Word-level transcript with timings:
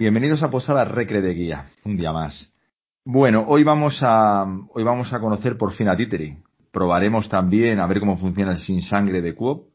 Bienvenidos 0.00 0.42
a 0.42 0.50
Posada 0.50 0.82
Recre 0.86 1.20
de 1.20 1.34
Guía, 1.34 1.72
un 1.84 1.98
día 1.98 2.10
más. 2.10 2.50
Bueno, 3.04 3.44
hoy 3.46 3.64
vamos 3.64 3.98
a, 4.00 4.46
hoy 4.72 4.82
vamos 4.82 5.12
a 5.12 5.20
conocer 5.20 5.58
por 5.58 5.72
fin 5.72 5.90
a 5.90 5.96
Titeri. 5.98 6.38
Probaremos 6.72 7.28
también 7.28 7.78
a 7.78 7.86
ver 7.86 8.00
cómo 8.00 8.16
funciona 8.16 8.52
el 8.52 8.58
sin 8.60 8.80
sangre 8.80 9.20
de 9.20 9.34
Coop. 9.34 9.66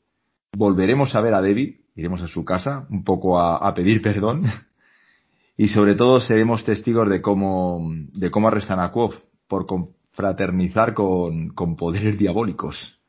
Volveremos 0.57 1.13
a 1.13 1.21
ver 1.21 1.35
a 1.35 1.43
Debbie, 1.43 1.81
iremos 1.95 2.23
a 2.23 2.27
su 2.27 2.43
casa, 2.43 2.87
un 2.89 3.03
poco 3.03 3.39
a, 3.39 3.71
pedir 3.75 4.01
perdón. 4.01 4.45
Y 5.57 5.67
sobre 5.67 5.93
todo 5.93 6.19
seremos 6.19 6.65
testigos 6.65 7.07
de 7.07 7.21
cómo, 7.21 7.87
de 8.13 8.31
cómo 8.31 8.47
arrestan 8.47 8.79
a 8.79 8.91
Coop 8.91 9.13
por 9.47 9.67
confraternizar 9.67 10.95
con, 10.95 11.49
con 11.49 11.75
poderes 11.75 12.17
diabólicos. 12.17 12.99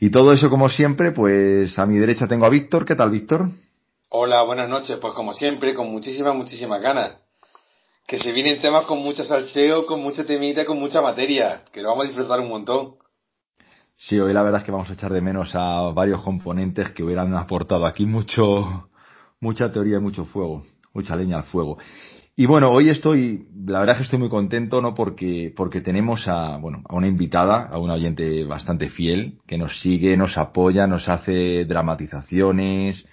Y 0.00 0.10
todo 0.10 0.32
eso, 0.32 0.50
como 0.50 0.68
siempre, 0.68 1.12
pues 1.12 1.78
a 1.78 1.86
mi 1.86 1.98
derecha 1.98 2.26
tengo 2.26 2.46
a 2.46 2.50
Víctor. 2.50 2.84
¿Qué 2.84 2.96
tal, 2.96 3.12
Víctor? 3.12 3.48
Hola, 4.14 4.42
buenas 4.42 4.68
noches. 4.68 4.98
Pues 4.98 5.14
como 5.14 5.32
siempre, 5.32 5.72
con 5.72 5.90
muchísimas, 5.90 6.36
muchísimas 6.36 6.82
ganas. 6.82 7.16
Que 8.06 8.18
se 8.18 8.30
vienen 8.32 8.60
temas 8.60 8.84
con 8.84 8.98
mucho 8.98 9.24
salseo, 9.24 9.86
con 9.86 10.02
mucha 10.02 10.22
temita, 10.26 10.66
con 10.66 10.78
mucha 10.78 11.00
materia. 11.00 11.62
Que 11.72 11.80
lo 11.80 11.88
vamos 11.88 12.04
a 12.04 12.08
disfrutar 12.08 12.38
un 12.40 12.50
montón. 12.50 12.96
Sí, 13.96 14.20
hoy 14.20 14.34
la 14.34 14.42
verdad 14.42 14.60
es 14.60 14.66
que 14.66 14.70
vamos 14.70 14.90
a 14.90 14.92
echar 14.92 15.14
de 15.14 15.22
menos 15.22 15.54
a 15.54 15.90
varios 15.94 16.20
componentes 16.20 16.90
que 16.90 17.02
hubieran 17.02 17.34
aportado 17.34 17.86
aquí 17.86 18.04
mucho, 18.04 18.90
mucha 19.40 19.72
teoría 19.72 19.96
y 19.96 20.00
mucho 20.00 20.26
fuego, 20.26 20.62
mucha 20.92 21.16
leña 21.16 21.38
al 21.38 21.44
fuego. 21.44 21.78
Y 22.36 22.44
bueno, 22.44 22.70
hoy 22.70 22.90
estoy, 22.90 23.48
la 23.64 23.80
verdad 23.80 23.94
es 23.94 24.00
que 24.00 24.04
estoy 24.04 24.18
muy 24.18 24.28
contento, 24.28 24.82
¿no? 24.82 24.94
Porque, 24.94 25.54
porque 25.56 25.80
tenemos 25.80 26.28
a, 26.28 26.58
bueno, 26.58 26.82
a 26.86 26.96
una 26.96 27.08
invitada, 27.08 27.62
a 27.62 27.78
una 27.78 27.94
oyente 27.94 28.44
bastante 28.44 28.90
fiel, 28.90 29.38
que 29.46 29.56
nos 29.56 29.80
sigue, 29.80 30.18
nos 30.18 30.36
apoya, 30.36 30.86
nos 30.86 31.08
hace 31.08 31.64
dramatizaciones, 31.64 33.06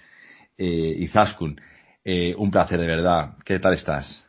eh, 0.60 0.94
Izaskun. 0.98 1.58
Eh, 2.04 2.34
un 2.36 2.50
placer 2.50 2.78
de 2.78 2.86
verdad. 2.86 3.34
¿Qué 3.44 3.58
tal 3.58 3.74
estás? 3.74 4.26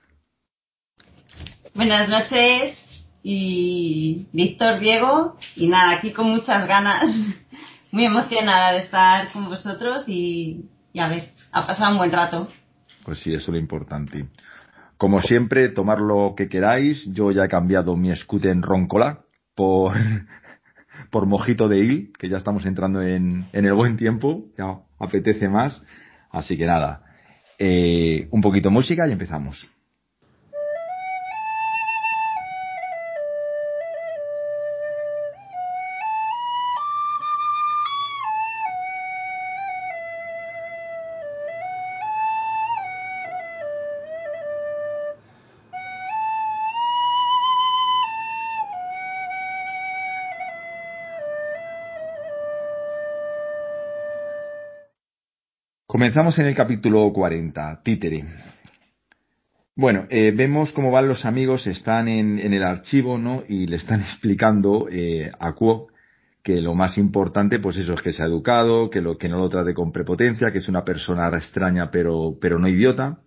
Buenas 1.74 2.10
noches 2.10 2.78
y 3.22 4.28
Víctor 4.32 4.80
Diego 4.80 5.38
y 5.56 5.68
nada, 5.68 5.98
aquí 5.98 6.12
con 6.12 6.30
muchas 6.30 6.68
ganas, 6.68 7.06
muy 7.92 8.06
emocionada 8.06 8.74
de 8.74 8.80
estar 8.80 9.32
con 9.32 9.46
vosotros 9.46 10.06
y, 10.08 10.70
y 10.94 11.00
a 11.00 11.08
ver, 11.08 11.34
ha 11.52 11.68
pasado 11.68 11.92
un 11.92 11.98
buen 11.98 12.12
rato. 12.12 12.50
Pues 13.04 13.20
sí, 13.20 13.34
eso 13.34 13.44
es 13.44 13.50
lo 13.50 13.58
importante. 13.58 14.28
Como 14.98 15.22
siempre, 15.22 15.70
tomar 15.70 16.00
lo 16.00 16.34
que 16.36 16.48
queráis. 16.48 17.06
Yo 17.12 17.32
ya 17.32 17.46
he 17.46 17.50
cambiado 17.50 17.98
mi 17.98 18.16
scooter 18.16 18.52
en 18.52 18.62
Roncola 18.62 19.22
por, 19.56 19.94
por 21.10 21.26
Mojito 21.26 21.68
de 21.68 21.80
Il, 21.80 22.14
que 22.18 22.30
ya 22.30 22.38
estamos 22.38 22.66
entrando 22.66 23.02
en, 23.02 23.46
en 23.52 23.66
el 23.66 23.74
buen 23.74 23.98
tiempo, 23.98 24.46
ya 24.58 24.78
apetece 25.00 25.50
más. 25.50 25.82
Así 26.32 26.58
que 26.58 26.66
nada, 26.66 27.04
eh, 27.60 28.28
un 28.32 28.42
poquito 28.42 28.72
música 28.72 29.08
y 29.08 29.12
empezamos. 29.12 29.68
Comenzamos 55.92 56.40
en 56.40 56.46
el 56.46 56.56
capítulo 56.56 57.12
40, 57.12 57.82
Títere. 57.84 58.24
Bueno, 59.76 60.06
eh, 60.10 60.32
vemos 60.34 60.72
cómo 60.72 60.90
van 60.90 61.10
los 61.10 61.26
amigos, 61.26 61.68
están 61.68 62.08
en, 62.08 62.40
el 62.40 62.64
archivo, 62.64 63.18
¿no? 63.18 63.44
Y 63.46 63.68
le 63.68 63.76
están 63.76 64.00
explicando 64.00 64.88
eh, 64.90 65.30
a 65.38 65.52
Kuo 65.52 65.90
que 66.42 66.62
lo 66.62 66.76
más 66.76 66.98
importante, 66.98 67.60
pues 67.60 67.76
eso 67.76 67.94
es 67.94 68.02
que 68.02 68.14
sea 68.14 68.28
educado, 68.28 68.90
que, 68.90 69.02
lo, 69.02 69.18
que 69.18 69.28
no 69.28 69.38
lo 69.38 69.50
trate 69.50 69.74
con 69.74 69.92
prepotencia, 69.92 70.54
que 70.54 70.60
es 70.60 70.70
una 70.70 70.86
persona 70.86 71.28
extraña 71.28 71.92
pero, 71.92 72.38
pero 72.40 72.58
no 72.58 72.70
idiota. 72.70 73.18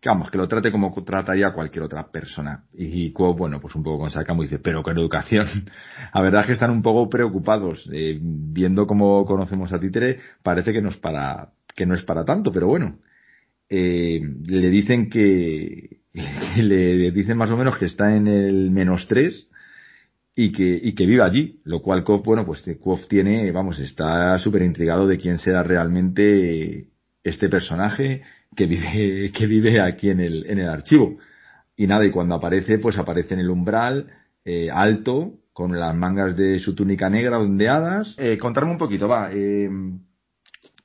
Que 0.00 0.08
vamos, 0.08 0.28
que 0.28 0.38
lo 0.38 0.48
trate 0.48 0.72
como 0.72 0.92
trataría 1.04 1.52
cualquier 1.52 1.84
otra 1.84 2.10
persona. 2.10 2.64
Y 2.74 3.12
Kuo, 3.12 3.34
bueno, 3.34 3.60
pues 3.60 3.76
un 3.76 3.84
poco 3.84 4.00
con 4.00 4.10
sacamo 4.10 4.42
dice, 4.42 4.58
pero 4.58 4.82
con 4.82 4.98
educación. 4.98 5.46
La 6.12 6.20
verdad 6.20 6.40
es 6.40 6.46
que 6.48 6.52
están 6.54 6.72
un 6.72 6.82
poco 6.82 7.08
preocupados. 7.08 7.88
Eh, 7.92 8.18
viendo 8.20 8.88
cómo 8.88 9.24
conocemos 9.24 9.72
a 9.72 9.78
Títere, 9.78 10.18
parece 10.42 10.72
que 10.72 10.82
nos 10.82 10.96
para, 10.96 11.52
que 11.78 11.86
no 11.86 11.94
es 11.94 12.02
para 12.02 12.24
tanto, 12.24 12.50
pero 12.50 12.66
bueno, 12.66 12.98
eh, 13.68 14.20
le 14.46 14.68
dicen 14.68 15.08
que, 15.08 16.00
le 16.56 17.12
dicen 17.12 17.38
más 17.38 17.50
o 17.50 17.56
menos 17.56 17.78
que 17.78 17.84
está 17.84 18.16
en 18.16 18.26
el 18.26 18.72
menos 18.72 19.06
tres 19.06 19.48
y 20.34 20.50
que, 20.50 20.80
y 20.82 20.96
que 20.96 21.06
vive 21.06 21.22
allí, 21.22 21.60
lo 21.62 21.80
cual 21.80 22.02
Kof, 22.02 22.24
bueno, 22.24 22.44
pues 22.44 22.64
Kof 22.80 23.06
tiene, 23.06 23.52
vamos, 23.52 23.78
está 23.78 24.36
súper 24.40 24.62
intrigado 24.62 25.06
de 25.06 25.18
quién 25.18 25.38
será 25.38 25.62
realmente 25.62 26.88
este 27.22 27.48
personaje 27.48 28.22
que 28.56 28.66
vive, 28.66 29.30
que 29.36 29.46
vive 29.46 29.80
aquí 29.80 30.10
en 30.10 30.18
el, 30.18 30.46
en 30.50 30.58
el 30.58 30.68
archivo. 30.68 31.16
Y 31.76 31.86
nada, 31.86 32.04
y 32.04 32.10
cuando 32.10 32.34
aparece, 32.34 32.78
pues 32.80 32.98
aparece 32.98 33.34
en 33.34 33.40
el 33.40 33.50
umbral, 33.50 34.08
eh, 34.44 34.68
alto, 34.68 35.34
con 35.52 35.78
las 35.78 35.94
mangas 35.94 36.36
de 36.36 36.58
su 36.58 36.74
túnica 36.74 37.08
negra 37.08 37.38
ondeadas. 37.38 38.16
Eh, 38.18 38.36
contarme 38.36 38.72
un 38.72 38.78
poquito, 38.78 39.06
va, 39.06 39.30
eh, 39.32 39.70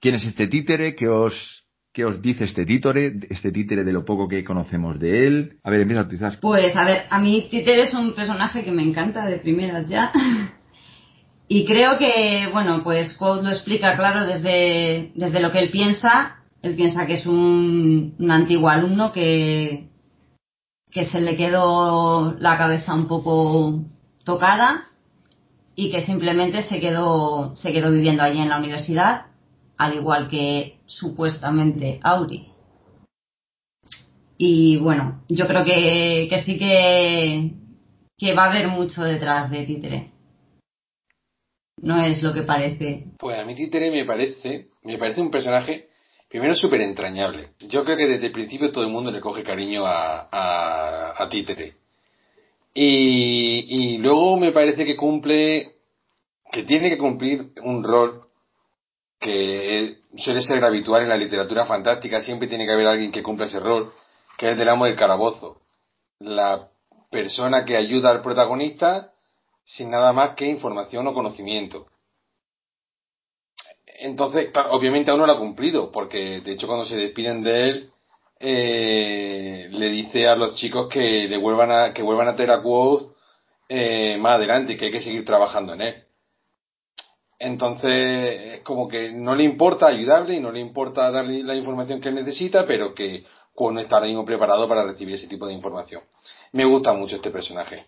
¿Quién 0.03 0.15
es 0.15 0.25
este 0.25 0.47
títere? 0.47 0.97
¿Qué 0.97 1.07
os, 1.07 1.63
qué 1.93 2.03
os 2.03 2.21
dice 2.21 2.43
este 2.43 2.65
títere? 2.65 3.13
Este 3.29 3.53
títere 3.53 3.85
de 3.85 3.93
lo 3.93 4.03
poco 4.03 4.27
que 4.27 4.43
conocemos 4.43 4.99
de 4.99 5.27
él. 5.27 5.59
A 5.63 5.71
ver, 5.71 5.79
empieza 5.79 6.09
quizás. 6.09 6.35
Pues 6.35 6.75
a 6.75 6.83
ver, 6.83 7.03
a 7.09 7.19
mí 7.19 7.47
títere 7.49 7.83
es 7.83 7.93
un 7.93 8.13
personaje 8.13 8.65
que 8.65 8.73
me 8.73 8.83
encanta 8.83 9.25
de 9.27 9.37
primeras 9.37 9.87
ya. 9.87 10.11
y 11.47 11.63
creo 11.63 11.97
que, 11.97 12.49
bueno, 12.51 12.83
pues 12.83 13.13
Code 13.13 13.43
lo 13.43 13.49
explica 13.51 13.95
claro 13.95 14.25
desde, 14.25 15.13
desde 15.15 15.39
lo 15.39 15.53
que 15.53 15.59
él 15.59 15.71
piensa. 15.71 16.35
Él 16.61 16.75
piensa 16.75 17.05
que 17.05 17.13
es 17.13 17.25
un, 17.25 18.13
un 18.19 18.29
antiguo 18.29 18.67
alumno 18.67 19.13
que, 19.13 19.87
que 20.91 21.05
se 21.05 21.21
le 21.21 21.37
quedó 21.37 22.35
la 22.39 22.57
cabeza 22.57 22.93
un 22.93 23.07
poco 23.07 23.85
tocada 24.25 24.83
y 25.75 25.89
que 25.91 26.03
simplemente 26.03 26.63
se 26.63 26.81
quedó, 26.81 27.55
se 27.55 27.71
quedó 27.71 27.89
viviendo 27.89 28.21
allí 28.21 28.41
en 28.41 28.49
la 28.49 28.57
universidad 28.57 29.27
al 29.83 29.95
igual 29.95 30.29
que 30.29 30.77
supuestamente 30.85 31.99
Auri. 32.03 32.47
Y 34.37 34.77
bueno, 34.77 35.23
yo 35.27 35.45
creo 35.45 35.63
que, 35.65 36.27
que 36.29 36.41
sí 36.43 36.57
que, 36.57 37.51
que 38.17 38.33
va 38.33 38.45
a 38.45 38.51
haber 38.51 38.69
mucho 38.69 39.03
detrás 39.03 39.51
de 39.51 39.65
Títere. 39.65 40.11
No 41.81 42.01
es 42.01 42.23
lo 42.23 42.33
que 42.33 42.43
parece. 42.43 43.07
Pues 43.19 43.37
a 43.37 43.43
mí 43.45 43.55
Títere 43.55 43.91
me 43.91 44.05
parece, 44.05 44.69
me 44.83 44.97
parece 44.97 45.19
un 45.19 45.29
personaje, 45.29 45.89
primero 46.29 46.55
súper 46.55 46.81
entrañable. 46.81 47.49
Yo 47.59 47.83
creo 47.83 47.97
que 47.97 48.07
desde 48.07 48.27
el 48.27 48.31
principio 48.31 48.71
todo 48.71 48.85
el 48.85 48.91
mundo 48.91 49.11
le 49.11 49.19
coge 49.19 49.43
cariño 49.43 49.85
a, 49.85 50.29
a, 51.21 51.29
Títere. 51.29 51.73
Y, 52.73 53.65
y 53.67 53.97
luego 53.97 54.37
me 54.37 54.51
parece 54.51 54.85
que 54.85 54.95
cumple, 54.95 55.73
que 56.51 56.63
tiene 56.63 56.89
que 56.89 56.97
cumplir 56.97 57.51
un 57.61 57.83
rol 57.83 58.32
que 59.23 59.99
suele 60.17 60.41
ser 60.41 60.63
habitual 60.63 61.03
en 61.03 61.09
la 61.09 61.17
literatura 61.17 61.65
fantástica, 61.65 62.21
siempre 62.21 62.49
tiene 62.49 62.65
que 62.65 62.73
haber 62.73 62.87
alguien 62.87 63.11
que 63.11 63.23
cumpla 63.23 63.45
ese 63.45 63.59
rol, 63.59 63.93
que 64.37 64.47
es 64.47 64.51
el 64.51 64.57
del 64.57 64.69
amo 64.69 64.85
del 64.85 64.97
calabozo. 64.97 65.61
La 66.19 66.69
persona 67.09 67.63
que 67.63 67.77
ayuda 67.77 68.11
al 68.11 68.21
protagonista 68.21 69.13
sin 69.63 69.89
nada 69.89 70.11
más 70.11 70.31
que 70.35 70.45
información 70.45 71.07
o 71.07 71.13
conocimiento. 71.13 71.87
Entonces, 73.99 74.51
obviamente 74.71 75.09
aún 75.09 75.21
no 75.21 75.27
lo 75.27 75.33
ha 75.33 75.39
cumplido, 75.39 75.89
porque 75.91 76.41
de 76.41 76.51
hecho 76.51 76.67
cuando 76.67 76.85
se 76.85 76.97
despiden 76.97 77.43
de 77.43 77.69
él, 77.69 77.91
eh, 78.39 79.67
le 79.71 79.89
dice 79.89 80.27
a 80.27 80.35
los 80.35 80.55
chicos 80.55 80.89
que 80.89 81.29
le 81.29 81.37
vuelvan 81.37 81.71
a, 81.71 81.93
que 81.93 82.03
vuelvan 82.03 82.27
a 82.27 82.35
tener 82.35 82.51
a 82.51 82.61
Quoth 82.61 83.13
eh, 83.69 84.17
más 84.19 84.33
adelante 84.33 84.75
que 84.75 84.85
hay 84.85 84.91
que 84.91 85.01
seguir 85.01 85.23
trabajando 85.23 85.73
en 85.75 85.81
él. 85.81 86.02
Entonces, 87.43 88.61
como 88.61 88.87
que 88.87 89.11
no 89.11 89.35
le 89.35 89.43
importa 89.43 89.87
ayudarle 89.87 90.35
y 90.35 90.39
no 90.39 90.49
le 90.49 90.61
importa 90.61 91.11
darle 91.11 91.43
la 91.43 91.55
información 91.55 91.99
que 91.99 92.07
él 92.07 92.15
necesita, 92.15 92.65
pero 92.65 92.93
que 92.95 93.25
no 93.59 93.79
está 93.81 93.97
ahora 93.97 94.07
mismo 94.07 94.23
preparado 94.23 94.65
para 94.65 94.85
recibir 94.85 95.15
ese 95.15 95.27
tipo 95.27 95.45
de 95.45 95.53
información. 95.53 96.01
Me 96.53 96.63
gusta 96.63 96.93
mucho 96.93 97.17
este 97.17 97.31
personaje. 97.31 97.85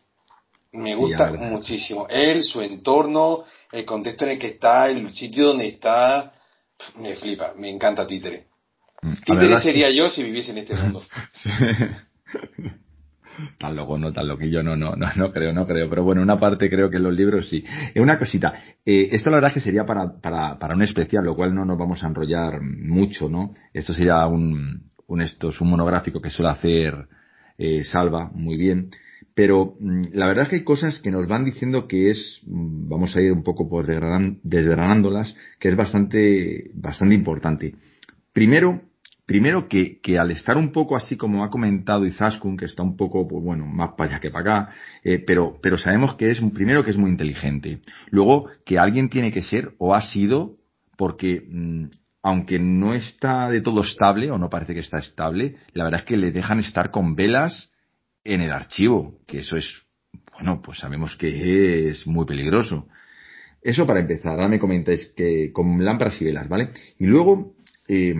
Me 0.73 0.93
gusta 0.93 1.31
sí, 1.31 1.37
muchísimo. 1.37 2.05
Él, 2.09 2.43
su 2.43 2.61
entorno, 2.61 3.45
el 3.71 3.85
contexto 3.85 4.25
en 4.25 4.31
el 4.31 4.39
que 4.39 4.47
está, 4.47 4.89
el 4.89 5.13
sitio 5.13 5.47
donde 5.47 5.67
está, 5.67 6.33
me 6.95 7.15
flipa. 7.15 7.53
Me 7.55 7.69
encanta 7.69 8.05
Títere. 8.05 8.47
Mm, 9.03 9.13
Títere 9.25 9.59
sería 9.59 9.89
yo 9.89 10.09
si 10.09 10.21
viviese 10.21 10.51
en 10.51 10.57
este 10.57 10.75
mundo. 10.75 11.01
sí. 11.31 11.49
Tan 13.57 13.75
loco, 13.75 13.97
no 13.97 14.11
tan 14.11 14.27
loquillo, 14.27 14.63
no, 14.63 14.75
no, 14.75 14.95
no, 14.95 15.07
no 15.15 15.31
creo, 15.31 15.53
no 15.53 15.65
creo. 15.65 15.89
Pero 15.89 16.03
bueno, 16.03 16.21
una 16.21 16.39
parte 16.39 16.69
creo 16.69 16.89
que 16.89 16.97
en 16.97 17.03
los 17.03 17.13
libros 17.13 17.49
sí. 17.49 17.63
Eh, 17.93 18.01
una 18.01 18.19
cosita, 18.19 18.53
eh, 18.85 19.09
esto 19.11 19.29
la 19.29 19.37
verdad 19.37 19.53
que 19.53 19.59
sería 19.59 19.85
para, 19.85 20.19
para, 20.19 20.57
para 20.59 20.75
un 20.75 20.81
especial, 20.81 21.25
lo 21.25 21.35
cual 21.35 21.53
no 21.53 21.65
nos 21.65 21.77
vamos 21.77 22.03
a 22.03 22.07
enrollar 22.07 22.61
mucho, 22.61 23.29
¿no? 23.29 23.53
Esto 23.73 23.93
sería 23.93 24.25
un, 24.27 24.91
un 25.07 25.21
estos, 25.21 25.61
un 25.61 25.69
monográfico 25.69 26.21
que 26.21 26.29
suele 26.29 26.51
hacer 26.51 27.07
eh, 27.57 27.83
Salva 27.83 28.29
muy 28.33 28.57
bien. 28.57 28.89
Pero 29.33 29.75
mm, 29.79 30.05
la 30.13 30.27
verdad 30.27 30.43
es 30.43 30.49
que 30.49 30.55
hay 30.57 30.63
cosas 30.63 30.99
que 30.99 31.11
nos 31.11 31.27
van 31.27 31.45
diciendo 31.45 31.87
que 31.87 32.09
es, 32.09 32.41
mm, 32.45 32.89
vamos 32.89 33.15
a 33.15 33.21
ir 33.21 33.31
un 33.31 33.43
poco 33.43 33.69
por 33.69 33.85
desgranándolas, 33.85 35.35
que 35.59 35.69
es 35.69 35.75
bastante, 35.75 36.71
bastante 36.73 37.15
importante. 37.15 37.75
Primero, 38.33 38.81
primero 39.25 39.67
que, 39.67 39.99
que, 40.01 40.17
al 40.17 40.31
estar 40.31 40.57
un 40.57 40.71
poco 40.71 40.95
así 40.95 41.17
como 41.17 41.43
ha 41.43 41.49
comentado 41.49 42.05
Izaskun, 42.05 42.57
que 42.57 42.65
está 42.65 42.83
un 42.83 42.95
poco, 42.95 43.27
pues 43.27 43.43
bueno, 43.43 43.65
más 43.65 43.91
para 43.97 44.11
allá 44.11 44.19
que 44.19 44.29
para 44.29 44.41
acá, 44.41 44.73
eh, 45.03 45.19
pero, 45.25 45.57
pero 45.61 45.77
sabemos 45.77 46.15
que 46.15 46.31
es, 46.31 46.39
primero 46.53 46.83
que 46.83 46.91
es 46.91 46.97
muy 46.97 47.09
inteligente. 47.09 47.81
Luego, 48.09 48.49
que 48.65 48.77
alguien 48.77 49.09
tiene 49.09 49.31
que 49.31 49.41
ser 49.41 49.73
o 49.77 49.95
ha 49.95 50.01
sido, 50.01 50.57
porque 50.97 51.43
mm, 51.47 51.85
aunque 52.21 52.59
no 52.59 52.93
está 52.93 53.49
de 53.49 53.61
todo 53.61 53.81
estable, 53.81 54.31
o 54.31 54.37
no 54.37 54.49
parece 54.49 54.73
que 54.73 54.79
está 54.79 54.99
estable, 54.99 55.57
la 55.73 55.83
verdad 55.83 56.01
es 56.01 56.05
que 56.05 56.17
le 56.17 56.31
dejan 56.31 56.59
estar 56.59 56.91
con 56.91 57.15
velas 57.15 57.71
en 58.23 58.41
el 58.41 58.51
archivo, 58.51 59.19
que 59.27 59.39
eso 59.39 59.55
es, 59.55 59.85
bueno, 60.33 60.61
pues 60.61 60.79
sabemos 60.79 61.15
que 61.15 61.89
es 61.89 62.07
muy 62.07 62.25
peligroso. 62.25 62.87
Eso 63.61 63.87
para 63.87 63.99
empezar, 63.99 64.33
ahora 64.33 64.47
me 64.47 64.59
comentáis 64.59 65.11
que 65.15 65.51
con 65.51 65.83
lámparas 65.83 66.21
y 66.21 66.25
velas, 66.25 66.47
¿vale? 66.47 66.69
Y 66.99 67.05
luego, 67.05 67.55
eh, 67.87 68.13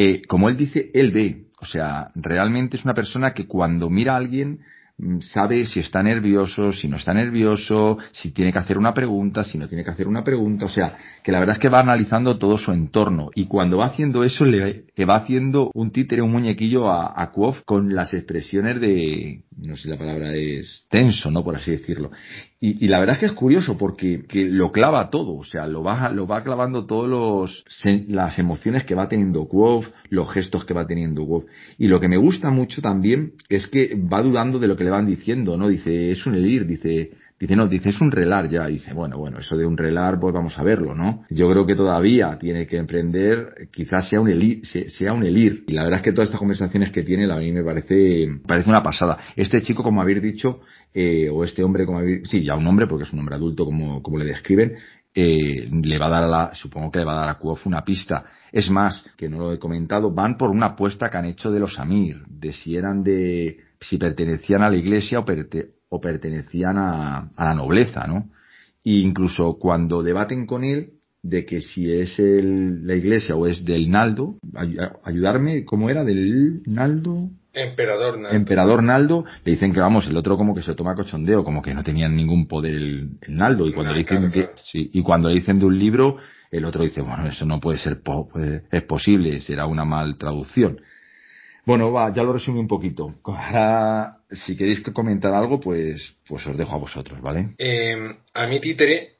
eh, 0.00 0.22
como 0.28 0.48
él 0.48 0.56
dice, 0.56 0.92
él 0.94 1.10
ve. 1.10 1.46
O 1.60 1.66
sea, 1.66 2.12
realmente 2.14 2.76
es 2.76 2.84
una 2.84 2.94
persona 2.94 3.34
que 3.34 3.48
cuando 3.48 3.90
mira 3.90 4.12
a 4.12 4.18
alguien 4.18 4.60
mm, 4.96 5.18
sabe 5.22 5.66
si 5.66 5.80
está 5.80 6.04
nervioso, 6.04 6.70
si 6.70 6.86
no 6.86 6.98
está 6.98 7.12
nervioso, 7.12 7.98
si 8.12 8.30
tiene 8.30 8.52
que 8.52 8.60
hacer 8.60 8.78
una 8.78 8.94
pregunta, 8.94 9.42
si 9.42 9.58
no 9.58 9.66
tiene 9.66 9.82
que 9.82 9.90
hacer 9.90 10.06
una 10.06 10.22
pregunta. 10.22 10.66
O 10.66 10.68
sea, 10.68 10.94
que 11.24 11.32
la 11.32 11.40
verdad 11.40 11.56
es 11.56 11.60
que 11.60 11.68
va 11.68 11.80
analizando 11.80 12.38
todo 12.38 12.58
su 12.58 12.70
entorno. 12.70 13.30
Y 13.34 13.46
cuando 13.46 13.78
va 13.78 13.86
haciendo 13.86 14.22
eso, 14.22 14.44
le, 14.44 14.84
va 15.04 15.16
haciendo 15.16 15.72
un 15.74 15.90
títere, 15.90 16.22
un 16.22 16.30
muñequillo 16.30 16.88
a, 16.88 17.20
a 17.20 17.32
con 17.64 17.92
las 17.92 18.14
expresiones 18.14 18.80
de, 18.80 19.42
no 19.56 19.74
sé 19.74 19.82
si 19.82 19.88
la 19.88 19.98
palabra 19.98 20.32
es 20.32 20.86
tenso, 20.88 21.28
¿no? 21.28 21.42
Por 21.42 21.56
así 21.56 21.72
decirlo. 21.72 22.12
Y, 22.60 22.84
y, 22.84 22.88
la 22.88 22.98
verdad 22.98 23.14
es 23.14 23.20
que 23.20 23.26
es 23.26 23.32
curioso 23.32 23.78
porque 23.78 24.24
que 24.26 24.48
lo 24.48 24.72
clava 24.72 25.10
todo, 25.10 25.36
o 25.36 25.44
sea, 25.44 25.68
lo 25.68 25.84
va, 25.84 26.10
lo 26.10 26.26
va 26.26 26.42
clavando 26.42 26.86
todos 26.86 27.08
los, 27.08 27.64
las 28.08 28.36
emociones 28.40 28.84
que 28.84 28.96
va 28.96 29.08
teniendo 29.08 29.46
Quoth, 29.46 29.86
los 30.10 30.28
gestos 30.32 30.64
que 30.64 30.74
va 30.74 30.84
teniendo 30.84 31.24
Quoth. 31.24 31.46
Y 31.78 31.86
lo 31.86 32.00
que 32.00 32.08
me 32.08 32.16
gusta 32.16 32.50
mucho 32.50 32.82
también 32.82 33.34
es 33.48 33.68
que 33.68 33.94
va 33.94 34.22
dudando 34.22 34.58
de 34.58 34.66
lo 34.66 34.76
que 34.76 34.82
le 34.82 34.90
van 34.90 35.06
diciendo, 35.06 35.56
¿no? 35.56 35.68
Dice, 35.68 36.10
es 36.10 36.26
un 36.26 36.34
elir, 36.34 36.66
dice, 36.66 37.12
Dice, 37.38 37.54
no, 37.54 37.68
dice, 37.68 37.90
es 37.90 38.00
un 38.00 38.10
relar 38.10 38.48
ya. 38.48 38.66
dice, 38.66 38.92
bueno, 38.92 39.16
bueno, 39.16 39.38
eso 39.38 39.56
de 39.56 39.64
un 39.64 39.76
relar, 39.76 40.18
pues 40.18 40.34
vamos 40.34 40.58
a 40.58 40.64
verlo, 40.64 40.94
¿no? 40.94 41.24
Yo 41.30 41.48
creo 41.48 41.64
que 41.64 41.76
todavía 41.76 42.36
tiene 42.36 42.66
que 42.66 42.78
emprender, 42.78 43.68
quizás 43.70 44.08
sea 44.08 44.20
un 44.20 44.28
elir, 44.28 44.66
sea 44.66 45.12
un 45.12 45.24
elir. 45.24 45.64
Y 45.68 45.72
la 45.72 45.84
verdad 45.84 46.00
es 46.00 46.04
que 46.04 46.12
todas 46.12 46.28
estas 46.28 46.40
conversaciones 46.40 46.90
que 46.90 47.04
tiene, 47.04 47.32
a 47.32 47.36
mí 47.36 47.52
me 47.52 47.62
parece, 47.62 48.26
parece 48.44 48.68
una 48.68 48.82
pasada. 48.82 49.18
Este 49.36 49.62
chico, 49.62 49.84
como 49.84 50.02
habéis 50.02 50.20
dicho, 50.20 50.62
eh, 50.92 51.30
o 51.30 51.44
este 51.44 51.62
hombre, 51.62 51.86
como 51.86 51.98
habéis, 51.98 52.28
sí, 52.28 52.42
ya 52.42 52.56
un 52.56 52.66
hombre, 52.66 52.88
porque 52.88 53.04
es 53.04 53.12
un 53.12 53.20
hombre 53.20 53.36
adulto, 53.36 53.64
como, 53.64 54.02
como 54.02 54.18
le 54.18 54.24
describen, 54.24 54.76
eh, 55.14 55.68
le 55.70 55.98
va 55.98 56.06
a 56.06 56.10
dar 56.10 56.24
a 56.24 56.28
la, 56.28 56.54
supongo 56.54 56.90
que 56.90 56.98
le 56.98 57.04
va 57.04 57.12
a 57.12 57.20
dar 57.20 57.28
a 57.28 57.34
Kuof 57.34 57.66
una 57.68 57.84
pista. 57.84 58.24
Es 58.50 58.68
más, 58.68 59.04
que 59.16 59.28
no 59.28 59.38
lo 59.38 59.52
he 59.52 59.58
comentado, 59.60 60.12
van 60.12 60.36
por 60.36 60.50
una 60.50 60.66
apuesta 60.66 61.08
que 61.08 61.18
han 61.18 61.26
hecho 61.26 61.52
de 61.52 61.60
los 61.60 61.78
Amir, 61.78 62.22
de 62.28 62.52
si 62.52 62.76
eran 62.76 63.04
de, 63.04 63.58
si 63.80 63.96
pertenecían 63.96 64.62
a 64.62 64.70
la 64.70 64.76
iglesia 64.76 65.20
o, 65.20 65.24
o 65.88 66.00
pertenecían 66.00 66.76
a, 66.78 67.30
la 67.36 67.54
nobleza, 67.54 68.06
¿no? 68.06 68.30
E 68.84 68.98
incluso 68.98 69.58
cuando 69.58 70.02
debaten 70.02 70.46
con 70.46 70.64
él 70.64 70.92
de 71.22 71.44
que 71.44 71.60
si 71.60 71.92
es 71.92 72.18
el, 72.18 72.86
la 72.86 72.94
iglesia 72.94 73.34
o 73.34 73.46
es 73.46 73.64
del 73.64 73.90
Naldo, 73.90 74.36
ayudarme, 75.04 75.64
¿cómo 75.64 75.90
era? 75.90 76.04
¿Del 76.04 76.62
Naldo? 76.66 77.30
Emperador 77.52 78.18
Naldo. 78.18 78.36
Emperador 78.36 78.82
Naldo, 78.82 79.24
le 79.44 79.52
dicen 79.52 79.72
que 79.72 79.80
vamos, 79.80 80.06
el 80.06 80.16
otro 80.16 80.36
como 80.36 80.54
que 80.54 80.62
se 80.62 80.74
toma 80.74 80.94
cochondeo, 80.94 81.42
como 81.42 81.60
que 81.60 81.74
no 81.74 81.82
tenían 81.82 82.14
ningún 82.14 82.46
poder 82.46 82.74
el, 82.74 83.18
Naldo, 83.28 83.66
y 83.66 83.72
cuando, 83.72 83.92
le 83.92 84.00
dicen 84.00 84.30
sí, 84.62 84.90
y 84.92 85.02
cuando 85.02 85.28
le 85.28 85.36
dicen 85.36 85.58
de 85.58 85.66
un 85.66 85.78
libro, 85.78 86.18
el 86.50 86.64
otro 86.64 86.84
dice, 86.84 87.00
bueno, 87.00 87.26
eso 87.26 87.44
no 87.44 87.60
puede 87.60 87.78
ser, 87.78 88.00
es 88.70 88.82
posible, 88.84 89.40
será 89.40 89.66
una 89.66 89.84
mal 89.84 90.16
traducción. 90.16 90.80
Bueno, 91.68 91.92
va, 91.92 92.10
ya 92.14 92.22
lo 92.22 92.32
resumo 92.32 92.60
un 92.60 92.66
poquito. 92.66 93.16
Ahora, 93.24 94.22
si 94.30 94.56
queréis 94.56 94.80
comentar 94.80 95.34
algo, 95.34 95.60
pues, 95.60 96.16
pues 96.26 96.46
os 96.46 96.56
dejo 96.56 96.74
a 96.74 96.78
vosotros, 96.78 97.20
¿vale? 97.20 97.50
Eh, 97.58 98.16
a 98.32 98.46
mí 98.46 98.58
títere, 98.58 99.16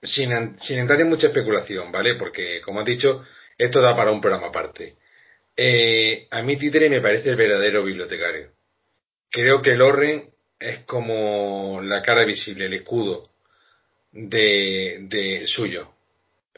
sin, 0.00 0.30
sin 0.60 0.78
entrar 0.78 1.00
en 1.00 1.08
mucha 1.08 1.26
especulación, 1.26 1.90
¿vale? 1.90 2.14
Porque, 2.14 2.60
como 2.64 2.78
has 2.78 2.86
dicho, 2.86 3.26
esto 3.58 3.80
da 3.80 3.96
para 3.96 4.12
un 4.12 4.20
programa 4.20 4.46
aparte. 4.46 4.94
Eh, 5.56 6.28
a 6.30 6.40
mí 6.44 6.56
títere 6.56 6.88
me 6.88 7.00
parece 7.00 7.30
el 7.30 7.36
verdadero 7.36 7.82
bibliotecario. 7.82 8.52
Creo 9.28 9.60
que 9.60 9.74
Lorren 9.74 10.30
es 10.56 10.84
como 10.84 11.80
la 11.82 12.00
cara 12.00 12.24
visible, 12.24 12.66
el 12.66 12.74
escudo 12.74 13.28
de 14.12 15.42
suyo. 15.48 15.97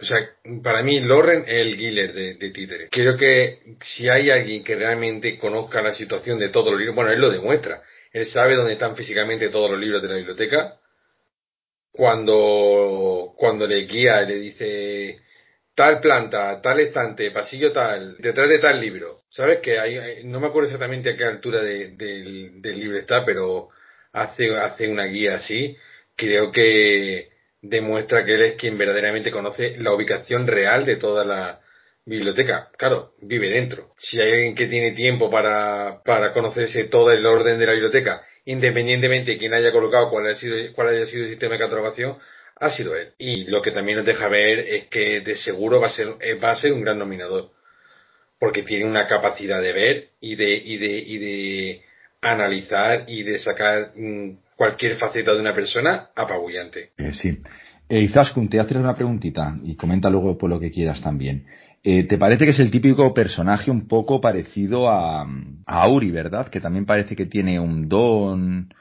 O 0.00 0.04
sea, 0.04 0.30
para 0.62 0.82
mí 0.82 1.00
Loren 1.00 1.44
es 1.46 1.54
el 1.54 1.76
Giller 1.76 2.12
de, 2.12 2.34
de 2.34 2.50
Títere. 2.50 2.88
Creo 2.90 3.16
que 3.16 3.76
si 3.82 4.08
hay 4.08 4.30
alguien 4.30 4.64
que 4.64 4.76
realmente 4.76 5.38
conozca 5.38 5.82
la 5.82 5.94
situación 5.94 6.38
de 6.38 6.48
todos 6.48 6.70
los 6.70 6.78
libros, 6.78 6.96
bueno, 6.96 7.10
él 7.10 7.20
lo 7.20 7.30
demuestra. 7.30 7.82
Él 8.12 8.26
sabe 8.26 8.56
dónde 8.56 8.72
están 8.72 8.96
físicamente 8.96 9.50
todos 9.50 9.70
los 9.70 9.78
libros 9.78 10.02
de 10.02 10.08
la 10.08 10.16
biblioteca. 10.16 10.76
Cuando, 11.92 13.34
cuando 13.36 13.66
le 13.66 13.82
guía, 13.82 14.22
le 14.22 14.36
dice 14.36 15.20
tal 15.74 16.00
planta, 16.00 16.60
tal 16.60 16.80
estante, 16.80 17.30
pasillo 17.30 17.72
tal, 17.72 18.16
detrás 18.18 18.48
de 18.48 18.58
tal 18.58 18.80
libro. 18.80 19.22
¿Sabes? 19.30 19.60
Que 19.60 19.78
hay, 19.78 20.24
no 20.24 20.40
me 20.40 20.48
acuerdo 20.48 20.68
exactamente 20.68 21.10
a 21.10 21.16
qué 21.16 21.24
altura 21.24 21.62
del 21.62 22.62
libro 22.62 22.98
está, 22.98 23.24
pero 23.24 23.68
hace, 24.12 24.56
hace 24.56 24.88
una 24.88 25.04
guía 25.04 25.36
así. 25.36 25.76
Creo 26.16 26.52
que, 26.52 27.29
demuestra 27.62 28.24
que 28.24 28.34
él 28.34 28.42
es 28.42 28.54
quien 28.56 28.78
verdaderamente 28.78 29.30
conoce 29.30 29.76
la 29.78 29.92
ubicación 29.92 30.46
real 30.46 30.86
de 30.86 30.96
toda 30.96 31.24
la 31.24 31.60
biblioteca. 32.04 32.70
Claro, 32.76 33.14
vive 33.20 33.50
dentro. 33.50 33.92
Si 33.96 34.20
hay 34.20 34.32
alguien 34.32 34.54
que 34.54 34.66
tiene 34.66 34.92
tiempo 34.92 35.30
para, 35.30 36.02
para 36.04 36.32
conocerse 36.32 36.84
todo 36.84 37.12
el 37.12 37.24
orden 37.24 37.58
de 37.58 37.66
la 37.66 37.72
biblioteca, 37.72 38.22
independientemente 38.44 39.32
de 39.32 39.38
quién 39.38 39.54
haya 39.54 39.72
colocado 39.72 40.10
cuál 40.10 40.26
haya 40.26 40.36
sido, 40.36 40.56
cuál 40.74 40.88
haya 40.88 41.06
sido 41.06 41.24
el 41.24 41.30
sistema 41.30 41.54
de 41.54 41.60
catalogación, 41.60 42.18
ha 42.56 42.70
sido 42.70 42.96
él. 42.96 43.12
Y 43.18 43.44
lo 43.44 43.62
que 43.62 43.70
también 43.72 43.98
nos 43.98 44.06
deja 44.06 44.28
ver 44.28 44.60
es 44.60 44.86
que 44.88 45.20
de 45.20 45.36
seguro 45.36 45.80
va 45.80 45.88
a 45.88 45.92
ser, 45.92 46.14
eh, 46.20 46.34
va 46.34 46.52
a 46.52 46.56
ser 46.56 46.72
un 46.72 46.82
gran 46.82 46.98
nominador. 46.98 47.50
Porque 48.38 48.62
tiene 48.62 48.86
una 48.86 49.06
capacidad 49.06 49.60
de 49.60 49.72
ver 49.72 50.08
y 50.20 50.34
de, 50.34 50.54
y 50.54 50.78
de, 50.78 50.98
y 50.98 51.18
de 51.18 51.84
analizar 52.22 53.04
y 53.06 53.22
de 53.22 53.38
sacar 53.38 53.92
mm, 53.94 54.30
cualquier 54.60 54.98
faceta 54.98 55.32
de 55.32 55.40
una 55.40 55.54
persona 55.54 56.10
apabullante. 56.14 56.90
Eh, 56.98 57.14
sí. 57.14 57.38
Eh, 57.88 58.02
Izaskun, 58.02 58.46
te 58.46 58.60
haces 58.60 58.76
una 58.76 58.94
preguntita 58.94 59.56
y 59.64 59.74
comenta 59.74 60.10
luego 60.10 60.36
por 60.36 60.50
lo 60.50 60.60
que 60.60 60.70
quieras 60.70 61.00
también. 61.00 61.46
Eh, 61.82 62.04
¿Te 62.04 62.18
parece 62.18 62.44
que 62.44 62.50
es 62.50 62.60
el 62.60 62.70
típico 62.70 63.14
personaje 63.14 63.70
un 63.70 63.88
poco 63.88 64.20
parecido 64.20 64.90
a, 64.90 65.22
a 65.22 65.82
Auri, 65.82 66.10
verdad? 66.10 66.48
Que 66.48 66.60
también 66.60 66.84
parece 66.84 67.16
que 67.16 67.24
tiene 67.24 67.58
un 67.58 67.88
don 67.88 68.74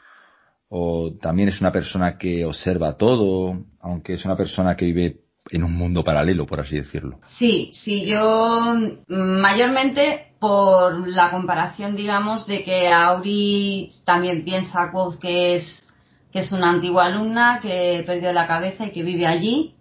o 0.68 1.14
también 1.14 1.48
es 1.48 1.62
una 1.62 1.72
persona 1.72 2.18
que 2.18 2.44
observa 2.44 2.98
todo, 2.98 3.64
aunque 3.80 4.16
es 4.16 4.26
una 4.26 4.36
persona 4.36 4.76
que 4.76 4.84
vive 4.84 5.22
en 5.50 5.64
un 5.64 5.72
mundo 5.78 6.04
paralelo, 6.04 6.46
por 6.46 6.60
así 6.60 6.76
decirlo. 6.76 7.22
Sí, 7.38 7.70
sí, 7.72 8.06
yo 8.06 8.76
mayormente 9.08 10.29
por 10.40 11.08
la 11.08 11.32
comparación, 11.32 11.96
digamos, 11.96 12.48
de 12.48 12.64
que 12.64 12.88
Auri 12.88 13.92
también 14.06 14.44
piensa 14.44 14.92
que 15.20 15.56
es 15.56 15.86
que 16.32 16.40
es 16.40 16.52
una 16.52 16.70
antigua 16.70 17.06
alumna 17.06 17.60
que 17.62 18.04
perdió 18.06 18.32
la 18.32 18.48
cabeza 18.48 18.86
y 18.86 18.92
que 18.92 19.04
vive 19.04 19.26
allí. 19.26 19.76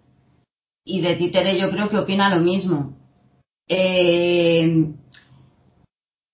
Y 0.83 1.01
de 1.01 1.15
Títere 1.15 1.59
yo 1.59 1.69
creo 1.69 1.89
que 1.89 1.97
opina 1.97 2.35
lo 2.35 2.41
mismo. 2.41 2.97
Eh, 3.67 4.91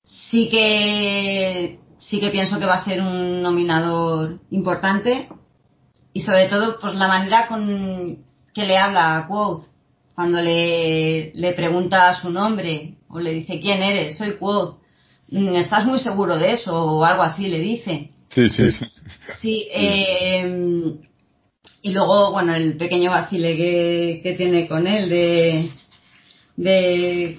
sí 0.03 0.47
que 0.49 1.79
sí 1.97 2.19
que 2.19 2.29
pienso 2.29 2.59
que 2.59 2.65
va 2.65 2.75
a 2.75 2.85
ser 2.85 3.01
un 3.01 3.41
nominador 3.41 4.39
importante 4.51 5.27
y 6.13 6.21
sobre 6.21 6.47
todo 6.47 6.79
pues 6.79 6.93
la 6.93 7.07
manera 7.07 7.47
con 7.47 8.23
que 8.53 8.65
le 8.65 8.77
habla 8.77 9.17
a 9.17 9.27
Quoth 9.27 9.65
cuando 10.13 10.39
le, 10.39 11.33
le 11.33 11.53
pregunta 11.53 12.13
su 12.13 12.29
nombre 12.29 12.95
o 13.15 13.19
le 13.19 13.33
dice 13.33 13.59
quién 13.59 13.81
eres, 13.81 14.17
soy 14.17 14.35
Quoth, 14.37 14.79
mm, 15.31 15.55
¿estás 15.55 15.85
muy 15.85 15.99
seguro 15.99 16.37
de 16.37 16.51
eso? 16.51 16.73
o 16.73 17.03
algo 17.03 17.23
así 17.23 17.47
le 17.47 17.59
dice. 17.59 18.09
Sí, 18.29 18.49
sí. 18.49 18.63
Sí, 19.41 19.67
eh, 19.71 20.95
y 21.81 21.91
luego, 21.91 22.31
bueno, 22.31 22.53
el 22.55 22.75
pequeño 22.75 23.11
vacile 23.11 23.55
que, 23.55 24.19
que 24.21 24.33
tiene 24.33 24.67
con 24.67 24.85
él 24.87 25.07
de, 25.07 25.69
de, 26.57 27.37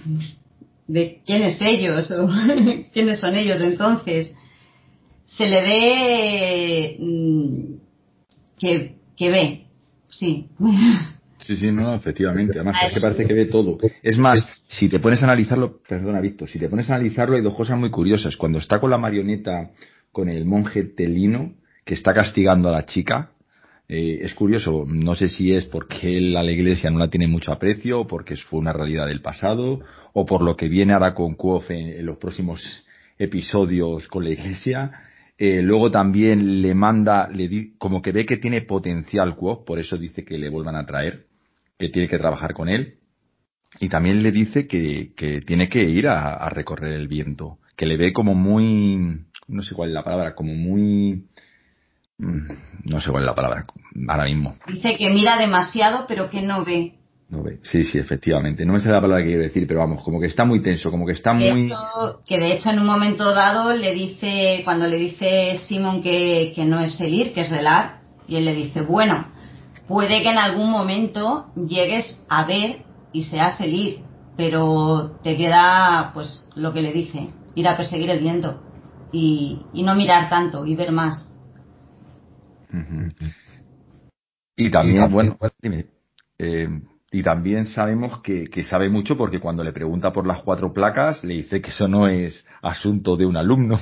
de 0.86 1.20
quiénes 1.26 1.60
ellos 1.60 2.10
o 2.12 2.28
quiénes 2.92 3.20
son 3.20 3.34
ellos 3.34 3.60
entonces, 3.60 4.34
se 5.26 5.46
le 5.46 5.60
ve 5.60 6.96
mm, 6.98 7.74
que, 8.58 8.94
que 9.16 9.30
ve, 9.30 9.66
sí. 10.08 10.46
Sí, 11.38 11.56
sí, 11.56 11.70
no, 11.70 11.94
efectivamente. 11.94 12.58
Además, 12.58 12.76
es 12.86 12.92
que 12.92 13.00
parece 13.00 13.26
que 13.26 13.34
ve 13.34 13.46
todo. 13.46 13.78
Es 14.02 14.18
más, 14.18 14.46
si 14.68 14.88
te 14.88 14.98
pones 14.98 15.22
a 15.22 15.26
analizarlo, 15.26 15.80
perdona, 15.88 16.20
Víctor, 16.20 16.48
si 16.48 16.58
te 16.58 16.68
pones 16.68 16.88
a 16.90 16.94
analizarlo, 16.94 17.36
hay 17.36 17.42
dos 17.42 17.54
cosas 17.54 17.78
muy 17.78 17.90
curiosas. 17.90 18.36
Cuando 18.36 18.58
está 18.58 18.80
con 18.80 18.90
la 18.90 18.98
marioneta, 18.98 19.70
con 20.12 20.28
el 20.28 20.44
monje 20.44 20.84
Telino, 20.84 21.54
que 21.84 21.94
está 21.94 22.14
castigando 22.14 22.68
a 22.68 22.72
la 22.72 22.86
chica, 22.86 23.30
eh, 23.88 24.18
es 24.22 24.34
curioso, 24.34 24.84
no 24.86 25.14
sé 25.14 25.28
si 25.28 25.52
es 25.52 25.64
porque 25.66 26.18
él 26.18 26.36
a 26.36 26.42
la 26.42 26.50
iglesia 26.50 26.90
no 26.90 26.98
la 26.98 27.08
tiene 27.08 27.28
mucho 27.28 27.52
aprecio, 27.52 28.00
o 28.00 28.06
porque 28.06 28.34
fue 28.36 28.58
una 28.58 28.72
realidad 28.72 29.06
del 29.06 29.22
pasado, 29.22 29.80
o 30.12 30.26
por 30.26 30.42
lo 30.42 30.56
que 30.56 30.68
viene 30.68 30.92
ahora 30.92 31.14
con 31.14 31.34
Kuof 31.34 31.70
en, 31.70 32.04
los 32.04 32.18
próximos 32.18 32.84
episodios 33.18 34.08
con 34.08 34.24
la 34.24 34.30
iglesia. 34.30 34.90
Eh, 35.38 35.60
luego 35.62 35.90
también 35.90 36.62
le 36.62 36.74
manda, 36.74 37.28
le 37.28 37.48
di, 37.48 37.76
como 37.76 38.00
que 38.00 38.12
ve 38.12 38.24
que 38.24 38.38
tiene 38.38 38.62
potencial 38.62 39.36
Kuof, 39.36 39.64
por 39.64 39.78
eso 39.78 39.98
dice 39.98 40.24
que 40.24 40.38
le 40.38 40.48
vuelvan 40.48 40.76
a 40.76 40.86
traer, 40.86 41.26
que 41.78 41.90
tiene 41.90 42.08
que 42.08 42.18
trabajar 42.18 42.54
con 42.54 42.68
él. 42.68 42.94
Y 43.80 43.88
también 43.88 44.22
le 44.22 44.32
dice 44.32 44.66
que, 44.66 45.12
que 45.14 45.42
tiene 45.42 45.68
que 45.68 45.82
ir 45.84 46.08
a, 46.08 46.32
a 46.32 46.48
recorrer 46.48 46.94
el 46.94 47.08
viento, 47.08 47.58
que 47.76 47.86
le 47.86 47.96
ve 47.96 48.12
como 48.12 48.34
muy, 48.34 49.26
no 49.48 49.62
sé 49.62 49.74
cuál 49.74 49.90
es 49.90 49.94
la 49.94 50.04
palabra, 50.04 50.34
como 50.34 50.54
muy, 50.54 51.24
Mm, 52.18 52.48
no 52.84 53.00
sé 53.00 53.10
cuál 53.10 53.24
es 53.24 53.26
la 53.26 53.34
palabra 53.34 53.64
ahora 54.08 54.24
mismo. 54.24 54.56
Dice 54.66 54.96
que 54.96 55.10
mira 55.10 55.36
demasiado 55.36 56.06
pero 56.08 56.30
que 56.30 56.42
no 56.42 56.64
ve. 56.64 56.94
No 57.28 57.42
ve. 57.42 57.58
Sí, 57.62 57.84
sí, 57.84 57.98
efectivamente. 57.98 58.64
No 58.64 58.72
me 58.72 58.80
sé 58.80 58.88
la 58.88 59.00
palabra 59.00 59.22
que 59.22 59.30
quiero 59.30 59.42
decir, 59.42 59.66
pero 59.66 59.80
vamos, 59.80 60.02
como 60.04 60.20
que 60.20 60.26
está 60.26 60.44
muy 60.44 60.62
tenso, 60.62 60.90
como 60.90 61.04
que 61.04 61.12
está 61.12 61.32
muy... 61.32 61.72
que 62.24 62.38
de 62.38 62.52
hecho 62.52 62.70
en 62.70 62.78
un 62.78 62.86
momento 62.86 63.34
dado 63.34 63.74
le 63.74 63.92
dice, 63.92 64.60
cuando 64.64 64.86
le 64.86 64.96
dice 64.96 65.58
Simon 65.66 66.02
que, 66.02 66.52
que 66.54 66.64
no 66.64 66.78
es 66.78 66.96
seguir, 66.96 67.34
que 67.34 67.40
es 67.40 67.50
relar, 67.50 67.98
y 68.28 68.36
él 68.36 68.44
le 68.44 68.54
dice, 68.54 68.82
bueno, 68.82 69.26
puede 69.88 70.22
que 70.22 70.30
en 70.30 70.38
algún 70.38 70.70
momento 70.70 71.46
llegues 71.56 72.22
a 72.28 72.44
ver 72.44 72.84
y 73.12 73.22
sea 73.22 73.56
seguir, 73.56 74.02
pero 74.36 75.18
te 75.24 75.36
queda 75.36 76.12
pues 76.14 76.48
lo 76.54 76.72
que 76.72 76.82
le 76.82 76.92
dice, 76.92 77.26
ir 77.56 77.66
a 77.66 77.76
perseguir 77.76 78.10
el 78.10 78.20
viento 78.20 78.62
y, 79.10 79.62
y 79.72 79.82
no 79.82 79.96
mirar 79.96 80.28
tanto 80.28 80.64
y 80.64 80.76
ver 80.76 80.92
más. 80.92 81.32
Y 84.56 84.70
también, 84.70 85.10
bueno, 85.10 85.36
dime, 85.60 85.86
eh, 86.38 86.68
y 87.16 87.22
también 87.22 87.64
sabemos 87.64 88.20
que, 88.20 88.44
que, 88.48 88.62
sabe 88.62 88.90
mucho 88.90 89.16
porque 89.16 89.40
cuando 89.40 89.64
le 89.64 89.72
pregunta 89.72 90.12
por 90.12 90.26
las 90.26 90.42
cuatro 90.42 90.74
placas 90.74 91.24
le 91.24 91.32
dice 91.32 91.62
que 91.62 91.70
eso 91.70 91.88
no 91.88 92.08
es 92.08 92.44
asunto 92.60 93.16
de 93.16 93.24
un 93.24 93.38
alumno. 93.38 93.80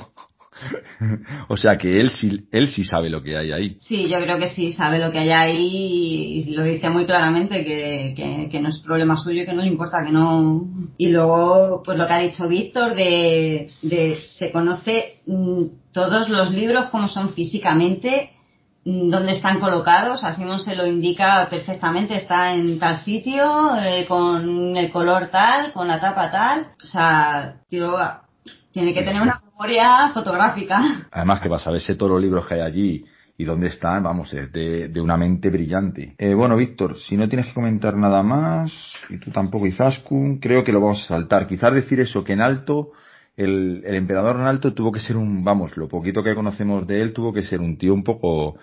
o 1.49 1.57
sea 1.57 1.77
que 1.77 2.01
él 2.01 2.11
sí, 2.11 2.47
él 2.53 2.69
sí 2.69 2.85
sabe 2.85 3.11
lo 3.11 3.21
que 3.25 3.37
hay 3.37 3.51
ahí. 3.51 3.77
Sí, 3.81 4.09
yo 4.09 4.19
creo 4.23 4.39
que 4.39 4.51
sí 4.51 4.71
sabe 4.71 5.01
lo 5.01 5.11
que 5.11 5.19
hay 5.19 5.31
ahí 5.31 6.45
y 6.47 6.55
lo 6.55 6.63
dice 6.63 6.91
muy 6.91 7.07
claramente 7.07 7.65
que, 7.65 8.49
que, 8.49 8.61
no 8.61 8.69
es 8.69 8.79
problema 8.79 9.17
suyo, 9.17 9.45
que 9.45 9.53
no 9.53 9.63
le 9.63 9.69
importa, 9.69 10.05
que 10.05 10.13
no. 10.13 10.69
Y 10.97 11.09
luego, 11.09 11.83
pues 11.85 11.99
lo 11.99 12.07
que 12.07 12.13
ha 12.13 12.19
dicho 12.21 12.47
Víctor 12.47 12.95
de, 12.95 13.69
de 13.83 14.15
se 14.15 14.53
conoce 14.53 15.07
mm, 15.27 15.65
todos 15.93 16.29
los 16.29 16.53
libros 16.53 16.87
como 16.91 17.09
son 17.09 17.31
físicamente 17.31 18.31
dónde 18.85 19.33
están 19.33 19.61
colocados, 19.61 20.23
a 20.25 20.35
Simon 20.35 20.61
se 20.61 20.77
lo 20.77 20.87
indica 20.87 21.47
perfectamente, 21.49 22.17
está 22.17 22.53
en 22.53 22.79
tal 22.79 22.99
sitio, 22.99 23.77
eh, 23.77 24.05
con 24.07 24.77
el 24.77 24.91
color 24.91 25.29
tal, 25.31 25.73
con 25.73 25.89
la 25.89 26.01
tapa 26.01 26.31
tal, 26.31 26.73
o 26.83 26.87
sea, 26.87 27.57
tío, 27.69 27.97
tiene 28.73 28.93
que 28.93 29.03
tener 29.03 29.23
una 29.23 29.41
memoria 29.43 30.11
fotográfica. 30.13 31.07
Además 31.11 31.41
que 31.41 31.49
para 31.49 31.63
saberse 31.63 31.95
todos 31.95 32.13
los 32.13 32.21
libros 32.21 32.47
que 32.47 32.55
hay 32.55 32.61
allí 32.61 33.05
y 33.37 33.45
dónde 33.45 33.69
están, 33.69 34.03
vamos, 34.03 34.33
es 34.35 34.53
de, 34.53 35.01
una 35.01 35.17
mente 35.17 35.49
brillante. 35.49 36.15
Eh, 36.19 36.35
bueno, 36.35 36.57
Víctor, 36.57 36.99
si 36.99 37.17
no 37.17 37.29
tienes 37.29 37.47
que 37.47 37.55
comentar 37.55 37.97
nada 37.97 38.23
más, 38.23 38.71
y 39.09 39.19
tú 39.19 39.31
tampoco, 39.31 39.67
Izaskun, 39.67 40.39
creo 40.39 40.63
que 40.63 40.73
lo 40.73 40.81
vamos 40.81 41.03
a 41.05 41.09
saltar. 41.09 41.47
Quizás 41.47 41.73
decir 41.73 42.01
eso, 42.01 42.23
que 42.23 42.35
en 42.35 42.43
alto, 42.43 42.93
el, 43.37 43.83
el 43.85 43.95
emperador 43.95 44.37
en 44.37 44.47
alto 44.47 44.75
tuvo 44.75 44.93
que 44.93 45.01
ser 45.01 45.17
un, 45.17 45.43
vamos, 45.43 45.77
lo 45.77 45.89
poquito 45.89 46.23
que 46.23 46.35
conocemos 46.35 46.87
de 46.87 47.01
él 47.01 47.13
tuvo 47.13 47.33
que 47.33 47.43
ser 47.43 47.61
un 47.61 47.77
tío 47.77 47.95
un 47.95 48.05
poco 48.05 48.57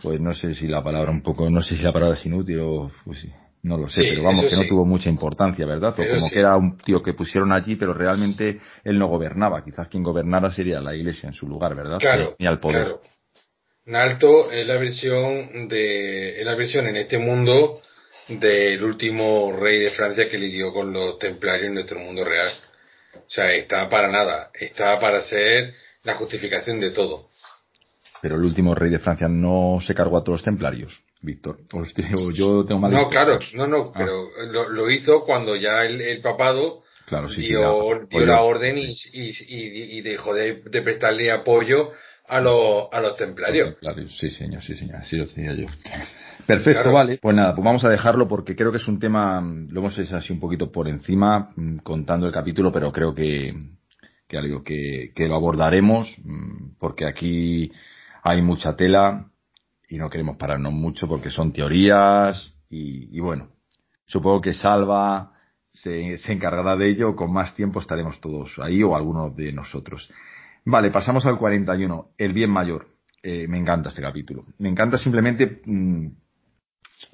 pues 0.00 0.20
no 0.20 0.34
sé 0.34 0.54
si 0.54 0.66
la 0.66 0.82
palabra 0.82 1.10
un 1.10 1.22
poco, 1.22 1.48
no 1.50 1.62
sé 1.62 1.76
si 1.76 1.82
la 1.82 1.92
palabra 1.92 2.16
es 2.16 2.26
inútil 2.26 2.60
o, 2.60 2.90
pues 3.04 3.26
no 3.62 3.76
lo 3.76 3.88
sé, 3.88 4.02
pero 4.02 4.22
vamos, 4.22 4.46
que 4.46 4.56
no 4.56 4.66
tuvo 4.68 4.84
mucha 4.84 5.08
importancia, 5.08 5.66
¿verdad? 5.66 5.94
O 5.98 6.14
como 6.14 6.30
que 6.30 6.38
era 6.38 6.56
un 6.56 6.78
tío 6.78 7.02
que 7.02 7.14
pusieron 7.14 7.52
allí, 7.52 7.76
pero 7.76 7.92
realmente 7.92 8.60
él 8.84 8.98
no 8.98 9.08
gobernaba. 9.08 9.64
Quizás 9.64 9.88
quien 9.88 10.04
gobernara 10.04 10.52
sería 10.52 10.80
la 10.80 10.94
iglesia 10.94 11.28
en 11.28 11.34
su 11.34 11.48
lugar, 11.48 11.74
¿verdad? 11.74 11.98
Claro. 11.98 12.36
Ni 12.38 12.46
al 12.46 12.60
poder. 12.60 12.84
Claro. 12.84 13.02
Nalto 13.86 14.52
es 14.52 14.66
la 14.66 14.76
versión 14.76 15.68
de, 15.68 16.38
es 16.38 16.44
la 16.44 16.54
versión 16.54 16.86
en 16.86 16.96
este 16.96 17.18
mundo 17.18 17.80
del 18.28 18.84
último 18.84 19.52
rey 19.52 19.80
de 19.80 19.90
Francia 19.90 20.28
que 20.28 20.38
lidió 20.38 20.72
con 20.72 20.92
los 20.92 21.18
templarios 21.18 21.68
en 21.68 21.74
nuestro 21.74 21.98
mundo 21.98 22.24
real. 22.24 22.52
O 23.14 23.30
sea, 23.30 23.52
está 23.54 23.88
para 23.88 24.08
nada, 24.08 24.50
está 24.54 25.00
para 25.00 25.22
ser 25.22 25.74
la 26.02 26.14
justificación 26.14 26.80
de 26.80 26.90
todo. 26.90 27.27
Pero 28.20 28.36
el 28.36 28.42
último 28.42 28.74
rey 28.74 28.90
de 28.90 28.98
Francia 28.98 29.28
no 29.28 29.78
se 29.80 29.94
cargó 29.94 30.18
a 30.18 30.24
todos 30.24 30.40
los 30.40 30.44
templarios, 30.44 31.02
Víctor. 31.22 31.58
yo 32.34 32.64
tengo 32.64 32.80
mal 32.80 32.90
No, 32.90 33.08
claro, 33.08 33.38
no, 33.54 33.66
no, 33.66 33.84
ah. 33.86 33.92
pero 33.94 34.68
lo, 34.70 34.90
hizo 34.90 35.24
cuando 35.24 35.54
ya 35.56 35.84
el, 35.84 36.20
papado 36.20 36.82
dio, 37.36 37.60
la, 38.10 38.42
orden 38.42 38.78
y, 38.78 40.00
dejó 40.02 40.34
de, 40.34 40.54
prestarle 40.82 41.30
apoyo 41.30 41.90
a 42.26 42.40
los, 42.40 42.88
a 42.92 43.00
los 43.00 43.16
templarios. 43.16 43.76
Sí, 44.18 44.30
señor, 44.30 44.62
sí, 44.62 44.74
señor, 44.74 44.96
así 44.96 45.16
lo 45.16 45.26
tenía 45.26 45.54
yo. 45.54 45.66
Perfecto, 46.46 46.92
vale. 46.92 47.18
Pues 47.20 47.36
nada, 47.36 47.54
pues 47.54 47.64
vamos 47.64 47.84
a 47.84 47.88
dejarlo 47.88 48.26
porque 48.26 48.56
creo 48.56 48.70
que 48.70 48.78
es 48.78 48.88
un 48.88 48.98
tema, 48.98 49.40
lo 49.40 49.80
hemos 49.80 49.98
hecho 49.98 50.16
así 50.16 50.32
un 50.32 50.40
poquito 50.40 50.72
por 50.72 50.88
encima, 50.88 51.50
mm, 51.54 51.78
contando 51.78 52.26
el 52.26 52.32
capítulo, 52.32 52.72
pero 52.72 52.90
creo 52.90 53.14
que, 53.14 53.54
que 54.26 54.38
algo 54.38 54.62
que, 54.62 55.12
que 55.14 55.28
lo 55.28 55.34
abordaremos, 55.34 56.16
mm, 56.24 56.76
porque 56.78 57.06
aquí 57.06 57.70
hay 58.22 58.42
mucha 58.42 58.76
tela 58.76 59.30
y 59.88 59.96
no 59.96 60.10
queremos 60.10 60.36
pararnos 60.36 60.72
mucho 60.72 61.08
porque 61.08 61.30
son 61.30 61.52
teorías 61.52 62.54
y, 62.68 63.18
bueno, 63.20 63.48
supongo 64.06 64.42
que 64.42 64.52
Salva 64.52 65.32
se, 65.70 66.14
encargará 66.28 66.76
de 66.76 66.90
ello, 66.90 67.16
con 67.16 67.32
más 67.32 67.54
tiempo 67.54 67.80
estaremos 67.80 68.20
todos 68.20 68.58
ahí 68.58 68.82
o 68.82 68.94
algunos 68.94 69.34
de 69.34 69.52
nosotros. 69.52 70.10
Vale, 70.64 70.90
pasamos 70.90 71.24
al 71.24 71.38
41, 71.38 72.10
el 72.18 72.32
bien 72.34 72.50
mayor. 72.50 72.88
Eh, 73.22 73.48
me 73.48 73.58
encanta 73.58 73.88
este 73.88 74.02
capítulo. 74.02 74.44
Me 74.58 74.68
encanta 74.68 74.98
simplemente 74.98 75.62
mm, 75.64 76.08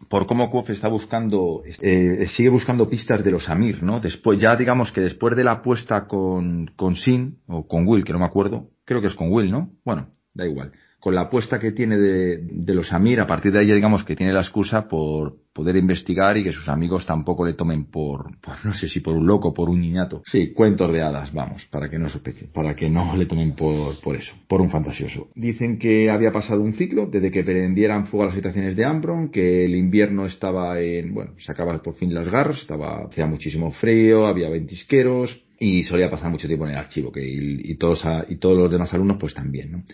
por 0.08 0.26
cómo 0.26 0.50
Kuof 0.50 0.70
está 0.70 0.88
buscando, 0.88 1.62
eh, 1.64 2.26
sigue 2.28 2.48
buscando 2.48 2.90
pistas 2.90 3.22
de 3.22 3.30
los 3.30 3.48
Amir, 3.48 3.82
¿no? 3.82 4.00
Después, 4.00 4.40
ya 4.40 4.56
digamos 4.56 4.90
que 4.90 5.00
después 5.00 5.36
de 5.36 5.44
la 5.44 5.52
apuesta 5.52 6.06
con, 6.06 6.66
con 6.74 6.96
Sin, 6.96 7.38
o 7.46 7.66
con 7.68 7.86
Will, 7.86 8.04
que 8.04 8.12
no 8.12 8.18
me 8.18 8.26
acuerdo, 8.26 8.70
creo 8.84 9.00
que 9.00 9.06
es 9.06 9.14
con 9.14 9.30
Will, 9.32 9.50
¿no? 9.50 9.70
Bueno, 9.84 10.08
da 10.34 10.46
igual 10.46 10.72
con 11.04 11.14
la 11.14 11.20
apuesta 11.20 11.58
que 11.58 11.72
tiene 11.72 11.98
de, 11.98 12.74
los 12.74 12.90
Amir, 12.90 13.20
a 13.20 13.26
partir 13.26 13.52
de 13.52 13.58
ahí 13.58 13.70
digamos 13.70 14.04
que 14.04 14.16
tiene 14.16 14.32
la 14.32 14.40
excusa 14.40 14.88
por 14.88 15.36
poder 15.52 15.76
investigar 15.76 16.38
y 16.38 16.42
que 16.42 16.50
sus 16.50 16.66
amigos 16.70 17.04
tampoco 17.04 17.44
le 17.44 17.52
tomen 17.52 17.90
por, 17.90 18.30
no 18.64 18.72
sé 18.72 18.88
si 18.88 19.00
por 19.00 19.14
un 19.14 19.26
loco, 19.26 19.52
por 19.52 19.68
un 19.68 19.82
niñato. 19.82 20.22
Sí, 20.32 20.54
cuentos 20.54 20.90
de 20.90 21.02
hadas, 21.02 21.30
vamos, 21.34 21.66
para 21.66 21.90
que 21.90 21.98
no 21.98 22.08
sospechen, 22.08 22.48
para 22.54 22.74
que 22.74 22.88
no 22.88 23.14
le 23.18 23.26
tomen 23.26 23.52
por, 23.52 24.00
por 24.00 24.16
eso, 24.16 24.32
por 24.48 24.62
un 24.62 24.70
fantasioso. 24.70 25.28
Dicen 25.34 25.78
que 25.78 26.08
había 26.08 26.32
pasado 26.32 26.62
un 26.62 26.72
ciclo 26.72 27.04
desde 27.04 27.30
que 27.30 27.44
prendieran 27.44 28.06
fuego 28.06 28.22
a 28.24 28.28
las 28.28 28.36
estaciones 28.36 28.74
de 28.74 28.86
Ambron, 28.86 29.28
que 29.28 29.66
el 29.66 29.74
invierno 29.74 30.24
estaba 30.24 30.80
en, 30.80 31.12
bueno, 31.12 31.32
se 31.36 31.52
acaba 31.52 31.82
por 31.82 31.96
fin 31.96 32.14
las 32.14 32.30
garras, 32.30 32.62
estaba, 32.62 33.04
hacía 33.04 33.26
muchísimo 33.26 33.72
frío, 33.72 34.26
había 34.26 34.48
ventisqueros, 34.48 35.44
y 35.58 35.82
solía 35.84 36.10
pasar 36.10 36.30
mucho 36.30 36.46
tiempo 36.46 36.66
en 36.66 36.72
el 36.72 36.78
archivo, 36.78 37.12
que 37.12 37.22
y 37.22 37.74
todos, 37.76 38.02
y 38.28 38.36
todos 38.36 38.56
los 38.56 38.70
demás 38.70 38.92
alumnos 38.94 39.18
pues 39.20 39.34
también, 39.34 39.70
¿no? 39.70 39.84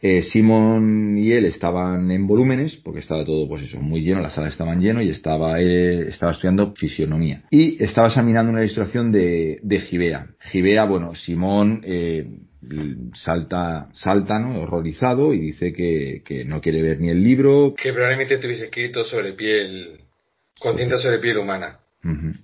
Eh, 0.00 0.22
Simon 0.22 1.18
y 1.18 1.32
él 1.32 1.44
estaban 1.44 2.10
en 2.12 2.26
volúmenes, 2.28 2.76
porque 2.76 3.00
estaba 3.00 3.24
todo, 3.24 3.48
pues 3.48 3.64
eso, 3.64 3.80
muy 3.80 4.00
lleno, 4.02 4.20
la 4.20 4.30
sala 4.30 4.48
estaba 4.48 4.74
lleno 4.76 5.02
y 5.02 5.10
estaba, 5.10 5.60
estaba 5.60 6.32
estudiando 6.32 6.72
fisionomía. 6.76 7.42
Y 7.50 7.82
estaba 7.82 8.06
examinando 8.06 8.52
una 8.52 8.60
ilustración 8.60 9.10
de, 9.10 9.58
de 9.60 9.80
Gibea. 9.80 10.28
Gibea, 10.38 10.84
bueno, 10.84 11.16
Simón, 11.16 11.82
eh, 11.84 12.26
salta, 13.14 13.88
salta, 13.92 14.38
¿no? 14.38 14.60
Horrorizado 14.60 15.34
y 15.34 15.40
dice 15.40 15.72
que, 15.72 16.22
que 16.24 16.44
no 16.44 16.60
quiere 16.60 16.80
ver 16.80 17.00
ni 17.00 17.10
el 17.10 17.24
libro. 17.24 17.74
Que 17.74 17.92
probablemente 17.92 18.34
estuviese 18.34 18.66
escrito 18.66 19.02
sobre 19.02 19.32
piel, 19.32 19.98
con 20.60 20.76
tinta 20.76 20.98
sobre 20.98 21.18
piel 21.18 21.38
humana. 21.38 21.80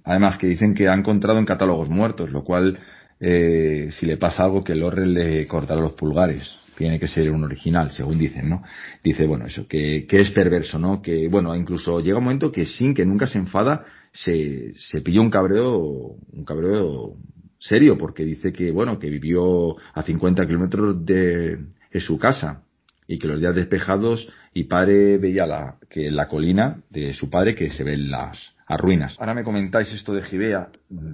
Además 0.02 0.38
que 0.38 0.48
dicen 0.48 0.74
que 0.74 0.88
ha 0.88 0.94
encontrado 0.94 1.38
en 1.38 1.46
catálogos 1.46 1.88
muertos, 1.88 2.30
lo 2.30 2.42
cual, 2.42 2.80
eh, 3.20 3.90
si 3.92 4.06
le 4.06 4.16
pasa 4.16 4.42
algo, 4.42 4.64
que 4.64 4.72
el 4.72 4.82
Orrel 4.82 5.14
le 5.14 5.46
cortará 5.46 5.80
los 5.80 5.92
pulgares 5.92 6.56
tiene 6.76 6.98
que 6.98 7.08
ser 7.08 7.30
un 7.30 7.44
original, 7.44 7.90
según 7.90 8.18
dicen, 8.18 8.48
¿no? 8.48 8.62
Dice, 9.02 9.26
bueno, 9.26 9.46
eso, 9.46 9.66
que, 9.66 10.06
que 10.06 10.20
es 10.20 10.30
perverso, 10.30 10.78
¿no? 10.78 11.00
Que, 11.00 11.28
bueno, 11.28 11.54
incluso 11.54 12.00
llega 12.00 12.18
un 12.18 12.24
momento 12.24 12.52
que 12.52 12.66
sin 12.66 12.94
que 12.94 13.06
nunca 13.06 13.26
se 13.26 13.38
enfada, 13.38 13.84
se, 14.12 14.74
se 14.74 15.00
pilló 15.00 15.20
un 15.20 15.30
cabreo, 15.30 15.78
un 15.78 16.44
cabreo 16.44 17.14
serio, 17.58 17.96
porque 17.96 18.24
dice 18.24 18.52
que, 18.52 18.70
bueno, 18.70 18.98
que 18.98 19.10
vivió 19.10 19.76
a 19.94 20.02
50 20.02 20.46
kilómetros 20.46 21.04
de, 21.04 21.58
de 21.92 22.00
su 22.00 22.18
casa, 22.18 22.64
y 23.06 23.18
que 23.18 23.26
los 23.26 23.40
días 23.40 23.54
despejados 23.54 24.28
y 24.52 24.64
padre 24.64 25.18
veía 25.18 25.46
la, 25.46 25.76
que 25.90 26.10
la 26.10 26.28
colina 26.28 26.82
de 26.90 27.12
su 27.12 27.28
padre 27.28 27.54
que 27.54 27.70
se 27.70 27.84
ven 27.84 28.10
las 28.10 28.54
ruinas. 28.78 29.16
Ahora 29.18 29.34
me 29.34 29.44
comentáis 29.44 29.92
esto 29.92 30.14
de 30.14 30.22
Gibea, 30.22 30.68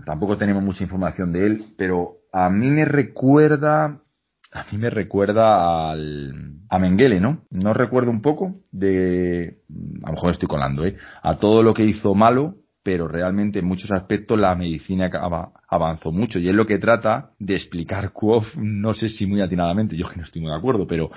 tampoco 0.05 0.39
tenemos 0.39 0.63
mucha 0.63 0.85
información 0.85 1.33
de 1.33 1.47
él, 1.47 1.65
pero 1.77 2.19
a 2.33 2.49
mí 2.49 2.71
me 2.71 2.85
recuerda 2.85 4.01
a 4.53 4.65
mí 4.71 4.79
me 4.79 4.91
recuerda 4.91 5.91
al, 5.91 6.63
a 6.69 6.79
Mengele, 6.79 7.21
¿no? 7.21 7.43
No 7.51 7.73
recuerdo 7.73 8.11
un 8.11 8.21
poco 8.21 8.55
de, 8.73 9.59
a 10.03 10.09
lo 10.09 10.13
mejor 10.15 10.31
estoy 10.31 10.49
colando, 10.49 10.85
¿eh? 10.85 10.97
A 11.23 11.37
todo 11.37 11.63
lo 11.63 11.73
que 11.73 11.85
hizo 11.85 12.15
malo, 12.15 12.57
pero 12.83 13.07
realmente 13.07 13.59
en 13.59 13.67
muchos 13.67 13.93
aspectos 13.93 14.39
la 14.39 14.55
medicina 14.55 15.09
avanzó 15.69 16.13
mucho 16.13 16.39
y 16.39 16.49
es 16.49 16.55
lo 16.55 16.67
que 16.67 16.79
trata 16.79 17.31
de 17.39 17.55
explicar 17.55 18.13
Kuof, 18.13 18.57
no 18.57 18.95
sé 18.95 19.09
si 19.09 19.27
muy 19.27 19.41
atinadamente, 19.41 19.97
yo 19.97 20.09
que 20.09 20.17
no 20.17 20.25
estoy 20.25 20.43
muy 20.43 20.51
de 20.51 20.57
acuerdo, 20.57 20.87
pero, 20.87 21.11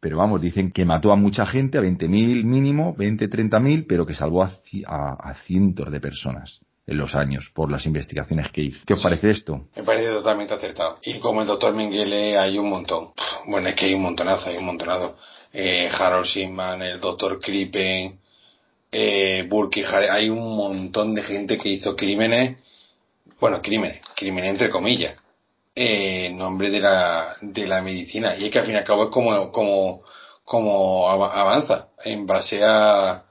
pero 0.00 0.16
vamos, 0.16 0.40
dicen 0.40 0.72
que 0.72 0.84
mató 0.84 1.12
a 1.12 1.16
mucha 1.16 1.44
gente, 1.46 1.78
a 1.78 1.82
20.000 1.82 2.44
mínimo, 2.44 2.94
20, 2.96 3.28
30.000, 3.28 3.84
pero 3.86 4.06
que 4.06 4.14
salvó 4.14 4.42
a, 4.42 4.50
a, 4.86 5.34
cientos 5.46 5.92
de 5.92 6.00
personas 6.00 6.60
en 6.90 6.98
los 6.98 7.14
años 7.14 7.48
por 7.54 7.70
las 7.70 7.86
investigaciones 7.86 8.50
que 8.50 8.62
hizo. 8.62 8.80
¿Qué 8.84 8.94
os 8.94 9.02
parece 9.02 9.30
esto? 9.30 9.68
Me 9.76 9.84
parece 9.84 10.10
totalmente 10.10 10.54
acertado. 10.54 10.98
Y 11.02 11.20
como 11.20 11.40
el 11.40 11.46
doctor 11.46 11.72
Mengele 11.72 12.36
hay 12.36 12.58
un 12.58 12.68
montón. 12.68 13.12
Bueno, 13.46 13.68
es 13.68 13.76
que 13.76 13.86
hay 13.86 13.94
un 13.94 14.02
montonazo, 14.02 14.50
hay 14.50 14.56
un 14.56 14.64
montonado. 14.64 15.16
Eh, 15.52 15.88
Harold 15.88 16.26
Shimman, 16.26 16.82
el 16.82 17.00
doctor 17.00 17.40
Krippen, 17.40 18.18
eh, 18.90 19.46
Burke 19.48 19.86
hay 19.86 20.28
un 20.28 20.56
montón 20.56 21.14
de 21.14 21.22
gente 21.22 21.58
que 21.58 21.68
hizo 21.68 21.94
crímenes, 21.94 22.56
bueno, 23.38 23.62
crímenes, 23.62 24.00
crímenes 24.16 24.50
entre 24.50 24.68
comillas, 24.70 25.14
eh, 25.74 26.26
en 26.26 26.38
nombre 26.38 26.70
de 26.70 26.80
la, 26.80 27.36
de 27.40 27.66
la 27.68 27.82
medicina. 27.82 28.36
Y 28.36 28.46
es 28.46 28.50
que 28.50 28.58
al 28.58 28.66
fin 28.66 28.74
y 28.74 28.78
al 28.78 28.84
cabo 28.84 29.04
es 29.04 29.10
como, 29.10 29.52
como, 29.52 30.02
como 30.44 31.08
avanza, 31.08 31.88
en 32.04 32.26
base 32.26 32.60
a, 32.64 33.24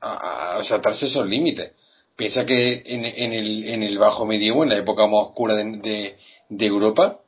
a, 0.00 0.60
saltarse 0.64 1.06
esos 1.06 1.26
límites. 1.26 1.72
Piensa 2.18 2.44
que 2.44 2.82
en, 2.84 3.04
en, 3.04 3.32
el, 3.32 3.64
en 3.68 3.84
el 3.84 3.96
bajo 3.96 4.26
medievo, 4.26 4.64
en 4.64 4.70
la 4.70 4.76
época 4.76 5.06
más 5.06 5.28
oscura 5.28 5.54
de, 5.54 6.16
de, 6.48 6.66
Europa, 6.66 7.20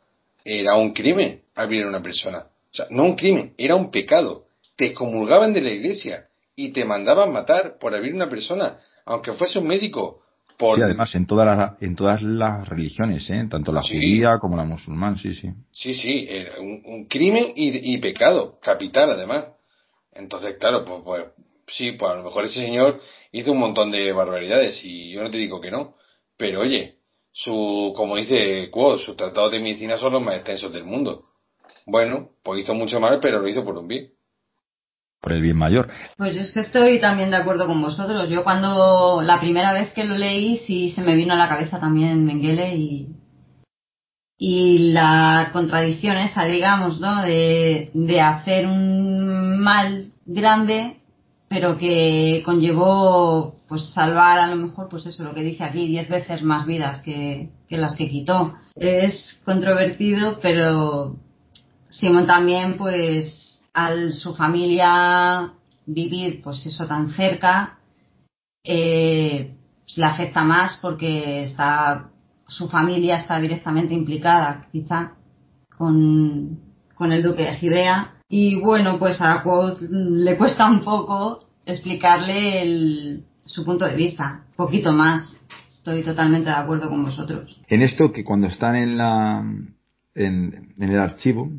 era 0.44 0.74
un 0.74 0.92
crimen 0.92 1.42
abrir 1.54 1.84
a 1.84 1.88
una 1.88 2.02
persona. 2.02 2.38
O 2.72 2.74
sea, 2.74 2.86
no 2.90 3.04
un 3.04 3.14
crimen, 3.14 3.54
era 3.56 3.76
un 3.76 3.92
pecado. 3.92 4.46
Te 4.74 4.86
excomulgaban 4.86 5.52
de 5.52 5.60
la 5.60 5.70
iglesia 5.70 6.26
y 6.56 6.72
te 6.72 6.84
mandaban 6.84 7.32
matar 7.32 7.78
por 7.78 7.94
abrir 7.94 8.12
una 8.12 8.28
persona, 8.28 8.78
aunque 9.04 9.32
fuese 9.34 9.60
un 9.60 9.68
médico. 9.68 10.22
Por... 10.58 10.76
Sí, 10.76 10.82
además 10.82 11.14
en 11.14 11.24
todas 11.24 11.46
las, 11.46 11.80
en 11.80 11.94
todas 11.94 12.20
las 12.20 12.68
religiones, 12.68 13.30
¿eh? 13.30 13.46
tanto 13.48 13.70
la 13.70 13.82
judía 13.82 14.38
como 14.40 14.56
la 14.56 14.64
musulmán, 14.64 15.16
sí, 15.18 15.34
sí. 15.34 15.50
Sí, 15.70 15.94
sí, 15.94 16.28
un, 16.58 17.04
crimen 17.04 17.52
y, 17.54 17.96
pecado, 17.98 18.58
capital 18.60 19.10
además. 19.10 19.44
Entonces, 20.14 20.56
claro, 20.58 20.84
pues, 20.84 21.00
pues 21.04 21.26
sí, 21.70 21.92
pues 21.92 22.10
a 22.10 22.16
lo 22.16 22.24
mejor 22.24 22.44
ese 22.44 22.60
señor 22.60 23.00
hizo 23.32 23.52
un 23.52 23.58
montón 23.58 23.90
de 23.90 24.12
barbaridades 24.12 24.84
y 24.84 25.12
yo 25.12 25.22
no 25.22 25.30
te 25.30 25.38
digo 25.38 25.60
que 25.60 25.70
no, 25.70 25.94
pero 26.36 26.60
oye, 26.60 26.98
su, 27.32 27.92
como 27.96 28.16
dice 28.16 28.70
Quo, 28.70 28.98
sus 28.98 29.16
tratados 29.16 29.52
de 29.52 29.60
medicina 29.60 29.98
son 29.98 30.12
los 30.12 30.22
más 30.22 30.36
extensos 30.36 30.72
del 30.72 30.84
mundo. 30.84 31.26
Bueno, 31.86 32.30
pues 32.42 32.60
hizo 32.62 32.74
mucho 32.74 33.00
mal, 33.00 33.20
pero 33.20 33.40
lo 33.40 33.48
hizo 33.48 33.64
por 33.64 33.76
un 33.78 33.88
bien 33.88 34.12
por 35.20 35.32
el 35.32 35.42
bien 35.42 35.56
mayor. 35.56 35.90
Pues 36.16 36.36
es 36.36 36.52
que 36.52 36.60
estoy 36.60 36.98
también 36.98 37.30
de 37.30 37.36
acuerdo 37.36 37.66
con 37.66 37.80
vosotros. 37.80 38.30
Yo 38.30 38.42
cuando 38.42 39.20
la 39.22 39.38
primera 39.38 39.72
vez 39.72 39.92
que 39.92 40.04
lo 40.04 40.16
leí 40.16 40.58
sí 40.58 40.90
se 40.90 41.02
me 41.02 41.14
vino 41.14 41.34
a 41.34 41.38
la 41.38 41.48
cabeza 41.48 41.78
también 41.78 42.24
Mengele 42.24 42.74
y, 42.74 43.08
y 44.38 44.92
la 44.92 45.50
contradicción 45.52 46.16
esa, 46.16 46.44
digamos, 46.46 47.00
¿no? 47.00 47.22
De, 47.22 47.90
de 47.92 48.20
hacer 48.20 48.66
un 48.66 49.60
mal 49.60 50.12
grande 50.24 50.99
pero 51.50 51.76
que 51.76 52.42
conllevó 52.44 53.56
pues 53.68 53.90
salvar 53.92 54.38
a 54.38 54.46
lo 54.46 54.54
mejor 54.54 54.88
pues 54.88 55.04
eso 55.06 55.24
lo 55.24 55.34
que 55.34 55.42
dice 55.42 55.64
aquí 55.64 55.88
diez 55.88 56.08
veces 56.08 56.44
más 56.44 56.64
vidas 56.64 57.02
que, 57.02 57.50
las 57.68 57.96
que 57.96 58.08
quitó. 58.08 58.54
Es 58.76 59.42
controvertido 59.44 60.38
pero 60.40 61.16
Simón 61.88 62.26
también 62.26 62.76
pues 62.76 63.60
al 63.74 64.12
su 64.12 64.36
familia 64.36 65.52
vivir 65.86 66.40
pues 66.40 66.64
eso 66.66 66.86
tan 66.86 67.10
cerca 67.10 67.80
eh, 68.62 69.56
pues, 69.82 69.98
le 69.98 70.06
afecta 70.06 70.44
más 70.44 70.78
porque 70.80 71.42
está 71.42 72.10
su 72.46 72.68
familia 72.68 73.16
está 73.16 73.40
directamente 73.40 73.92
implicada 73.92 74.68
quizá 74.70 75.14
con, 75.76 76.60
con 76.94 77.10
el 77.10 77.24
duque 77.24 77.42
de 77.42 77.54
Gidea 77.54 78.20
y 78.28 78.54
bueno 78.60 78.98
pues 79.00 79.20
a 79.20 79.42
Quoth 79.42 79.80
le 79.90 80.36
cuesta 80.38 80.70
un 80.70 80.80
poco 80.80 81.49
explicarle 81.66 82.62
el, 82.62 83.24
su 83.44 83.64
punto 83.64 83.86
de 83.86 83.96
vista 83.96 84.44
un 84.50 84.56
poquito 84.56 84.92
más. 84.92 85.36
Estoy 85.68 86.02
totalmente 86.02 86.50
de 86.50 86.56
acuerdo 86.56 86.88
con 86.88 87.02
vosotros. 87.02 87.58
En 87.68 87.82
esto 87.82 88.12
que 88.12 88.24
cuando 88.24 88.48
están 88.48 88.76
en 88.76 88.96
la 88.98 89.42
en, 90.14 90.74
el 90.78 90.98
archivo 90.98 91.50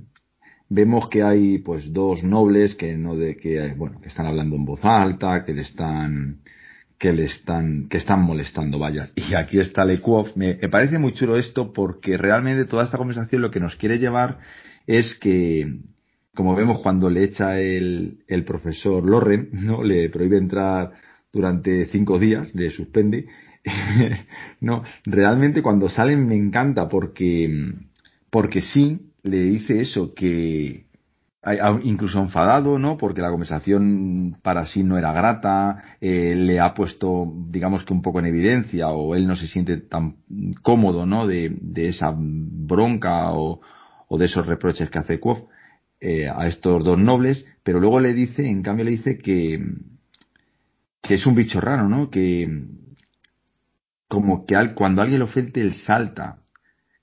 vemos 0.69 1.09
que 1.09 1.23
hay 1.23 1.57
pues 1.57 1.91
dos 1.91 2.23
nobles 2.23 2.75
que 2.75 2.95
no 2.95 3.15
de 3.15 3.35
que 3.35 3.73
bueno 3.73 3.99
que 3.99 4.09
están 4.09 4.27
hablando 4.27 4.55
en 4.55 4.65
voz 4.65 4.79
alta 4.83 5.43
que 5.43 5.53
le 5.53 5.63
están 5.63 6.41
que 6.97 7.13
le 7.13 7.25
están 7.25 7.89
que 7.89 7.97
están 7.97 8.21
molestando 8.21 8.77
vaya. 8.77 9.09
Y 9.15 9.35
aquí 9.35 9.59
está 9.59 9.83
Lecuof 9.83 10.35
me, 10.35 10.57
me 10.61 10.69
parece 10.69 10.99
muy 10.99 11.13
chulo 11.13 11.37
esto 11.37 11.73
porque 11.73 12.17
realmente 12.17 12.65
toda 12.65 12.83
esta 12.83 12.97
conversación 12.97 13.41
lo 13.41 13.51
que 13.51 13.59
nos 13.59 13.75
quiere 13.75 13.97
llevar 13.97 14.37
es 14.85 15.15
que 15.15 15.79
como 16.35 16.55
vemos 16.55 16.79
cuando 16.79 17.09
le 17.09 17.23
echa 17.23 17.59
el, 17.59 18.19
el 18.27 18.43
profesor 18.45 19.03
Loren 19.03 19.49
no 19.51 19.83
le 19.83 20.09
prohíbe 20.09 20.37
entrar 20.37 20.91
durante 21.31 21.85
cinco 21.87 22.19
días 22.19 22.53
le 22.55 22.69
suspende 22.69 23.27
no 24.61 24.83
realmente 25.05 25.61
cuando 25.61 25.89
salen 25.89 26.27
me 26.27 26.35
encanta 26.35 26.87
porque 26.87 27.73
porque 28.31 28.61
sí 28.61 29.11
le 29.23 29.43
dice 29.43 29.81
eso, 29.81 30.13
que 30.13 30.85
incluso 31.83 32.19
enfadado, 32.19 32.77
¿no? 32.77 32.97
Porque 32.97 33.21
la 33.21 33.29
conversación 33.29 34.37
para 34.43 34.65
sí 34.67 34.83
no 34.83 34.97
era 34.97 35.11
grata, 35.11 35.97
eh, 35.99 36.35
le 36.35 36.59
ha 36.59 36.73
puesto, 36.73 37.33
digamos 37.49 37.83
que 37.83 37.93
un 37.93 38.01
poco 38.01 38.19
en 38.19 38.27
evidencia, 38.27 38.89
o 38.89 39.15
él 39.15 39.27
no 39.27 39.35
se 39.35 39.47
siente 39.47 39.77
tan 39.77 40.17
cómodo, 40.61 41.05
¿no? 41.05 41.25
De, 41.27 41.55
de 41.59 41.89
esa 41.89 42.13
bronca 42.15 43.31
o, 43.31 43.59
o, 44.07 44.17
de 44.17 44.25
esos 44.25 44.45
reproches 44.45 44.89
que 44.89 44.99
hace 44.99 45.19
Quof 45.19 45.39
eh, 46.01 46.27
a 46.27 46.47
estos 46.47 46.83
dos 46.83 46.97
nobles, 46.97 47.45
pero 47.63 47.79
luego 47.79 47.99
le 47.99 48.13
dice, 48.13 48.47
en 48.47 48.63
cambio 48.63 48.85
le 48.85 48.91
dice 48.91 49.19
que, 49.19 49.63
que 51.01 51.13
es 51.13 51.25
un 51.27 51.35
bicho 51.35 51.61
raro, 51.61 51.87
¿no? 51.87 52.09
Que 52.09 52.49
como 54.07 54.45
que 54.45 54.55
al, 54.55 54.73
cuando 54.73 55.01
alguien 55.01 55.19
lo 55.19 55.25
ofende, 55.25 55.61
él 55.61 55.73
salta, 55.73 56.39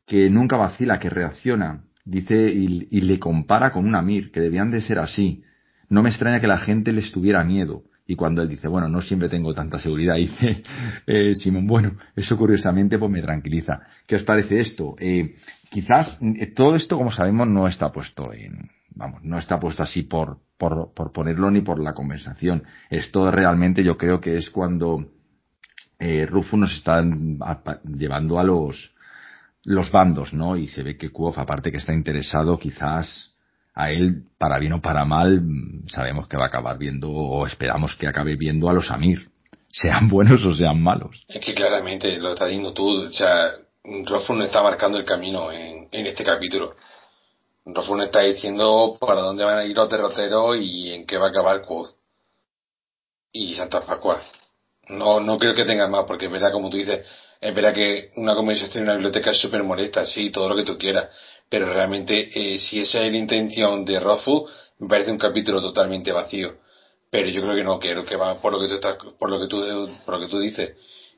que 0.07 0.29
nunca 0.29 0.57
vacila, 0.57 0.99
que 0.99 1.09
reacciona, 1.09 1.85
dice 2.05 2.51
y, 2.51 3.01
le 3.01 3.19
compara 3.19 3.73
con 3.73 3.87
un 3.87 3.95
Amir, 3.95 4.31
que 4.31 4.41
debían 4.41 4.71
de 4.71 4.83
ser 4.83 4.99
así. 4.99 5.43
No 5.89 6.03
me 6.03 6.11
extraña 6.11 6.41
que 6.41 6.47
la 6.47 6.59
gente 6.59 6.93
les 6.93 7.11
tuviera 7.13 7.45
miedo. 7.45 7.85
Y 8.07 8.17
cuando 8.17 8.43
él 8.43 8.49
dice, 8.49 8.69
bueno, 8.69 8.89
no 8.89 9.01
siempre 9.01 9.29
tengo 9.29 9.55
tanta 9.55 9.79
seguridad, 9.79 10.15
dice 10.17 10.63
eh, 11.07 11.35
Simón, 11.35 11.67
bueno, 11.67 11.97
eso 12.17 12.37
curiosamente 12.37 12.99
pues 12.99 13.11
me 13.11 13.23
tranquiliza. 13.23 13.81
¿Qué 14.07 14.17
os 14.17 14.25
parece 14.25 14.61
esto? 14.61 14.97
Eh, 14.99 15.35
quizás 15.71 16.19
eh, 16.21 16.49
todo 16.49 16.77
esto, 16.77 16.99
como 16.99 17.13
sabemos, 17.13 17.47
no 17.47 17.69
está 17.69 17.93
puesto 17.93 18.33
en, 18.33 18.71
vamos, 18.99 19.23
no 19.23 19.39
está 19.39 19.59
puesto 19.61 19.83
así 19.85 20.03
por, 20.03 20.39
por, 20.59 20.93
por 20.93 21.13
ponerlo 21.13 21.51
ni 21.51 21.61
por 21.61 21.81
la 21.81 21.95
conversación. 21.95 22.65
Esto 22.91 23.31
realmente 23.31 23.85
yo 23.85 23.97
creo 23.97 24.21
que 24.21 24.37
es 24.37 24.51
cuando 24.51 25.07
eh, 26.01 26.27
Rufus 26.27 26.59
nos 26.59 26.75
está 26.75 27.03
llevando 27.85 28.41
a 28.41 28.45
los, 28.45 28.93
los 29.65 29.91
bandos, 29.93 30.35
¿no? 30.35 30.57
Y 30.57 30.67
se 30.67 30.83
ve 30.83 30.97
que 30.97 31.11
Kuof, 31.11 31.39
aparte 31.39 31.71
que 31.71 31.79
está 31.79 31.95
interesado, 31.95 32.59
quizás 32.59 33.35
a 33.73 33.93
él, 33.93 34.25
para 34.37 34.59
bien 34.59 34.73
o 34.73 34.83
para 34.83 35.05
mal, 35.05 35.41
sabemos 35.87 36.27
que 36.27 36.37
va 36.37 36.47
a 36.47 36.49
acabar 36.49 36.77
viendo, 36.77 37.09
o 37.09 37.47
esperamos 37.47 37.95
que 37.95 38.09
acabe 38.09 38.35
viendo 38.35 38.69
a 38.69 38.73
los 38.73 38.91
Amir, 38.91 39.31
sean 39.71 40.09
buenos 40.09 40.45
o 40.45 40.53
sean 40.57 40.83
malos. 40.83 41.23
Es 41.29 41.41
que 41.41 41.55
claramente 41.55 42.19
lo 42.19 42.33
estás 42.33 42.49
diciendo 42.49 42.73
tú, 42.73 42.89
o 42.89 43.13
sea, 43.13 43.53
Rofun 44.07 44.43
está 44.43 44.61
marcando 44.61 44.99
el 44.99 45.05
camino 45.05 45.53
en 45.53 45.89
este 45.93 46.25
capítulo. 46.25 46.75
Rofun 47.75 48.03
está 48.03 48.21
diciendo 48.21 48.97
para 48.99 49.21
dónde 49.21 49.45
van 49.45 49.59
a 49.59 49.65
ir 49.65 49.77
los 49.77 49.91
derroteros 49.91 50.57
y 50.57 50.93
en 50.93 51.07
qué 51.07 51.19
va 51.19 51.27
a 51.27 51.31
acabar 51.31 51.65
Quoth 51.65 51.91
y 53.33 53.55
Santa 53.55 53.85
Pascual. 53.85 54.21
No, 54.89 55.21
no 55.21 55.39
creo 55.39 55.55
que 55.55 55.67
tengan 55.67 55.91
más, 55.91 56.05
porque 56.07 56.27
es 56.27 56.31
verdad, 56.31 56.51
como 56.51 56.71
tú 56.71 56.79
dices, 56.79 57.05
es 57.41 57.55
verdad 57.55 57.75
que 57.75 58.11
una 58.17 58.35
conversación 58.35 58.79
en 58.79 58.89
una 58.89 58.95
biblioteca 58.95 59.33
es 59.33 59.39
súper 59.39 59.63
molesta, 59.63 60.07
sí, 60.07 60.31
todo 60.31 60.49
lo 60.49 60.57
que 60.57 60.63
tú 60.63 60.79
quieras, 60.79 61.09
pero 61.49 61.73
realmente 61.73 62.31
eh, 62.35 62.59
si 62.59 62.81
esa 62.81 63.05
es 63.05 63.13
la 63.13 63.19
intención 63.19 63.85
de 63.85 64.01
Rofu, 64.01 64.49
me 64.79 64.89
parece 64.89 65.11
un 65.11 65.19
capítulo 65.19 65.61
totalmente 65.61 66.11
vacío. 66.11 66.57
Pero 67.11 67.29
yo 67.29 67.43
creo 67.43 67.55
que 67.55 67.65
no, 67.65 67.79
creo 67.79 68.05
que 68.05 68.17
va 68.17 68.41
por 68.41 68.53
lo 68.53 68.61
que 68.61 68.69
tú 68.69 68.75
estás, 68.75 68.97
por 69.19 69.31
lo 69.31 69.39
que 69.39 69.47
tú, 69.47 69.91
por 70.05 70.15
lo 70.15 70.21
que 70.21 70.29
tú 70.29 70.39
dices. 70.39 70.75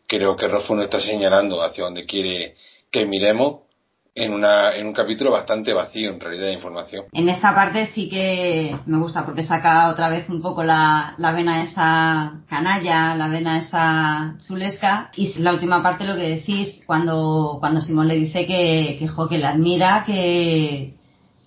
Creo 0.07 0.37
que 0.37 0.49
Rofu 0.49 0.75
nos 0.75 0.85
está 0.85 1.01
señalando 1.01 1.63
hacia 1.63 1.85
donde 1.85 2.07
quiere 2.07 2.57
que 2.91 3.07
miremos 3.07 3.70
en, 4.15 4.33
una, 4.33 4.75
en 4.75 4.87
un 4.87 4.93
capítulo 4.93 5.31
bastante 5.31 5.73
vacío 5.73 6.11
en 6.11 6.21
realidad 6.21 6.47
de 6.47 6.53
información. 6.55 7.05
En 7.13 7.29
esta 7.29 7.55
parte 7.55 7.87
sí 7.89 8.09
que 8.09 8.77
me 8.87 8.99
gusta 8.99 9.25
porque 9.25 9.43
saca 9.43 9.89
otra 9.89 10.09
vez 10.09 10.29
un 10.29 10.43
poco 10.43 10.63
la, 10.63 11.15
la 11.19 11.33
vena 11.33 11.63
esa 11.63 12.41
canalla, 12.49 13.15
la 13.15 13.29
vena 13.29 13.59
esa 13.59 14.37
chulesca 14.47 15.11
y 15.17 15.39
la 15.39 15.53
última 15.53 15.83
parte 15.83 16.05
lo 16.05 16.17
que 16.17 16.29
decís 16.29 16.83
cuando, 16.87 17.59
cuando 17.61 17.81
Simón 17.81 18.09
le 18.09 18.17
dice 18.17 18.47
que, 18.47 18.97
que, 18.99 19.09
jo, 19.09 19.29
que 19.29 19.39
le 19.39 19.47
admira, 19.47 20.05
que, 20.05 20.95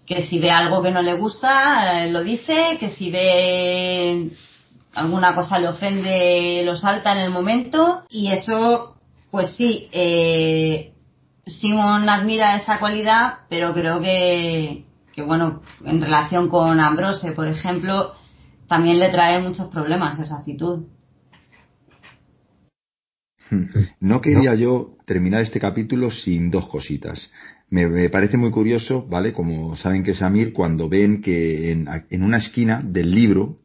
que 0.06 0.22
si 0.24 0.40
ve 0.40 0.52
algo 0.52 0.82
que 0.82 0.92
no 0.92 1.02
le 1.02 1.14
gusta, 1.14 2.04
eh, 2.04 2.12
lo 2.12 2.24
dice, 2.24 2.78
que 2.80 2.90
si 2.90 3.12
ve 3.12 4.32
alguna 4.96 5.36
cosa 5.36 5.60
le 5.60 5.68
ofende, 5.68 6.62
lo 6.64 6.78
salta 6.78 7.14
en 7.14 7.20
el 7.20 7.32
momento 7.32 8.04
y 8.10 8.32
eso, 8.32 8.96
pues 9.32 9.56
sí, 9.56 9.90
eh, 9.92 10.93
Simon 11.46 12.08
admira 12.08 12.56
esa 12.56 12.80
cualidad, 12.80 13.40
pero 13.50 13.74
creo 13.74 14.00
que, 14.02 14.86
que, 15.14 15.22
bueno, 15.22 15.62
en 15.86 16.02
relación 16.02 16.48
con 16.48 16.80
Ambrose, 16.80 17.34
por 17.34 17.48
ejemplo, 17.48 18.14
también 18.68 19.00
le 19.00 19.10
trae 19.10 19.42
muchos 19.42 19.70
problemas 19.70 20.20
esa 20.20 20.40
actitud. 20.40 20.88
No 24.00 24.22
quería 24.22 24.56
yo 24.56 24.98
terminar 25.06 25.42
este 25.42 25.60
capítulo 25.60 26.10
sin 26.10 26.50
dos 26.50 26.68
cositas. 26.68 27.30
Me, 27.70 28.10
parece 28.10 28.38
muy 28.38 28.52
curioso, 28.52 29.06
¿vale? 29.08 29.34
Como 29.34 29.76
saben 29.76 30.04
que 30.04 30.16
Samir, 30.16 30.54
cuando 30.54 30.90
ven 30.90 31.22
que 31.22 31.72
en, 31.72 31.88
en 32.10 32.24
una 32.24 32.38
esquina 32.38 32.82
del 32.84 33.12
libro, 33.12 33.58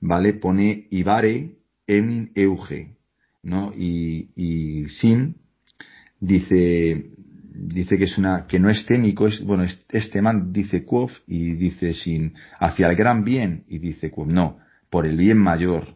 ¿vale? 0.00 0.34
Pone 0.34 0.88
Ibare 0.90 1.56
Emin 1.86 2.32
Euge, 2.34 2.96
¿no? 3.42 3.72
Y, 3.74 4.28
y 4.36 4.88
Sim 4.88 5.34
dice 6.26 7.10
dice 7.54 7.96
que 7.96 8.04
es 8.04 8.18
una 8.18 8.46
que 8.46 8.58
no 8.58 8.68
es 8.68 8.84
técnico 8.86 9.28
es 9.28 9.42
bueno 9.44 9.64
este 9.88 10.20
man 10.20 10.52
dice 10.52 10.84
Kuof 10.84 11.12
y 11.26 11.54
dice 11.54 11.92
sin 11.94 12.34
hacia 12.58 12.88
el 12.88 12.96
gran 12.96 13.24
bien 13.24 13.64
y 13.68 13.78
dice 13.78 14.10
Kuof 14.10 14.28
no 14.28 14.58
por 14.90 15.06
el 15.06 15.16
bien 15.16 15.38
mayor. 15.38 15.86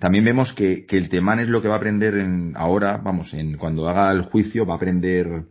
También 0.00 0.24
vemos 0.24 0.52
que, 0.54 0.84
que 0.84 0.96
el 0.96 1.08
temán 1.08 1.38
es 1.38 1.48
lo 1.48 1.62
que 1.62 1.68
va 1.68 1.74
a 1.74 1.76
aprender 1.76 2.16
en 2.16 2.54
ahora 2.56 2.96
vamos 2.96 3.32
en 3.34 3.56
cuando 3.56 3.88
haga 3.88 4.10
el 4.10 4.22
juicio 4.22 4.66
va 4.66 4.74
a 4.74 4.76
aprender 4.76 5.44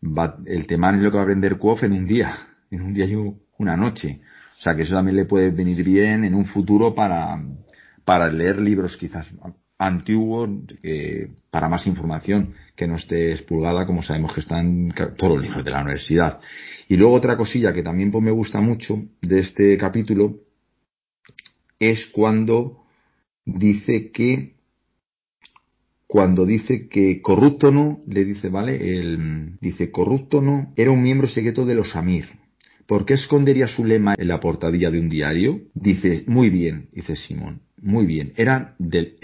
va, 0.00 0.36
el 0.46 0.66
temán 0.68 0.96
es 0.96 1.02
lo 1.02 1.10
que 1.10 1.16
va 1.16 1.22
a 1.22 1.24
aprender 1.24 1.58
Kuof 1.58 1.82
en 1.82 1.92
un 1.92 2.06
día 2.06 2.36
en 2.70 2.82
un 2.82 2.94
día 2.94 3.06
y 3.06 3.16
una 3.58 3.76
noche. 3.76 4.20
O 4.58 4.62
sea 4.62 4.74
que 4.74 4.82
eso 4.82 4.94
también 4.94 5.16
le 5.16 5.24
puede 5.24 5.50
venir 5.50 5.82
bien 5.84 6.24
en 6.24 6.34
un 6.34 6.46
futuro 6.46 6.94
para 6.94 7.42
para 8.04 8.30
leer 8.30 8.60
libros 8.60 8.96
quizás 8.96 9.26
antiguo 9.78 10.48
eh, 10.82 11.28
para 11.50 11.68
más 11.68 11.86
información 11.86 12.54
que 12.76 12.86
no 12.86 12.96
esté 12.96 13.32
expulgada 13.32 13.86
como 13.86 14.02
sabemos 14.02 14.32
que 14.32 14.40
están 14.40 14.92
todos 15.16 15.36
los 15.36 15.42
libros 15.42 15.64
de 15.64 15.70
la 15.70 15.82
universidad. 15.82 16.40
Y 16.88 16.96
luego 16.96 17.14
otra 17.14 17.36
cosilla 17.36 17.72
que 17.72 17.82
también 17.82 18.10
pues, 18.10 18.22
me 18.22 18.30
gusta 18.30 18.60
mucho 18.60 19.02
de 19.20 19.40
este 19.40 19.76
capítulo 19.76 20.36
es 21.78 22.06
cuando 22.06 22.84
dice 23.44 24.10
que 24.10 24.54
cuando 26.06 26.46
dice 26.46 26.88
que 26.88 27.20
corrupto 27.20 27.72
no, 27.72 28.00
le 28.06 28.24
dice, 28.24 28.48
¿vale? 28.48 28.76
El, 28.76 29.58
dice 29.60 29.90
corrupto 29.90 30.40
no, 30.40 30.72
era 30.76 30.92
un 30.92 31.02
miembro 31.02 31.26
secreto 31.26 31.66
de 31.66 31.74
los 31.74 31.96
Amir. 31.96 32.26
¿Por 32.86 33.04
qué 33.04 33.14
escondería 33.14 33.66
su 33.66 33.84
lema 33.84 34.14
en 34.16 34.28
la 34.28 34.38
portadilla 34.38 34.92
de 34.92 35.00
un 35.00 35.08
diario? 35.08 35.62
Dice, 35.74 36.22
muy 36.28 36.50
bien, 36.50 36.88
dice 36.92 37.16
Simón. 37.16 37.62
Muy 37.84 38.06
bien, 38.06 38.32
era, 38.36 38.74
de, 38.78 39.14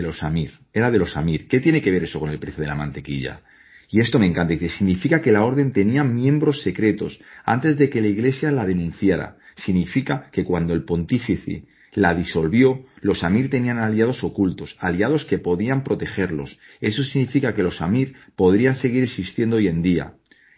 los 0.00 0.22
Amir, 0.22 0.52
era 0.72 0.90
de 0.90 0.98
los 0.98 1.14
Amir. 1.14 1.46
¿Qué 1.46 1.60
tiene 1.60 1.82
que 1.82 1.90
ver 1.90 2.04
eso 2.04 2.18
con 2.18 2.30
el 2.30 2.38
precio 2.38 2.62
de 2.62 2.66
la 2.66 2.74
mantequilla? 2.74 3.42
Y 3.90 4.00
esto 4.00 4.18
me 4.18 4.24
encanta, 4.24 4.54
dice, 4.54 4.70
significa 4.70 5.20
que 5.20 5.30
la 5.30 5.44
orden 5.44 5.72
tenía 5.72 6.02
miembros 6.04 6.62
secretos 6.62 7.20
antes 7.44 7.76
de 7.76 7.90
que 7.90 8.00
la 8.00 8.06
iglesia 8.06 8.50
la 8.50 8.64
denunciara. 8.64 9.36
Significa 9.56 10.30
que 10.32 10.42
cuando 10.42 10.72
el 10.72 10.84
pontífice 10.84 11.64
la 11.92 12.14
disolvió, 12.14 12.82
los 13.02 13.22
Amir 13.24 13.50
tenían 13.50 13.76
aliados 13.76 14.24
ocultos, 14.24 14.74
aliados 14.78 15.26
que 15.26 15.36
podían 15.36 15.84
protegerlos. 15.84 16.58
Eso 16.80 17.02
significa 17.04 17.54
que 17.54 17.62
los 17.62 17.82
Amir 17.82 18.14
podrían 18.36 18.76
seguir 18.76 19.02
existiendo 19.02 19.56
hoy 19.56 19.68
en 19.68 19.82
día, 19.82 20.14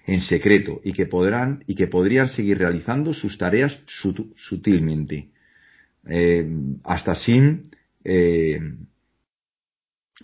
en 0.06 0.20
secreto, 0.20 0.80
y 0.84 0.92
que 0.92 1.06
podrán, 1.06 1.64
y 1.66 1.74
que 1.74 1.88
podrían 1.88 2.28
seguir 2.28 2.58
realizando 2.58 3.12
sus 3.12 3.36
tareas 3.38 3.76
sutilmente 4.36 5.30
eh, 6.08 6.46
hasta 6.84 7.14
Sim 7.14 7.62
eh, 8.04 8.58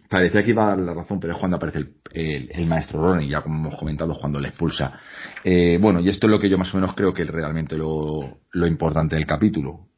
parecía 0.08 0.42
que 0.42 0.50
iba 0.50 0.64
a 0.64 0.68
dar 0.68 0.78
la 0.78 0.94
razón, 0.94 1.20
pero 1.20 1.32
es 1.32 1.38
cuando 1.38 1.56
aparece 1.56 1.84
el, 2.12 2.66
maestro 2.66 3.00
Ronnie, 3.00 3.28
ya 3.28 3.42
como 3.42 3.68
hemos 3.68 3.78
comentado, 3.78 4.14
cuando 4.18 4.40
le 4.40 4.48
expulsa. 4.48 4.98
Eh, 5.44 5.78
bueno, 5.80 6.00
y 6.00 6.08
esto 6.08 6.26
es 6.26 6.30
lo 6.30 6.40
que 6.40 6.48
yo 6.48 6.58
más 6.58 6.72
o 6.72 6.78
menos 6.78 6.94
creo 6.94 7.12
que 7.12 7.22
es 7.22 7.28
realmente 7.28 7.76
lo, 7.76 8.38
lo 8.52 8.66
importante 8.66 9.16
del 9.16 9.26
capítulo. 9.26 9.88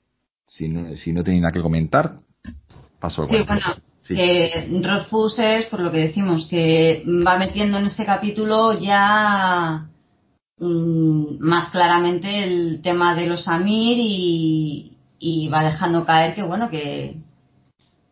Si 0.47 0.69
no, 0.69 0.97
si 0.97 1.13
no 1.13 1.23
nada 1.23 1.53
que 1.53 1.61
comentar, 1.61 2.17
paso 2.99 3.23
al 3.23 3.29
sí, 3.29 3.35
bueno, 3.47 3.61
que 4.09 4.81
Rothfuss 4.83 5.39
es, 5.39 5.67
por 5.67 5.81
lo 5.81 5.93
que 5.93 5.99
decimos, 5.99 6.47
que 6.49 7.05
va 7.07 7.39
metiendo 7.39 7.79
en 7.79 7.85
este 7.85 8.07
capítulo 8.07 8.79
ya 8.79 9.91
mm, 10.59 11.39
más 11.41 11.69
claramente 11.69 12.45
el 12.45 12.81
tema 12.81 13.15
de 13.15 13.27
los 13.27 13.47
Amir 13.47 13.99
y, 14.01 14.98
y 15.19 15.49
va 15.49 15.65
dejando 15.65 16.05
caer 16.05 16.35
que 16.35 16.43
bueno 16.43 16.71
que 16.71 17.17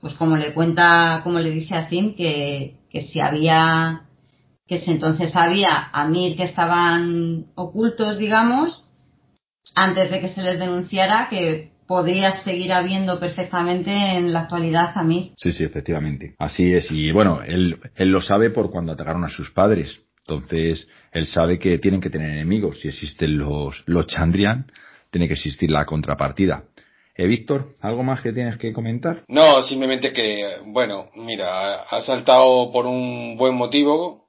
pues 0.00 0.14
como 0.14 0.36
le 0.36 0.52
cuenta 0.52 1.20
como 1.22 1.38
le 1.38 1.50
dice 1.50 1.74
a 1.74 1.82
Sim 1.88 2.14
que, 2.14 2.76
que 2.90 3.00
si 3.00 3.20
había 3.20 4.02
que 4.66 4.78
si 4.78 4.90
entonces 4.92 5.34
había 5.36 5.90
Amir 5.92 6.36
que 6.36 6.44
estaban 6.44 7.46
ocultos 7.54 8.18
digamos 8.18 8.84
antes 9.74 10.10
de 10.10 10.20
que 10.20 10.28
se 10.28 10.42
les 10.42 10.58
denunciara 10.58 11.28
que 11.28 11.70
podría 11.86 12.42
seguir 12.42 12.72
habiendo 12.72 13.18
perfectamente 13.20 13.90
en 13.90 14.32
la 14.32 14.40
actualidad 14.40 14.90
Amir. 14.96 15.32
Sí, 15.36 15.52
sí, 15.52 15.64
efectivamente. 15.64 16.34
Así 16.38 16.72
es. 16.72 16.90
Y 16.90 17.12
bueno, 17.12 17.42
él, 17.42 17.78
él 17.94 18.08
lo 18.10 18.20
sabe 18.20 18.50
por 18.50 18.70
cuando 18.70 18.92
atacaron 18.92 19.24
a 19.24 19.28
sus 19.28 19.50
padres. 19.50 20.00
Entonces, 20.26 20.88
él 21.12 21.26
sabe 21.26 21.58
que 21.58 21.78
tienen 21.78 22.00
que 22.00 22.10
tener 22.10 22.30
enemigos. 22.30 22.80
Si 22.80 22.88
existen 22.88 23.38
los, 23.38 23.84
los 23.86 24.06
Chandrian, 24.08 24.66
tiene 25.10 25.28
que 25.28 25.34
existir 25.34 25.70
la 25.70 25.84
contrapartida. 25.84 26.64
Eh, 27.18 27.26
Víctor, 27.26 27.74
¿algo 27.80 28.02
más 28.02 28.20
que 28.20 28.32
tienes 28.32 28.58
que 28.58 28.74
comentar? 28.74 29.24
No, 29.28 29.62
simplemente 29.62 30.12
que, 30.12 30.58
bueno, 30.66 31.08
mira, 31.14 31.82
ha 31.82 32.02
saltado 32.02 32.70
por 32.70 32.84
un 32.84 33.38
buen 33.38 33.54
motivo, 33.54 34.28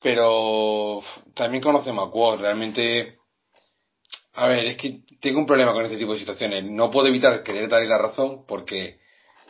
pero 0.00 1.02
también 1.34 1.62
conocemos 1.62 2.06
a 2.06 2.10
Quad. 2.10 2.40
Realmente, 2.40 3.16
a 4.34 4.48
ver, 4.48 4.66
es 4.66 4.76
que 4.76 5.00
tengo 5.18 5.38
un 5.38 5.46
problema 5.46 5.72
con 5.72 5.84
este 5.84 5.96
tipo 5.96 6.12
de 6.12 6.18
situaciones. 6.18 6.64
No 6.64 6.90
puedo 6.90 7.08
evitar 7.08 7.42
querer 7.42 7.68
darle 7.70 7.88
la 7.88 7.96
razón 7.96 8.44
porque, 8.46 9.00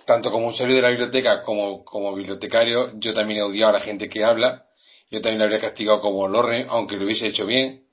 tanto 0.06 0.30
como 0.30 0.46
usuario 0.48 0.76
de 0.76 0.82
la 0.82 0.90
biblioteca 0.90 1.42
como 1.42 1.84
como 1.84 2.14
bibliotecario, 2.14 2.92
yo 3.00 3.14
también 3.14 3.40
he 3.40 3.42
odiado 3.42 3.70
a 3.74 3.78
la 3.80 3.84
gente 3.84 4.08
que 4.08 4.22
habla. 4.22 4.66
Yo 5.10 5.20
también 5.20 5.38
lo 5.38 5.44
habría 5.44 5.60
castigado 5.60 6.00
como 6.00 6.28
Lorre, 6.28 6.66
aunque 6.68 6.96
lo 6.96 7.04
hubiese 7.04 7.26
hecho 7.26 7.46
bien. 7.46 7.88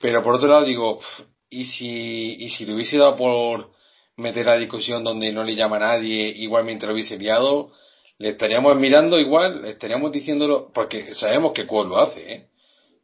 Pero 0.00 0.22
por 0.24 0.34
otro 0.34 0.48
lado 0.48 0.64
digo, 0.64 1.00
y 1.50 1.64
si, 1.64 2.36
y 2.38 2.50
si 2.50 2.66
le 2.66 2.74
hubiese 2.74 2.98
dado 2.98 3.16
por 3.16 3.70
meter 4.16 4.46
la 4.46 4.56
discusión 4.56 5.04
donde 5.04 5.32
no 5.32 5.44
le 5.44 5.54
llama 5.54 5.76
a 5.76 5.80
nadie, 5.80 6.28
igualmente 6.36 6.86
lo 6.86 6.92
hubiese 6.92 7.16
liado, 7.16 7.72
le 8.18 8.30
estaríamos 8.30 8.76
mirando 8.76 9.18
igual, 9.18 9.62
le 9.62 9.70
estaríamos 9.70 10.10
diciéndolo, 10.10 10.72
porque 10.72 11.14
sabemos 11.14 11.52
que 11.52 11.66
Quo 11.66 11.84
lo 11.84 11.98
hace, 11.98 12.32
¿eh? 12.32 12.48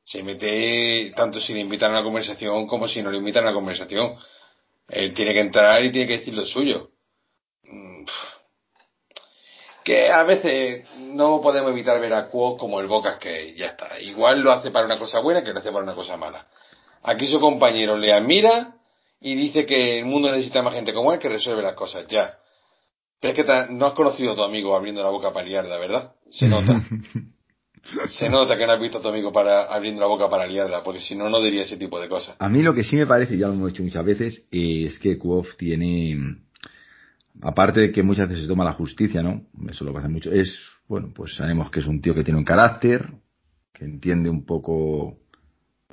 Se 0.04 0.22
mete 0.22 1.12
tanto 1.16 1.40
si 1.40 1.54
le 1.54 1.60
invitan 1.60 1.92
a 1.92 2.00
la 2.00 2.02
conversación 2.02 2.66
como 2.66 2.88
si 2.88 3.00
no 3.00 3.10
le 3.10 3.18
invitan 3.18 3.44
a 3.44 3.48
la 3.48 3.54
conversación. 3.54 4.16
Él 4.88 5.14
tiene 5.14 5.32
que 5.32 5.40
entrar 5.40 5.82
y 5.82 5.92
tiene 5.92 6.06
que 6.06 6.18
decir 6.18 6.34
lo 6.34 6.44
suyo. 6.44 6.90
Mm, 7.62 8.04
que 9.82 10.10
a 10.10 10.22
veces 10.24 10.86
no 10.98 11.40
podemos 11.40 11.70
evitar 11.70 12.00
ver 12.00 12.12
a 12.12 12.28
Quo 12.28 12.56
como 12.58 12.80
el 12.80 12.86
Bocas 12.86 13.18
que 13.18 13.54
ya 13.54 13.68
está. 13.68 13.98
Igual 14.00 14.40
lo 14.40 14.52
hace 14.52 14.70
para 14.70 14.86
una 14.86 14.98
cosa 14.98 15.20
buena 15.20 15.42
que 15.42 15.52
lo 15.52 15.60
hace 15.60 15.72
para 15.72 15.84
una 15.84 15.94
cosa 15.94 16.16
mala. 16.18 16.48
Aquí 17.04 17.26
su 17.26 17.38
compañero 17.38 17.98
le 17.98 18.12
admira 18.12 18.76
y 19.20 19.34
dice 19.34 19.66
que 19.66 19.98
el 19.98 20.06
mundo 20.06 20.30
necesita 20.30 20.62
más 20.62 20.74
gente 20.74 20.94
como 20.94 21.12
él 21.12 21.18
que 21.18 21.28
resuelve 21.28 21.62
las 21.62 21.74
cosas, 21.74 22.06
ya. 22.08 22.38
Pero 23.20 23.38
es 23.38 23.44
que 23.44 23.72
no 23.74 23.86
has 23.86 23.92
conocido 23.92 24.32
a 24.32 24.34
tu 24.34 24.42
amigo 24.42 24.74
abriendo 24.74 25.02
la 25.02 25.10
boca 25.10 25.32
para 25.32 25.46
liarla, 25.46 25.78
¿verdad? 25.78 26.14
Se 26.30 26.48
nota. 26.48 26.82
Se 28.08 28.30
nota 28.30 28.56
que 28.56 28.64
no 28.66 28.72
has 28.72 28.80
visto 28.80 28.98
a 28.98 29.02
tu 29.02 29.08
amigo 29.08 29.30
para, 29.30 29.64
abriendo 29.64 30.00
la 30.00 30.06
boca 30.06 30.30
para 30.30 30.46
liarla, 30.46 30.82
porque 30.82 31.00
si 31.00 31.14
no, 31.14 31.28
no 31.28 31.42
diría 31.42 31.64
ese 31.64 31.76
tipo 31.76 32.00
de 32.00 32.08
cosas. 32.08 32.34
A 32.38 32.48
mí 32.48 32.62
lo 32.62 32.72
que 32.72 32.82
sí 32.82 32.96
me 32.96 33.06
parece, 33.06 33.36
ya 33.36 33.46
lo 33.46 33.52
hemos 33.52 33.72
dicho 33.72 33.82
muchas 33.82 34.04
veces, 34.06 34.46
es 34.50 34.98
que 34.98 35.18
Kuof 35.18 35.56
tiene, 35.58 36.38
aparte 37.42 37.80
de 37.80 37.92
que 37.92 38.02
muchas 38.02 38.26
veces 38.26 38.44
se 38.44 38.48
toma 38.48 38.64
la 38.64 38.72
justicia, 38.72 39.22
¿no? 39.22 39.42
Eso 39.68 39.84
lo 39.84 39.92
que 39.92 39.98
hace 39.98 40.08
mucho, 40.08 40.32
es, 40.32 40.58
bueno, 40.88 41.12
pues 41.14 41.34
sabemos 41.36 41.70
que 41.70 41.80
es 41.80 41.86
un 41.86 42.00
tío 42.00 42.14
que 42.14 42.24
tiene 42.24 42.38
un 42.38 42.46
carácter, 42.46 43.10
que 43.74 43.84
entiende 43.84 44.30
un 44.30 44.46
poco 44.46 45.18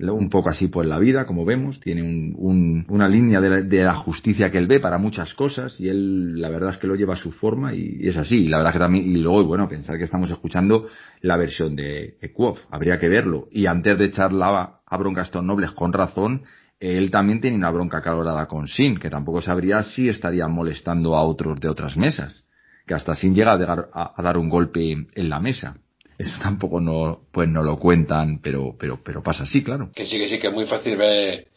un 0.09 0.29
poco 0.29 0.49
así 0.49 0.67
por 0.67 0.85
la 0.85 0.99
vida, 0.99 1.25
como 1.25 1.45
vemos, 1.45 1.79
tiene 1.79 2.01
un, 2.01 2.85
una 2.89 3.07
línea 3.07 3.39
de 3.39 3.83
la, 3.83 3.93
justicia 3.95 4.49
que 4.49 4.57
él 4.57 4.67
ve 4.67 4.79
para 4.79 4.97
muchas 4.97 5.33
cosas 5.33 5.79
y 5.79 5.89
él 5.89 6.39
la 6.41 6.49
verdad 6.49 6.71
es 6.71 6.77
que 6.77 6.87
lo 6.87 6.95
lleva 6.95 7.13
a 7.13 7.17
su 7.17 7.31
forma 7.31 7.73
y, 7.73 7.99
es 8.01 8.17
así. 8.17 8.45
Y 8.45 8.47
la 8.47 8.57
verdad 8.57 8.73
que 8.73 8.79
también, 8.79 9.05
y 9.05 9.17
luego, 9.17 9.43
bueno, 9.45 9.69
pensar 9.69 9.97
que 9.97 10.05
estamos 10.05 10.31
escuchando 10.31 10.87
la 11.21 11.37
versión 11.37 11.75
de 11.75 12.17
Equof, 12.21 12.59
habría 12.71 12.97
que 12.97 13.09
verlo. 13.09 13.47
Y 13.51 13.67
antes 13.67 13.97
de 13.97 14.05
echar 14.05 14.31
a 14.33 14.97
bronca 14.97 15.21
a 15.21 15.23
estos 15.23 15.43
nobles 15.43 15.71
con 15.71 15.93
razón, 15.93 16.43
él 16.79 17.11
también 17.11 17.39
tiene 17.39 17.57
una 17.57 17.69
bronca 17.69 18.01
calorada 18.01 18.47
con 18.47 18.67
Sin, 18.67 18.97
que 18.97 19.09
tampoco 19.09 19.41
sabría 19.41 19.83
si 19.83 20.09
estaría 20.09 20.47
molestando 20.47 21.15
a 21.15 21.21
otros 21.23 21.59
de 21.59 21.69
otras 21.69 21.95
mesas, 21.95 22.47
que 22.87 22.95
hasta 22.95 23.13
Sin 23.13 23.35
llega 23.35 23.53
a 23.53 24.21
dar 24.23 24.37
un 24.37 24.49
golpe 24.49 24.91
en 25.13 25.29
la 25.29 25.39
mesa. 25.39 25.77
Eso 26.21 26.37
tampoco 26.39 26.79
no, 26.79 27.21
pues 27.31 27.49
no 27.49 27.63
lo 27.63 27.79
cuentan, 27.79 28.41
pero, 28.43 28.75
pero, 28.77 29.01
pero 29.03 29.23
pasa 29.23 29.43
así, 29.43 29.63
claro. 29.63 29.89
Que 29.95 30.05
sí, 30.05 30.19
que 30.19 30.27
sí, 30.27 30.37
que 30.37 30.47
es 30.47 30.53
muy 30.53 30.65
fácil 30.65 30.95
ver 30.95 31.47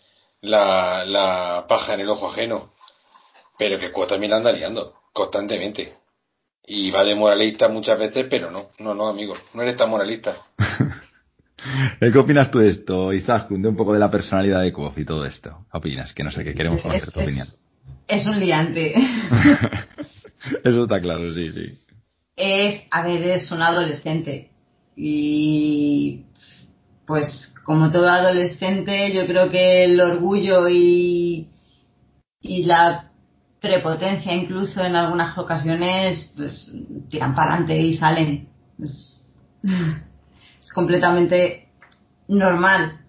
la, 0.40 1.04
la 1.04 1.66
paja 1.68 1.92
en 1.92 2.00
el 2.00 2.08
ojo 2.08 2.30
ajeno. 2.30 2.72
Pero 3.58 3.78
que 3.78 3.92
Cuo 3.92 4.06
también 4.06 4.32
anda 4.32 4.52
liando, 4.52 4.94
constantemente. 5.12 5.98
Y 6.66 6.90
va 6.90 7.04
de 7.04 7.14
moralista 7.14 7.68
muchas 7.68 7.98
veces, 7.98 8.26
pero 8.30 8.50
no, 8.50 8.70
no, 8.78 8.94
no, 8.94 9.06
amigo, 9.06 9.36
no 9.52 9.60
eres 9.60 9.76
tan 9.76 9.90
moralista. 9.90 10.34
¿Qué 12.00 12.18
opinas 12.18 12.50
tú 12.50 12.60
de 12.60 12.70
esto, 12.70 13.12
Izaskun, 13.12 13.60
de 13.60 13.68
un 13.68 13.76
poco 13.76 13.92
de 13.92 13.98
la 13.98 14.10
personalidad 14.10 14.62
de 14.62 14.72
Quoth 14.72 14.96
y 14.96 15.04
todo 15.04 15.26
esto? 15.26 15.66
¿Qué 15.70 15.76
opinas? 15.76 16.14
Que 16.14 16.24
no 16.24 16.30
sé, 16.30 16.42
qué 16.42 16.54
queremos 16.54 16.80
conocer 16.80 17.12
tu 17.12 17.20
opinión. 17.20 17.48
Es 18.08 18.26
un 18.26 18.40
liante. 18.40 18.94
Eso 20.64 20.84
está 20.84 21.02
claro, 21.02 21.34
sí, 21.34 21.52
sí. 21.52 21.78
Es, 22.34 22.82
a 22.90 23.06
ver, 23.06 23.24
es 23.24 23.50
un 23.52 23.60
adolescente 23.60 24.53
y 24.96 26.24
pues 27.06 27.54
como 27.64 27.90
todo 27.90 28.08
adolescente 28.08 29.12
yo 29.12 29.26
creo 29.26 29.50
que 29.50 29.84
el 29.84 30.00
orgullo 30.00 30.68
y, 30.68 31.48
y 32.40 32.64
la 32.64 33.10
prepotencia 33.60 34.34
incluso 34.34 34.84
en 34.84 34.94
algunas 34.94 35.36
ocasiones 35.38 36.32
pues 36.36 36.70
tiran 37.08 37.34
para 37.34 37.54
adelante 37.54 37.78
y 37.78 37.94
salen. 37.94 38.48
Es, 38.82 39.20
completamente 40.74 41.68
normal. 42.28 43.00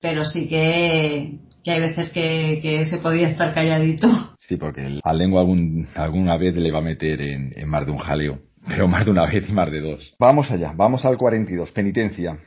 Pero 0.00 0.24
sí 0.24 0.48
que, 0.48 1.38
que 1.62 1.70
hay 1.70 1.80
veces 1.80 2.10
que, 2.10 2.58
que, 2.60 2.84
se 2.86 2.98
podía 2.98 3.28
estar 3.28 3.54
calladito. 3.54 4.08
Sí 4.36 4.56
porque 4.56 4.98
a 5.02 5.12
lengua 5.12 5.42
algún, 5.42 5.86
alguna 5.94 6.36
vez 6.36 6.56
le 6.56 6.72
va 6.72 6.78
a 6.78 6.82
meter 6.82 7.20
en, 7.20 7.52
en 7.54 7.68
más 7.68 7.86
de 7.86 7.92
un 7.92 7.98
jaleo 7.98 8.40
pero 8.66 8.88
más 8.88 9.04
de 9.04 9.10
una 9.10 9.26
vez 9.26 9.48
y 9.48 9.52
más 9.52 9.70
de 9.70 9.80
dos. 9.80 10.14
Vamos 10.18 10.50
allá, 10.50 10.72
vamos 10.76 11.04
al 11.04 11.16
42, 11.16 11.70
penitencia. 11.72 12.38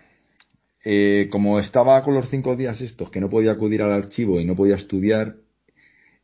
Eh, 0.84 1.28
como 1.32 1.60
estaba 1.60 2.04
con 2.04 2.14
los 2.14 2.30
cinco 2.30 2.56
días 2.56 2.80
estos, 2.80 3.10
que 3.10 3.20
no 3.20 3.30
podía 3.30 3.54
acudir 3.54 3.82
al 3.82 3.92
archivo 3.92 4.40
y 4.40 4.46
no 4.46 4.56
podía 4.56 4.76
estudiar, 4.76 5.36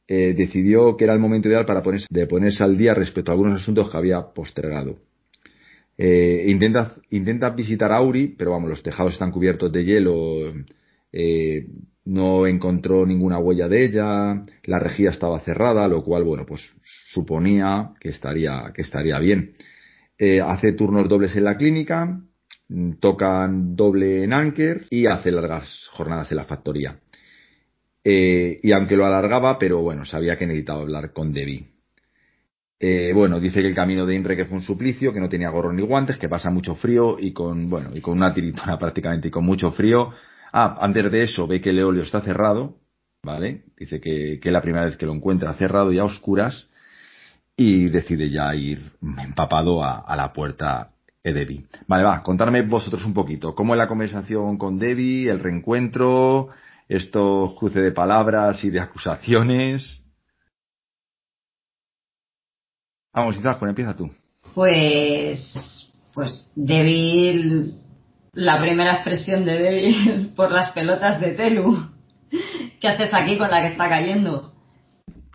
eh, 0.07 0.33
decidió 0.37 0.95
que 0.95 1.05
era 1.05 1.13
el 1.13 1.19
momento 1.19 1.49
ideal 1.49 1.65
para 1.65 1.81
ponerse, 1.81 2.05
de 2.09 2.27
ponerse 2.27 2.63
al 2.63 2.77
día 2.77 2.93
respecto 2.93 3.31
a 3.31 3.33
algunos 3.33 3.59
asuntos 3.59 3.89
que 3.89 3.97
había 3.97 4.21
postergado. 4.21 4.99
Eh, 5.97 6.45
intenta, 6.47 6.95
intenta 7.09 7.49
visitar 7.49 7.91
a 7.91 7.97
Auri, 7.97 8.27
pero 8.27 8.51
vamos, 8.51 8.69
los 8.69 8.83
tejados 8.83 9.13
están 9.13 9.31
cubiertos 9.31 9.71
de 9.71 9.83
hielo, 9.83 10.53
no 12.05 12.47
encontró 12.47 13.05
ninguna 13.05 13.39
huella 13.39 13.67
de 13.67 13.85
ella, 13.85 14.45
la 14.63 14.79
rejilla 14.79 15.09
estaba 15.09 15.39
cerrada, 15.41 15.87
lo 15.87 16.03
cual, 16.03 16.23
bueno, 16.23 16.45
pues 16.45 16.61
suponía 17.11 17.91
que 17.99 18.09
estaría, 18.09 18.71
que 18.75 18.81
estaría 18.83 19.17
bien. 19.19 19.53
Eh, 20.23 20.39
hace 20.39 20.73
turnos 20.73 21.09
dobles 21.09 21.35
en 21.35 21.45
la 21.45 21.57
clínica, 21.57 22.21
mm, 22.69 22.91
tocan 22.99 23.75
doble 23.75 24.23
en 24.23 24.33
Anker 24.33 24.85
y 24.91 25.07
hace 25.07 25.31
largas 25.31 25.89
jornadas 25.93 26.29
en 26.29 26.37
la 26.37 26.45
factoría. 26.45 26.99
Eh, 28.03 28.59
y 28.61 28.71
aunque 28.71 28.95
lo 28.95 29.07
alargaba, 29.07 29.57
pero 29.57 29.81
bueno, 29.81 30.05
sabía 30.05 30.37
que 30.37 30.45
necesitaba 30.45 30.81
hablar 30.81 31.11
con 31.11 31.33
Debbie. 31.33 31.71
Eh, 32.79 33.13
bueno, 33.15 33.39
dice 33.39 33.63
que 33.63 33.67
el 33.69 33.73
camino 33.73 34.05
de 34.05 34.13
Inre 34.13 34.35
que 34.35 34.45
fue 34.45 34.57
un 34.57 34.63
suplicio, 34.63 35.11
que 35.11 35.19
no 35.19 35.27
tenía 35.27 35.49
gorro 35.49 35.73
ni 35.73 35.81
guantes, 35.81 36.17
que 36.17 36.29
pasa 36.29 36.51
mucho 36.51 36.75
frío 36.75 37.17
y 37.17 37.33
con, 37.33 37.67
bueno, 37.67 37.89
y 37.91 37.99
con 37.99 38.15
una 38.15 38.31
tiritona 38.31 38.77
prácticamente 38.79 39.29
y 39.29 39.31
con 39.31 39.43
mucho 39.43 39.71
frío. 39.71 40.13
Ah, 40.53 40.77
antes 40.81 41.11
de 41.11 41.23
eso 41.23 41.47
ve 41.47 41.61
que 41.61 41.71
el 41.71 41.79
eolio 41.79 42.03
está 42.03 42.21
cerrado, 42.21 42.77
¿vale? 43.23 43.63
Dice 43.75 43.99
que, 43.99 44.39
que 44.39 44.49
es 44.49 44.53
la 44.53 44.61
primera 44.61 44.85
vez 44.85 44.97
que 44.97 45.07
lo 45.07 45.15
encuentra 45.15 45.55
cerrado 45.55 45.91
y 45.91 45.97
a 45.97 46.03
oscuras 46.03 46.69
y 47.61 47.89
decide 47.89 48.31
ya 48.31 48.55
ir 48.55 48.91
empapado 49.01 49.83
a, 49.83 50.15
la 50.15 50.33
puerta 50.33 50.93
de 51.23 51.31
Debbie. 51.31 51.67
Vale, 51.87 52.03
va, 52.03 52.23
contarme 52.23 52.63
vosotros 52.63 53.05
un 53.05 53.13
poquito. 53.13 53.53
¿Cómo 53.53 53.75
es 53.75 53.77
la 53.77 53.87
conversación 53.87 54.57
con 54.57 54.79
Debbie, 54.79 55.29
el 55.29 55.39
reencuentro, 55.39 56.49
estos 56.89 57.53
cruces 57.55 57.83
de 57.83 57.91
palabras 57.91 58.63
y 58.63 58.71
de 58.71 58.79
acusaciones? 58.79 60.01
Vamos, 63.13 63.37
pues 63.37 63.69
empieza 63.69 63.95
tú. 63.95 64.09
Pues, 64.55 65.93
pues 66.13 66.51
Debbie, 66.55 67.73
la 68.33 68.59
primera 68.59 68.93
expresión 68.93 69.45
de 69.45 69.59
Debbie 69.59 70.31
por 70.35 70.51
las 70.51 70.71
pelotas 70.71 71.21
de 71.21 71.33
Telu. 71.33 71.91
¿Qué 72.79 72.87
haces 72.87 73.13
aquí 73.13 73.37
con 73.37 73.51
la 73.51 73.61
que 73.61 73.67
está 73.67 73.87
cayendo? 73.87 74.50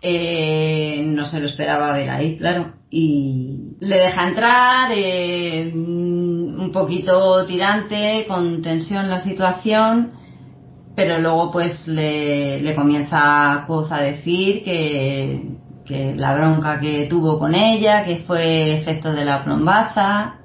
Eh, 0.01 1.03
no 1.05 1.25
se 1.25 1.39
lo 1.39 1.47
esperaba 1.47 1.93
ver 1.93 2.09
ahí, 2.09 2.37
claro. 2.37 2.73
Y 2.89 3.75
le 3.79 3.97
deja 3.97 4.27
entrar, 4.27 4.91
eh, 4.93 5.71
un 5.73 6.71
poquito 6.71 7.45
tirante, 7.45 8.25
con 8.27 8.61
tensión 8.61 9.09
la 9.09 9.19
situación, 9.19 10.11
pero 10.95 11.19
luego 11.19 11.51
pues 11.51 11.87
le, 11.87 12.61
le 12.61 12.75
comienza 12.75 13.65
Coz 13.67 13.91
a 13.91 14.01
decir 14.01 14.63
que, 14.63 15.57
que 15.85 16.15
la 16.15 16.33
bronca 16.35 16.79
que 16.79 17.07
tuvo 17.09 17.39
con 17.39 17.55
ella, 17.55 18.05
que 18.05 18.17
fue 18.17 18.75
efecto 18.77 19.11
de 19.13 19.25
la 19.25 19.43
plombaza, 19.43 20.35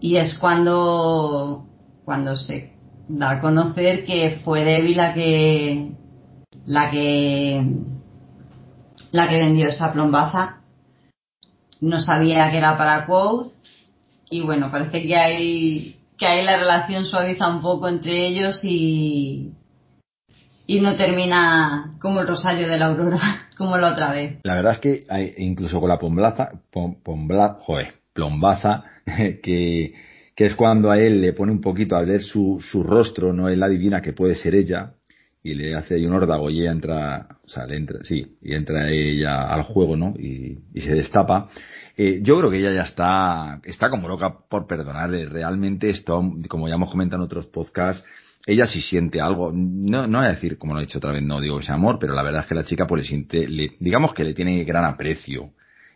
y 0.00 0.16
es 0.16 0.38
cuando, 0.38 1.66
cuando 2.04 2.36
se 2.36 2.72
da 3.08 3.32
a 3.32 3.40
conocer 3.40 4.04
que 4.04 4.40
fue 4.44 4.64
Debbie 4.64 4.94
la 4.94 5.14
que, 5.14 5.92
la 6.66 6.90
que 6.90 7.62
la 9.16 9.28
que 9.28 9.38
vendió 9.38 9.68
esa 9.68 9.92
plombaza. 9.92 10.58
No 11.80 12.00
sabía 12.00 12.50
que 12.50 12.58
era 12.58 12.76
para 12.76 13.06
Quoth 13.06 13.52
y 14.30 14.42
bueno, 14.42 14.70
parece 14.70 15.02
que 15.02 15.16
hay 15.16 15.96
que 16.18 16.26
ahí 16.26 16.44
la 16.44 16.56
relación 16.56 17.04
suaviza 17.04 17.48
un 17.48 17.60
poco 17.60 17.88
entre 17.88 18.26
ellos 18.26 18.60
y 18.62 19.52
y 20.66 20.80
no 20.80 20.96
termina 20.96 21.92
como 22.00 22.20
el 22.20 22.26
rosario 22.26 22.68
de 22.68 22.78
la 22.78 22.86
aurora, 22.86 23.20
como 23.56 23.76
la 23.76 23.92
otra 23.92 24.12
vez. 24.12 24.38
La 24.42 24.56
verdad 24.56 24.74
es 24.74 24.80
que 24.80 25.04
hay, 25.08 25.32
incluso 25.38 25.80
con 25.80 25.88
la 25.88 25.98
plombaza, 25.98 26.50
joder, 26.72 27.94
plombaza, 28.12 28.82
que, 29.42 29.94
que 30.34 30.46
es 30.46 30.54
cuando 30.56 30.90
a 30.90 30.98
él 30.98 31.20
le 31.20 31.32
pone 31.34 31.52
un 31.52 31.60
poquito 31.60 31.94
a 31.94 32.02
ver 32.02 32.22
su, 32.22 32.58
su 32.60 32.82
rostro, 32.82 33.32
no 33.32 33.48
es 33.48 33.56
la 33.56 33.68
divina 33.68 34.02
que 34.02 34.12
puede 34.12 34.34
ser 34.34 34.56
ella, 34.56 34.94
y 35.46 35.54
le 35.54 35.76
hace 35.76 35.94
ahí 35.94 36.06
un 36.06 36.12
órdago 36.12 36.50
y 36.50 36.66
entra, 36.66 37.38
o 37.44 37.48
sea, 37.48 37.66
le 37.66 37.76
entra, 37.76 38.00
sí, 38.02 38.36
y 38.42 38.52
entra 38.52 38.90
ella 38.90 39.44
al 39.44 39.62
juego, 39.62 39.96
¿no? 39.96 40.12
Y, 40.18 40.58
se 40.80 40.92
destapa. 40.92 41.48
Eh, 41.96 42.18
yo 42.20 42.36
creo 42.38 42.50
que 42.50 42.58
ella 42.58 42.72
ya 42.72 42.82
está, 42.82 43.60
está 43.62 43.88
como 43.88 44.08
loca 44.08 44.40
por 44.48 44.66
perdonar. 44.66 45.08
Realmente 45.10 45.88
esto, 45.88 46.20
como 46.48 46.68
ya 46.68 46.74
hemos 46.74 46.90
comentado 46.90 47.22
en 47.22 47.26
otros 47.26 47.46
podcasts, 47.46 48.04
ella 48.44 48.66
sí 48.66 48.80
siente 48.80 49.20
algo, 49.20 49.52
no, 49.54 50.08
no 50.08 50.18
voy 50.18 50.26
a 50.26 50.32
decir, 50.32 50.58
como 50.58 50.74
lo 50.74 50.80
he 50.80 50.86
dicho 50.86 50.98
otra 50.98 51.12
vez, 51.12 51.22
no 51.22 51.40
digo 51.40 51.60
ese 51.60 51.72
amor, 51.72 51.98
pero 52.00 52.12
la 52.12 52.24
verdad 52.24 52.42
es 52.42 52.48
que 52.48 52.54
la 52.56 52.64
chica 52.64 52.88
pues 52.88 53.02
le 53.02 53.08
siente, 53.08 53.48
le, 53.48 53.76
digamos 53.78 54.14
que 54.14 54.24
le 54.24 54.34
tiene 54.34 54.64
gran 54.64 54.84
aprecio. 54.84 55.52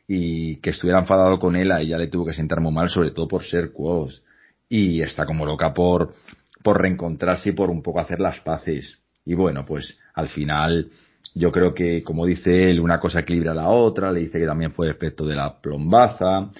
Y 0.06 0.56
que 0.56 0.70
estuviera 0.70 1.00
enfadado 1.00 1.40
con 1.40 1.56
él, 1.56 1.72
a 1.72 1.80
ella 1.80 1.98
le 1.98 2.08
tuvo 2.08 2.26
que 2.26 2.34
sentar 2.34 2.60
muy 2.60 2.72
mal, 2.72 2.88
sobre 2.88 3.10
todo 3.10 3.26
por 3.26 3.42
ser 3.44 3.72
quos. 3.72 4.24
Y 4.68 5.02
está 5.02 5.26
como 5.26 5.44
loca 5.44 5.74
por, 5.74 6.14
por 6.62 6.80
reencontrarse 6.80 7.50
y 7.50 7.52
por 7.52 7.70
un 7.70 7.82
poco 7.82 8.00
hacer 8.00 8.20
las 8.20 8.40
paces. 8.40 8.99
Y 9.24 9.35
bueno, 9.35 9.64
pues 9.66 9.98
al 10.14 10.28
final 10.28 10.90
yo 11.35 11.52
creo 11.52 11.74
que, 11.74 12.02
como 12.02 12.26
dice 12.26 12.70
él, 12.70 12.80
una 12.80 12.98
cosa 12.98 13.20
equilibra 13.20 13.52
a 13.52 13.56
la 13.56 13.68
otra, 13.68 14.12
le 14.12 14.20
dice 14.20 14.38
que 14.38 14.46
también 14.46 14.72
fue 14.72 14.90
efecto 14.90 15.24
de 15.26 15.37
la 15.37 15.61
plombaza, 15.61 16.50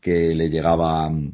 que 0.00 0.34
le 0.34 0.48
llegaba 0.48 1.08
mm, 1.10 1.32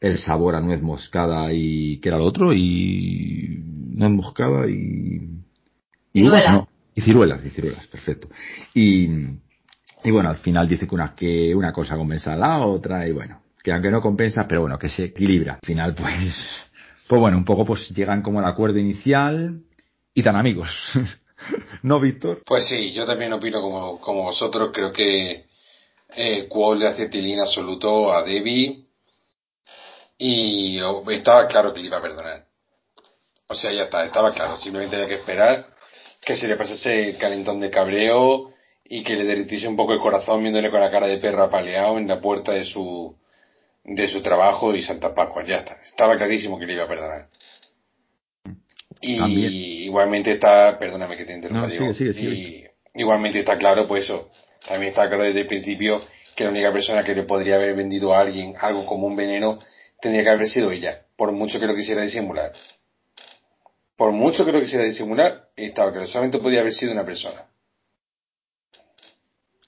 el 0.00 0.18
sabor 0.18 0.56
a 0.56 0.60
nuez 0.60 0.82
moscada 0.82 1.52
y 1.52 1.98
que 1.98 2.08
era 2.08 2.18
lo 2.18 2.24
otro 2.24 2.52
y 2.52 3.62
nuez 3.94 4.10
moscada 4.10 4.68
y 4.68 5.44
y, 6.12 6.22
no, 6.22 6.68
y 6.94 7.00
ciruelas 7.00 7.44
y 7.44 7.50
ciruelas 7.50 7.86
perfecto. 7.88 8.28
Y, 8.72 9.08
y 10.04 10.10
bueno 10.10 10.30
al 10.30 10.36
final 10.36 10.68
dice 10.68 10.86
que 10.86 10.94
una 10.94 11.14
que 11.14 11.54
una 11.54 11.72
cosa 11.72 11.96
compensa 11.96 12.34
a 12.34 12.36
la 12.36 12.58
otra 12.64 13.08
y 13.08 13.12
bueno 13.12 13.40
que 13.62 13.72
aunque 13.72 13.90
no 13.90 14.00
compensa 14.00 14.46
pero 14.46 14.60
bueno 14.60 14.78
que 14.78 14.88
se 14.88 15.04
equilibra. 15.04 15.54
Al 15.54 15.66
final 15.66 15.94
pues 15.94 16.36
pues 17.08 17.20
bueno 17.20 17.36
un 17.36 17.44
poco 17.44 17.64
pues 17.64 17.88
llegan 17.90 18.22
como 18.22 18.38
al 18.38 18.46
acuerdo 18.46 18.78
inicial 18.78 19.60
y 20.14 20.22
tan 20.22 20.36
amigos. 20.36 20.68
¿No, 21.82 22.00
Víctor? 22.00 22.42
Pues 22.46 22.66
sí, 22.68 22.92
yo 22.92 23.04
también 23.04 23.32
opino 23.32 23.60
como, 23.60 24.00
como 24.00 24.22
vosotros. 24.22 24.70
Creo 24.72 24.92
que 24.92 25.46
eh, 26.16 26.48
le 26.78 26.86
hace 26.86 27.08
tilín 27.08 27.40
absoluto 27.40 28.12
a 28.12 28.22
Debbie 28.22 28.86
y 30.16 30.78
estaba 31.10 31.46
claro 31.48 31.74
que 31.74 31.80
le 31.80 31.86
iba 31.86 31.98
a 31.98 32.02
perdonar. 32.02 32.46
O 33.48 33.54
sea, 33.54 33.72
ya 33.72 33.84
está, 33.84 34.04
estaba 34.04 34.32
claro. 34.32 34.58
Simplemente 34.60 34.96
había 34.96 35.08
que 35.08 35.16
esperar 35.16 35.68
que 36.24 36.36
se 36.36 36.48
le 36.48 36.56
pasase 36.56 37.10
el 37.10 37.18
calentón 37.18 37.60
de 37.60 37.70
cabreo 37.70 38.48
y 38.84 39.02
que 39.02 39.16
le 39.16 39.24
derritiese 39.24 39.68
un 39.68 39.76
poco 39.76 39.92
el 39.92 40.00
corazón 40.00 40.40
viéndole 40.42 40.70
con 40.70 40.80
la 40.80 40.90
cara 40.90 41.06
de 41.06 41.18
perro 41.18 41.42
apaleado 41.42 41.98
en 41.98 42.08
la 42.08 42.20
puerta 42.20 42.52
de 42.52 42.64
su 42.64 43.16
de 43.84 44.08
su 44.08 44.22
trabajo 44.22 44.74
y 44.74 44.82
Santa 44.82 45.14
Pascua. 45.14 45.44
Ya 45.44 45.58
está. 45.58 45.74
Estaba 45.82 46.16
clarísimo 46.16 46.58
que 46.58 46.66
le 46.66 46.74
iba 46.74 46.84
a 46.84 46.88
perdonar. 46.88 47.28
Y 49.06 49.84
igualmente 49.84 50.32
está, 50.32 50.78
perdóname 50.78 51.16
que 51.16 51.24
te 51.24 51.34
interrumpa, 51.34 51.68
Y 51.68 52.64
igualmente 52.94 53.40
está 53.40 53.58
claro, 53.58 53.86
pues 53.86 54.04
eso. 54.04 54.30
También 54.66 54.90
está 54.90 55.08
claro 55.08 55.24
desde 55.24 55.40
el 55.40 55.46
principio 55.46 56.02
que 56.34 56.44
la 56.44 56.50
única 56.50 56.72
persona 56.72 57.04
que 57.04 57.14
le 57.14 57.24
podría 57.24 57.56
haber 57.56 57.74
vendido 57.76 58.14
a 58.14 58.20
alguien 58.20 58.54
algo 58.58 58.86
como 58.86 59.06
un 59.06 59.14
veneno 59.14 59.58
tendría 60.00 60.24
que 60.24 60.30
haber 60.30 60.48
sido 60.48 60.70
ella, 60.70 61.02
por 61.16 61.32
mucho 61.32 61.60
que 61.60 61.66
lo 61.66 61.74
quisiera 61.74 62.02
disimular. 62.02 62.52
Por 63.96 64.12
mucho 64.12 64.44
que 64.44 64.52
lo 64.52 64.60
quisiera 64.60 64.84
disimular, 64.84 65.48
estaba 65.56 65.92
claro, 65.92 66.08
solamente 66.08 66.38
podía 66.38 66.60
haber 66.60 66.72
sido 66.72 66.92
una 66.92 67.04
persona. 67.04 67.46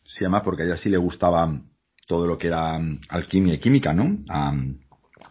Sí, 0.05 0.19
además 0.21 0.43
porque 0.43 0.63
a 0.63 0.67
ella 0.67 0.77
sí 0.77 0.89
le 0.89 0.97
gustaba 0.97 1.61
todo 2.07 2.27
lo 2.27 2.39
que 2.39 2.49
era 2.49 2.79
mm, 2.79 3.03
alquimia 3.11 3.55
y 3.55 3.59
química, 3.59 3.93
¿no? 3.93 4.19
A, 4.29 4.53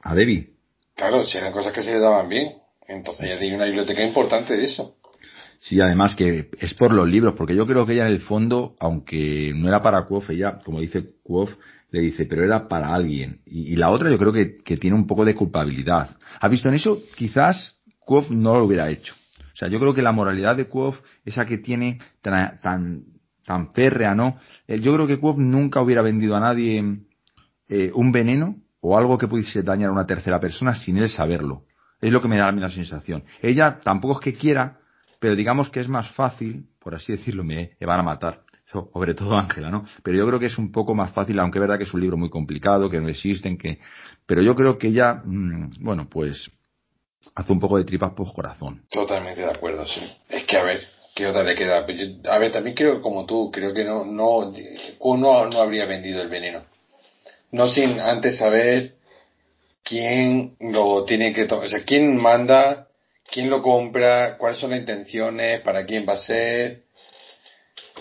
a 0.03 0.15
Debbie. 0.15 0.53
Claro, 0.95 1.25
si 1.25 1.37
eran 1.37 1.51
cosas 1.51 1.73
que 1.73 1.81
se 1.81 1.91
le 1.91 1.99
daban 1.99 2.29
bien. 2.29 2.64
Entonces 2.87 3.27
ella 3.27 3.39
tiene 3.39 3.55
una 3.55 3.65
biblioteca 3.65 4.03
importante 4.03 4.55
de 4.55 4.65
eso. 4.65 4.97
Sí, 5.59 5.81
además 5.81 6.15
que 6.15 6.49
es 6.59 6.73
por 6.75 6.93
los 6.93 7.07
libros, 7.07 7.33
porque 7.35 7.55
yo 7.55 7.65
creo 7.65 7.85
que 7.85 7.93
ella 7.93 8.07
en 8.07 8.13
el 8.13 8.21
fondo, 8.21 8.75
aunque 8.79 9.51
no 9.55 9.67
era 9.67 9.81
para 9.81 10.05
Quoth, 10.05 10.29
ella, 10.29 10.59
como 10.63 10.79
dice 10.79 11.03
Quoth, 11.23 11.51
le 11.91 12.01
dice, 12.01 12.25
pero 12.25 12.43
era 12.43 12.67
para 12.67 12.93
alguien. 12.93 13.39
Y, 13.45 13.75
la 13.75 13.89
otra 13.89 14.09
yo 14.09 14.17
creo 14.17 14.33
que, 14.33 14.77
tiene 14.77 14.95
un 14.95 15.07
poco 15.07 15.23
de 15.25 15.33
culpabilidad. 15.33 16.17
¿Ha 16.39 16.47
visto 16.47 16.67
en 16.67 16.75
eso? 16.75 17.01
Quizás 17.15 17.77
Quoth 17.99 18.29
no 18.29 18.55
lo 18.55 18.65
hubiera 18.65 18.89
hecho. 18.89 19.15
O 19.53 19.57
sea, 19.57 19.69
yo 19.69 19.79
creo 19.79 19.93
que 19.93 20.01
la 20.01 20.11
moralidad 20.11 20.55
de 20.57 20.67
Quoth, 20.67 20.97
esa 21.23 21.45
que 21.45 21.57
tiene 21.57 21.99
tan, 22.21 22.59
tan, 22.61 23.05
tan 23.45 23.73
férrea, 23.73 24.13
¿no? 24.13 24.37
Eh, 24.67 24.79
yo 24.79 24.93
creo 24.93 25.07
que 25.07 25.19
Quoth 25.19 25.37
nunca 25.37 25.81
hubiera 25.81 26.01
vendido 26.01 26.35
a 26.35 26.41
nadie 26.41 26.83
eh, 27.69 27.91
un 27.95 28.11
veneno 28.11 28.57
o 28.81 28.97
algo 28.97 29.17
que 29.17 29.27
pudiese 29.27 29.63
dañar 29.63 29.89
a 29.89 29.93
una 29.93 30.05
tercera 30.05 30.39
persona 30.39 30.75
sin 30.75 30.97
él 30.97 31.09
saberlo. 31.09 31.63
Es 32.01 32.11
lo 32.11 32.21
que 32.21 32.27
me 32.27 32.37
da 32.37 32.47
a 32.47 32.51
mí 32.51 32.61
la 32.61 32.69
sensación. 32.69 33.23
Ella 33.41 33.79
tampoco 33.83 34.15
es 34.15 34.19
que 34.19 34.33
quiera, 34.33 34.79
pero 35.19 35.35
digamos 35.35 35.69
que 35.69 35.79
es 35.79 35.87
más 35.87 36.11
fácil, 36.11 36.67
por 36.79 36.95
así 36.95 37.13
decirlo, 37.13 37.43
me, 37.43 37.71
van 37.81 37.99
a 37.99 38.03
matar. 38.03 38.41
sobre 38.71 39.13
todo 39.13 39.35
Ángela, 39.37 39.69
¿no? 39.69 39.85
Pero 40.03 40.17
yo 40.17 40.27
creo 40.27 40.39
que 40.39 40.47
es 40.47 40.57
un 40.57 40.71
poco 40.71 40.93
más 40.93 41.11
fácil, 41.13 41.39
aunque 41.39 41.59
es 41.59 41.61
verdad 41.61 41.77
que 41.77 41.83
es 41.85 41.93
un 41.93 42.01
libro 42.01 42.17
muy 42.17 42.29
complicado, 42.29 42.89
que 42.89 42.99
no 42.99 43.07
existen, 43.07 43.57
que, 43.57 43.79
pero 44.25 44.41
yo 44.41 44.55
creo 44.55 44.77
que 44.77 44.87
ella, 44.87 45.21
mm, 45.23 45.71
bueno, 45.79 46.07
pues 46.09 46.51
hace 47.33 47.51
un 47.51 47.59
poco 47.59 47.77
de 47.77 47.85
tripas 47.85 48.11
por 48.11 48.31
corazón. 48.33 48.83
Totalmente 48.89 49.41
de 49.41 49.51
acuerdo, 49.51 49.85
sí. 49.87 50.01
Es 50.29 50.43
que 50.43 50.57
a 50.57 50.63
ver, 50.63 50.81
¿qué 51.15 51.25
otra 51.25 51.43
le 51.43 51.55
queda? 51.55 51.85
Pues 51.85 51.99
a 52.29 52.37
ver, 52.37 52.51
también 52.51 52.75
creo 52.75 53.01
como 53.01 53.25
tú, 53.25 53.49
creo 53.51 53.73
que 53.73 53.83
no, 53.83 54.05
no, 54.05 54.53
uno 54.99 55.49
no 55.49 55.61
habría 55.61 55.85
vendido 55.85 56.21
el 56.21 56.29
veneno. 56.29 56.63
No 57.51 57.67
sin 57.67 57.99
antes 57.99 58.37
saber 58.37 58.95
quién 59.85 60.57
lo 60.59 61.05
tiene 61.05 61.31
que 61.31 61.45
tomar, 61.45 61.65
o 61.67 61.69
sea, 61.69 61.85
quién 61.85 62.17
manda, 62.17 62.87
quién 63.31 63.49
lo 63.49 63.61
compra, 63.61 64.37
cuáles 64.37 64.57
son 64.57 64.71
las 64.71 64.79
intenciones, 64.79 65.61
para 65.61 65.85
quién 65.85 66.05
va 66.07 66.13
a 66.13 66.17
ser. 66.17 66.85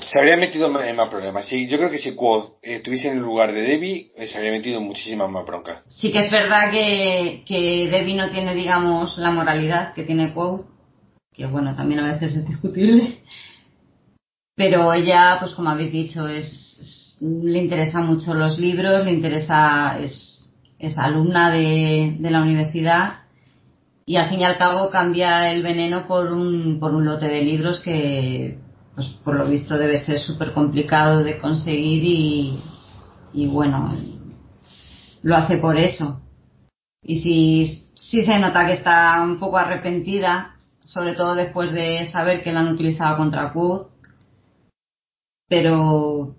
Se 0.09 0.19
habría 0.19 0.37
metido 0.37 0.69
más 0.71 1.09
problemas. 1.09 1.47
Sí, 1.47 1.69
yo 1.69 1.79
creo 1.79 1.91
que 1.91 1.99
si 1.99 2.17
Quoth 2.17 2.59
estuviese 2.63 3.09
en 3.09 3.19
el 3.19 3.23
lugar 3.23 3.53
de 3.53 3.63
Debbie, 3.63 4.11
eh, 4.17 4.27
se 4.27 4.37
habría 4.37 4.51
metido 4.51 4.81
muchísimas 4.81 5.31
más 5.31 5.47
broncas. 5.47 5.83
Sí 5.87 6.11
que 6.11 6.19
es 6.19 6.31
verdad 6.31 6.73
que, 6.73 7.45
que 7.47 7.89
Debbie 7.89 8.17
no 8.17 8.31
tiene, 8.31 8.55
digamos, 8.55 9.17
la 9.19 9.31
moralidad 9.31 9.95
que 9.95 10.03
tiene 10.03 10.35
Quoth, 10.35 10.67
que 11.33 11.47
bueno, 11.47 11.77
también 11.77 12.01
a 12.01 12.13
veces 12.13 12.35
es 12.35 12.49
discutible. 12.49 13.21
Pero 14.57 14.93
ella, 14.93 15.37
pues 15.41 15.53
como 15.53 15.71
habéis 15.71 15.93
dicho, 15.93 16.27
es, 16.29 17.19
le 17.21 17.59
interesa 17.59 18.01
mucho 18.01 18.35
los 18.35 18.59
libros, 18.59 19.05
le 19.05 19.11
interesa, 19.11 19.99
es 20.01 20.34
es 20.79 20.99
alumna 20.99 21.51
de, 21.51 22.17
la 22.21 22.43
universidad 22.43 23.21
y 24.07 24.17
al 24.17 24.29
fin 24.29 24.41
y 24.41 24.45
al 24.45 24.57
cabo 24.57 24.91
cambia 24.91 25.51
el 25.51 25.63
veneno 25.63 26.07
por 26.07 26.33
un, 26.33 26.79
por 26.79 26.95
un 26.95 27.07
lote 27.07 27.27
de 27.27 27.43
libros 27.43 27.81
que, 27.81 28.59
pues 28.95 29.09
por 29.25 29.37
lo 29.37 29.47
visto 29.47 29.79
debe 29.79 29.99
ser 29.99 30.19
súper 30.19 30.53
complicado 30.53 31.25
de 31.25 31.39
conseguir 31.39 32.05
y, 32.05 32.59
y 33.33 33.47
bueno, 33.47 33.95
lo 35.23 35.37
hace 35.37 35.57
por 35.57 35.79
eso. 35.79 36.21
Y 37.03 37.21
si, 37.21 37.91
si 37.95 38.21
se 38.21 38.39
nota 38.39 38.67
que 38.67 38.75
está 38.75 39.23
un 39.23 39.39
poco 39.39 39.59
arrepentida, 39.59 40.57
sobre 40.81 41.15
todo 41.15 41.35
después 41.35 41.73
de 41.73 42.07
saber 42.07 42.43
que 42.43 42.53
la 42.53 42.61
han 42.61 42.73
utilizado 42.73 43.17
contra 43.17 43.53
Q, 43.53 43.89
pero 45.49 46.35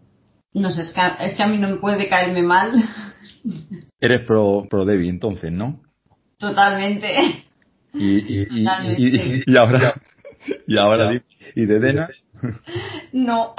no 0.54 0.71
sé, 0.71 0.82
es 0.82 0.91
que, 0.91 1.02
es 1.19 1.36
que 1.36 1.43
a 1.43 1.48
mí 1.48 1.58
no 1.58 1.69
me 1.69 1.78
puede 1.78 2.08
caerme 2.08 2.43
mal 2.43 2.74
Eres 4.06 4.22
pro, 4.22 4.68
pro 4.70 4.86
Debbie 4.86 5.10
entonces, 5.10 5.52
¿no? 5.52 5.82
Totalmente. 6.38 7.12
Y, 7.91 8.41
y, 8.41 8.46
y, 8.52 9.44
y 9.48 9.58
ahora, 9.58 9.96
y 10.68 10.78
ahora, 10.78 11.12
¿y 11.56 11.65
de 11.65 11.80
Dena? 11.80 12.08
No. 13.13 13.56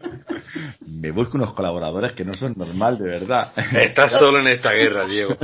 Me 0.86 1.10
busco 1.10 1.36
unos 1.36 1.52
colaboradores 1.54 2.12
que 2.12 2.24
no 2.24 2.34
son 2.34 2.54
normal, 2.56 2.98
de 2.98 3.08
verdad. 3.08 3.52
Estás 3.72 4.12
solo 4.12 4.38
en 4.38 4.46
esta 4.46 4.72
guerra, 4.72 5.04
Diego. 5.06 5.36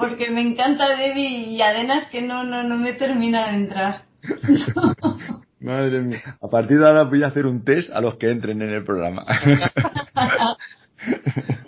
porque 0.00 0.28
me 0.30 0.40
encanta 0.40 0.96
Debbie 0.96 1.46
y 1.50 1.62
Adena 1.62 1.98
es 1.98 2.06
que 2.06 2.20
no, 2.20 2.42
no, 2.42 2.64
no 2.64 2.78
me 2.78 2.94
termina 2.94 3.48
de 3.48 3.56
entrar. 3.58 4.02
Madre 5.60 6.00
mía. 6.00 6.36
A 6.42 6.48
partir 6.48 6.80
de 6.80 6.88
ahora 6.88 7.04
voy 7.04 7.22
a 7.22 7.28
hacer 7.28 7.46
un 7.46 7.64
test 7.64 7.92
a 7.92 8.00
los 8.00 8.16
que 8.16 8.28
entren 8.28 8.60
en 8.60 8.70
el 8.70 8.84
programa. 8.84 9.24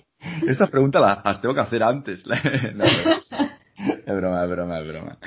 Estas 0.50 0.70
preguntas 0.70 1.22
las, 1.24 1.40
tengo 1.40 1.54
que 1.54 1.60
hacer 1.60 1.82
antes. 1.82 2.22
es 2.26 4.16
broma, 4.16 4.44
es 4.44 4.50
broma, 4.50 4.80
es 4.80 4.88
broma. 4.88 5.18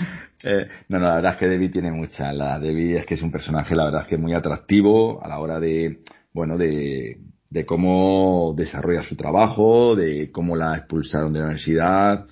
Eh, 0.43 0.67
no, 0.89 0.99
no, 0.99 1.07
la 1.07 1.15
verdad 1.15 1.31
es 1.33 1.37
que 1.37 1.47
Debbie 1.47 1.69
tiene 1.69 1.91
mucha. 1.91 2.33
La 2.33 2.59
Debbie 2.59 2.97
es 2.97 3.05
que 3.05 3.13
es 3.13 3.21
un 3.21 3.31
personaje, 3.31 3.75
la 3.75 3.85
verdad 3.85 4.01
es 4.01 4.07
que 4.07 4.15
es 4.15 4.21
muy 4.21 4.33
atractivo 4.33 5.23
a 5.23 5.27
la 5.27 5.39
hora 5.39 5.59
de, 5.59 5.99
bueno, 6.33 6.57
de, 6.57 7.19
de 7.49 7.65
cómo 7.65 8.53
desarrolla 8.57 9.03
su 9.03 9.15
trabajo, 9.15 9.95
de 9.95 10.31
cómo 10.31 10.55
la 10.55 10.75
expulsaron 10.75 11.31
de 11.31 11.39
la 11.39 11.45
universidad. 11.45 12.25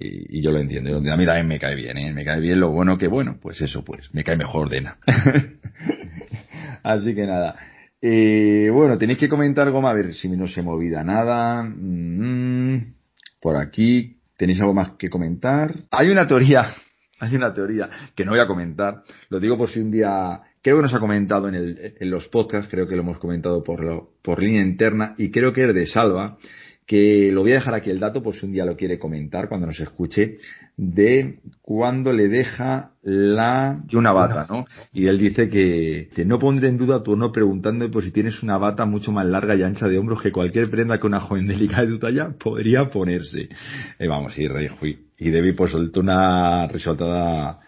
Y, 0.00 0.40
yo 0.40 0.52
lo 0.52 0.60
entiendo. 0.60 0.96
A 0.96 1.16
mí 1.16 1.26
también 1.26 1.48
me 1.48 1.58
cae 1.58 1.74
bien, 1.74 1.98
¿eh? 1.98 2.12
Me 2.12 2.24
cae 2.24 2.40
bien 2.40 2.60
lo 2.60 2.70
bueno 2.70 2.96
que, 2.96 3.08
bueno, 3.08 3.38
pues 3.42 3.60
eso, 3.60 3.84
pues 3.84 4.14
me 4.14 4.22
cae 4.22 4.36
mejor 4.36 4.70
Dena. 4.70 4.96
Así 6.84 7.14
que 7.14 7.26
nada. 7.26 7.56
Eh, 8.00 8.70
bueno, 8.72 8.96
tenéis 8.96 9.18
que 9.18 9.28
comentar 9.28 9.66
algo 9.66 9.80
más, 9.80 9.92
a 9.92 9.96
ver 9.96 10.14
si 10.14 10.28
no 10.28 10.46
se 10.46 10.62
me 10.62 10.70
olvida 10.70 11.02
nada. 11.02 11.62
Mm, 11.64 12.94
por 13.40 13.56
aquí, 13.56 14.18
¿tenéis 14.36 14.60
algo 14.60 14.74
más 14.74 14.92
que 14.92 15.10
comentar? 15.10 15.74
Hay 15.90 16.10
una 16.10 16.26
teoría, 16.26 16.74
hay 17.20 17.34
una 17.34 17.52
teoría 17.52 17.90
que 18.14 18.24
no 18.24 18.32
voy 18.32 18.40
a 18.40 18.46
comentar. 18.46 19.02
Lo 19.30 19.40
digo 19.40 19.58
por 19.58 19.70
si 19.70 19.80
un 19.80 19.90
día, 19.90 20.40
creo 20.62 20.76
que 20.76 20.82
nos 20.82 20.94
ha 20.94 21.00
comentado 21.00 21.48
en, 21.48 21.54
el, 21.56 21.94
en 21.98 22.10
los 22.10 22.28
podcasts, 22.28 22.70
creo 22.70 22.86
que 22.86 22.94
lo 22.94 23.02
hemos 23.02 23.18
comentado 23.18 23.64
por, 23.64 24.08
por 24.22 24.40
línea 24.40 24.62
interna, 24.62 25.14
y 25.18 25.30
creo 25.30 25.52
que 25.52 25.68
es 25.68 25.74
de 25.74 25.86
Salva, 25.86 26.38
que 26.88 27.30
lo 27.32 27.42
voy 27.42 27.52
a 27.52 27.56
dejar 27.56 27.74
aquí 27.74 27.90
el 27.90 28.00
dato 28.00 28.22
por 28.22 28.34
si 28.34 28.46
un 28.46 28.52
día 28.52 28.64
lo 28.64 28.74
quiere 28.74 28.98
comentar 28.98 29.50
cuando 29.50 29.66
nos 29.66 29.78
escuche, 29.78 30.38
de 30.74 31.40
cuando 31.60 32.14
le 32.14 32.28
deja 32.28 32.92
la 33.02 33.82
una 33.92 34.12
bata, 34.12 34.46
¿no? 34.48 34.64
Y 34.94 35.06
él 35.06 35.18
dice 35.18 35.50
que, 35.50 36.08
que 36.16 36.24
no 36.24 36.38
pondré 36.38 36.68
en 36.68 36.78
duda 36.78 37.02
tu 37.02 37.14
no 37.14 37.30
preguntando 37.30 37.90
por 37.90 38.04
si 38.04 38.10
tienes 38.10 38.42
una 38.42 38.56
bata 38.56 38.86
mucho 38.86 39.12
más 39.12 39.26
larga 39.26 39.54
y 39.54 39.64
ancha 39.64 39.86
de 39.86 39.98
hombros 39.98 40.22
que 40.22 40.32
cualquier 40.32 40.70
prenda 40.70 40.98
que 40.98 41.06
una 41.06 41.20
joven 41.20 41.46
delicada 41.46 41.84
de 41.84 41.92
tu 41.92 41.98
talla 41.98 42.30
podría 42.42 42.88
ponerse. 42.88 43.50
Eh, 43.98 44.08
vamos, 44.08 44.38
y 44.38 44.48
rey 44.48 44.68
fui. 44.68 45.08
Y 45.18 45.28
Debbie 45.28 45.52
pues 45.52 45.72
soltó 45.72 46.00
una 46.00 46.68
resaltada 46.68 47.60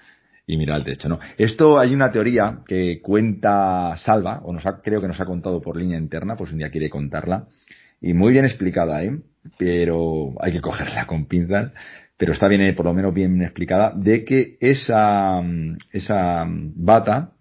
y 0.47 0.57
mira 0.57 0.77
al 0.77 0.85
techo, 0.85 1.11
¿no? 1.11 1.19
Esto 1.37 1.79
hay 1.79 1.95
una 1.95 2.11
teoría 2.11 2.61
que 2.67 3.03
cuenta 3.03 3.95
Salva, 3.99 4.41
o 4.45 4.53
nos 4.55 4.65
ha, 4.65 4.81
creo 4.81 5.03
que 5.03 5.09
nos 5.09 5.21
ha 5.21 5.27
contado 5.27 5.61
por 5.61 5.77
línea 5.77 5.99
interna, 5.99 6.37
pues 6.37 6.53
un 6.53 6.59
día 6.59 6.71
quiere 6.71 6.89
contarla, 6.89 7.49
y 8.01 8.15
muy 8.15 8.33
bien 8.33 8.45
explicada, 8.45 9.03
¿eh? 9.05 9.19
Pero 9.59 10.35
hay 10.41 10.53
que 10.53 10.61
cogerla 10.61 11.07
con 11.07 11.27
pinzas, 11.27 11.73
pero 12.17 12.33
está 12.33 12.49
bien, 12.49 12.63
eh, 12.63 12.73
por 12.73 12.87
lo 12.87 12.95
menos 12.95 13.15
bien 13.15 13.41
explicada, 13.43 13.93
de 13.97 14.25
que 14.25 14.57
esa, 14.61 15.41
esa 15.93 16.45
bata 16.47 17.33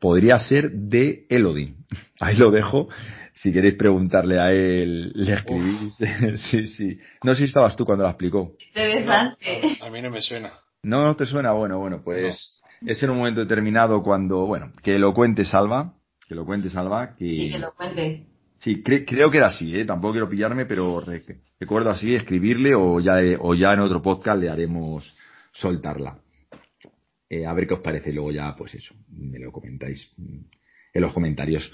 podría 0.00 0.38
ser 0.38 0.70
de 0.72 1.26
Elodie. 1.28 1.74
Ahí 2.20 2.36
lo 2.36 2.50
dejo. 2.50 2.88
Si 3.34 3.52
queréis 3.52 3.74
preguntarle 3.74 4.40
a 4.40 4.50
él, 4.50 5.12
le 5.14 5.34
escribís. 5.34 5.96
sí, 6.36 6.66
sí. 6.66 6.98
No 7.22 7.34
sé 7.34 7.42
si 7.42 7.44
estabas 7.44 7.76
tú 7.76 7.84
cuando 7.84 8.04
la 8.04 8.10
explicó. 8.10 8.56
Interesante. 8.68 9.78
a 9.80 9.90
mí 9.90 10.00
no 10.00 10.10
me 10.10 10.22
suena. 10.22 10.52
No, 10.82 11.04
no 11.04 11.16
te 11.16 11.26
suena. 11.26 11.52
Bueno, 11.52 11.78
bueno, 11.78 12.00
pues 12.02 12.62
es 12.84 13.02
en 13.02 13.10
un 13.10 13.18
momento 13.18 13.40
determinado 13.40 14.02
cuando, 14.02 14.46
bueno, 14.46 14.72
que 14.82 14.98
lo 14.98 15.12
cuente 15.12 15.44
Salva, 15.44 15.94
que 16.28 16.34
lo 16.34 16.44
cuente 16.44 16.70
Salva, 16.70 17.14
que, 17.16 17.28
sí, 17.28 17.50
que 17.50 17.58
lo 17.58 17.74
cuente. 17.74 18.26
Sí, 18.66 18.82
creo 18.82 19.30
que 19.30 19.36
era 19.36 19.46
así, 19.46 19.78
¿eh? 19.78 19.84
tampoco 19.84 20.14
quiero 20.14 20.28
pillarme, 20.28 20.66
pero 20.66 21.00
recuerdo 21.60 21.88
así 21.88 22.16
escribirle 22.16 22.74
o 22.74 22.98
ya, 22.98 23.20
o 23.38 23.54
ya 23.54 23.72
en 23.72 23.78
otro 23.78 24.02
podcast 24.02 24.40
le 24.40 24.48
haremos 24.48 25.16
soltarla. 25.52 26.18
a 27.46 27.54
ver 27.54 27.68
qué 27.68 27.74
os 27.74 27.80
parece. 27.80 28.12
Luego 28.12 28.32
ya, 28.32 28.56
pues 28.56 28.74
eso, 28.74 28.92
me 29.08 29.38
lo 29.38 29.52
comentáis 29.52 30.12
en 30.18 31.00
los 31.00 31.12
comentarios. 31.12 31.72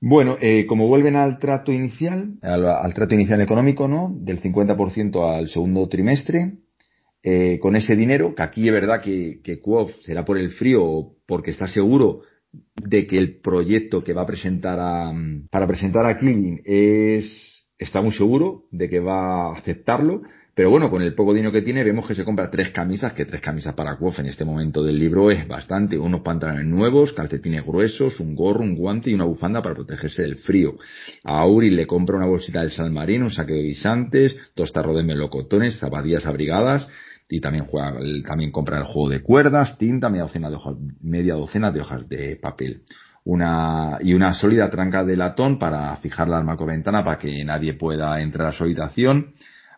Bueno, 0.00 0.38
eh, 0.40 0.64
como 0.64 0.88
vuelven 0.88 1.16
al 1.16 1.38
trato 1.38 1.70
inicial, 1.70 2.38
al, 2.40 2.94
trato 2.94 3.14
inicial 3.14 3.42
económico, 3.42 3.86
¿no? 3.86 4.10
Del 4.10 4.40
50% 4.40 5.36
al 5.36 5.50
segundo 5.50 5.86
trimestre, 5.90 6.60
eh, 7.22 7.58
con 7.60 7.76
ese 7.76 7.94
dinero, 7.94 8.34
que 8.34 8.42
aquí 8.42 8.66
es 8.66 8.72
verdad 8.72 9.02
que, 9.02 9.42
que 9.44 9.60
será 10.00 10.24
por 10.24 10.38
el 10.38 10.50
frío 10.52 10.82
o 10.82 11.16
porque 11.26 11.50
está 11.50 11.68
seguro 11.68 12.22
de 12.76 13.06
que 13.06 13.18
el 13.18 13.40
proyecto 13.40 14.04
que 14.04 14.12
va 14.12 14.22
a 14.22 14.26
presentar 14.26 14.78
a, 14.80 15.12
para 15.50 15.66
presentar 15.66 16.06
a 16.06 16.18
Killing 16.18 16.60
es, 16.64 17.66
está 17.78 18.00
muy 18.00 18.12
seguro 18.12 18.64
de 18.70 18.88
que 18.88 19.00
va 19.00 19.48
a 19.48 19.58
aceptarlo, 19.58 20.22
pero 20.54 20.70
bueno, 20.70 20.88
con 20.88 21.02
el 21.02 21.14
poco 21.14 21.34
dinero 21.34 21.50
que 21.50 21.62
tiene, 21.62 21.82
vemos 21.82 22.06
que 22.06 22.14
se 22.14 22.24
compra 22.24 22.48
tres 22.48 22.70
camisas, 22.70 23.12
que 23.12 23.24
tres 23.24 23.40
camisas 23.40 23.74
para 23.74 23.96
Quof 23.96 24.20
en 24.20 24.26
este 24.26 24.44
momento 24.44 24.84
del 24.84 25.00
libro 25.00 25.32
es 25.32 25.48
bastante. 25.48 25.98
Unos 25.98 26.20
pantalones 26.20 26.66
nuevos, 26.66 27.12
calcetines 27.12 27.66
gruesos, 27.66 28.20
un 28.20 28.36
gorro, 28.36 28.62
un 28.62 28.76
guante 28.76 29.10
y 29.10 29.14
una 29.14 29.24
bufanda 29.24 29.60
para 29.62 29.74
protegerse 29.74 30.22
del 30.22 30.36
frío. 30.36 30.76
A 31.24 31.40
Auri 31.40 31.70
le 31.70 31.88
compra 31.88 32.16
una 32.16 32.26
bolsita 32.26 32.62
de 32.62 32.70
sal 32.70 32.92
marino, 32.92 33.24
un 33.24 33.32
saque 33.32 33.52
de 33.52 33.64
guisantes, 33.64 34.36
dos 34.54 34.72
tarros 34.72 34.96
de 34.96 35.02
melocotones, 35.02 35.76
zapatillas 35.80 36.24
abrigadas, 36.24 36.86
y 37.28 37.40
también 37.40 37.66
juega, 37.66 37.94
también 38.26 38.50
compra 38.50 38.78
el 38.78 38.84
juego 38.84 39.08
de 39.08 39.22
cuerdas, 39.22 39.78
tinta, 39.78 40.08
media 40.08 40.24
docena 40.24 40.50
de 40.50 40.56
hojas, 40.56 40.76
media 41.00 41.34
docena 41.34 41.70
de 41.70 41.80
hojas 41.80 42.08
de 42.08 42.36
papel. 42.36 42.82
Una, 43.24 43.98
y 44.00 44.12
una 44.12 44.34
sólida 44.34 44.68
tranca 44.68 45.02
de 45.02 45.16
latón 45.16 45.58
para 45.58 45.96
fijar 45.96 46.28
la 46.28 46.36
arma 46.36 46.58
con 46.58 46.66
ventana 46.66 47.02
para 47.02 47.18
que 47.18 47.42
nadie 47.44 47.72
pueda 47.72 48.20
entrar 48.20 48.48
a 48.48 48.52
su 48.52 48.64
habitación 48.64 49.34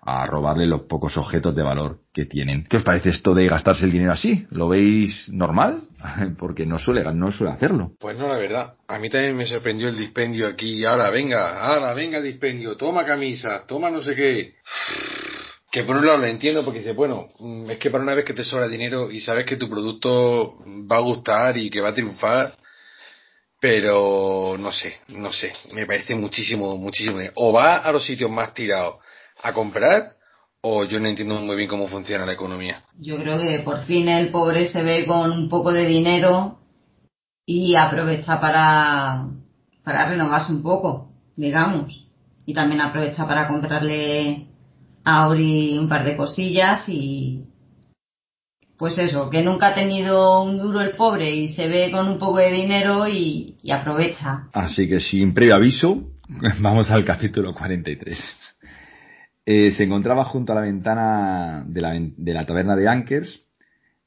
a 0.07 0.25
robarle 0.25 0.67
los 0.67 0.83
pocos 0.83 1.17
objetos 1.17 1.55
de 1.55 1.63
valor 1.65 1.99
que 2.13 2.27
tienen. 2.27 2.65
¿Qué 2.65 2.77
os 2.77 2.85
parece 2.85 3.11
esto 3.11 3.35
de 3.35 3.49
gastarse 3.49 3.85
el 3.85 3.93
dinero 3.93 4.13
así? 4.13 4.47
¿Lo 4.51 4.69
veis 4.69 5.29
normal? 5.29 5.83
Porque 6.39 6.65
no 6.65 6.79
suele, 6.79 7.03
no 7.13 7.33
suele 7.33 7.53
hacerlo. 7.53 7.93
Pues 7.99 8.17
no, 8.17 8.29
la 8.29 8.39
verdad. 8.39 8.75
A 8.87 8.99
mí 9.01 9.11
también 9.11 9.37
me 9.37 9.47
sorprendió 9.47 9.89
el 9.89 9.99
dispendio 9.99 10.47
aquí. 10.47 10.85
Ahora, 10.85 11.11
venga, 11.11 11.61
ahora, 11.61 11.93
venga 11.93 12.19
el 12.19 12.25
dispendio. 12.25 12.77
Toma 12.77 13.05
camisa, 13.05 13.65
toma 13.67 13.91
no 13.91 14.01
sé 14.01 14.15
qué. 14.15 14.55
Que 15.77 15.85
por 15.85 15.99
un 15.99 16.07
lado 16.07 16.17
lo 16.17 16.25
entiendo 16.25 16.65
porque 16.65 16.79
dice, 16.79 16.95
bueno, 16.95 17.29
mm, 17.39 17.73
es 17.73 17.79
que 17.79 17.91
para 17.91 18.03
una 18.03 18.15
vez 18.15 18.25
que 18.25 18.33
te 18.33 18.45
sobra 18.45 18.67
dinero 18.67 19.11
y 19.11 19.21
sabes 19.21 19.45
que 19.45 19.57
tu 19.57 19.69
producto 19.69 20.55
va 20.91 20.97
a 20.97 21.01
gustar 21.01 21.59
y 21.59 21.69
que 21.69 21.83
va 21.83 21.91
a 21.91 21.95
triunfar, 21.95 22.55
pero 23.61 24.57
no 24.59 24.73
sé, 24.73 24.95
no 25.09 25.31
sé, 25.31 25.53
me 25.75 25.85
parece 25.85 26.15
muchísimo, 26.15 26.79
muchísimo 26.79 27.19
O 27.35 27.53
va 27.53 27.77
a 27.77 27.93
los 27.93 28.07
sitios 28.07 28.31
más 28.31 28.55
tirados 28.55 28.95
a 29.43 29.53
comprar 29.53 30.15
o 30.63 30.85
yo 30.85 30.99
no 30.99 31.09
entiendo 31.09 31.39
muy 31.41 31.57
bien 31.57 31.69
cómo 31.69 31.89
funciona 31.89 32.25
la 32.25 32.33
economía. 32.33 32.83
Yo 32.99 33.19
creo 33.19 33.39
que 33.39 33.59
por 33.59 33.85
fin 33.85 34.09
el 34.09 34.31
pobre 34.31 34.69
se 34.69 34.83
ve 34.83 35.05
con 35.05 35.31
un 35.31 35.51
poco 35.51 35.73
de 35.73 35.85
dinero 35.85 36.59
y 37.45 37.77
aprovecha 37.77 38.41
para, 38.41 39.27
para 39.85 40.09
renovarse 40.09 40.53
un 40.53 40.63
poco, 40.63 41.13
digamos. 41.37 42.03
Y 42.47 42.55
también 42.55 42.81
aprovecha 42.81 43.29
para 43.29 43.47
comprarle 43.47 44.56
a 45.07 45.23
Auri 45.23 45.79
un 45.79 45.89
par 45.89 46.05
de 46.05 46.17
cosillas 46.17 46.89
y 46.89 47.45
pues 48.77 48.99
eso, 48.99 49.31
que 49.31 49.43
nunca 49.43 49.69
ha 49.69 49.75
tenido 49.75 50.43
un 50.43 50.59
duro 50.59 50.81
el 50.83 50.91
pobre 50.91 51.35
y 51.35 51.49
se 51.49 51.69
ve 51.69 51.91
con 51.91 52.09
un 52.09 52.19
poco 52.19 52.39
de 52.39 52.51
dinero 52.51 53.09
y, 53.09 53.57
y 53.63 53.71
aprovecha. 53.71 54.49
Así 54.53 54.87
que 54.87 55.01
sin 55.01 55.33
previo 55.33 55.55
aviso, 55.55 56.11
vamos 56.61 56.91
al 56.91 57.05
capítulo 57.05 57.55
43. 57.55 58.19
Eh, 59.47 59.71
se 59.71 59.85
encontraba 59.85 60.25
junto 60.25 60.53
a 60.53 60.57
la 60.57 60.61
ventana 60.63 61.65
de 61.67 61.81
la, 61.81 61.95
de 61.99 62.35
la 62.35 62.45
taberna 62.45 62.75
de 62.75 62.89
Ankers 62.89 63.46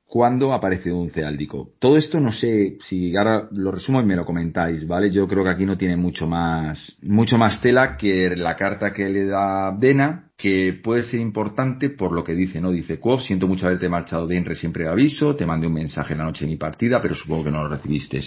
cuando 0.09 0.53
aparece 0.53 0.91
un 0.91 1.11
ceáldico. 1.11 1.69
Todo 1.77 1.95
esto 1.95 2.19
no 2.19 2.31
sé 2.31 2.79
si 2.83 3.15
ahora 3.15 3.47
lo 3.51 3.69
resumo 3.69 4.01
y 4.01 4.05
me 4.05 4.15
lo 4.15 4.25
comentáis, 4.25 4.87
¿vale? 4.87 5.11
Yo 5.11 5.27
creo 5.27 5.43
que 5.43 5.51
aquí 5.51 5.65
no 5.67 5.77
tiene 5.77 5.95
mucho 5.95 6.25
más, 6.25 6.97
mucho 7.03 7.37
más 7.37 7.61
tela 7.61 7.95
que 7.95 8.35
la 8.35 8.55
carta 8.55 8.91
que 8.91 9.07
le 9.07 9.27
da 9.27 9.71
Dena, 9.77 10.31
que 10.35 10.79
puede 10.83 11.03
ser 11.03 11.19
importante 11.19 11.91
por 11.91 12.11
lo 12.11 12.23
que 12.23 12.33
dice, 12.33 12.59
¿no? 12.59 12.71
Dice, 12.71 12.99
Quof, 12.99 13.21
siento 13.21 13.47
mucho 13.47 13.67
haberte 13.67 13.87
marchado 13.87 14.25
de 14.25 14.35
Enre, 14.35 14.55
siempre 14.55 14.87
aviso, 14.87 15.35
te 15.35 15.45
mandé 15.45 15.67
un 15.67 15.73
mensaje 15.73 16.13
en 16.13 16.19
la 16.19 16.25
noche 16.25 16.45
de 16.45 16.51
mi 16.51 16.57
partida, 16.57 16.99
pero 16.99 17.13
supongo 17.13 17.43
que 17.43 17.51
no 17.51 17.61
lo 17.61 17.69
recibiste. 17.69 18.19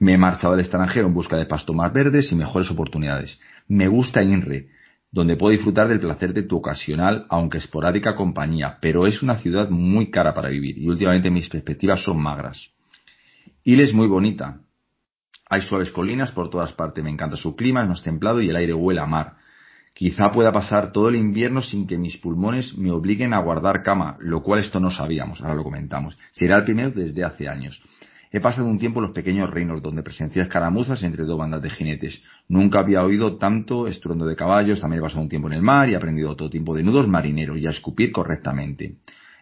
Me 0.00 0.14
he 0.14 0.18
marchado 0.18 0.54
al 0.54 0.60
extranjero 0.60 1.06
en 1.06 1.14
busca 1.14 1.36
de 1.36 1.46
pasto 1.46 1.72
más 1.72 1.92
verdes 1.92 2.32
y 2.32 2.34
mejores 2.34 2.68
oportunidades. 2.68 3.38
Me 3.68 3.86
gusta 3.86 4.24
Inre 4.24 4.66
donde 5.10 5.36
puedo 5.36 5.52
disfrutar 5.52 5.88
del 5.88 6.00
placer 6.00 6.34
de 6.34 6.42
tu 6.42 6.56
ocasional, 6.56 7.26
aunque 7.30 7.58
esporádica 7.58 8.14
compañía, 8.14 8.78
pero 8.80 9.06
es 9.06 9.22
una 9.22 9.38
ciudad 9.38 9.70
muy 9.70 10.10
cara 10.10 10.34
para 10.34 10.50
vivir 10.50 10.78
y 10.78 10.88
últimamente 10.88 11.30
mis 11.30 11.48
perspectivas 11.48 12.02
son 12.02 12.20
magras. 12.20 12.70
Il 13.64 13.80
es 13.80 13.92
muy 13.92 14.06
bonita. 14.06 14.60
Hay 15.50 15.62
suaves 15.62 15.90
colinas 15.90 16.30
por 16.32 16.50
todas 16.50 16.72
partes, 16.72 17.02
me 17.02 17.10
encanta 17.10 17.36
su 17.36 17.56
clima, 17.56 17.82
es 17.82 17.88
más 17.88 18.02
templado 18.02 18.42
y 18.42 18.50
el 18.50 18.56
aire 18.56 18.74
huele 18.74 19.00
a 19.00 19.06
mar. 19.06 19.36
Quizá 19.94 20.30
pueda 20.30 20.52
pasar 20.52 20.92
todo 20.92 21.08
el 21.08 21.16
invierno 21.16 21.62
sin 21.62 21.86
que 21.86 21.98
mis 21.98 22.18
pulmones 22.18 22.76
me 22.76 22.92
obliguen 22.92 23.32
a 23.32 23.40
guardar 23.40 23.82
cama, 23.82 24.16
lo 24.20 24.42
cual 24.42 24.60
esto 24.60 24.78
no 24.78 24.90
sabíamos, 24.90 25.40
ahora 25.40 25.54
lo 25.54 25.64
comentamos. 25.64 26.16
Será 26.30 26.58
el 26.58 26.64
primero 26.64 26.90
desde 26.90 27.24
hace 27.24 27.48
años. 27.48 27.82
He 28.30 28.40
pasado 28.40 28.66
un 28.66 28.78
tiempo 28.78 29.00
en 29.00 29.06
los 29.06 29.14
pequeños 29.14 29.48
reinos 29.48 29.82
donde 29.82 30.02
presencié 30.02 30.42
escaramuzas 30.42 31.02
entre 31.02 31.24
dos 31.24 31.38
bandas 31.38 31.62
de 31.62 31.70
jinetes. 31.70 32.20
Nunca 32.48 32.80
había 32.80 33.02
oído 33.02 33.36
tanto 33.36 33.86
estruendo 33.86 34.26
de 34.26 34.36
caballos, 34.36 34.80
también 34.80 35.00
he 35.00 35.02
pasado 35.02 35.22
un 35.22 35.28
tiempo 35.28 35.48
en 35.48 35.54
el 35.54 35.62
mar 35.62 35.88
y 35.88 35.92
he 35.92 35.96
aprendido 35.96 36.36
todo 36.36 36.50
tipo 36.50 36.74
de 36.74 36.82
nudos 36.82 37.08
marineros 37.08 37.58
y 37.58 37.66
a 37.66 37.70
escupir 37.70 38.12
correctamente. 38.12 38.96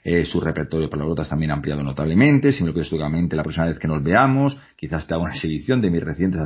Eh, 0.04 0.24
su 0.24 0.40
repertorio 0.40 0.86
de 0.86 0.90
palabrotas 0.90 1.28
también 1.28 1.50
ha 1.50 1.54
ampliado 1.54 1.82
notablemente, 1.82 2.52
si 2.52 2.62
me 2.62 2.68
lo 2.68 2.74
pides 2.74 2.92
la 2.92 3.42
próxima 3.42 3.66
vez 3.66 3.76
que 3.76 3.88
nos 3.88 4.04
veamos, 4.04 4.56
quizás 4.76 5.04
te 5.04 5.14
haga 5.14 5.24
una 5.24 5.32
exhibición 5.32 5.80
de 5.80 5.90
mis 5.90 6.00
recientes 6.00 6.40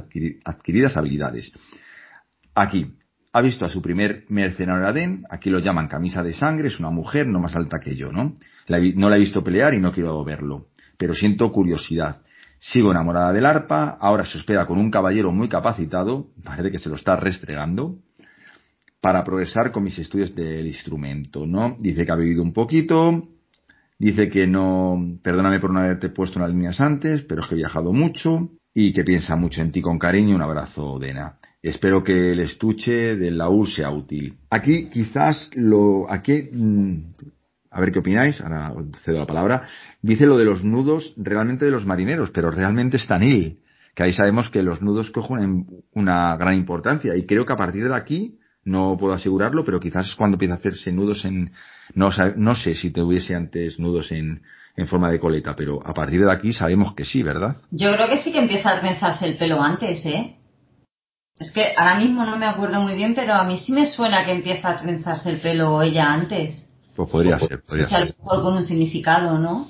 adquiridas 0.44 0.96
habilidades. 0.96 1.52
Aquí, 2.54 2.94
ha 3.34 3.42
visto 3.42 3.66
a 3.66 3.68
su 3.68 3.82
primer 3.82 4.24
mercenario 4.30 4.86
Adén, 4.86 5.24
aquí 5.28 5.50
lo 5.50 5.58
llaman 5.58 5.88
camisa 5.88 6.22
de 6.22 6.32
sangre, 6.32 6.68
es 6.68 6.80
una 6.80 6.88
mujer 6.88 7.26
no 7.26 7.38
más 7.38 7.54
alta 7.54 7.78
que 7.80 7.94
yo, 7.94 8.10
¿no? 8.10 8.38
no 8.66 9.10
la 9.10 9.16
he 9.16 9.20
visto 9.20 9.44
pelear 9.44 9.74
y 9.74 9.78
no 9.78 9.92
quiero 9.92 10.24
verlo, 10.24 10.68
pero 10.96 11.14
siento 11.14 11.52
curiosidad. 11.52 12.22
Sigo 12.62 12.90
enamorada 12.90 13.32
del 13.32 13.46
arpa, 13.46 13.96
ahora 13.98 14.26
se 14.26 14.36
espera 14.36 14.66
con 14.66 14.78
un 14.78 14.90
caballero 14.90 15.32
muy 15.32 15.48
capacitado, 15.48 16.26
parece 16.44 16.70
que 16.70 16.78
se 16.78 16.90
lo 16.90 16.96
está 16.96 17.16
restregando, 17.16 17.96
para 19.00 19.24
progresar 19.24 19.72
con 19.72 19.82
mis 19.82 19.98
estudios 19.98 20.34
del 20.34 20.66
instrumento, 20.66 21.46
¿no? 21.46 21.78
Dice 21.80 22.04
que 22.04 22.12
ha 22.12 22.16
vivido 22.16 22.42
un 22.42 22.52
poquito, 22.52 23.22
dice 23.98 24.28
que 24.28 24.46
no, 24.46 25.18
perdóname 25.22 25.58
por 25.58 25.72
no 25.72 25.80
haberte 25.80 26.10
puesto 26.10 26.38
unas 26.38 26.50
líneas 26.50 26.78
antes, 26.82 27.22
pero 27.22 27.40
es 27.40 27.48
que 27.48 27.54
he 27.54 27.58
viajado 27.58 27.94
mucho 27.94 28.50
y 28.74 28.92
que 28.92 29.04
piensa 29.04 29.36
mucho 29.36 29.62
en 29.62 29.72
ti 29.72 29.80
con 29.80 29.98
cariño. 29.98 30.36
Un 30.36 30.42
abrazo, 30.42 30.98
Dena. 30.98 31.38
Espero 31.62 32.04
que 32.04 32.32
el 32.32 32.40
estuche 32.40 33.16
del 33.16 33.38
laúd 33.38 33.68
sea 33.68 33.90
útil. 33.90 34.36
Aquí 34.50 34.90
quizás 34.90 35.50
lo, 35.54 36.10
aquí 36.12 36.50
mm, 36.52 37.12
a 37.70 37.80
ver 37.80 37.92
qué 37.92 38.00
opináis, 38.00 38.40
ahora 38.40 38.72
cedo 39.04 39.18
la 39.18 39.26
palabra, 39.26 39.68
dice 40.02 40.26
lo 40.26 40.36
de 40.36 40.44
los 40.44 40.64
nudos 40.64 41.14
realmente 41.16 41.64
de 41.64 41.70
los 41.70 41.86
marineros, 41.86 42.30
pero 42.30 42.50
realmente 42.50 42.96
está 42.96 43.18
Nil, 43.18 43.60
que 43.94 44.02
ahí 44.02 44.12
sabemos 44.12 44.50
que 44.50 44.62
los 44.62 44.82
nudos 44.82 45.10
cogen 45.10 45.66
una 45.92 46.36
gran 46.36 46.54
importancia 46.54 47.16
y 47.16 47.26
creo 47.26 47.46
que 47.46 47.52
a 47.52 47.56
partir 47.56 47.88
de 47.88 47.94
aquí, 47.94 48.38
no 48.64 48.96
puedo 48.98 49.14
asegurarlo, 49.14 49.64
pero 49.64 49.80
quizás 49.80 50.08
es 50.08 50.14
cuando 50.14 50.34
empieza 50.34 50.54
a 50.54 50.58
hacerse 50.58 50.92
nudos 50.92 51.24
en, 51.24 51.52
no, 51.94 52.10
no 52.36 52.54
sé 52.54 52.74
si 52.74 52.90
te 52.90 53.02
hubiese 53.02 53.34
antes 53.34 53.78
nudos 53.78 54.12
en, 54.12 54.42
en 54.76 54.86
forma 54.86 55.10
de 55.10 55.18
coleta, 55.18 55.54
pero 55.56 55.80
a 55.84 55.94
partir 55.94 56.20
de 56.20 56.32
aquí 56.32 56.52
sabemos 56.52 56.94
que 56.94 57.04
sí, 57.04 57.22
¿verdad? 57.22 57.56
Yo 57.70 57.92
creo 57.94 58.08
que 58.08 58.22
sí 58.22 58.32
que 58.32 58.40
empieza 58.40 58.70
a 58.70 58.80
trenzarse 58.80 59.26
el 59.26 59.38
pelo 59.38 59.62
antes, 59.62 60.04
¿eh? 60.06 60.36
Es 61.38 61.52
que 61.52 61.72
ahora 61.74 61.98
mismo 61.98 62.24
no 62.24 62.36
me 62.36 62.44
acuerdo 62.44 62.82
muy 62.82 62.94
bien, 62.94 63.14
pero 63.14 63.32
a 63.34 63.44
mí 63.44 63.56
sí 63.56 63.72
me 63.72 63.86
suena 63.86 64.24
que 64.26 64.32
empieza 64.32 64.68
a 64.68 64.76
trenzarse 64.76 65.30
el 65.30 65.40
pelo 65.40 65.80
ella 65.80 66.12
antes. 66.12 66.69
Pues 66.96 67.10
podría 67.10 67.38
ser, 67.38 67.62
podría 67.62 67.88
ser. 67.88 68.14
con 68.16 68.56
un 68.56 68.64
significado, 68.64 69.38
¿no? 69.38 69.66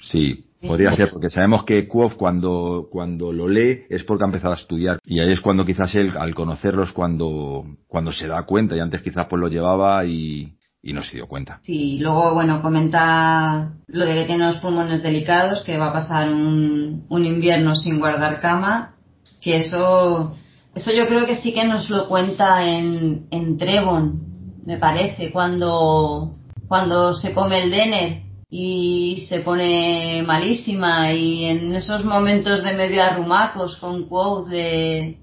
Sí, 0.00 0.46
podría 0.60 0.92
ser, 0.92 1.10
porque 1.10 1.30
sabemos 1.30 1.64
que 1.64 1.86
Kuof 1.86 2.14
cuando, 2.14 2.88
cuando 2.90 3.32
lo 3.32 3.48
lee 3.48 3.84
es 3.88 4.04
porque 4.04 4.24
ha 4.24 4.26
empezado 4.26 4.52
a 4.52 4.56
estudiar. 4.56 4.98
Y 5.04 5.20
ahí 5.20 5.32
es 5.32 5.40
cuando 5.40 5.64
quizás 5.64 5.94
él, 5.94 6.12
al 6.18 6.34
conocerlos, 6.34 6.92
cuando, 6.92 7.64
cuando 7.86 8.12
se 8.12 8.26
da 8.26 8.42
cuenta, 8.44 8.76
y 8.76 8.80
antes 8.80 9.02
quizás 9.02 9.26
pues 9.26 9.40
lo 9.40 9.48
llevaba 9.48 10.04
y, 10.04 10.56
y 10.82 10.92
no 10.92 11.02
se 11.02 11.16
dio 11.16 11.26
cuenta. 11.26 11.60
Sí, 11.62 11.98
luego, 11.98 12.34
bueno, 12.34 12.60
comenta 12.60 13.72
lo 13.86 14.04
de 14.04 14.14
que 14.14 14.24
tiene 14.24 14.46
los 14.46 14.58
pulmones 14.58 15.02
delicados, 15.02 15.62
que 15.62 15.78
va 15.78 15.88
a 15.88 15.92
pasar 15.92 16.30
un, 16.30 17.06
un 17.08 17.24
invierno 17.24 17.74
sin 17.74 17.98
guardar 17.98 18.40
cama, 18.40 18.96
que 19.40 19.56
eso, 19.56 20.36
eso 20.74 20.92
yo 20.92 21.06
creo 21.06 21.26
que 21.26 21.36
sí 21.36 21.52
que 21.54 21.64
nos 21.66 21.88
lo 21.88 22.08
cuenta 22.08 22.64
en, 22.68 23.26
en 23.30 23.56
Trevon, 23.56 24.33
me 24.64 24.78
parece, 24.78 25.30
cuando, 25.30 26.34
cuando 26.68 27.14
se 27.14 27.34
come 27.34 27.62
el 27.62 27.70
dener 27.70 28.22
y 28.48 29.26
se 29.28 29.40
pone 29.40 30.22
malísima 30.26 31.12
y 31.12 31.44
en 31.44 31.74
esos 31.74 32.04
momentos 32.04 32.62
de 32.62 32.72
medio 32.72 33.02
arrumacos 33.02 33.76
con 33.78 34.08
quote 34.08 35.18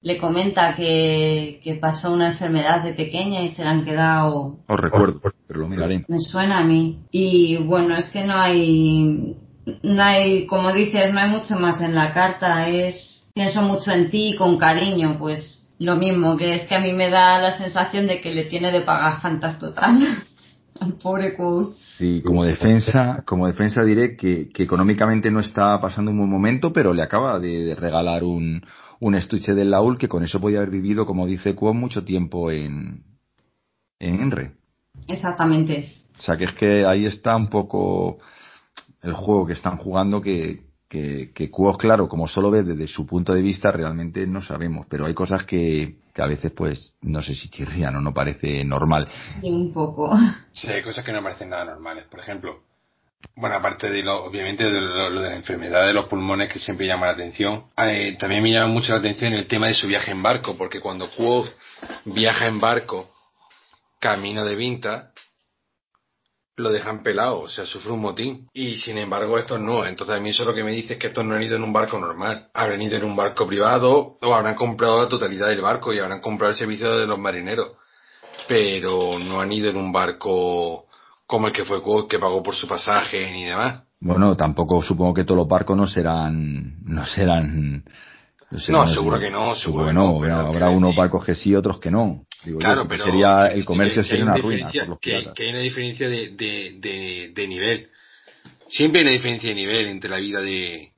le 0.00 0.18
comenta 0.18 0.74
que, 0.74 1.60
que, 1.62 1.76
pasó 1.76 2.12
una 2.12 2.28
enfermedad 2.28 2.82
de 2.82 2.92
pequeña 2.92 3.42
y 3.42 3.50
se 3.50 3.62
la 3.62 3.70
han 3.70 3.84
quedado. 3.84 4.56
Os 4.66 4.80
recuerdo, 4.80 5.20
pero 5.46 5.60
lo 5.60 5.68
miraré. 5.68 6.04
Me 6.08 6.18
suena 6.18 6.58
a 6.58 6.64
mí. 6.64 7.04
Y 7.12 7.58
bueno, 7.58 7.96
es 7.96 8.08
que 8.08 8.24
no 8.24 8.34
hay 8.34 9.36
no 9.82 10.02
hay, 10.02 10.46
como 10.46 10.72
dices, 10.72 11.12
no 11.12 11.20
hay 11.20 11.30
mucho 11.30 11.54
más 11.56 11.80
en 11.80 11.94
la 11.94 12.12
carta, 12.12 12.68
es 12.68 13.30
pienso 13.32 13.62
mucho 13.62 13.90
en 13.92 14.10
ti 14.10 14.34
con 14.36 14.58
cariño, 14.58 15.16
pues 15.18 15.61
lo 15.82 15.96
mismo, 15.96 16.36
que 16.36 16.54
es 16.54 16.66
que 16.66 16.74
a 16.74 16.80
mí 16.80 16.92
me 16.92 17.10
da 17.10 17.38
la 17.38 17.58
sensación 17.58 18.06
de 18.06 18.20
que 18.20 18.32
le 18.32 18.44
tiene 18.44 18.70
de 18.70 18.82
pagar 18.82 19.20
fantas 19.20 19.58
total. 19.58 20.24
Al 20.80 20.94
pobre 20.94 21.34
Quoth. 21.36 21.74
Sí, 21.76 22.22
como 22.24 22.44
defensa, 22.44 23.22
como 23.26 23.46
defensa 23.46 23.82
diré 23.82 24.16
que, 24.16 24.48
que, 24.48 24.62
económicamente 24.62 25.30
no 25.30 25.40
está 25.40 25.78
pasando 25.80 26.10
un 26.10 26.18
buen 26.18 26.30
momento, 26.30 26.72
pero 26.72 26.92
le 26.94 27.02
acaba 27.02 27.38
de, 27.38 27.74
regalar 27.74 28.24
un, 28.24 28.64
un 28.98 29.14
estuche 29.14 29.54
del 29.54 29.70
Laúl 29.70 29.98
que 29.98 30.08
con 30.08 30.24
eso 30.24 30.40
podía 30.40 30.58
haber 30.58 30.70
vivido, 30.70 31.06
como 31.06 31.26
dice 31.26 31.54
Quoth, 31.54 31.74
mucho 31.74 32.04
tiempo 32.04 32.50
en, 32.50 33.04
en 34.00 34.20
Enre. 34.20 34.52
Exactamente. 35.06 35.92
O 36.18 36.22
sea 36.22 36.36
que 36.36 36.44
es 36.44 36.54
que 36.58 36.86
ahí 36.86 37.06
está 37.06 37.36
un 37.36 37.48
poco 37.48 38.18
el 39.02 39.12
juego 39.12 39.46
que 39.46 39.52
están 39.52 39.76
jugando 39.76 40.20
que, 40.20 40.71
que, 40.92 41.30
que 41.32 41.50
claro, 41.78 42.06
como 42.06 42.28
solo 42.28 42.50
ve 42.50 42.62
desde 42.62 42.86
su 42.86 43.06
punto 43.06 43.32
de 43.32 43.40
vista, 43.40 43.70
realmente 43.70 44.26
no 44.26 44.42
sabemos, 44.42 44.84
pero 44.90 45.06
hay 45.06 45.14
cosas 45.14 45.46
que, 45.46 45.96
que 46.12 46.20
a 46.20 46.26
veces, 46.26 46.52
pues, 46.54 46.92
no 47.00 47.22
sé 47.22 47.34
si 47.34 47.48
chirrían 47.48 47.96
o 47.96 48.02
no 48.02 48.12
parece 48.12 48.62
normal. 48.62 49.08
Sí, 49.40 49.50
un 49.50 49.72
poco. 49.72 50.14
Sí, 50.52 50.68
hay 50.68 50.82
cosas 50.82 51.02
que 51.02 51.12
no 51.12 51.22
parecen 51.22 51.48
nada 51.48 51.64
normales. 51.64 52.04
Por 52.10 52.20
ejemplo, 52.20 52.64
bueno, 53.34 53.56
aparte 53.56 53.88
de 53.88 54.02
lo, 54.02 54.22
obviamente, 54.22 54.70
de 54.70 54.80
lo, 54.82 55.18
de 55.18 55.30
la 55.30 55.36
enfermedad 55.36 55.86
de 55.86 55.94
los 55.94 56.10
pulmones 56.10 56.52
que 56.52 56.58
siempre 56.58 56.86
llama 56.86 57.06
la 57.06 57.12
atención, 57.12 57.64
eh, 57.78 58.14
también 58.20 58.42
me 58.42 58.52
llama 58.52 58.66
mucho 58.66 58.92
la 58.92 58.98
atención 58.98 59.32
el 59.32 59.46
tema 59.46 59.68
de 59.68 59.74
su 59.74 59.86
viaje 59.86 60.10
en 60.10 60.22
barco, 60.22 60.58
porque 60.58 60.80
cuando 60.80 61.08
Quoth 61.08 61.56
viaja 62.04 62.48
en 62.48 62.60
barco 62.60 63.08
camino 63.98 64.44
de 64.44 64.56
Vinta, 64.56 65.11
lo 66.56 66.70
dejan 66.70 67.02
pelado, 67.02 67.40
o 67.40 67.48
sea, 67.48 67.66
sufre 67.66 67.92
un 67.92 68.00
motín. 68.00 68.48
Y 68.52 68.76
sin 68.76 68.98
embargo, 68.98 69.38
estos 69.38 69.60
no. 69.60 69.84
Entonces 69.84 70.16
a 70.16 70.20
mí 70.20 70.30
eso 70.30 70.44
lo 70.44 70.54
que 70.54 70.64
me 70.64 70.72
dice 70.72 70.94
es 70.94 70.98
que 70.98 71.08
estos 71.08 71.24
no 71.24 71.34
han 71.34 71.42
ido 71.42 71.56
en 71.56 71.64
un 71.64 71.72
barco 71.72 71.98
normal. 71.98 72.48
Habrán 72.54 72.82
ido 72.82 72.96
en 72.96 73.04
un 73.04 73.16
barco 73.16 73.46
privado 73.46 74.16
o 74.20 74.34
habrán 74.34 74.54
comprado 74.54 75.02
la 75.02 75.08
totalidad 75.08 75.48
del 75.48 75.60
barco 75.60 75.92
y 75.92 75.98
habrán 75.98 76.20
comprado 76.20 76.52
el 76.52 76.58
servicio 76.58 76.96
de 76.96 77.06
los 77.06 77.18
marineros. 77.18 77.72
Pero 78.48 79.18
no 79.18 79.40
han 79.40 79.52
ido 79.52 79.70
en 79.70 79.76
un 79.76 79.92
barco 79.92 80.86
como 81.26 81.46
el 81.46 81.52
que 81.52 81.64
fue 81.64 81.82
que 82.08 82.18
pagó 82.18 82.42
por 82.42 82.54
su 82.54 82.68
pasaje 82.68 83.30
ni 83.32 83.44
demás. 83.44 83.84
Bueno, 84.00 84.36
tampoco 84.36 84.82
supongo 84.82 85.14
que 85.14 85.24
todos 85.24 85.38
los 85.38 85.48
barcos 85.48 85.76
no 85.76 85.86
serán, 85.86 86.82
no 86.84 87.06
serán 87.06 87.84
no, 88.68 88.88
seguro 88.88 89.18
que 89.18 89.30
no, 89.30 89.54
seguro 89.54 89.86
que 89.86 89.92
no. 89.92 90.22
habrá, 90.34 90.68
unos 90.68 90.94
barcos 90.94 91.24
que 91.24 91.34
sí, 91.34 91.54
otros 91.54 91.78
que 91.78 91.90
no. 91.90 92.24
Claro, 92.58 92.86
pero 92.88 93.04
sería, 93.04 93.46
el 93.48 93.64
comercio 93.64 94.02
sería 94.02 94.24
una 94.24 94.36
ruina. 94.36 94.70
que, 95.00 95.32
hay 95.38 95.48
una 95.50 95.60
diferencia 95.60 96.08
de, 96.08 96.30
de, 96.30 97.32
de, 97.34 97.48
nivel. 97.48 97.88
Siempre 98.68 99.00
hay 99.00 99.06
una 99.06 99.14
diferencia 99.14 99.48
de 99.50 99.54
nivel 99.54 99.86
entre 99.86 100.10
la 100.10 100.18
vida 100.18 100.40
de, 100.40 100.92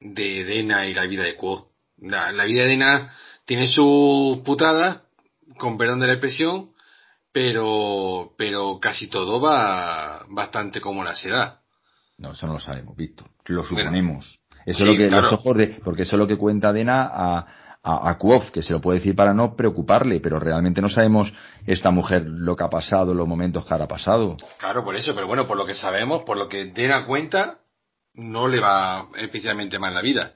de 0.00 0.44
Dena 0.44 0.86
y 0.86 0.94
la 0.94 1.06
vida 1.06 1.22
de 1.22 1.36
Quo. 1.36 1.70
La, 1.98 2.44
vida 2.44 2.62
de 2.62 2.68
Dena 2.68 3.12
tiene 3.44 3.68
su 3.68 4.42
putada, 4.44 5.04
con 5.58 5.78
perdón 5.78 6.00
de 6.00 6.08
la 6.08 6.12
expresión, 6.14 6.70
pero, 7.32 8.34
pero 8.36 8.78
casi 8.80 9.08
todo 9.08 9.40
va 9.40 10.24
bastante 10.28 10.80
como 10.80 11.04
la 11.04 11.14
será. 11.14 11.60
No, 12.18 12.32
eso 12.32 12.46
no 12.46 12.54
lo 12.54 12.60
sabemos, 12.60 12.96
Víctor. 12.96 13.28
Lo 13.46 13.64
suponemos. 13.64 14.40
Eso 14.64 14.84
es 14.84 14.90
lo 14.90 14.96
que, 14.96 15.10
los 15.10 15.32
ojos 15.32 15.56
de, 15.56 15.80
porque 15.84 16.02
eso 16.02 16.16
es 16.16 16.18
lo 16.18 16.26
que 16.26 16.36
cuenta 16.36 16.72
Dena 16.72 17.08
a, 17.12 17.46
a, 17.86 18.10
a 18.10 18.18
que 18.52 18.62
se 18.62 18.72
lo 18.72 18.80
puede 18.80 18.98
decir 18.98 19.14
para 19.14 19.32
no 19.32 19.54
preocuparle, 19.54 20.18
pero 20.18 20.40
realmente 20.40 20.82
no 20.82 20.88
sabemos 20.88 21.32
esta 21.66 21.90
mujer 21.92 22.24
lo 22.26 22.56
que 22.56 22.64
ha 22.64 22.68
pasado, 22.68 23.14
los 23.14 23.28
momentos 23.28 23.64
que 23.64 23.74
ha 23.74 23.86
pasado. 23.86 24.36
Claro, 24.58 24.82
por 24.82 24.96
eso, 24.96 25.14
pero 25.14 25.28
bueno, 25.28 25.46
por 25.46 25.56
lo 25.56 25.64
que 25.64 25.74
sabemos, 25.74 26.22
por 26.24 26.36
lo 26.36 26.48
que 26.48 26.66
Dena 26.66 27.06
cuenta, 27.06 27.58
no 28.14 28.48
le 28.48 28.58
va 28.58 29.06
especialmente 29.18 29.78
mal 29.78 29.94
la 29.94 30.02
vida. 30.02 30.32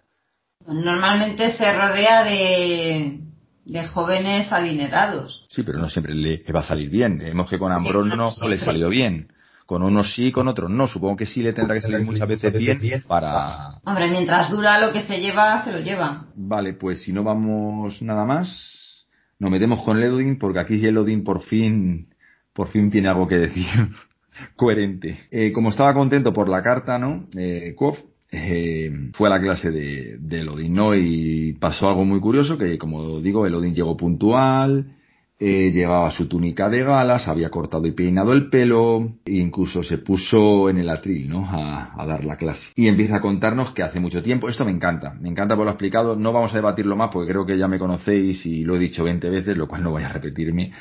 Normalmente 0.65 1.57
se 1.57 1.73
rodea 1.73 2.23
de, 2.23 3.19
de 3.65 3.85
jóvenes 3.89 4.53
adinerados. 4.53 5.47
Sí, 5.49 5.65
pero 5.65 5.79
no 5.79 5.91
siempre 5.91 6.15
le, 6.15 6.45
va 6.55 6.61
a 6.61 6.65
salir 6.65 6.89
bien. 6.89 7.19
Vemos 7.19 7.51
que 7.51 7.59
con 7.59 7.73
Ambrón 7.73 8.11
no, 8.11 8.31
no, 8.31 8.49
le 8.49 8.59
salió 8.59 8.89
bien. 8.89 9.29
Con 9.71 9.85
unos 9.85 10.13
sí, 10.17 10.33
con 10.33 10.49
otros 10.49 10.69
no. 10.69 10.89
Supongo 10.89 11.15
que 11.15 11.27
sí 11.27 11.45
le 11.45 11.53
tendrá 11.53 11.77
que 11.77 11.83
salir 11.83 12.01
muchas 12.01 12.27
veces 12.27 12.53
bien 12.53 13.05
para... 13.07 13.79
Hombre, 13.85 14.11
mientras 14.11 14.51
dura 14.51 14.81
lo 14.81 14.93
que 14.93 15.03
se 15.03 15.19
lleva, 15.19 15.63
se 15.63 15.71
lo 15.71 15.79
lleva. 15.79 16.27
Vale, 16.35 16.73
pues 16.73 17.05
si 17.05 17.13
no 17.13 17.23
vamos 17.23 18.03
nada 18.03 18.25
más, 18.25 19.07
nos 19.39 19.49
metemos 19.49 19.81
con 19.85 20.03
Elodin 20.03 20.41
porque 20.41 20.59
aquí 20.59 20.85
Elodin 20.85 21.23
por 21.23 21.43
fin, 21.43 22.09
por 22.53 22.67
fin 22.67 22.91
tiene 22.91 23.11
algo 23.11 23.29
que 23.29 23.39
decir 23.39 23.69
coherente. 24.57 25.21
Eh, 25.31 25.53
como 25.53 25.69
estaba 25.69 25.95
contento 25.95 26.33
por 26.33 26.49
la 26.49 26.63
carta, 26.63 26.99
¿no? 26.99 27.29
Eh, 27.37 27.77
eh, 28.33 28.91
fue 29.13 29.29
a 29.29 29.31
la 29.31 29.41
clase 29.41 29.71
de, 29.71 30.19
de 30.19 30.41
Elodin, 30.41 30.75
¿no? 30.75 30.97
Y 30.97 31.53
pasó 31.61 31.89
algo 31.89 32.05
muy 32.05 32.19
curioso 32.19 32.59
que, 32.59 32.77
como 32.77 33.21
digo, 33.21 33.47
Elodin 33.47 33.77
llegó 33.77 33.97
puntual, 33.97 34.97
eh, 35.43 35.71
llevaba 35.73 36.11
su 36.11 36.29
túnica 36.29 36.69
de 36.69 36.85
galas, 36.85 37.27
había 37.27 37.49
cortado 37.49 37.87
y 37.87 37.93
peinado 37.93 38.33
el 38.33 38.51
pelo, 38.51 39.15
e 39.25 39.37
incluso 39.37 39.83
se 39.83 39.97
puso 39.97 40.69
en 40.69 40.77
el 40.77 40.91
atril, 40.91 41.31
¿no? 41.31 41.47
A, 41.47 41.95
a, 41.97 42.07
dar 42.07 42.25
la 42.25 42.37
clase. 42.37 42.73
Y 42.77 42.89
empieza 42.89 43.17
a 43.17 43.21
contarnos 43.23 43.73
que 43.73 43.83
hace 43.83 44.01
mucho 44.01 44.23
tiempo, 44.23 44.51
esto 44.51 44.67
me 44.67 44.71
encanta, 44.71 45.15
me 45.19 45.31
encanta 45.31 45.57
por 45.57 45.65
lo 45.65 45.71
explicado, 45.71 46.15
no 46.15 46.31
vamos 46.35 46.53
a 46.53 46.57
debatirlo 46.57 46.95
más 46.95 47.09
porque 47.11 47.33
creo 47.33 47.47
que 47.47 47.57
ya 47.57 47.69
me 47.69 47.79
conocéis 47.79 48.45
y 48.45 48.65
lo 48.65 48.77
he 48.77 48.79
dicho 48.79 49.03
20 49.03 49.31
veces, 49.31 49.57
lo 49.57 49.67
cual 49.67 49.83
no 49.83 49.93
voy 49.93 50.03
a 50.03 50.09
repetirme, 50.09 50.73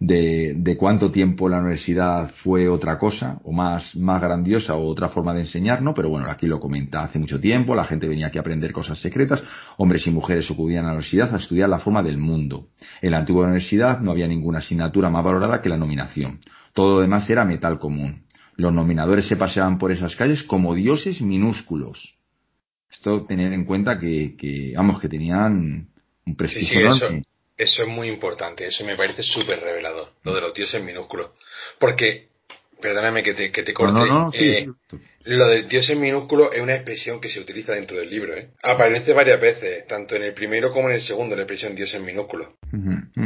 de, 0.00 0.54
de, 0.56 0.76
cuánto 0.76 1.10
tiempo 1.10 1.48
la 1.48 1.58
universidad 1.58 2.32
fue 2.42 2.68
otra 2.68 2.98
cosa, 2.98 3.40
o 3.42 3.52
más, 3.52 3.96
más 3.96 4.22
grandiosa, 4.22 4.74
o 4.74 4.86
otra 4.86 5.08
forma 5.08 5.34
de 5.34 5.40
enseñar, 5.40 5.82
¿no? 5.82 5.92
Pero 5.92 6.08
bueno, 6.08 6.30
aquí 6.30 6.46
lo 6.46 6.60
comenta 6.60 7.02
hace 7.02 7.18
mucho 7.18 7.40
tiempo, 7.40 7.74
la 7.74 7.84
gente 7.84 8.06
venía 8.06 8.28
aquí 8.28 8.38
a 8.38 8.42
aprender 8.42 8.72
cosas 8.72 9.00
secretas, 9.00 9.42
hombres 9.76 10.06
y 10.06 10.10
mujeres 10.10 10.48
acudían 10.50 10.84
a 10.84 10.88
la 10.88 10.92
universidad 10.94 11.34
a 11.34 11.38
estudiar 11.38 11.68
la 11.68 11.80
forma 11.80 12.02
del 12.02 12.18
mundo. 12.18 12.68
En 13.02 13.10
la 13.10 13.18
antigua 13.18 13.44
universidad 13.44 14.00
no 14.00 14.12
había 14.12 14.28
ninguna 14.28 14.58
asignatura 14.58 15.10
más 15.10 15.24
valorada 15.24 15.60
que 15.60 15.68
la 15.68 15.76
nominación. 15.76 16.38
Todo 16.74 16.96
lo 16.96 17.00
demás 17.02 17.28
era 17.28 17.44
metal 17.44 17.80
común. 17.80 18.22
Los 18.54 18.72
nominadores 18.72 19.26
se 19.26 19.36
paseaban 19.36 19.78
por 19.78 19.90
esas 19.90 20.14
calles 20.14 20.44
como 20.44 20.74
dioses 20.74 21.20
minúsculos. 21.20 22.16
Esto 22.90 23.24
tener 23.24 23.52
en 23.52 23.64
cuenta 23.64 23.98
que, 23.98 24.36
que 24.36 24.74
vamos, 24.76 25.00
que 25.00 25.08
tenían 25.08 25.88
un 26.24 26.36
prestigio 26.36 26.88
eso 27.58 27.82
es 27.82 27.88
muy 27.88 28.08
importante, 28.08 28.66
eso 28.66 28.84
me 28.84 28.96
parece 28.96 29.22
súper 29.22 29.60
revelador, 29.60 30.10
lo 30.22 30.34
de 30.34 30.40
los 30.40 30.54
dioses 30.54 30.82
minúsculos. 30.82 31.30
Porque, 31.78 32.28
perdóname 32.80 33.24
que 33.24 33.34
te, 33.34 33.50
que 33.50 33.64
te 33.64 33.74
corte, 33.74 34.00
eh, 34.34 34.68
lo 35.24 35.48
del 35.48 35.68
dios 35.68 35.90
en 35.90 36.00
minúsculo 36.00 36.52
es 36.52 36.62
una 36.62 36.76
expresión 36.76 37.20
que 37.20 37.28
se 37.28 37.40
utiliza 37.40 37.72
dentro 37.72 37.98
del 37.98 38.08
libro. 38.08 38.34
¿eh? 38.34 38.50
Aparece 38.62 39.12
varias 39.12 39.40
veces, 39.40 39.86
tanto 39.86 40.14
en 40.14 40.22
el 40.22 40.32
primero 40.32 40.72
como 40.72 40.88
en 40.88 40.94
el 40.94 41.00
segundo, 41.00 41.34
la 41.34 41.42
expresión 41.42 41.74
dios 41.74 41.92
en 41.94 42.04
minúsculo. 42.04 42.54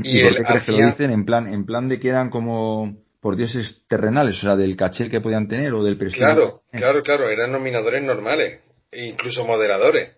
¿Y, 0.03 0.23
por 0.23 0.37
qué 0.37 0.43
crees 0.43 0.63
que 0.65 0.73
lo 0.73 0.87
dicen? 0.87 1.11
En 1.11 1.25
plan, 1.25 1.47
en 1.47 1.67
plan 1.67 1.89
de 1.89 2.01
que 2.01 2.09
eran 2.09 2.31
como 2.31 2.97
por 3.21 3.37
dioses 3.37 3.83
terrenales, 3.87 4.39
o 4.39 4.41
sea, 4.41 4.57
del 4.57 4.77
caché 4.77 5.09
que 5.11 5.21
podían 5.21 5.47
tener 5.47 5.75
o 5.75 5.85
del 5.85 5.97
presidente. 5.97 6.35
Claro, 6.35 6.63
claro, 6.73 7.03
claro, 7.03 7.29
eran 7.29 7.53
nominadores 7.53 8.03
normales, 8.03 8.61
e 8.91 9.07
incluso 9.07 9.45
moderadores 9.45 10.11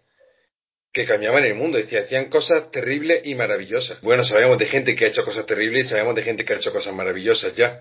que 0.94 1.04
cambiaban 1.04 1.44
el 1.44 1.56
mundo, 1.56 1.76
decía, 1.76 2.02
hacían 2.02 2.26
cosas 2.26 2.70
terribles 2.70 3.22
y 3.24 3.34
maravillosas. 3.34 4.00
Bueno, 4.00 4.24
sabemos 4.24 4.56
de 4.58 4.66
gente 4.66 4.94
que 4.94 5.06
ha 5.06 5.08
hecho 5.08 5.24
cosas 5.24 5.44
terribles 5.44 5.86
y 5.86 5.88
sabemos 5.88 6.14
de 6.14 6.22
gente 6.22 6.44
que 6.44 6.52
ha 6.52 6.56
hecho 6.56 6.72
cosas 6.72 6.94
maravillosas 6.94 7.54
ya, 7.56 7.80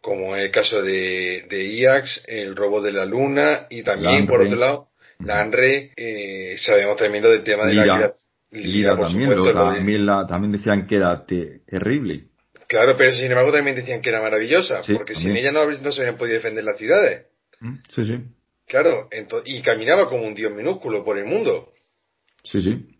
como 0.00 0.34
el 0.34 0.50
caso 0.50 0.82
de, 0.82 1.44
de 1.46 1.64
IAX, 1.76 2.24
el 2.26 2.56
robo 2.56 2.80
de 2.80 2.92
la 2.92 3.04
luna 3.04 3.66
y 3.68 3.82
también, 3.82 4.26
por 4.26 4.40
otro 4.40 4.56
lado, 4.56 4.88
la 5.18 5.40
ANRE, 5.40 5.92
eh, 5.94 6.56
sabemos 6.58 6.96
también 6.96 7.22
lo 7.22 7.30
del 7.30 7.44
tema 7.44 7.66
de 7.66 7.74
la 7.74 8.14
Lira, 8.50 8.96
también, 8.96 9.28
también, 9.28 10.06
también, 10.26 10.52
decían 10.52 10.86
que 10.86 10.96
era 10.96 11.26
terrible. 11.26 12.28
Claro, 12.66 12.96
pero 12.96 13.12
sin 13.12 13.26
embargo 13.26 13.52
también 13.52 13.76
decían 13.76 14.00
que 14.00 14.08
era 14.08 14.22
maravillosa, 14.22 14.80
porque 14.94 15.14
sin 15.14 15.36
ella 15.36 15.52
no, 15.52 15.66
no 15.66 15.92
se 15.92 16.00
habían 16.00 16.16
podido 16.16 16.36
defender 16.36 16.64
las 16.64 16.78
ciudades. 16.78 17.26
Mm, 17.60 17.74
sí, 17.94 18.04
sí. 18.04 18.20
Claro, 18.66 19.08
y 19.44 19.60
caminaba 19.60 20.08
como 20.08 20.24
un 20.24 20.34
dios 20.34 20.52
minúsculo 20.52 21.04
por 21.04 21.18
el 21.18 21.26
mundo. 21.26 21.70
Sí, 22.42 22.60
sí. 22.62 22.98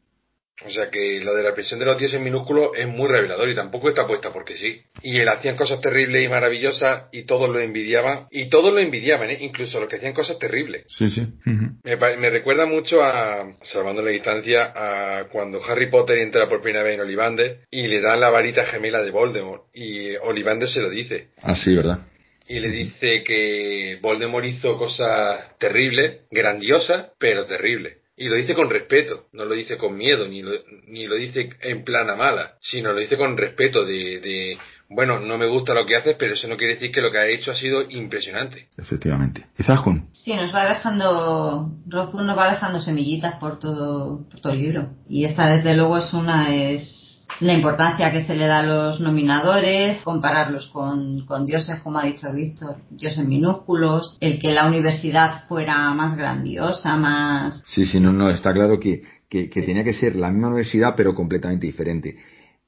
O 0.67 0.71
sea 0.71 0.91
que 0.91 1.21
lo 1.21 1.35
de 1.35 1.45
la 1.45 1.55
prisión 1.55 1.79
de 1.79 1.87
los 1.87 1.97
dioses 1.99 2.21
minúsculos 2.21 2.71
es 2.77 2.89
muy 2.89 3.07
revelador 3.09 3.49
y 3.49 3.55
tampoco 3.55 3.91
está 3.91 4.09
puesta 4.09 4.33
porque 4.33 4.57
sí. 4.57 4.81
Y 5.03 5.19
él 5.19 5.29
hacían 5.29 5.57
cosas 5.57 5.81
terribles 5.81 6.25
y 6.25 6.29
maravillosas 6.29 7.05
y 7.13 7.23
todos 7.23 7.49
lo 7.49 7.61
envidiaban. 7.61 8.27
Y 8.33 8.49
todos 8.49 8.73
lo 8.73 8.81
envidiaban, 8.81 9.31
¿eh? 9.31 9.39
incluso 9.41 9.79
los 9.79 9.89
que 9.89 9.97
hacían 9.97 10.15
cosas 10.15 10.39
terribles. 10.39 10.85
Sí, 10.89 11.11
sí. 11.11 11.25
me, 11.45 11.97
me, 12.17 12.31
recuerda 12.31 12.67
mucho 12.67 13.03
a, 13.03 13.55
salvando 13.63 14.03
la 14.03 14.11
distancia, 14.11 14.73
a 14.75 15.29
cuando 15.29 15.63
Harry 15.65 15.91
Potter 15.91 16.19
entra 16.19 16.49
por 16.49 16.61
primera 16.61 16.83
vez 16.83 16.95
en 16.95 17.03
Olivander 17.03 17.61
y 17.71 17.87
le 17.87 18.01
dan 18.01 18.19
la 18.19 18.31
varita 18.31 18.65
gemela 18.67 19.01
de 19.03 19.13
Voldemort. 19.13 19.67
Y 19.73 20.17
Olivander 20.17 20.69
se 20.69 20.81
lo 20.81 20.91
dice. 20.91 21.29
Ah, 21.41 21.55
sí, 21.55 21.73
¿verdad? 21.77 22.01
Y 22.49 22.59
le 22.59 22.71
dice 22.71 23.23
que 23.23 23.99
Voldemort 24.03 24.45
hizo 24.45 24.77
cosas 24.77 25.57
terribles, 25.59 26.23
grandiosas, 26.33 27.13
pero 27.19 27.45
terribles 27.45 27.99
Y 28.19 28.29
lo 28.29 28.35
dice 28.35 28.55
con 28.55 28.69
respeto, 28.69 29.27
no 29.33 29.45
lo 29.45 29.55
dice 29.55 29.77
con 29.77 29.97
miedo, 29.97 30.27
ni 30.27 30.43
lo, 30.43 30.51
ni 30.89 31.07
lo 31.07 31.15
dice 31.15 31.51
en 31.63 31.85
plana 31.85 32.17
mala, 32.17 32.55
sino 32.61 32.93
lo 32.93 33.01
dice 33.01 33.17
con 33.17 33.37
respeto 33.37 33.85
de, 33.85 34.21
de, 34.21 34.59
bueno, 34.91 35.21
no 35.21 35.37
me 35.39 35.47
gusta 35.47 35.75
lo 35.75 35.85
que 35.87 35.97
haces, 35.97 36.17
pero 36.19 36.35
eso 36.35 36.49
no 36.49 36.57
quiere 36.57 36.75
decir 36.75 36.91
que 36.91 37.01
lo 37.01 37.13
que 37.13 37.19
ha 37.19 37.27
hecho 37.27 37.53
ha 37.53 37.55
sido 37.55 37.83
impresionante. 37.89 38.69
Efectivamente. 38.77 39.47
Izahun. 39.59 40.09
Sí, 40.13 40.35
nos 40.35 40.55
va 40.55 40.69
dejando, 40.69 41.71
Rothfuss 41.87 42.25
nos 42.25 42.39
va 42.39 42.51
dejando 42.51 42.81
semillitas 42.81 43.39
por 43.39 43.59
todo, 43.59 44.27
por 44.29 44.41
todo 44.41 44.53
el 44.53 44.61
libro. 44.61 44.91
Y 45.09 45.25
esta 45.25 45.47
desde 45.47 45.77
luego 45.77 45.99
es 45.99 46.13
una, 46.13 46.55
es 46.55 47.18
la 47.41 47.53
importancia 47.53 48.11
que 48.13 48.25
se 48.25 48.35
le 48.35 48.47
da 48.47 48.59
a 48.59 48.63
los 48.63 49.01
nominadores, 49.01 50.03
compararlos 50.03 50.69
con, 50.69 51.25
con 51.25 51.47
dioses, 51.47 51.81
como 51.81 51.99
ha 51.99 52.05
dicho 52.05 52.33
Víctor, 52.33 52.77
dioses 52.91 53.27
minúsculos, 53.27 54.17
el 54.21 54.39
que 54.39 54.53
la 54.53 54.67
universidad 54.67 55.45
fuera 55.47 55.93
más 55.95 56.17
grandiosa, 56.17 56.97
más... 56.97 57.63
Sí, 57.67 57.87
sí, 57.87 58.01
no, 58.01 58.13
no, 58.13 58.29
está 58.31 58.53
claro 58.53 58.79
que, 58.81 59.03
que, 59.29 59.49
que 59.49 59.63
tenía 59.63 59.85
que 59.85 59.95
ser 59.95 60.17
la 60.17 60.31
misma 60.31 60.49
universidad 60.49 60.95
pero 60.97 61.15
completamente 61.15 61.67
diferente. 61.67 62.17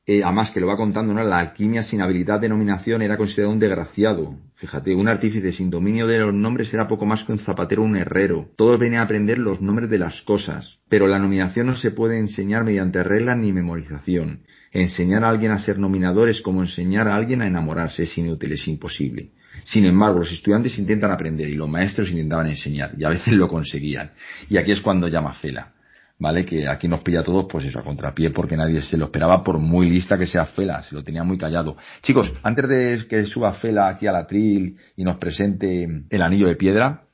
Eh, 0.06 0.22
además 0.24 0.50
que 0.50 0.60
lo 0.60 0.66
va 0.66 0.76
contando. 0.76 1.12
La 1.14 1.38
alquimia 1.38 1.82
sin 1.82 2.02
habilidad 2.02 2.40
de 2.40 2.48
nominación 2.48 3.02
era 3.02 3.16
considerado 3.16 3.52
un 3.52 3.60
desgraciado. 3.60 4.34
Fíjate, 4.56 4.94
un 4.94 5.08
artífice 5.08 5.52
sin 5.52 5.70
dominio 5.70 6.06
de 6.06 6.18
los 6.18 6.34
nombres 6.34 6.72
era 6.72 6.88
poco 6.88 7.06
más 7.06 7.24
que 7.24 7.32
un 7.32 7.38
zapatero 7.38 7.82
o 7.82 7.84
un 7.84 7.96
herrero. 7.96 8.48
Todos 8.56 8.78
venían 8.78 9.02
a 9.02 9.04
aprender 9.04 9.38
los 9.38 9.60
nombres 9.60 9.90
de 9.90 9.98
las 9.98 10.22
cosas. 10.22 10.78
Pero 10.88 11.06
la 11.06 11.18
nominación 11.18 11.66
no 11.66 11.76
se 11.76 11.90
puede 11.90 12.18
enseñar 12.18 12.64
mediante 12.64 13.02
reglas 13.02 13.36
ni 13.36 13.52
memorización. 13.52 14.40
Enseñar 14.72 15.24
a 15.24 15.28
alguien 15.28 15.52
a 15.52 15.58
ser 15.58 15.78
nominador 15.78 16.28
es 16.28 16.40
como 16.40 16.62
enseñar 16.62 17.08
a 17.08 17.16
alguien 17.16 17.42
a 17.42 17.46
enamorarse, 17.46 18.04
es 18.04 18.18
inútil, 18.18 18.52
es 18.52 18.66
imposible. 18.68 19.30
Sin 19.64 19.84
embargo, 19.84 20.20
los 20.20 20.32
estudiantes 20.32 20.78
intentan 20.78 21.10
aprender 21.10 21.48
y 21.48 21.56
los 21.56 21.68
maestros 21.68 22.10
intentaban 22.10 22.46
enseñar 22.46 22.92
y 22.96 23.04
a 23.04 23.10
veces 23.10 23.34
lo 23.34 23.48
conseguían. 23.48 24.12
Y 24.48 24.56
aquí 24.56 24.72
es 24.72 24.80
cuando 24.80 25.08
llama 25.08 25.32
Fela. 25.34 25.72
¿Vale? 26.20 26.44
Que 26.44 26.68
aquí 26.68 26.86
nos 26.86 27.00
pilla 27.00 27.20
a 27.20 27.24
todos, 27.24 27.46
pues 27.50 27.64
eso, 27.64 27.80
a 27.80 27.82
contrapié, 27.82 28.30
porque 28.30 28.56
nadie 28.56 28.82
se 28.82 28.96
lo 28.96 29.06
esperaba, 29.06 29.42
por 29.42 29.58
muy 29.58 29.90
lista 29.90 30.18
que 30.18 30.26
sea 30.26 30.44
Fela, 30.44 30.82
se 30.82 30.94
lo 30.94 31.02
tenía 31.02 31.24
muy 31.24 31.38
callado. 31.38 31.76
Chicos, 32.02 32.32
antes 32.42 32.68
de 32.68 33.06
que 33.08 33.24
suba 33.24 33.54
Fela 33.54 33.88
aquí 33.88 34.06
a 34.06 34.12
la 34.12 34.26
tril 34.26 34.76
y 34.96 35.02
nos 35.02 35.16
presente 35.16 35.88
el 36.08 36.22
anillo 36.22 36.46
de 36.46 36.56
piedra, 36.56 37.04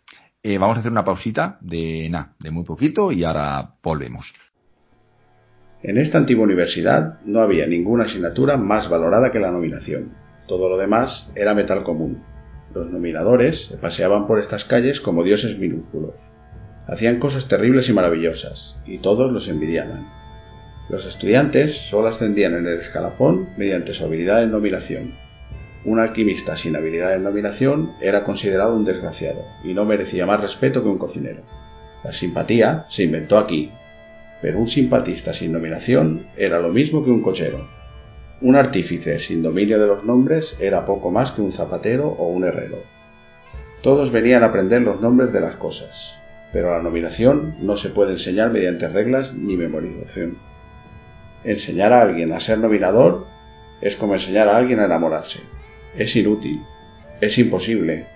eh, 0.43 0.59
vamos 0.59 0.77
a 0.77 0.81
hacer 0.81 0.93
una 0.93 1.05
pausita 1.05 1.57
de 1.61 2.09
nada, 2.11 2.35
de 2.41 2.51
muy 2.51 2.65
poquito 2.65 3.13
y 3.13 3.25
ahora 3.25 3.77
volvemos. 3.83 4.35
En 5.83 5.99
esta 5.99 6.19
antigua 6.19 6.45
universidad 6.45 7.21
no 7.25 7.41
había 7.41 7.67
ninguna 7.67 8.05
asignatura 8.05 8.57
más 8.57 8.91
valorada 8.91 9.31
que 9.31 9.39
la 9.39 9.53
nominación. 9.53 10.15
Todo 10.49 10.69
lo 10.69 10.79
demás 10.79 11.31
era 11.37 11.55
metal 11.55 11.85
común. 11.85 12.23
Los 12.75 12.91
nominadores 12.91 13.67
se 13.69 13.77
paseaban 13.77 14.27
por 14.27 14.41
estas 14.41 14.65
calles 14.65 15.01
como 15.01 15.23
dioses 15.23 15.59
minúsculos 15.59 16.15
hacían 16.87 17.19
cosas 17.19 17.49
terribles 17.49 17.89
y 17.89 17.93
maravillosas, 17.93 18.77
y 18.87 18.99
todos 18.99 19.31
los 19.31 19.49
envidiaban. 19.49 20.07
Los 20.89 21.05
estudiantes 21.05 21.75
solo 21.91 22.09
ascendían 22.09 22.55
en 22.55 22.67
el 22.67 22.79
escalafón 22.79 23.49
mediante 23.57 23.93
su 23.93 24.05
habilidad 24.05 24.45
en 24.45 24.53
nominación. 24.53 25.15
Un 25.85 25.99
alquimista 25.99 26.57
sin 26.57 26.77
habilidad 26.77 27.15
en 27.15 27.25
nominación 27.25 27.93
era 28.01 28.25
considerado 28.25 28.77
un 28.77 28.85
desgraciado 28.85 29.45
y 29.65 29.75
no 29.75 29.85
merecía 29.85 30.27
más 30.27 30.41
respeto 30.41 30.83
que 30.83 30.89
un 30.89 30.99
cocinero. 30.99 31.43
La 32.05 32.13
simpatía 32.13 32.87
se 32.89 33.03
inventó 33.03 33.39
aquí, 33.39 33.71
pero 34.41 34.59
un 34.59 34.69
simpatista 34.69 35.33
sin 35.33 35.53
nominación 35.53 36.27
era 36.37 36.61
lo 36.61 36.69
mismo 36.69 37.05
que 37.05 37.11
un 37.11 37.23
cochero. 37.23 37.67
Un 38.41 38.55
artífice 38.55 39.19
sin 39.19 39.43
dominio 39.43 39.81
de 39.81 39.87
los 39.87 40.05
nombres 40.05 40.55
era 40.61 40.87
poco 40.87 41.11
más 41.11 41.33
que 41.33 41.41
un 41.41 41.53
zapatero 41.53 42.09
o 42.09 42.29
un 42.29 42.45
herrero. 42.45 42.79
Todos 43.83 44.13
venían 44.13 44.43
a 44.43 44.47
aprender 44.47 44.83
los 44.83 45.01
nombres 45.01 45.33
de 45.33 45.41
las 45.41 45.57
cosas, 45.57 46.16
pero 46.57 46.71
la 46.71 46.83
nominación 46.83 47.55
no 47.61 47.77
se 47.77 47.91
puede 47.91 48.13
enseñar 48.13 48.51
mediante 48.51 48.89
reglas 48.89 49.35
ni 49.35 49.59
memorización. 49.59 50.39
Enseñar 51.45 51.93
a 51.93 52.01
alguien 52.01 52.33
a 52.33 52.41
ser 52.41 52.59
nominador 52.61 53.27
es 53.83 53.95
como 53.97 54.15
enseñar 54.15 54.49
a 54.49 54.57
alguien 54.57 54.81
a 54.81 54.87
enamorarse. 54.87 55.41
Es 55.99 56.17
inútil, 56.17 56.63
es 57.21 57.37
imposible. 57.37 58.07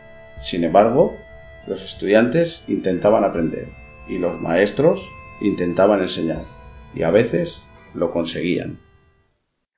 Sin 0.43 0.64
embargo, 0.64 1.18
los 1.66 1.84
estudiantes 1.84 2.64
intentaban 2.66 3.24
aprender 3.24 3.66
y 4.09 4.16
los 4.16 4.41
maestros 4.41 5.07
intentaban 5.43 6.01
enseñar 6.01 6.47
y 6.95 7.03
a 7.03 7.11
veces 7.11 7.61
lo 7.93 8.11
conseguían. 8.11 8.78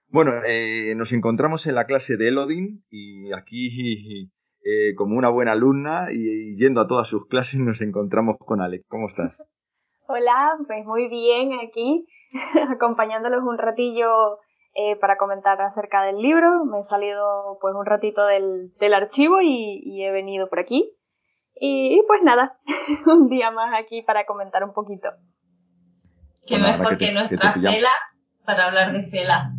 Bueno, 0.07 0.35
eh, 0.47 0.95
nos 0.95 1.11
encontramos 1.11 1.67
en 1.67 1.75
la 1.75 1.87
clase 1.87 2.17
de 2.17 2.29
Elodin 2.29 2.85
y 2.91 3.33
aquí 3.33 4.31
eh, 4.65 4.95
como 4.95 5.17
una 5.17 5.29
buena 5.29 5.53
alumna 5.53 6.09
y, 6.13 6.57
yendo 6.57 6.81
a 6.81 6.87
todas 6.87 7.09
sus 7.09 7.27
clases 7.27 7.59
nos 7.59 7.81
encontramos 7.81 8.37
con 8.39 8.61
Alex. 8.61 8.85
¿Cómo 8.89 9.09
estás? 9.09 9.43
Hola, 10.07 10.57
pues 10.67 10.85
muy 10.85 11.09
bien 11.09 11.53
aquí, 11.67 12.07
acompañándolos 12.71 13.43
un 13.43 13.59
ratillo 13.59 14.09
eh, 14.75 14.97
para 15.01 15.17
comentar 15.17 15.61
acerca 15.61 16.03
del 16.03 16.19
libro. 16.19 16.65
Me 16.65 16.81
he 16.81 16.85
salido 16.85 17.59
pues 17.61 17.75
un 17.75 17.87
ratito 17.87 18.25
del, 18.27 18.73
del 18.79 18.95
archivo 18.95 19.41
y, 19.41 20.05
he 20.05 20.13
venido 20.13 20.49
por 20.49 20.61
aquí. 20.61 20.93
Y, 21.61 22.03
pues 22.07 22.21
nada, 22.23 22.59
un 23.07 23.29
día 23.29 23.51
más 23.51 23.75
aquí 23.79 24.03
para 24.03 24.27
comentar 24.27 24.65
un 24.65 24.73
poquito. 24.73 25.09
Qué 26.47 26.59
mejor 26.59 26.99
que, 26.99 27.13
nuestra 27.13 27.53
Fela 27.53 27.89
para 28.45 28.67
hablar 28.67 28.93
de 28.93 29.09
Fela. 29.11 29.53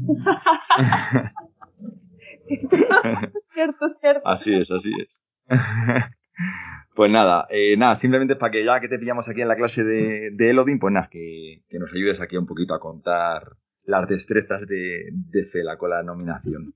Cierto, 3.54 3.86
cierto. 4.00 4.28
Así 4.28 4.54
es, 4.54 4.72
así 4.72 4.92
es. 5.02 5.24
pues 6.96 7.12
nada, 7.12 7.48
eh, 7.50 7.78
nada, 7.78 7.96
simplemente 7.96 8.36
para 8.36 8.52
que 8.52 8.66
ya 8.66 8.80
que 8.80 8.88
te 8.88 9.00
pillamos 9.00 9.28
aquí 9.28 9.42
en 9.42 9.48
la 9.48 9.56
clase 9.56 9.84
de, 9.84 10.32
de 10.32 10.50
Elodin, 10.50 10.80
pues 10.80 10.94
nada, 10.94 11.10
que, 11.12 11.62
nos 11.72 11.92
ayudes 11.94 12.22
aquí 12.22 12.38
un 12.38 12.46
poquito 12.46 12.74
a 12.74 12.80
contar 12.80 13.44
las 13.86 14.08
destrezas 14.08 14.62
de, 14.68 15.10
de 15.12 15.46
Fela 15.46 15.78
con 15.78 15.90
la 15.90 16.04
nominación. 16.04 16.74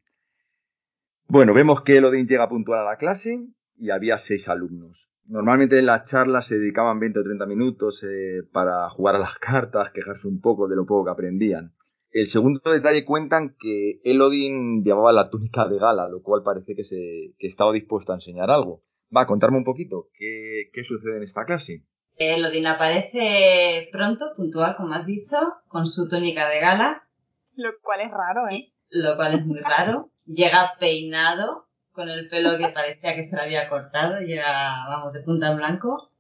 Bueno, 1.28 1.54
vemos 1.54 1.84
que 1.84 1.98
Elodin 1.98 2.28
llega 2.28 2.50
puntual 2.50 2.82
a 2.82 2.92
la 2.92 2.98
clase 2.98 3.48
y 3.78 3.90
había 3.90 4.18
seis 4.18 4.48
alumnos. 4.48 5.10
Normalmente 5.26 5.78
en 5.78 5.88
las 5.88 6.10
charlas 6.10 6.48
se 6.48 6.58
dedicaban 6.58 7.00
20 7.00 7.20
o 7.20 7.24
30 7.24 7.46
minutos 7.46 8.02
eh, 8.04 8.44
para 8.54 8.90
jugar 8.90 9.16
a 9.16 9.20
las 9.20 9.38
cartas, 9.40 9.92
quejarse 9.92 10.28
un 10.28 10.40
poco 10.40 10.68
de 10.68 10.76
lo 10.76 10.86
poco 10.86 11.06
que 11.06 11.12
aprendían. 11.12 11.74
El 12.12 12.28
segundo 12.28 12.62
detalle 12.72 13.06
cuentan 13.06 13.56
que 13.60 14.00
Elodin 14.04 14.84
llevaba 14.84 15.12
la 15.12 15.30
túnica 15.30 15.68
de 15.68 15.78
gala, 15.78 16.08
lo 16.08 16.22
cual 16.22 16.42
parece 16.44 16.76
que, 16.76 16.84
se, 16.84 17.36
que 17.38 17.48
estaba 17.48 17.74
dispuesto 17.74 18.12
a 18.12 18.16
enseñar 18.16 18.50
algo. 18.50 18.84
Va, 19.16 19.22
a 19.22 19.28
contarme 19.28 19.58
un 19.58 19.64
poquito, 19.64 20.10
¿qué, 20.18 20.70
qué 20.74 20.84
sucede 20.84 21.18
en 21.18 21.24
esta 21.24 21.46
clase? 21.46 21.84
Elodin 22.18 22.68
aparece 22.68 23.90
pronto, 23.92 24.26
puntual, 24.36 24.76
como 24.76 24.94
has 24.94 25.06
dicho, 25.06 25.38
con 25.68 25.86
su 25.86 26.10
túnica 26.10 26.50
de 26.50 26.60
gala. 26.60 27.08
Lo 27.56 27.70
cual 27.82 28.02
es 28.02 28.12
raro, 28.12 28.48
¿eh? 28.50 28.74
Lo 28.90 29.16
cual 29.16 29.36
es 29.36 29.46
muy 29.46 29.60
raro. 29.60 30.12
Llega 30.26 30.74
peinado, 30.80 31.68
con 31.92 32.10
el 32.10 32.28
pelo 32.28 32.58
que 32.58 32.70
parecía 32.70 33.16
que 33.16 33.24
se 33.24 33.36
le 33.36 33.44
había 33.44 33.70
cortado, 33.70 34.20
llega, 34.22 34.86
vamos, 34.88 35.14
de 35.14 35.22
punta 35.22 35.52
en 35.52 35.58
blanco. 35.58 36.12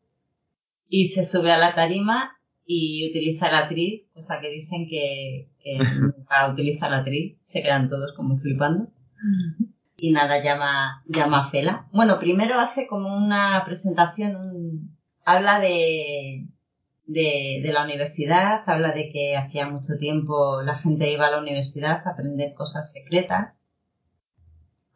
Y 0.87 1.05
se 1.05 1.23
sube 1.23 1.51
a 1.51 1.57
la 1.57 1.73
tarima 1.73 2.36
y 2.69 3.09
utiliza 3.09 3.49
la 3.49 3.59
atriz, 3.59 4.03
cosa 4.13 4.39
que 4.41 4.49
dicen 4.49 4.87
que, 4.87 5.49
nunca 6.01 6.51
utiliza 6.51 6.89
la 6.89 6.97
atriz, 6.97 7.37
se 7.41 7.63
quedan 7.63 7.89
todos 7.89 8.13
como 8.15 8.37
flipando. 8.37 8.91
Y 9.99 10.11
nada, 10.11 10.43
llama, 10.43 11.03
llama 11.07 11.39
a 11.39 11.49
Fela. 11.49 11.87
Bueno, 11.91 12.19
primero 12.19 12.59
hace 12.59 12.85
como 12.85 13.17
una 13.17 13.63
presentación, 13.65 14.95
habla 15.25 15.59
de, 15.59 16.45
de, 17.07 17.61
de 17.63 17.71
la 17.71 17.83
universidad, 17.83 18.61
habla 18.67 18.91
de 18.91 19.09
que 19.11 19.35
hacía 19.35 19.67
mucho 19.67 19.93
tiempo 19.99 20.61
la 20.61 20.75
gente 20.75 21.11
iba 21.11 21.25
a 21.25 21.31
la 21.31 21.39
universidad 21.39 22.03
a 22.05 22.11
aprender 22.11 22.53
cosas 22.53 22.93
secretas. 22.93 23.71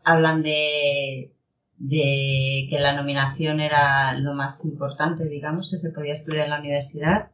Hablan 0.04 0.44
de, 0.44 1.34
de 1.80 2.68
que 2.70 2.78
la 2.80 2.94
nominación 2.94 3.60
era 3.60 4.14
lo 4.20 4.36
más 4.36 4.64
importante, 4.66 5.28
digamos, 5.28 5.68
que 5.72 5.78
se 5.78 5.90
podía 5.90 6.14
estudiar 6.14 6.44
en 6.44 6.52
la 6.52 6.60
universidad 6.60 7.31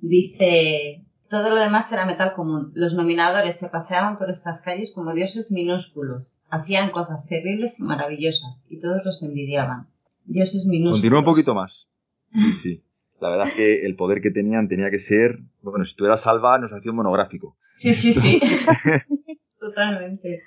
Dice, 0.00 1.04
todo 1.28 1.50
lo 1.50 1.60
demás 1.60 1.90
era 1.92 2.06
metal 2.06 2.32
común. 2.34 2.72
Los 2.74 2.94
nominadores 2.94 3.56
se 3.56 3.68
paseaban 3.68 4.18
por 4.18 4.30
estas 4.30 4.60
calles 4.62 4.92
como 4.94 5.14
dioses 5.14 5.52
minúsculos. 5.52 6.38
Hacían 6.50 6.90
cosas 6.90 7.28
terribles 7.28 7.78
y 7.80 7.84
maravillosas, 7.84 8.66
y 8.68 8.78
todos 8.78 9.04
los 9.04 9.22
envidiaban. 9.22 9.88
Dioses 10.24 10.66
minúsculos. 10.66 11.00
Continúa 11.00 11.18
un 11.20 11.24
poquito 11.24 11.54
más. 11.54 11.88
Sí, 12.30 12.52
sí. 12.62 12.84
La 13.20 13.28
verdad 13.28 13.48
es 13.48 13.54
que 13.54 13.86
el 13.86 13.96
poder 13.96 14.22
que 14.22 14.30
tenían 14.30 14.68
tenía 14.68 14.90
que 14.90 14.98
ser, 14.98 15.40
bueno, 15.60 15.84
si 15.84 15.94
tú 15.94 16.06
eras 16.06 16.22
salva, 16.22 16.58
nos 16.58 16.72
hacía 16.72 16.90
un 16.90 16.96
monográfico. 16.96 17.56
Sí, 17.72 17.92
sí, 17.92 18.14
sí. 18.14 18.40
Totalmente. 19.60 20.42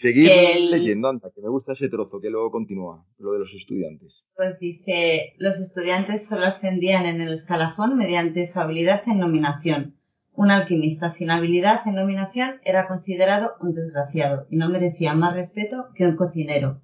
Seguir 0.00 0.30
leyendo, 0.70 1.10
anda, 1.10 1.30
que 1.30 1.42
me 1.42 1.50
gusta 1.50 1.74
ese 1.74 1.90
trozo 1.90 2.22
que 2.22 2.30
luego 2.30 2.50
continúa, 2.50 3.04
lo 3.18 3.34
de 3.34 3.40
los 3.40 3.52
estudiantes. 3.52 4.24
Pues 4.34 4.58
dice, 4.58 5.34
los 5.36 5.60
estudiantes 5.60 6.26
solo 6.26 6.46
ascendían 6.46 7.04
en 7.04 7.20
el 7.20 7.34
escalafón 7.34 7.98
mediante 7.98 8.46
su 8.46 8.60
habilidad 8.60 9.02
en 9.06 9.18
nominación. 9.18 9.98
Un 10.32 10.50
alquimista 10.50 11.10
sin 11.10 11.30
habilidad 11.30 11.82
en 11.84 11.96
nominación 11.96 12.62
era 12.64 12.88
considerado 12.88 13.56
un 13.60 13.74
desgraciado 13.74 14.46
y 14.48 14.56
no 14.56 14.70
merecía 14.70 15.12
más 15.12 15.34
respeto 15.34 15.88
que 15.94 16.06
un 16.06 16.16
cocinero. 16.16 16.80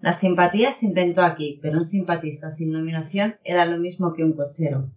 La 0.00 0.14
simpatía 0.14 0.72
se 0.72 0.86
inventó 0.86 1.20
aquí, 1.20 1.58
pero 1.60 1.76
un 1.76 1.84
simpatista 1.84 2.50
sin 2.50 2.72
nominación 2.72 3.36
era 3.44 3.66
lo 3.66 3.76
mismo 3.76 4.14
que 4.14 4.24
un 4.24 4.32
cochero. 4.32 4.90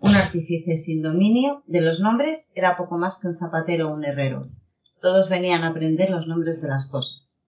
Un 0.00 0.12
artífice 0.16 0.76
sin 0.76 1.02
dominio 1.02 1.62
de 1.68 1.82
los 1.82 2.00
nombres 2.00 2.50
era 2.56 2.76
poco 2.76 2.98
más 2.98 3.20
que 3.22 3.28
un 3.28 3.38
zapatero 3.38 3.90
o 3.90 3.94
un 3.94 4.04
herrero. 4.04 4.50
Todos 5.06 5.30
venían 5.30 5.62
a 5.62 5.68
aprender 5.68 6.10
los 6.10 6.26
nombres 6.26 6.60
de 6.60 6.66
las 6.66 6.90
cosas. 6.90 7.40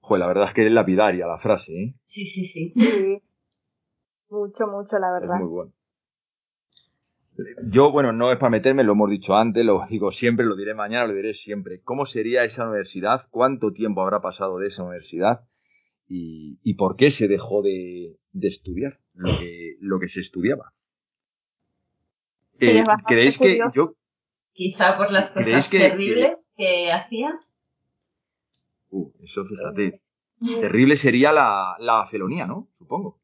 Joder, 0.00 0.20
la 0.20 0.26
verdad 0.28 0.48
es 0.48 0.54
que 0.54 0.66
es 0.66 0.72
lapidaria 0.72 1.26
la 1.26 1.36
frase, 1.36 1.72
¿eh? 1.74 1.94
Sí, 2.04 2.24
sí, 2.24 2.46
sí. 2.46 2.72
Sí. 2.74 3.22
Mucho, 4.30 4.66
mucho, 4.66 4.98
la 4.98 5.12
verdad. 5.12 5.34
Es 5.34 5.42
muy 5.42 5.50
bueno. 5.50 5.72
Yo, 7.70 7.92
bueno, 7.92 8.14
no 8.14 8.32
es 8.32 8.38
para 8.38 8.48
meterme, 8.48 8.82
lo 8.82 8.92
hemos 8.92 9.10
dicho 9.10 9.36
antes, 9.36 9.62
lo 9.62 9.84
digo 9.90 10.10
siempre, 10.10 10.46
lo 10.46 10.56
diré 10.56 10.72
mañana, 10.72 11.06
lo 11.06 11.12
diré 11.12 11.34
siempre. 11.34 11.82
¿Cómo 11.82 12.06
sería 12.06 12.44
esa 12.44 12.66
universidad? 12.66 13.26
¿Cuánto 13.28 13.74
tiempo 13.74 14.00
habrá 14.00 14.22
pasado 14.22 14.56
de 14.56 14.68
esa 14.68 14.84
universidad? 14.84 15.42
¿Y, 16.08 16.74
por 16.78 16.96
qué 16.96 17.10
se 17.10 17.28
dejó 17.28 17.60
de, 17.60 18.16
estudiar 18.40 19.00
lo 19.12 19.38
que, 19.38 19.76
lo 19.80 20.00
que 20.00 20.08
se 20.08 20.22
estudiaba? 20.22 20.72
Eh, 22.58 22.82
¿Creéis 23.06 23.36
que 23.36 23.58
yo... 23.74 23.97
Quizá 24.58 24.96
por 24.96 25.12
las 25.12 25.30
cosas 25.30 25.70
terribles 25.70 26.52
que, 26.56 26.90
hacía. 26.90 27.38
Uh, 28.90 29.08
eso 29.22 29.44
fíjate. 29.44 30.02
Terrible 30.60 30.96
sería 30.96 31.30
la, 31.30 31.76
la 31.78 32.08
felonía, 32.10 32.48
¿no? 32.48 32.66
Supongo. 32.76 33.20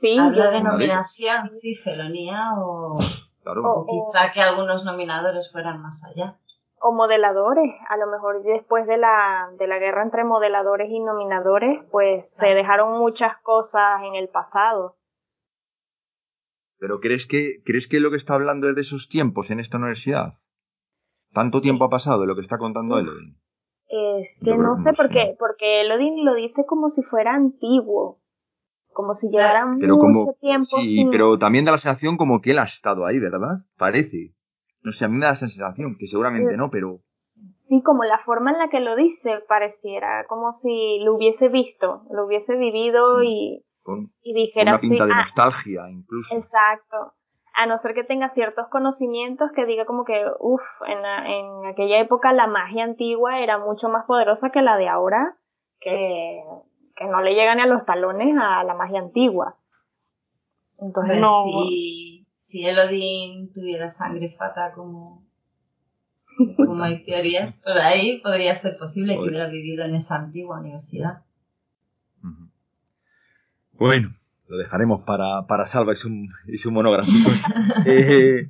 Sí, 0.00 0.18
Habla 0.18 0.50
de 0.50 0.64
nominación, 0.64 1.48
sí, 1.48 1.76
felonía 1.76 2.54
o... 2.58 2.98
O, 3.44 3.86
quizá 3.86 4.32
que 4.32 4.40
algunos 4.40 4.84
nominadores 4.84 5.48
fueran 5.52 5.80
más 5.80 6.04
allá. 6.10 6.40
O 6.80 6.92
modeladores, 6.92 7.72
a 7.88 7.96
lo 7.96 8.08
mejor 8.08 8.42
después 8.42 8.84
de 8.88 8.98
la, 8.98 9.50
de 9.60 9.68
la 9.68 9.78
guerra 9.78 10.02
entre 10.02 10.24
modeladores 10.24 10.90
y 10.90 10.98
nominadores, 10.98 11.88
pues 11.92 12.34
se 12.34 12.48
dejaron 12.48 12.98
muchas 12.98 13.38
cosas 13.44 14.02
en 14.02 14.16
el 14.16 14.28
pasado. 14.28 14.96
Pero 16.78 16.98
¿crees 16.98 17.26
que, 17.26 17.62
¿crees 17.64 17.86
que 17.86 18.00
lo 18.00 18.10
que 18.10 18.16
está 18.16 18.34
hablando 18.34 18.68
es 18.68 18.74
de 18.74 18.80
esos 18.80 19.08
tiempos 19.08 19.50
en 19.50 19.60
esta 19.60 19.76
universidad? 19.76 20.34
¿Tanto 21.32 21.60
tiempo 21.60 21.84
ha 21.84 21.90
pasado 21.90 22.20
de 22.20 22.26
lo 22.26 22.34
que 22.34 22.42
está 22.42 22.58
contando 22.58 22.98
Elodin? 22.98 23.36
Es 23.88 24.40
que 24.44 24.56
no 24.56 24.76
sé, 24.76 24.92
por 24.92 25.08
qué, 25.08 25.34
porque 25.38 25.82
Elodin 25.82 26.24
lo 26.24 26.34
dice 26.34 26.64
como 26.66 26.90
si 26.90 27.02
fuera 27.02 27.34
antiguo 27.34 28.20
como 28.98 29.14
si 29.14 29.28
llevaran 29.28 29.78
mucho 29.78 30.36
tiempo. 30.40 30.76
Sí, 30.80 31.06
pero 31.08 31.38
también 31.38 31.64
da 31.64 31.70
la 31.70 31.78
sensación 31.78 32.16
como 32.16 32.40
que 32.40 32.50
él 32.50 32.58
ha 32.58 32.64
estado 32.64 33.06
ahí, 33.06 33.20
¿verdad? 33.20 33.58
Parece. 33.76 34.34
No 34.82 34.90
sé, 34.90 35.04
a 35.04 35.08
mí 35.08 35.16
me 35.16 35.24
da 35.24 35.34
esa 35.34 35.46
sensación, 35.46 35.92
que 35.96 36.08
seguramente 36.08 36.56
no, 36.56 36.68
pero... 36.68 36.96
Sí, 37.68 37.80
como 37.84 38.02
la 38.02 38.18
forma 38.24 38.50
en 38.50 38.58
la 38.58 38.68
que 38.70 38.80
lo 38.80 38.96
dice 38.96 39.38
pareciera, 39.46 40.26
como 40.26 40.52
si 40.52 40.98
lo 41.04 41.14
hubiese 41.14 41.48
visto, 41.48 42.02
lo 42.10 42.26
hubiese 42.26 42.56
vivido 42.56 43.22
y, 43.22 43.64
y 44.22 44.34
dijera... 44.34 44.72
Con 44.72 44.88
una 44.88 44.96
pinta 44.96 45.06
de 45.06 45.12
ah, 45.12 45.18
nostalgia, 45.18 45.90
incluso. 45.90 46.36
Exacto. 46.36 47.12
A 47.60 47.66
no 47.66 47.78
ser 47.78 47.94
que 47.94 48.04
tenga 48.04 48.32
ciertos 48.34 48.68
conocimientos 48.68 49.50
que 49.54 49.66
diga 49.66 49.84
como 49.84 50.04
que, 50.04 50.14
uff, 50.38 50.62
en, 50.86 50.98
en 51.04 51.66
aquella 51.66 51.98
época 51.98 52.32
la 52.32 52.46
magia 52.46 52.84
antigua 52.84 53.40
era 53.40 53.58
mucho 53.58 53.88
más 53.88 54.06
poderosa 54.06 54.50
que 54.50 54.62
la 54.62 54.76
de 54.76 54.88
ahora, 54.88 55.36
que 55.80 56.42
que 56.98 57.06
no 57.06 57.22
le 57.22 57.34
llegan 57.34 57.60
a 57.60 57.66
los 57.66 57.86
talones 57.86 58.36
a 58.40 58.64
la 58.64 58.74
magia 58.74 58.98
antigua. 58.98 59.56
Entonces 60.78 61.20
no. 61.20 61.44
Si, 61.44 62.26
si 62.38 62.66
Elodin 62.66 63.52
tuviera 63.52 63.88
sangre 63.88 64.34
fata 64.36 64.72
como, 64.72 65.24
como 66.56 66.82
hay 66.82 67.04
teorías 67.04 67.62
por 67.62 67.78
ahí, 67.78 68.20
podría 68.20 68.54
ser 68.56 68.76
posible 68.78 69.14
que 69.14 69.28
hubiera 69.28 69.46
vivido 69.46 69.84
en 69.84 69.94
esa 69.94 70.16
antigua 70.16 70.58
universidad. 70.58 71.22
Bueno, 73.72 74.12
lo 74.48 74.56
dejaremos 74.56 75.02
para, 75.04 75.46
para 75.46 75.66
Salva 75.66 75.92
y 75.92 75.96
su, 75.96 76.08
y 76.46 76.56
su 76.56 76.70
monográfico. 76.70 77.30
Eh, 77.86 78.48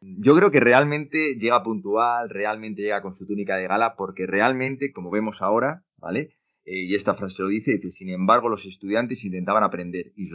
yo 0.00 0.36
creo 0.36 0.50
que 0.50 0.60
realmente 0.60 1.36
llega 1.38 1.62
puntual, 1.62 2.28
realmente 2.28 2.82
llega 2.82 3.02
con 3.02 3.16
su 3.16 3.26
túnica 3.26 3.56
de 3.56 3.66
gala, 3.66 3.94
porque 3.96 4.26
realmente, 4.26 4.92
como 4.92 5.10
vemos 5.10 5.40
ahora, 5.40 5.82
¿vale? 5.96 6.34
Eh, 6.64 6.84
y 6.84 6.94
esta 6.94 7.14
frase 7.14 7.42
lo 7.42 7.48
dice, 7.48 7.72
dice, 7.72 7.90
sin 7.90 8.10
embargo 8.10 8.48
los 8.48 8.64
estudiantes 8.66 9.24
intentaban 9.24 9.64
aprender 9.64 10.12
y, 10.16 10.28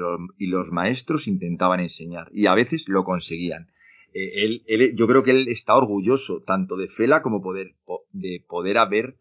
los 0.48 0.72
maestros 0.72 1.28
intentaban 1.28 1.80
enseñar 1.80 2.30
y 2.34 2.48
a 2.48 2.56
veces 2.56 2.86
lo 2.88 3.04
conseguían. 3.04 3.68
Eh, 4.14 4.62
él, 4.68 4.96
yo 4.96 5.08
creo 5.08 5.24
que 5.24 5.32
él 5.32 5.48
está 5.48 5.76
orgulloso 5.76 6.42
tanto 6.46 6.76
de 6.76 6.88
Fela 6.88 7.22
como 7.22 7.42
poder, 7.42 7.76
de 8.12 8.44
poder 8.48 8.78
haber 8.78 9.18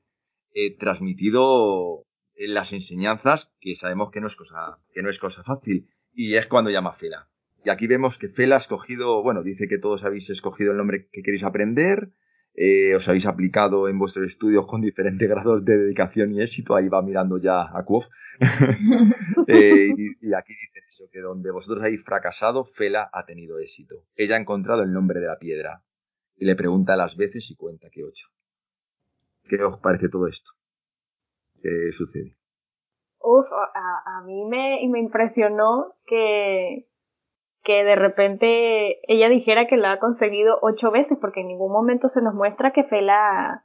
transmitido 0.79 2.05
las 2.37 2.73
enseñanzas 2.73 3.53
que 3.61 3.77
sabemos 3.77 4.11
que 4.11 4.21
no 4.21 4.29
es 4.29 4.37
cosa, 4.37 4.79
que 4.93 5.03
no 5.03 5.11
es 5.11 5.19
cosa 5.19 5.43
fácil 5.43 5.89
y 6.15 6.35
es 6.35 6.47
cuando 6.47 6.71
llama 6.71 6.95
Fela. 6.95 7.29
Y 7.65 7.71
aquí 7.71 7.87
vemos 7.87 8.19
que 8.19 8.29
Fela 8.29 8.57
ha 8.57 8.59
escogido, 8.59 9.23
bueno, 9.23 9.43
dice 9.43 9.69
que 9.69 9.79
todos 9.79 10.05
habéis 10.05 10.29
escogido 10.31 10.73
el 10.73 10.79
nombre 10.79 11.09
que 11.13 11.23
queréis 11.23 11.45
aprender, 11.45 12.11
eh, 12.55 12.95
os 12.95 13.09
habéis 13.09 13.27
aplicado 13.27 13.89
en 13.89 13.99
vuestros 13.99 14.27
estudios 14.27 14.67
con 14.67 14.81
diferentes 14.81 15.29
grados 15.29 15.65
de 15.65 15.79
dedicación 15.79 16.33
y 16.33 16.43
éxito, 16.43 16.75
ahí 16.75 16.89
va 16.89 17.03
mirando 17.03 17.39
ya 17.39 17.63
a 17.63 17.85
Kuof. 17.85 18.05
Eh, 19.49 19.89
y, 19.97 20.35
aquí 20.35 20.55
dice 20.55 20.87
eso, 20.89 21.09
que 21.11 21.21
donde 21.21 21.51
vosotros 21.51 21.83
habéis 21.83 22.03
fracasado, 22.05 22.65
Fela 22.65 23.11
ha 23.13 23.27
tenido 23.27 23.59
éxito. 23.59 24.07
Ella 24.15 24.37
ha 24.37 24.41
encontrado 24.41 24.83
el 24.83 24.93
nombre 24.93 25.21
de 25.21 25.27
la 25.27 25.39
piedra 25.39 25.83
y 26.37 26.45
le 26.45 26.55
pregunta 26.55 26.97
las 26.97 27.17
veces 27.17 27.51
y 27.51 27.57
cuenta 27.57 27.91
que 27.91 28.05
ocho. 28.05 28.29
¿Qué 29.49 29.57
os 29.63 29.81
parece 29.81 30.09
todo 30.09 30.29
esto? 30.29 30.53
¿Qué 31.63 31.93
sucede? 31.93 32.37
Uf, 33.21 33.47
a, 33.53 34.19
a 34.19 34.23
mí 34.25 34.45
me, 34.47 34.81
me 34.91 34.99
impresionó 34.99 35.95
que, 36.07 36.89
que 37.63 37.85
de 37.85 37.95
repente 37.95 38.99
ella 39.07 39.29
dijera 39.29 39.67
que 39.69 39.77
la 39.77 39.93
ha 39.93 39.99
conseguido 40.01 40.59
ocho 40.61 40.91
veces, 40.91 41.17
porque 41.21 41.43
en 41.43 41.49
ningún 41.49 41.73
momento 41.73 42.09
se 42.09 42.21
nos 42.21 42.35
muestra 42.35 42.73
que 42.73 42.83
Fela, 42.83 43.65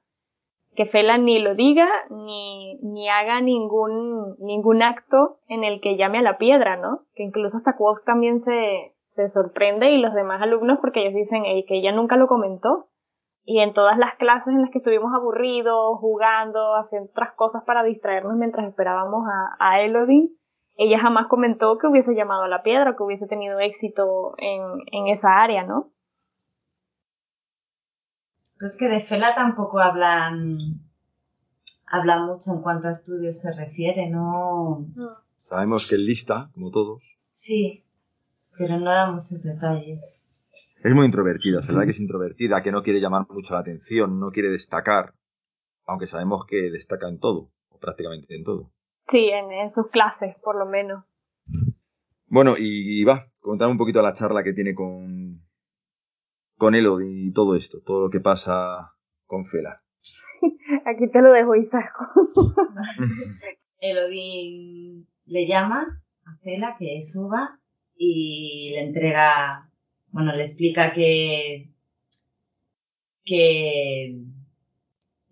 que 0.75 0.85
Fela 0.85 1.17
ni 1.17 1.39
lo 1.39 1.55
diga, 1.55 1.89
ni, 2.11 2.77
ni 2.83 3.09
haga 3.09 3.41
ningún, 3.41 4.35
ningún 4.37 4.83
acto 4.83 5.39
en 5.47 5.63
el 5.63 5.81
que 5.81 5.97
llame 5.97 6.19
a 6.19 6.23
la 6.23 6.37
piedra, 6.37 6.77
¿no? 6.77 7.05
Que 7.15 7.23
incluso 7.23 7.57
hasta 7.57 7.75
Quox 7.75 8.03
también 8.05 8.43
se, 8.43 8.91
se 9.15 9.29
sorprende 9.29 9.89
y 9.89 9.97
los 9.97 10.13
demás 10.13 10.39
alumnos 10.43 10.77
porque 10.79 11.01
ellos 11.01 11.15
dicen 11.15 11.43
que 11.67 11.77
ella 11.79 11.91
nunca 11.91 12.15
lo 12.15 12.27
comentó. 12.27 12.89
Y 13.49 13.61
en 13.61 13.71
todas 13.71 13.97
las 13.97 14.15
clases 14.17 14.49
en 14.49 14.61
las 14.61 14.71
que 14.71 14.79
estuvimos 14.79 15.13
aburridos, 15.15 15.97
jugando, 16.01 16.75
haciendo 16.75 17.09
otras 17.09 17.33
cosas 17.33 17.63
para 17.63 17.81
distraernos 17.81 18.35
mientras 18.35 18.67
esperábamos 18.67 19.23
a, 19.25 19.55
a 19.57 19.81
Elodie, 19.81 20.31
ella 20.75 20.99
jamás 20.99 21.27
comentó 21.29 21.77
que 21.77 21.87
hubiese 21.87 22.13
llamado 22.13 22.43
a 22.43 22.49
la 22.49 22.61
piedra, 22.61 22.97
que 22.97 23.03
hubiese 23.03 23.25
tenido 23.25 23.57
éxito 23.61 24.33
en, 24.37 24.61
en 24.91 25.07
esa 25.07 25.41
área, 25.41 25.63
¿no? 25.63 25.93
Pues 28.59 28.75
que 28.77 28.89
de 28.89 28.99
Fela 28.99 29.33
tampoco 29.33 29.79
hablan, 29.79 30.57
hablan 31.89 32.25
mucho 32.25 32.51
en 32.53 32.61
cuanto 32.61 32.89
a 32.89 32.91
estudios 32.91 33.39
se 33.39 33.55
refiere, 33.55 34.09
¿no? 34.09 34.85
Sabemos 35.37 35.87
que 35.87 35.95
es 35.95 36.01
lista, 36.01 36.49
como 36.53 36.69
todos. 36.69 37.01
Sí, 37.29 37.85
pero 38.57 38.77
no 38.77 38.91
da 38.91 39.09
muchos 39.09 39.41
detalles. 39.43 40.16
Es 40.87 40.95
muy 40.95 41.05
introvertida, 41.05 41.61
se 41.61 41.73
ve 41.73 41.83
que 41.83 41.91
es 41.91 41.99
introvertida, 41.99 42.63
que 42.63 42.71
no 42.71 42.81
quiere 42.81 43.01
llamar 43.01 43.27
mucho 43.29 43.53
la 43.53 43.59
atención, 43.59 44.21
no 44.21 44.31
quiere 44.31 44.47
destacar, 44.47 45.13
aunque 45.85 46.07
sabemos 46.07 46.45
que 46.47 46.71
destaca 46.71 47.09
en 47.09 47.19
todo, 47.19 47.51
o 47.67 47.77
prácticamente 47.77 48.33
en 48.33 48.45
todo. 48.45 48.71
Sí, 49.05 49.29
en, 49.29 49.69
sus 49.69 49.87
clases, 49.87 50.37
por 50.41 50.55
lo 50.57 50.71
menos. 50.71 51.03
Bueno, 52.27 52.55
y, 52.57 53.03
va, 53.03 53.27
contar 53.41 53.67
un 53.67 53.77
poquito 53.77 54.01
la 54.01 54.13
charla 54.13 54.45
que 54.45 54.53
tiene 54.53 54.73
con, 54.73 55.41
con 56.57 56.73
Elo 56.73 57.01
y 57.01 57.33
todo 57.33 57.55
esto, 57.55 57.79
todo 57.85 58.03
lo 58.03 58.09
que 58.09 58.21
pasa 58.21 58.93
con 59.25 59.45
Fela. 59.47 59.83
Aquí 60.85 61.11
te 61.11 61.21
lo 61.21 61.33
dejo, 61.33 61.53
Isaac. 61.55 61.91
Elodin 63.79 65.05
le 65.25 65.47
llama 65.47 66.01
a 66.25 66.37
Fela 66.37 66.77
que 66.79 67.01
suba 67.01 67.59
y 67.93 68.71
le 68.73 68.85
entrega, 68.85 69.66
bueno, 70.11 70.33
le 70.33 70.43
explica 70.43 70.93
que, 70.93 71.71
que 73.23 74.27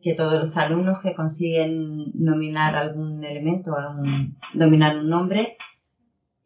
que 0.05 0.13
todos 0.13 0.39
los 0.39 0.55
alumnos 0.57 1.01
que 1.01 1.15
consiguen 1.15 2.11
nominar 2.13 2.75
algún 2.75 3.23
elemento, 3.23 3.75
algún, 3.75 4.37
dominar 4.53 4.97
un 4.97 5.09
nombre, 5.09 5.57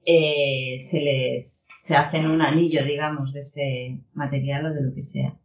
eh, 0.05 0.79
se 0.79 1.01
les 1.01 1.67
se 1.89 1.97
hacen 1.97 2.31
un 2.31 2.41
anillo, 2.41 2.85
digamos, 2.85 3.33
de 3.33 3.41
ese 3.41 4.01
material 4.13 4.67
o 4.67 4.73
de 4.73 4.81
lo 4.81 4.93
que 4.93 5.01
sea. 5.01 5.37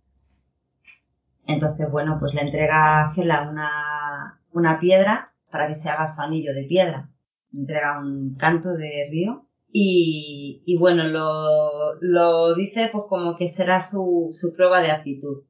Entonces, 1.44 1.90
bueno, 1.90 2.18
pues 2.20 2.34
le 2.34 2.42
entrega 2.42 3.02
a 3.02 3.12
Fela 3.12 3.50
una, 3.50 4.40
una 4.52 4.78
piedra 4.78 5.34
para 5.50 5.66
que 5.66 5.74
se 5.74 5.88
haga 5.88 6.06
su 6.06 6.22
anillo 6.22 6.54
de 6.54 6.66
piedra. 6.66 7.10
Le 7.50 7.62
entrega 7.62 7.98
un 7.98 8.32
canto 8.36 8.74
de 8.74 9.08
río 9.10 9.48
y, 9.76 10.62
y 10.66 10.78
bueno, 10.78 11.08
lo, 11.08 11.94
lo 12.00 12.54
dice 12.54 12.90
pues 12.92 13.06
como 13.08 13.34
que 13.34 13.48
será 13.48 13.80
su, 13.80 14.28
su 14.30 14.54
prueba 14.54 14.80
de 14.80 14.92
actitud, 14.92 15.42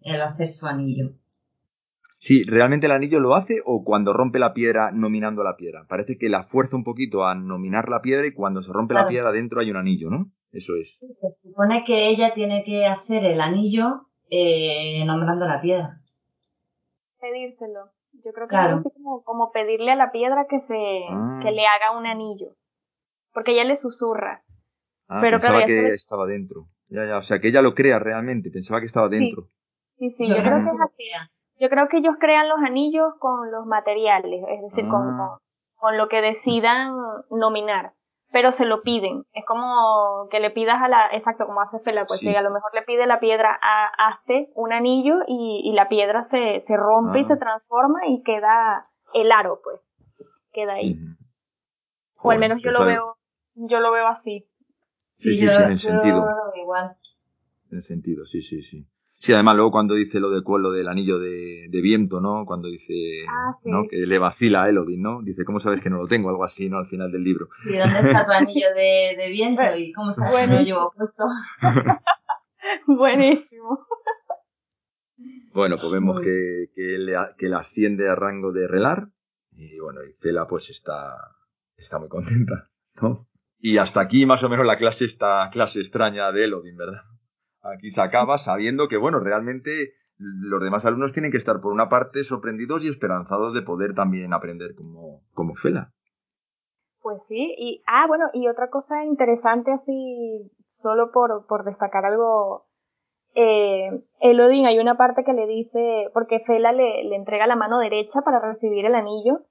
el 0.00 0.22
hacer 0.22 0.48
su 0.48 0.66
anillo. 0.66 1.10
Sí, 2.16 2.44
¿realmente 2.44 2.86
el 2.86 2.92
anillo 2.92 3.20
lo 3.20 3.34
hace 3.34 3.60
o 3.66 3.84
cuando 3.84 4.14
rompe 4.14 4.38
la 4.38 4.54
piedra 4.54 4.90
nominando 4.90 5.42
la 5.44 5.56
piedra? 5.56 5.84
Parece 5.86 6.16
que 6.16 6.30
la 6.30 6.44
fuerza 6.44 6.76
un 6.76 6.82
poquito 6.82 7.26
a 7.26 7.34
nominar 7.34 7.90
la 7.90 8.00
piedra 8.00 8.26
y 8.26 8.32
cuando 8.32 8.62
se 8.62 8.72
rompe 8.72 8.94
la 8.94 9.06
piedra 9.06 9.32
dentro 9.32 9.60
hay 9.60 9.70
un 9.70 9.76
anillo, 9.76 10.08
¿no? 10.08 10.32
Eso 10.50 10.72
es. 10.74 10.96
Se 11.02 11.30
supone 11.30 11.84
que 11.84 12.08
ella 12.08 12.32
tiene 12.32 12.64
que 12.64 12.86
hacer 12.86 13.22
el 13.26 13.38
anillo 13.38 14.06
eh, 14.30 15.04
nombrando 15.04 15.46
la 15.46 15.60
piedra. 15.60 16.00
Pedírselo. 17.20 17.90
Yo 18.24 18.32
creo 18.32 18.48
que 18.48 18.56
es 18.56 18.62
así 18.62 18.88
como, 18.94 19.22
como, 19.24 19.52
pedirle 19.52 19.90
a 19.90 19.96
la 19.96 20.10
piedra 20.10 20.46
que 20.48 20.58
se 20.60 21.04
ah. 21.10 21.40
que 21.42 21.50
le 21.50 21.66
haga 21.66 21.98
un 21.98 22.06
anillo. 22.06 22.56
Porque 23.32 23.52
ella 23.52 23.64
le 23.64 23.76
susurra. 23.76 24.42
Ah, 25.08 25.20
pero 25.20 25.38
pensaba 25.38 25.64
que 25.64 25.94
estaba 25.94 26.26
dentro. 26.26 26.66
Ya, 26.88 27.06
ya, 27.06 27.18
o 27.18 27.22
sea, 27.22 27.38
que 27.38 27.48
ella 27.48 27.62
lo 27.62 27.74
crea 27.74 27.98
realmente, 27.98 28.50
pensaba 28.50 28.80
que 28.80 28.86
estaba 28.86 29.08
dentro. 29.08 29.48
Sí, 29.98 30.10
sí, 30.10 30.28
yo, 30.28 30.36
creo 30.36 30.58
que 30.58 30.58
es 30.58 30.80
así. 30.80 31.04
Yo 31.60 31.68
creo 31.68 31.88
que 31.88 31.98
ellos 31.98 32.14
crean 32.20 32.48
los 32.48 32.58
anillos 32.60 33.14
con 33.18 33.50
los 33.50 33.66
materiales, 33.66 34.42
es 34.48 34.62
decir, 34.62 34.88
con, 34.88 35.20
ah. 35.20 35.38
con, 35.76 35.96
lo 35.96 36.08
que 36.08 36.20
decidan 36.20 36.92
nominar 37.30 37.92
pero 38.30 38.52
se 38.52 38.66
lo 38.66 38.82
piden. 38.82 39.24
Es 39.32 39.44
como 39.46 40.28
que 40.30 40.40
le 40.40 40.50
pidas 40.50 40.80
a 40.82 40.88
la, 40.88 41.08
exacto, 41.12 41.46
como 41.46 41.60
hace 41.60 41.80
Fela, 41.80 42.04
pues 42.06 42.20
que 42.20 42.36
a 42.36 42.42
lo 42.42 42.50
mejor 42.50 42.70
le 42.74 42.82
pide 42.82 43.06
la 43.06 43.20
piedra 43.20 43.58
a 43.60 44.08
Aste 44.08 44.50
un 44.54 44.72
anillo 44.72 45.14
y, 45.26 45.72
la 45.72 45.88
piedra 45.88 46.28
se, 46.30 46.64
se 46.66 46.76
rompe 46.76 47.20
y 47.20 47.24
se 47.24 47.36
transforma 47.36 48.06
y 48.06 48.22
queda 48.22 48.82
el 49.14 49.32
aro, 49.32 49.60
pues. 49.62 49.80
Queda 50.52 50.74
ahí. 50.74 50.96
O 52.20 52.30
al 52.30 52.38
menos 52.38 52.60
yo 52.62 52.70
lo 52.70 52.84
veo, 52.84 53.16
yo 53.58 53.80
lo 53.80 53.92
veo 53.92 54.06
así. 54.06 54.46
Sí, 55.12 55.36
sí, 55.36 55.46
tiene 55.46 55.78
sentido. 55.78 56.24
igual. 56.60 56.96
Tiene 57.68 57.82
sentido, 57.82 58.24
sí, 58.24 58.40
sí, 58.40 58.62
sí. 58.62 58.86
Sí, 59.18 59.32
además 59.32 59.56
luego 59.56 59.72
cuando 59.72 59.94
dice 59.94 60.20
lo 60.20 60.30
de 60.30 60.42
lo 60.46 60.70
del 60.70 60.86
anillo 60.86 61.18
de, 61.18 61.68
viento, 61.82 62.20
¿no? 62.20 62.46
Cuando 62.46 62.68
dice, 62.68 63.24
ah, 63.28 63.58
¿no? 63.64 63.88
Que 63.90 63.96
le 64.06 64.18
vacila 64.18 64.62
a 64.62 64.68
Elodin, 64.68 65.02
¿no? 65.02 65.22
Dice, 65.22 65.44
¿cómo 65.44 65.58
sabes 65.58 65.82
que 65.82 65.90
no 65.90 65.98
lo 65.98 66.06
tengo? 66.06 66.28
Algo 66.28 66.44
así, 66.44 66.68
¿no? 66.68 66.78
Al 66.78 66.86
final 66.86 67.10
del 67.10 67.24
libro. 67.24 67.48
Sí, 67.64 67.76
¿dónde 67.76 67.98
está 67.98 68.24
tu 68.24 68.32
anillo 68.32 68.68
de, 68.76 69.30
viento? 69.32 69.62
¿Y 69.76 69.92
cómo 69.92 70.12
sabes 70.12 70.48
que 70.48 70.54
no 70.54 70.62
llevo 70.62 70.92
puesto? 70.96 71.24
Buenísimo. 72.86 73.86
Bueno, 75.52 75.76
pues 75.80 75.92
vemos 75.92 76.20
que, 76.20 76.70
que, 76.76 76.98
le, 76.98 77.16
que 77.36 77.52
asciende 77.52 78.08
a 78.08 78.14
rango 78.14 78.52
de 78.52 78.68
relar. 78.68 79.08
Y 79.50 79.80
bueno, 79.80 80.04
y 80.04 80.12
Fela 80.12 80.46
pues 80.46 80.70
está, 80.70 81.16
está 81.76 81.98
muy 81.98 82.08
contenta, 82.08 82.70
¿no? 83.02 83.27
Y 83.60 83.78
hasta 83.78 84.00
aquí 84.00 84.24
más 84.24 84.42
o 84.44 84.48
menos 84.48 84.66
la 84.66 84.78
clase, 84.78 85.04
esta 85.04 85.48
clase 85.50 85.80
extraña 85.80 86.30
de 86.32 86.44
Elodin, 86.44 86.76
¿verdad? 86.76 87.02
Aquí 87.62 87.90
se 87.90 88.00
acaba 88.00 88.38
sabiendo 88.38 88.88
que, 88.88 88.96
bueno, 88.96 89.18
realmente 89.18 89.94
los 90.18 90.62
demás 90.62 90.84
alumnos 90.84 91.12
tienen 91.12 91.30
que 91.30 91.38
estar, 91.38 91.60
por 91.60 91.72
una 91.72 91.88
parte, 91.88 92.24
sorprendidos 92.24 92.84
y 92.84 92.88
esperanzados 92.88 93.54
de 93.54 93.62
poder 93.62 93.94
también 93.94 94.32
aprender 94.32 94.74
como, 94.74 95.22
como 95.32 95.54
Fela. 95.54 95.92
Pues 97.00 97.22
sí, 97.26 97.54
y, 97.56 97.82
ah, 97.86 98.04
bueno, 98.08 98.24
y 98.32 98.48
otra 98.48 98.68
cosa 98.70 99.04
interesante 99.04 99.72
así, 99.72 100.50
solo 100.66 101.10
por, 101.12 101.46
por 101.46 101.64
destacar 101.64 102.04
algo, 102.04 102.66
eh, 103.34 103.90
Elodin, 104.20 104.66
hay 104.66 104.78
una 104.78 104.96
parte 104.96 105.22
que 105.24 105.32
le 105.32 105.46
dice, 105.46 106.10
porque 106.12 106.40
Fela 106.40 106.72
le, 106.72 107.04
le 107.04 107.16
entrega 107.16 107.46
la 107.46 107.56
mano 107.56 107.78
derecha 107.78 108.20
para 108.22 108.40
recibir 108.40 108.84
el 108.84 108.94
anillo, 108.94 109.44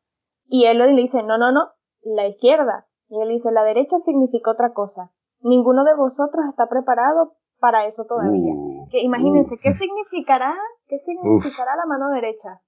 y 0.46 0.66
Elodin 0.66 0.96
le 0.96 1.02
dice, 1.04 1.24
no, 1.24 1.38
no, 1.38 1.52
no, 1.52 1.72
la 2.04 2.28
izquierda. 2.28 2.86
Y 3.10 3.22
él 3.22 3.30
dice, 3.30 3.52
la 3.52 3.64
derecha 3.64 3.98
significa 4.00 4.52
otra 4.52 4.74
cosa. 4.74 5.12
Ninguno 5.42 5.84
de 5.84 5.96
vosotros 5.96 6.46
está 6.50 6.68
preparado 6.68 7.34
para 7.60 7.86
eso 7.86 8.06
todavía. 8.06 8.54
Uh, 8.54 8.88
que 8.90 9.02
imagínense, 9.02 9.58
¿qué 9.62 9.74
significará, 9.74 10.56
qué 10.88 11.00
significará 11.00 11.76
la 11.76 11.86
mano 11.86 12.10
derecha? 12.10 12.62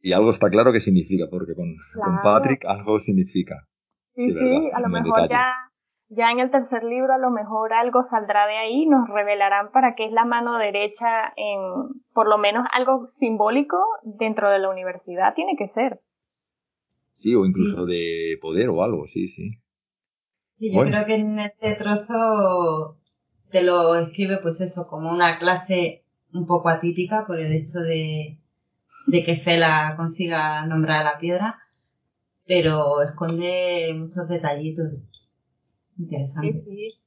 Y 0.00 0.12
algo 0.12 0.30
está 0.30 0.48
claro 0.50 0.72
que 0.72 0.80
significa, 0.80 1.26
porque 1.30 1.54
con, 1.54 1.76
Patrick 2.22 2.64
algo 2.66 2.98
significa. 2.98 3.54
Sí, 4.14 4.30
sí, 4.30 4.70
a 4.74 4.80
lo 4.80 4.88
mejor 4.88 5.28
ya, 5.28 5.54
ya 6.08 6.30
en 6.30 6.40
el 6.40 6.50
tercer 6.50 6.82
libro 6.84 7.14
a 7.14 7.18
lo 7.18 7.30
mejor 7.30 7.72
algo 7.72 8.02
saldrá 8.02 8.46
de 8.46 8.58
ahí, 8.58 8.86
nos 8.86 9.08
revelarán 9.08 9.70
para 9.70 9.94
qué 9.94 10.06
es 10.06 10.12
la 10.12 10.24
mano 10.24 10.58
derecha 10.58 11.32
en, 11.36 11.60
por 12.12 12.28
lo 12.28 12.36
menos 12.36 12.66
algo 12.72 13.08
simbólico 13.18 13.78
dentro 14.02 14.50
de 14.50 14.58
la 14.58 14.70
universidad 14.70 15.34
tiene 15.34 15.56
que 15.56 15.68
ser. 15.68 16.00
Sí, 17.12 17.34
o 17.34 17.46
incluso 17.46 17.86
de 17.86 18.36
poder 18.42 18.68
o 18.68 18.82
algo, 18.82 19.06
sí, 19.06 19.28
sí. 19.28 19.61
Sí, 20.56 20.72
yo 20.72 20.82
creo 20.82 21.04
que 21.04 21.14
en 21.14 21.38
este 21.40 21.74
trozo 21.74 22.98
te 23.50 23.62
lo 23.62 23.94
escribe 23.96 24.38
pues 24.38 24.60
eso, 24.60 24.86
como 24.88 25.10
una 25.10 25.38
clase 25.38 26.04
un 26.32 26.46
poco 26.46 26.68
atípica 26.68 27.26
por 27.26 27.38
el 27.38 27.52
hecho 27.52 27.80
de, 27.80 28.38
que 29.10 29.36
Fela 29.36 29.94
consiga 29.96 30.64
nombrar 30.66 31.00
a 31.00 31.12
la 31.12 31.18
piedra, 31.18 31.58
pero 32.46 33.02
esconde 33.02 33.92
muchos 33.94 34.28
detallitos 34.28 35.10
interesantes. 35.98 37.00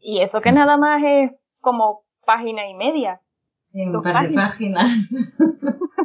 Y 0.00 0.20
eso 0.20 0.40
que 0.40 0.52
nada 0.52 0.76
más 0.76 1.02
es 1.04 1.32
como 1.60 2.04
página 2.24 2.68
y 2.68 2.74
media. 2.74 3.20
Sí, 3.64 3.84
un 3.84 4.02
par 4.02 4.28
de 4.28 4.34
páginas. 4.34 5.36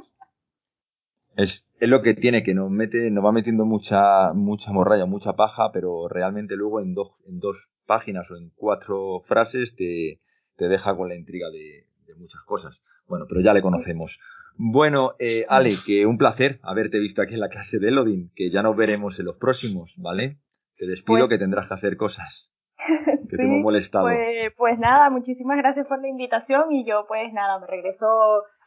es, 1.42 1.68
es, 1.80 1.90
lo 1.90 2.02
que 2.02 2.14
tiene, 2.14 2.44
que 2.44 2.54
nos 2.54 2.70
mete, 2.70 3.10
nos 3.12 3.26
va 3.26 3.32
metiendo 3.32 3.66
mucha, 3.66 4.34
mucha 4.34 4.72
morralla, 4.72 5.06
mucha 5.06 5.34
paja, 5.34 5.72
pero 5.72 6.08
realmente 6.08 6.56
luego 6.56 6.82
en 6.82 6.94
dos, 6.94 7.12
en 7.28 7.40
dos 7.40 7.58
páginas 7.86 8.30
o 8.32 8.38
en 8.38 8.52
cuatro 8.56 9.22
frases 9.26 9.76
te, 9.76 10.20
te 10.56 10.68
deja 10.68 10.96
con 10.96 11.10
la 11.10 11.16
intriga 11.16 11.50
de, 11.50 11.86
muchas 12.18 12.42
cosas. 12.44 12.80
Bueno, 13.08 13.26
pero 13.28 13.42
ya 13.42 13.54
le 13.54 13.62
conocemos. 13.62 14.20
Bueno, 14.58 15.14
eh, 15.18 15.46
Ale, 15.50 15.72
que 15.86 16.06
un 16.06 16.18
placer 16.18 16.60
haberte 16.62 17.00
visto 17.00 17.22
aquí 17.22 17.34
en 17.34 17.40
la 17.40 17.50
clase 17.50 17.80
de 17.80 17.88
Elodin, 17.88 18.32
que 18.36 18.52
ya 18.52 18.62
nos 18.62 18.76
veremos 18.76 19.18
en 19.18 19.26
los 19.26 19.38
próximos, 19.38 19.94
¿vale? 19.98 20.38
Te 20.78 20.86
despido 20.86 21.20
pues 21.20 21.30
que 21.32 21.38
tendrás 21.38 21.68
que 21.68 21.74
hacer 21.74 21.98
cosas. 21.98 22.52
Que 23.30 23.38
te 23.38 23.44
hemos 23.44 23.62
molestado. 23.62 24.08
Pues, 24.08 24.54
pues, 24.58 24.78
nada, 24.78 25.10
muchísimas 25.10 25.58
gracias 25.58 25.88
por 25.88 26.02
la 26.02 26.10
invitación 26.10 26.72
y 26.74 26.86
yo 26.86 27.06
pues 27.08 27.32
nada, 27.32 27.62
me 27.62 27.68
regreso 27.68 28.06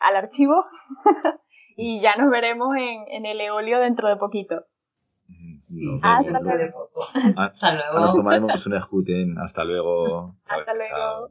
al 0.01 0.17
archivo 0.17 0.65
y 1.77 2.01
ya 2.01 2.17
nos 2.17 2.31
veremos 2.31 2.77
en, 2.77 3.05
en 3.09 3.27
el 3.27 3.41
Eolio 3.41 3.81
dentro 3.81 4.09
de 4.09 4.17
poquito. 4.17 4.65
Hasta, 6.03 6.41
luego. 6.41 6.85
Hasta 7.37 7.75
luego. 7.75 7.99
Nos 7.99 8.15
tomaremos 8.15 8.67
un 8.67 8.75
escuten. 8.75 9.39
Hasta 9.39 9.65
luego. 9.65 10.35
Hasta 10.47 10.75
luego. 10.75 11.31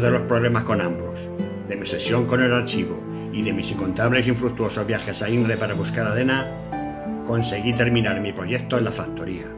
De 0.00 0.10
los 0.10 0.22
problemas 0.22 0.64
con 0.64 0.80
ambos, 0.80 1.28
de 1.68 1.76
mi 1.76 1.86
sesión 1.86 2.26
con 2.26 2.42
el 2.42 2.52
archivo 2.52 3.02
y 3.32 3.42
de 3.42 3.52
mis 3.52 3.70
incontables 3.70 4.26
y 4.26 4.30
infructuosos 4.30 4.86
viajes 4.86 5.22
a 5.22 5.28
Ingle 5.28 5.56
para 5.56 5.74
buscar 5.74 6.06
a 6.06 6.14
Dena, 6.14 6.46
conseguí 7.26 7.74
terminar 7.74 8.20
mi 8.20 8.32
proyecto 8.32 8.78
en 8.78 8.84
la 8.84 8.90
factoría. 8.90 9.57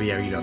Había 0.00 0.18
ido 0.20 0.38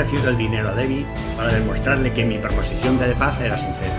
ofrecido 0.00 0.30
el 0.30 0.38
dinero 0.38 0.70
a 0.70 0.74
Debbie 0.74 1.04
para 1.36 1.52
demostrarle 1.52 2.10
que 2.14 2.24
mi 2.24 2.38
proposición 2.38 2.98
de 2.98 3.14
paz 3.16 3.38
era 3.42 3.58
sincera. 3.58 3.94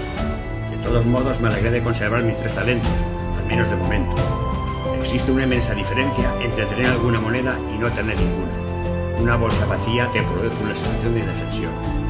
De 0.71 0.77
todos 0.77 1.05
modos, 1.05 1.39
me 1.39 1.47
alegré 1.49 1.69
de 1.69 1.83
conservar 1.83 2.23
mis 2.23 2.37
tres 2.37 2.55
talentos, 2.55 2.89
al 3.37 3.45
menos 3.45 3.69
de 3.69 3.75
momento. 3.75 4.15
Existe 4.99 5.31
una 5.31 5.43
inmensa 5.43 5.75
diferencia 5.75 6.33
entre 6.41 6.65
tener 6.65 6.87
alguna 6.87 7.19
moneda 7.19 7.55
y 7.71 7.77
no 7.77 7.87
tener 7.91 8.17
ninguna. 8.17 9.19
Una 9.19 9.35
bolsa 9.35 9.67
vacía 9.67 10.09
te 10.11 10.23
produce 10.23 10.63
una 10.63 10.73
sensación 10.73 11.13
de 11.13 11.19
indefensión. 11.19 12.00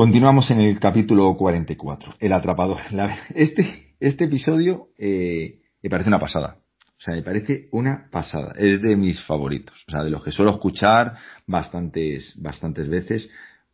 Continuamos 0.00 0.50
en 0.50 0.60
el 0.60 0.80
capítulo 0.80 1.36
44, 1.36 2.14
El 2.20 2.32
atrapador. 2.32 2.78
este, 3.34 3.92
este 4.00 4.24
episodio 4.24 4.88
eh, 4.96 5.58
me 5.82 5.90
parece 5.90 6.08
una 6.08 6.18
pasada. 6.18 6.56
O 6.86 7.00
sea, 7.02 7.14
me 7.14 7.22
parece 7.22 7.68
una 7.72 8.08
pasada. 8.10 8.54
Es 8.56 8.80
de 8.80 8.96
mis 8.96 9.20
favoritos. 9.20 9.84
O 9.86 9.90
sea, 9.90 10.02
de 10.02 10.08
los 10.08 10.24
que 10.24 10.30
suelo 10.32 10.52
escuchar 10.52 11.16
bastantes, 11.46 12.32
bastantes 12.40 12.88
veces. 12.88 13.28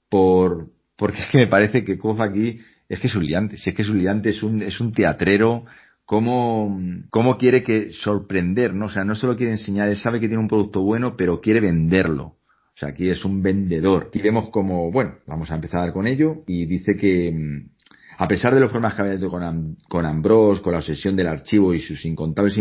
Por, 0.09 0.73
porque 0.97 1.19
es 1.23 1.29
que 1.29 1.39
me 1.39 1.47
parece 1.47 1.85
que 1.85 1.97
Kof 1.97 2.21
aquí 2.21 2.59
es 2.89 2.99
que 2.99 3.07
es 3.07 3.15
un 3.15 3.25
liante. 3.25 3.57
Si 3.57 3.71
es 3.71 3.77
que 3.77 3.83
es 3.83 3.89
un 3.89 3.99
liante, 3.99 4.31
es 4.31 4.43
un, 4.43 4.63
es 4.63 4.81
un 4.81 4.93
teatrero. 4.93 5.65
Cómo, 6.07 6.77
cómo 7.09 7.39
quiere 7.39 7.63
que 7.63 7.93
sorprender, 7.93 8.75
¿no? 8.75 8.87
O 8.87 8.91
sea, 8.91 9.05
no 9.05 9.15
solo 9.15 9.37
quiere 9.37 9.53
enseñar, 9.53 9.89
él 9.89 9.97
sabe 9.97 10.19
que 10.19 10.27
tiene 10.27 10.43
un 10.43 10.49
producto 10.49 10.83
bueno, 10.83 11.17
pero 11.17 11.41
quiere 11.41 11.61
venderlo. 11.61 12.35
O 12.77 12.79
sea, 12.79 12.91
aquí 12.91 13.09
es 13.09 13.25
un 13.25 13.43
vendedor. 13.43 14.09
Aquí 14.09 14.21
vemos 14.21 14.51
como, 14.51 14.93
bueno, 14.93 15.15
vamos 15.27 15.51
a 15.51 15.55
empezar 15.55 15.91
con 15.95 16.07
ello 16.07 16.43
y 16.47 16.67
dice 16.67 16.95
que 16.95 17.33
mm, 17.33 17.71
a 18.19 18.29
pesar 18.29 18.53
de 18.53 18.61
los 18.61 18.71
problemas 18.71 18.95
que 18.95 19.01
había 19.03 19.29
con, 19.31 19.77
con 19.89 20.05
Ambrose, 20.05 20.61
con 20.61 20.73
la 20.73 20.81
obsesión 20.81 21.17
del 21.17 21.29
archivo 21.29 21.73
y 21.73 21.81
sus 21.81 22.05
incontables 22.05 22.55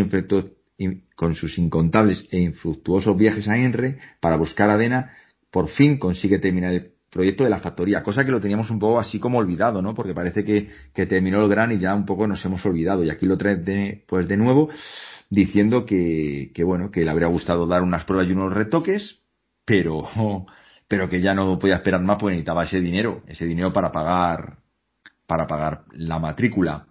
con 1.14 1.34
sus 1.34 1.58
incontables 1.58 2.26
e 2.30 2.40
infructuosos 2.40 3.16
viajes 3.16 3.46
a 3.48 3.58
Enre 3.58 3.98
para 4.20 4.36
buscar 4.36 4.70
a 4.70 4.78
Dena, 4.78 5.12
por 5.50 5.68
fin 5.68 5.98
consigue 5.98 6.38
terminar 6.38 6.72
el 6.72 6.92
proyecto 7.10 7.44
de 7.44 7.50
la 7.50 7.60
factoría, 7.60 8.02
cosa 8.02 8.24
que 8.24 8.30
lo 8.30 8.40
teníamos 8.40 8.70
un 8.70 8.78
poco 8.78 8.98
así 8.98 9.18
como 9.18 9.38
olvidado, 9.38 9.80
¿no? 9.80 9.94
Porque 9.94 10.14
parece 10.14 10.44
que, 10.44 10.68
que 10.94 11.06
terminó 11.06 11.42
el 11.42 11.48
gran 11.48 11.72
y 11.72 11.78
ya 11.78 11.94
un 11.94 12.06
poco 12.06 12.26
nos 12.26 12.44
hemos 12.44 12.64
olvidado. 12.64 13.04
Y 13.04 13.10
aquí 13.10 13.26
lo 13.26 13.36
trae 13.36 13.56
de, 13.56 14.04
pues 14.08 14.28
de 14.28 14.36
nuevo 14.36 14.70
diciendo 15.28 15.84
que, 15.84 16.52
que 16.54 16.64
bueno, 16.64 16.90
que 16.90 17.04
le 17.04 17.10
habría 17.10 17.28
gustado 17.28 17.66
dar 17.66 17.82
unas 17.82 18.04
pruebas 18.04 18.28
y 18.28 18.32
unos 18.32 18.52
retoques, 18.52 19.20
pero, 19.66 20.08
pero 20.88 21.10
que 21.10 21.20
ya 21.20 21.34
no 21.34 21.58
podía 21.58 21.74
esperar 21.74 22.00
más 22.00 22.16
porque 22.16 22.36
necesitaba 22.36 22.64
ese 22.64 22.80
dinero, 22.80 23.22
ese 23.26 23.44
dinero 23.44 23.72
para 23.72 23.92
pagar, 23.92 24.58
para 25.26 25.46
pagar 25.46 25.82
la 25.92 26.18
matrícula. 26.18 26.86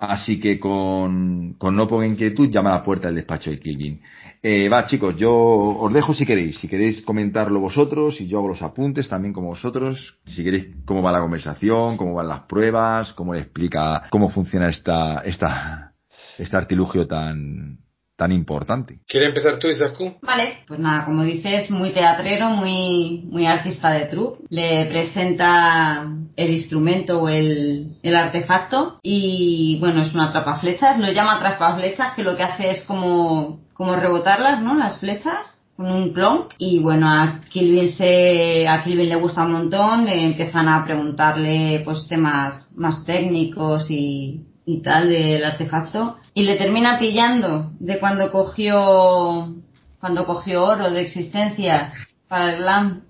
Así 0.00 0.38
que 0.38 0.60
con, 0.60 1.54
con 1.54 1.74
no 1.74 1.88
ponga 1.88 2.06
inquietud, 2.06 2.50
llama 2.50 2.70
a 2.70 2.78
la 2.78 2.82
puerta 2.84 3.08
del 3.08 3.16
despacho 3.16 3.50
de 3.50 3.58
Kilvin. 3.58 4.00
Eh, 4.40 4.68
va, 4.68 4.86
chicos, 4.86 5.16
yo 5.16 5.34
os 5.34 5.92
dejo 5.92 6.14
si 6.14 6.24
queréis. 6.24 6.56
Si 6.60 6.68
queréis 6.68 7.02
comentarlo 7.02 7.58
vosotros, 7.58 8.20
y 8.20 8.28
yo 8.28 8.38
hago 8.38 8.48
los 8.48 8.62
apuntes 8.62 9.08
también 9.08 9.34
como 9.34 9.48
vosotros. 9.48 10.20
Si 10.26 10.44
queréis 10.44 10.68
cómo 10.84 11.02
va 11.02 11.10
la 11.10 11.20
conversación, 11.20 11.96
cómo 11.96 12.14
van 12.14 12.28
las 12.28 12.42
pruebas, 12.42 13.12
cómo 13.14 13.34
le 13.34 13.40
explica 13.40 14.04
cómo 14.10 14.30
funciona 14.30 14.68
esta, 14.68 15.18
esta, 15.24 15.94
este 16.38 16.56
artilugio 16.56 17.08
tan, 17.08 17.80
tan 18.18 18.32
importante. 18.32 18.98
¿Quieres 19.06 19.28
empezar 19.28 19.60
tú, 19.60 19.68
Isaku? 19.68 20.16
Vale, 20.22 20.64
pues 20.66 20.80
nada, 20.80 21.04
como 21.04 21.22
dices, 21.22 21.70
muy 21.70 21.92
teatrero, 21.92 22.50
muy, 22.50 23.22
muy 23.30 23.46
artista 23.46 23.92
de 23.92 24.06
truco. 24.06 24.38
Le 24.50 24.86
presenta 24.86 26.04
el 26.34 26.50
instrumento 26.50 27.20
o 27.20 27.28
el, 27.28 27.96
el 28.02 28.16
artefacto 28.16 28.96
y 29.04 29.78
bueno, 29.78 30.02
es 30.02 30.12
una 30.16 30.32
trapa 30.32 30.56
flechas, 30.56 30.98
lo 30.98 31.12
llama 31.12 31.38
trapa 31.38 31.76
flechas 31.76 32.14
que 32.14 32.24
lo 32.24 32.36
que 32.36 32.42
hace 32.42 32.70
es 32.70 32.84
como, 32.86 33.60
como 33.72 33.94
rebotarlas, 33.94 34.62
¿no? 34.62 34.74
Las 34.74 34.98
flechas 34.98 35.54
con 35.76 35.86
un 35.86 36.12
clon 36.12 36.46
y 36.58 36.80
bueno 36.80 37.08
a 37.08 37.38
Kilvin 37.48 37.88
se 37.90 38.66
a 38.66 38.82
Kilvin 38.82 39.08
le 39.08 39.14
gusta 39.14 39.44
un 39.44 39.52
montón 39.52 40.06
le 40.06 40.26
empiezan 40.26 40.66
a 40.68 40.82
preguntarle 40.82 41.82
pues 41.84 42.08
temas 42.08 42.68
más 42.74 43.04
técnicos 43.04 43.88
y, 43.88 44.47
y 44.68 44.82
tal 44.82 45.08
del 45.08 45.42
artefacto 45.42 46.16
y 46.34 46.42
le 46.42 46.56
termina 46.56 46.98
pillando 46.98 47.72
de 47.80 47.98
cuando 47.98 48.30
cogió 48.30 49.54
cuando 49.98 50.26
cogió 50.26 50.62
oro 50.62 50.90
de 50.90 51.00
existencias 51.00 51.90
para 52.28 52.52
el 52.52 52.58
glam 52.58 53.02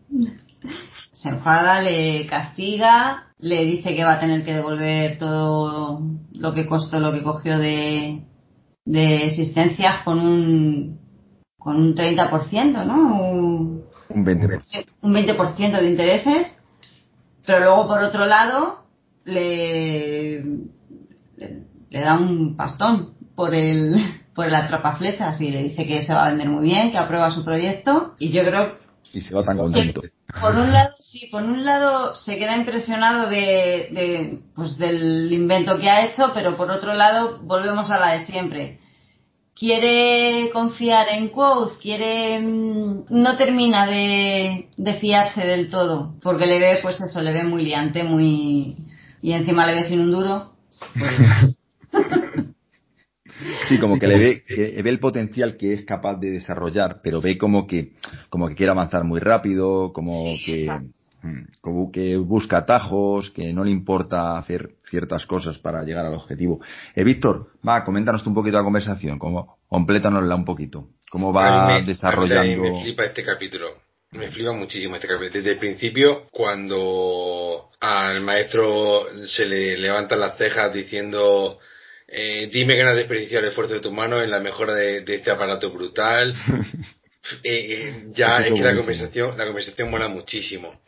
se 1.11 1.31
enfada 1.31 1.83
le 1.83 2.27
castiga 2.27 3.25
le 3.41 3.65
dice 3.65 3.97
que 3.97 4.05
va 4.05 4.13
a 4.15 4.21
tener 4.21 4.45
que 4.45 4.55
devolver 4.55 5.19
todo 5.19 6.01
lo 6.39 6.55
que 6.55 6.65
costó 6.65 7.01
lo 7.01 7.13
que 7.13 7.25
cogió 7.25 7.59
de 7.59 8.23
de 8.85 9.25
existencias 9.27 10.05
con 10.05 10.21
un 10.21 11.01
con 11.59 11.75
un 11.75 11.95
30%, 11.95 12.87
¿no? 12.87 13.21
Un, 13.21 13.85
un 14.11 14.25
20%. 14.25 14.63
Un 15.03 15.13
20% 15.13 15.81
de 15.81 15.91
intereses, 15.91 16.57
pero 17.45 17.59
luego 17.59 17.89
por 17.89 18.03
otro 18.05 18.27
lado 18.27 18.85
le 19.25 20.69
le, 21.91 22.01
da 22.01 22.15
un 22.15 22.57
pastón 22.57 23.15
por 23.35 23.55
el 23.55 23.97
por 24.35 24.47
el 24.47 24.55
atrapaflechas 24.55 25.41
y 25.41 25.51
le 25.51 25.65
dice 25.65 25.87
que 25.87 26.03
se 26.03 26.15
va 26.15 26.27
a 26.27 26.31
vender 26.31 26.49
muy 26.49 26.65
bien, 26.65 26.93
que 26.93 26.99
aprueba 26.99 27.31
su 27.31 27.45
proyecto 27.45 28.15
y 28.19 28.31
yo 28.31 28.43
creo 28.43 28.79
y 29.13 29.21
se 29.21 29.35
va 29.35 29.43
tan 29.43 29.57
contento. 29.57 30.03
por 30.41 30.55
un 30.55 30.73
lado, 30.73 30.95
sí, 31.01 31.29
por 31.31 31.43
un 31.43 31.65
lado 31.65 32.15
se 32.15 32.37
queda 32.37 32.57
impresionado 32.57 33.29
de, 33.29 33.89
de, 33.91 34.39
pues 34.55 34.77
del 34.77 35.33
invento 35.33 35.79
que 35.79 35.89
ha 35.89 36.07
hecho, 36.07 36.31
pero 36.35 36.57
por 36.57 36.71
otro 36.71 36.95
lado 36.95 37.39
volvemos 37.43 37.91
a 37.91 37.99
la 37.99 38.13
de 38.13 38.27
siempre. 38.27 38.81
Quiere 39.55 40.51
confiar 40.53 41.09
en 41.09 41.29
Quoth, 41.29 41.81
quiere, 41.81 42.39
mm, 42.39 43.07
no 43.11 43.37
termina 43.37 43.87
de, 43.87 44.69
de 44.77 44.95
fiarse 44.95 45.45
del 45.45 45.69
todo, 45.69 46.15
porque 46.23 46.47
le 46.47 46.61
ve, 46.61 46.79
pues 46.81 47.01
eso, 47.01 47.21
le 47.21 47.33
ve 47.33 47.43
muy 47.43 47.65
liante, 47.65 48.05
muy, 48.05 48.77
y 49.21 49.33
encima 49.33 49.67
le 49.67 49.75
ve 49.75 49.85
sin 49.85 50.01
un 50.01 50.13
duro, 50.13 50.53
Sí, 53.69 53.79
como 53.79 53.99
que 53.99 54.07
le 54.09 54.19
ve, 54.19 54.45
que 54.45 54.83
ve 54.83 54.91
el 54.91 54.99
potencial 54.99 55.57
que 55.57 55.73
es 55.73 55.85
capaz 55.85 56.17
de 56.17 56.31
desarrollar, 56.31 57.01
pero 57.03 57.21
ve 57.21 57.39
como 57.39 57.67
que, 57.67 57.93
como 58.31 58.49
que 58.49 58.55
quiere 58.55 58.73
avanzar 58.73 59.05
muy 59.05 59.21
rápido, 59.21 59.93
como 59.93 60.35
que, 60.45 60.69
mm, 61.23 61.43
como 61.61 61.93
que 61.93 62.17
busca 62.17 62.59
atajos, 62.59 63.31
que 63.31 63.53
no 63.53 63.65
le 63.65 63.71
importa 63.71 64.39
hacer 64.39 64.71
ciertas 64.91 65.27
cosas 65.27 65.59
para 65.59 65.85
llegar 65.85 66.05
al 66.07 66.15
objetivo. 66.15 66.61
Eh, 66.95 67.05
Víctor, 67.05 67.51
va, 67.67 67.85
coméntanos 67.85 68.27
un 68.27 68.35
poquito 68.35 68.57
la 68.57 68.65
conversación, 68.65 69.19
como, 69.19 69.59
complétanosla 69.69 70.35
un 70.35 70.45
poquito. 70.45 70.89
¿Cómo 71.11 71.33
va 71.33 71.81
desarrollando? 71.83 72.63
me 72.63 72.83
flipa 72.83 73.05
este 73.05 73.23
capítulo. 73.23 73.69
Me 74.13 74.31
flipa 74.31 74.53
muchísimo 74.53 74.97
este 74.97 75.07
capítulo. 75.07 75.33
Desde 75.35 75.53
el 75.53 75.59
principio, 75.59 76.25
cuando 76.31 77.71
al 77.81 78.23
maestro 78.23 79.07
se 79.27 79.45
le 79.45 79.77
levantan 79.79 80.21
las 80.21 80.37
cejas 80.39 80.73
diciendo 80.73 81.59
eh, 82.09 82.49
dime 82.51 82.75
que 82.75 82.83
no 82.83 82.91
has 82.91 82.97
desperdiciado 82.97 83.45
el 83.45 83.51
esfuerzo 83.51 83.75
de 83.75 83.81
tu 83.81 83.93
mano 83.93 84.23
en 84.23 84.31
la 84.31 84.41
mejora 84.41 84.75
de, 84.75 85.05
este 85.07 85.31
aparato 85.31 85.71
brutal. 85.71 86.35
Eh, 87.43 87.91
eh, 87.91 88.05
ya 88.13 88.39
es 88.39 88.55
que 88.55 88.61
la 88.61 88.75
conversación, 88.75 89.37
la 89.37 89.45
conversación 89.45 89.91
mola 89.91 90.09
muchísimo. 90.09 90.81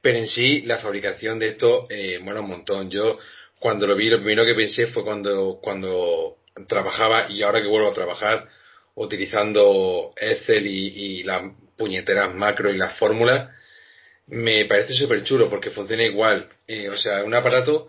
Pero 0.00 0.18
en 0.18 0.28
sí, 0.28 0.62
la 0.62 0.78
fabricación 0.78 1.40
de 1.40 1.48
esto 1.48 1.88
eh, 1.90 2.20
mola 2.20 2.42
un 2.42 2.48
montón. 2.48 2.90
Yo, 2.90 3.18
cuando 3.58 3.88
lo 3.88 3.96
vi, 3.96 4.08
lo 4.08 4.18
primero 4.18 4.44
que 4.44 4.54
pensé 4.54 4.86
fue 4.86 5.02
cuando, 5.02 5.58
cuando 5.60 6.36
trabajaba 6.68 7.28
y 7.28 7.42
ahora 7.42 7.60
que 7.60 7.66
vuelvo 7.66 7.88
a 7.88 7.92
trabajar 7.92 8.48
utilizando 8.94 10.14
Excel 10.16 10.68
y, 10.68 10.86
y 10.86 11.22
las 11.24 11.42
puñeteras 11.76 12.32
macro 12.36 12.70
y 12.70 12.76
las 12.76 12.96
fórmulas, 12.96 13.50
me 14.30 14.64
parece 14.66 14.92
súper 14.94 15.24
chulo 15.24 15.50
porque 15.50 15.70
funciona 15.70 16.04
igual. 16.04 16.48
Eh, 16.66 16.88
o 16.88 16.96
sea, 16.96 17.24
un 17.24 17.34
aparato 17.34 17.88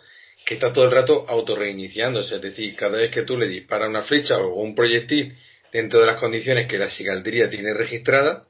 está 0.54 0.74
todo 0.74 0.86
el 0.86 0.92
rato 0.92 1.26
autorreiniciándose. 1.28 2.36
Es 2.36 2.42
decir, 2.42 2.76
cada 2.76 2.98
vez 2.98 3.12
que 3.12 3.24
tú 3.24 3.38
le 3.38 3.48
disparas 3.48 3.90
una 3.90 4.04
flecha 4.04 4.38
o 4.40 4.62
un 4.62 4.76
proyectil 4.76 5.38
dentro 5.72 6.02
de 6.02 6.06
las 6.08 6.18
condiciones 6.18 6.68
que 6.68 6.78
la 6.78 6.90
cigaldería 6.90 7.50
tiene 7.50 7.74
registrada, 7.74 8.44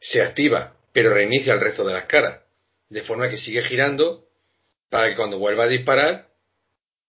se 0.00 0.22
activa, 0.22 0.76
pero 0.92 1.12
reinicia 1.12 1.54
el 1.54 1.60
resto 1.60 1.84
de 1.84 1.94
las 1.94 2.04
caras. 2.04 2.40
De 2.88 3.02
forma 3.02 3.28
que 3.28 3.38
sigue 3.38 3.62
girando 3.62 4.26
para 4.90 5.10
que 5.10 5.16
cuando 5.16 5.38
vuelva 5.38 5.64
a 5.64 5.68
disparar, 5.68 6.28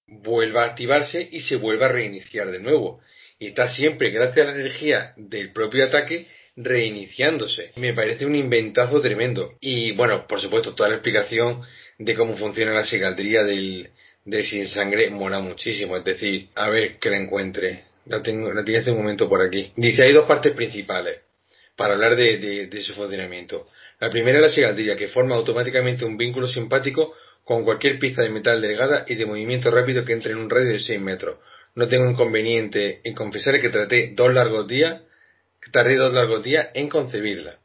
vuelva 0.07 0.63
a 0.63 0.67
activarse 0.67 1.29
y 1.31 1.41
se 1.41 1.55
vuelva 1.55 1.85
a 1.85 1.91
reiniciar 1.91 2.49
de 2.49 2.59
nuevo. 2.59 3.01
Y 3.37 3.47
está 3.47 3.69
siempre, 3.69 4.09
gracias 4.09 4.47
a 4.47 4.49
la 4.51 4.55
energía 4.55 5.13
del 5.15 5.53
propio 5.53 5.85
ataque, 5.85 6.27
reiniciándose. 6.55 7.71
Me 7.75 7.93
parece 7.93 8.25
un 8.25 8.35
inventazo 8.35 8.99
tremendo. 9.01 9.55
Y 9.61 9.91
bueno, 9.93 10.27
por 10.27 10.41
supuesto, 10.41 10.75
toda 10.75 10.89
la 10.89 10.95
explicación 10.95 11.61
de 11.99 12.15
cómo 12.15 12.35
funciona 12.35 12.73
la 12.73 12.85
cigaldería 12.85 13.43
del, 13.43 13.91
del 14.25 14.45
sin 14.45 14.67
sangre 14.67 15.09
mola 15.09 15.39
muchísimo. 15.39 15.97
Es 15.97 16.03
decir, 16.03 16.49
a 16.55 16.69
ver 16.69 16.97
que 16.99 17.09
la 17.09 17.17
encuentre. 17.17 17.85
La 18.05 18.23
tengo, 18.23 18.51
la 18.53 18.63
tiene 18.63 18.79
hace 18.79 18.91
un 18.91 18.97
momento 18.97 19.29
por 19.29 19.41
aquí. 19.41 19.71
Dice, 19.75 20.03
hay 20.03 20.13
dos 20.13 20.25
partes 20.25 20.53
principales 20.53 21.19
para 21.75 21.93
hablar 21.93 22.15
de, 22.15 22.67
de, 22.67 22.83
su 22.83 22.93
funcionamiento. 22.93 23.67
La 23.99 24.09
primera 24.09 24.39
es 24.39 24.43
la 24.43 24.49
cigaldería, 24.49 24.97
que 24.97 25.07
forma 25.07 25.35
automáticamente 25.35 26.05
un 26.05 26.17
vínculo 26.17 26.47
simpático 26.47 27.13
con 27.45 27.63
cualquier 27.63 27.99
pieza 27.99 28.21
de 28.21 28.29
metal 28.29 28.61
delgada 28.61 29.05
y 29.07 29.15
de 29.15 29.25
movimiento 29.25 29.71
rápido 29.71 30.03
que 30.03 30.13
entre 30.13 30.33
en 30.33 30.39
un 30.39 30.49
radio 30.49 30.71
de 30.71 30.79
6 30.79 30.99
metros. 30.99 31.37
No 31.75 31.87
tengo 31.87 32.09
inconveniente 32.09 33.01
en 33.03 33.13
confesar 33.13 33.61
que 33.61 33.69
traté 33.69 34.11
dos 34.13 34.33
largos 34.33 34.67
días, 34.67 35.01
tardé 35.71 35.95
dos 35.95 36.13
largos 36.13 36.43
días 36.43 36.67
en 36.73 36.89
concebirla. 36.89 37.59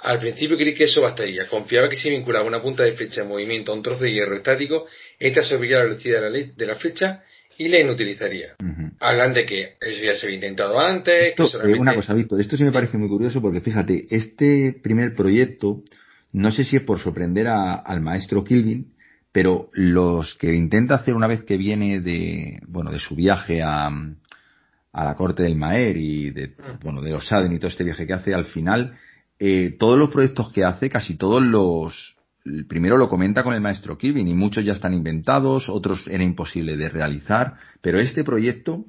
Al 0.00 0.20
principio 0.20 0.56
creí 0.56 0.74
que 0.74 0.84
eso 0.84 1.00
bastaría. 1.00 1.48
Confiaba 1.48 1.88
que 1.88 1.96
si 1.96 2.08
vinculaba 2.08 2.46
una 2.46 2.62
punta 2.62 2.84
de 2.84 2.92
flecha 2.92 3.22
en 3.22 3.28
movimiento 3.28 3.72
a 3.72 3.74
un 3.74 3.82
trozo 3.82 4.04
de 4.04 4.12
hierro 4.12 4.36
estático, 4.36 4.86
ésta 5.18 5.42
subiría 5.42 5.78
la 5.78 5.84
velocidad 5.84 6.22
de 6.22 6.30
la, 6.30 6.52
de 6.54 6.66
la 6.66 6.76
flecha 6.76 7.24
y 7.58 7.66
la 7.66 7.80
inutilizaría. 7.80 8.54
Hablan 9.00 9.34
de 9.34 9.44
que 9.44 9.74
eso 9.80 10.04
ya 10.04 10.14
se 10.14 10.26
había 10.26 10.36
intentado 10.36 10.78
antes. 10.78 11.34
que 11.34 11.46
solamente... 11.46 11.80
Una 11.80 11.94
cosa, 11.94 12.14
Víctor, 12.14 12.40
esto 12.40 12.56
sí 12.56 12.62
me 12.62 12.70
parece 12.70 12.96
muy 12.96 13.08
curioso 13.08 13.42
porque 13.42 13.60
fíjate, 13.60 14.06
este 14.10 14.78
primer 14.80 15.14
proyecto, 15.14 15.82
no 16.32 16.52
sé 16.52 16.62
si 16.62 16.76
es 16.76 16.82
por 16.82 17.00
sorprender 17.00 17.48
al 17.48 18.00
maestro 18.00 18.44
Kilvin, 18.44 18.94
pero 19.32 19.70
los 19.72 20.34
que 20.36 20.54
intenta 20.54 20.94
hacer 20.94 21.14
una 21.14 21.26
vez 21.26 21.42
que 21.42 21.56
viene 21.56 22.00
de, 22.00 22.60
bueno, 22.68 22.92
de 22.92 23.00
su 23.00 23.16
viaje 23.16 23.62
a, 23.62 23.88
a 23.88 25.04
la 25.04 25.14
corte 25.16 25.42
del 25.42 25.56
Maer 25.56 25.96
y 25.96 26.30
de, 26.30 26.48
mm. 26.48 26.78
bueno, 26.82 27.02
de 27.02 27.14
Osaden 27.14 27.52
y 27.52 27.58
todo 27.58 27.70
este 27.70 27.84
viaje 27.84 28.06
que 28.06 28.12
hace, 28.12 28.34
al 28.34 28.46
final 28.46 28.96
eh, 29.38 29.76
todos 29.78 29.98
los 29.98 30.10
proyectos 30.10 30.52
que 30.52 30.64
hace, 30.64 30.90
casi 30.90 31.16
todos 31.16 31.42
los, 31.42 32.16
primero 32.68 32.96
lo 32.96 33.08
comenta 33.08 33.42
con 33.42 33.54
el 33.54 33.60
maestro 33.60 33.96
Kevin 33.98 34.28
y 34.28 34.34
muchos 34.34 34.64
ya 34.64 34.72
están 34.72 34.94
inventados, 34.94 35.68
otros 35.68 36.06
era 36.08 36.24
imposible 36.24 36.76
de 36.76 36.88
realizar, 36.88 37.54
pero 37.80 38.00
este 38.00 38.24
proyecto, 38.24 38.84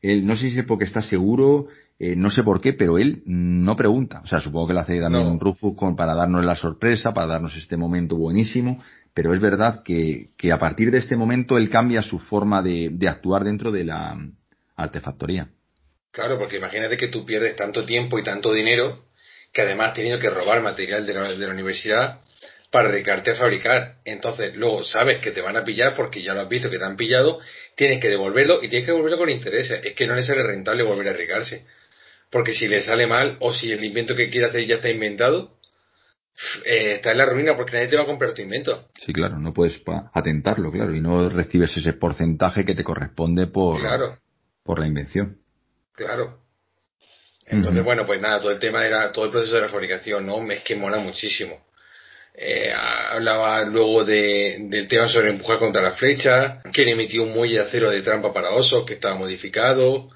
él 0.00 0.26
no 0.26 0.36
sé 0.36 0.50
si 0.50 0.58
es 0.58 0.66
porque 0.66 0.84
está 0.84 1.02
seguro, 1.02 1.68
eh, 1.98 2.16
no 2.16 2.30
sé 2.30 2.42
por 2.42 2.60
qué, 2.60 2.72
pero 2.72 2.98
él 2.98 3.22
no 3.26 3.76
pregunta. 3.76 4.20
O 4.24 4.26
sea, 4.26 4.40
supongo 4.40 4.68
que 4.68 4.74
lo 4.74 4.80
hace 4.80 5.00
también 5.00 5.26
un 5.26 5.38
Rufus 5.38 5.76
con, 5.76 5.94
para 5.94 6.14
darnos 6.14 6.44
la 6.44 6.56
sorpresa, 6.56 7.12
para 7.12 7.28
darnos 7.28 7.56
este 7.56 7.76
momento 7.76 8.16
buenísimo, 8.16 8.82
pero 9.14 9.32
es 9.34 9.40
verdad 9.40 9.82
que, 9.84 10.30
que 10.36 10.50
a 10.50 10.58
partir 10.58 10.90
de 10.90 10.98
este 10.98 11.16
momento 11.16 11.58
él 11.58 11.70
cambia 11.70 12.02
su 12.02 12.18
forma 12.18 12.62
de, 12.62 12.90
de 12.92 13.08
actuar 13.08 13.44
dentro 13.44 13.70
de 13.70 13.84
la 13.84 14.18
artefactoría. 14.74 15.48
Claro, 16.10 16.38
porque 16.38 16.56
imagínate 16.56 16.96
que 16.96 17.08
tú 17.08 17.24
pierdes 17.24 17.56
tanto 17.56 17.84
tiempo 17.84 18.18
y 18.18 18.24
tanto 18.24 18.52
dinero 18.52 19.04
que 19.52 19.62
además 19.62 19.94
tenido 19.94 20.18
que 20.18 20.30
robar 20.30 20.62
material 20.62 21.06
de 21.06 21.14
la, 21.14 21.52
universidad 21.52 22.20
para 22.70 22.90
dedicarte 22.90 23.32
a 23.32 23.36
fabricar. 23.36 23.96
Entonces, 24.04 24.56
luego 24.56 24.82
sabes 24.84 25.18
que 25.18 25.30
te 25.30 25.42
van 25.42 25.56
a 25.56 25.64
pillar 25.64 25.94
porque 25.94 26.22
ya 26.22 26.32
lo 26.34 26.40
has 26.40 26.48
visto 26.48 26.70
que 26.70 26.78
te 26.78 26.84
han 26.84 26.96
pillado, 26.96 27.40
tienes 27.76 28.00
que 28.00 28.08
devolverlo 28.08 28.62
y 28.62 28.68
tienes 28.68 28.86
que 28.86 28.92
devolverlo 28.92 29.18
con 29.18 29.28
intereses. 29.28 29.84
Es 29.84 29.94
que 29.94 30.06
no 30.06 30.14
le 30.14 30.24
sale 30.24 30.42
rentable 30.42 30.82
volver 30.82 31.08
a 31.08 31.10
arriesgarse. 31.10 31.66
Porque 32.30 32.54
si 32.54 32.66
le 32.66 32.80
sale 32.80 33.06
mal 33.06 33.36
o 33.40 33.52
si 33.52 33.70
el 33.70 33.84
invento 33.84 34.16
que 34.16 34.30
quiere 34.30 34.46
hacer 34.46 34.64
ya 34.64 34.76
está 34.76 34.88
inventado, 34.88 35.58
eh, 36.64 36.94
está 36.94 37.12
en 37.12 37.18
la 37.18 37.26
ruina 37.26 37.54
porque 37.56 37.72
nadie 37.72 37.88
te 37.88 37.96
va 37.96 38.02
a 38.02 38.06
comprar 38.06 38.32
tu 38.32 38.40
invento. 38.40 38.88
Sí, 39.04 39.12
claro, 39.12 39.38
no 39.38 39.52
puedes 39.52 39.82
atentarlo, 40.14 40.72
claro, 40.72 40.94
y 40.94 41.00
no 41.00 41.28
recibes 41.28 41.76
ese 41.76 41.92
porcentaje 41.92 42.64
que 42.64 42.74
te 42.74 42.84
corresponde 42.84 43.48
por, 43.48 43.80
por 44.62 44.78
la 44.78 44.86
invención. 44.86 45.38
Claro. 45.92 46.41
Entonces, 47.52 47.84
bueno, 47.84 48.06
pues 48.06 48.18
nada, 48.18 48.40
todo 48.40 48.50
el 48.50 48.58
tema 48.58 48.86
era, 48.86 49.12
todo 49.12 49.26
el 49.26 49.30
proceso 49.30 49.56
de 49.56 49.60
la 49.60 49.68
fabricación, 49.68 50.24
¿no? 50.24 50.50
Es 50.50 50.62
que 50.62 50.74
mola 50.74 50.96
muchísimo. 50.98 51.66
Eh, 52.34 52.72
hablaba 52.72 53.62
luego 53.66 54.04
de, 54.04 54.56
del 54.70 54.88
tema 54.88 55.06
sobre 55.10 55.28
empujar 55.28 55.58
contra 55.58 55.82
la 55.82 55.92
flecha, 55.92 56.62
que 56.72 56.84
le 56.86 56.92
emitió 56.92 57.22
un 57.24 57.32
muelle 57.34 57.56
de 57.56 57.64
acero 57.64 57.90
de 57.90 58.00
trampa 58.00 58.32
para 58.32 58.52
osos 58.52 58.86
que 58.86 58.94
estaba 58.94 59.16
modificado. 59.16 60.08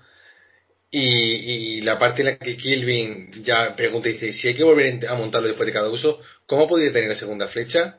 Y, 0.90 1.02
y 1.02 1.80
la 1.82 1.98
parte 1.98 2.22
en 2.22 2.28
la 2.28 2.38
que 2.38 2.56
Kilvin 2.56 3.30
ya 3.44 3.76
pregunta 3.76 4.08
y 4.08 4.12
dice, 4.12 4.32
si 4.32 4.48
hay 4.48 4.54
que 4.54 4.64
volver 4.64 5.06
a 5.06 5.14
montarlo 5.14 5.48
después 5.48 5.66
de 5.66 5.74
cada 5.74 5.90
uso, 5.90 6.22
¿cómo 6.46 6.66
podría 6.66 6.90
tener 6.90 7.10
la 7.10 7.16
segunda 7.16 7.48
flecha? 7.48 7.98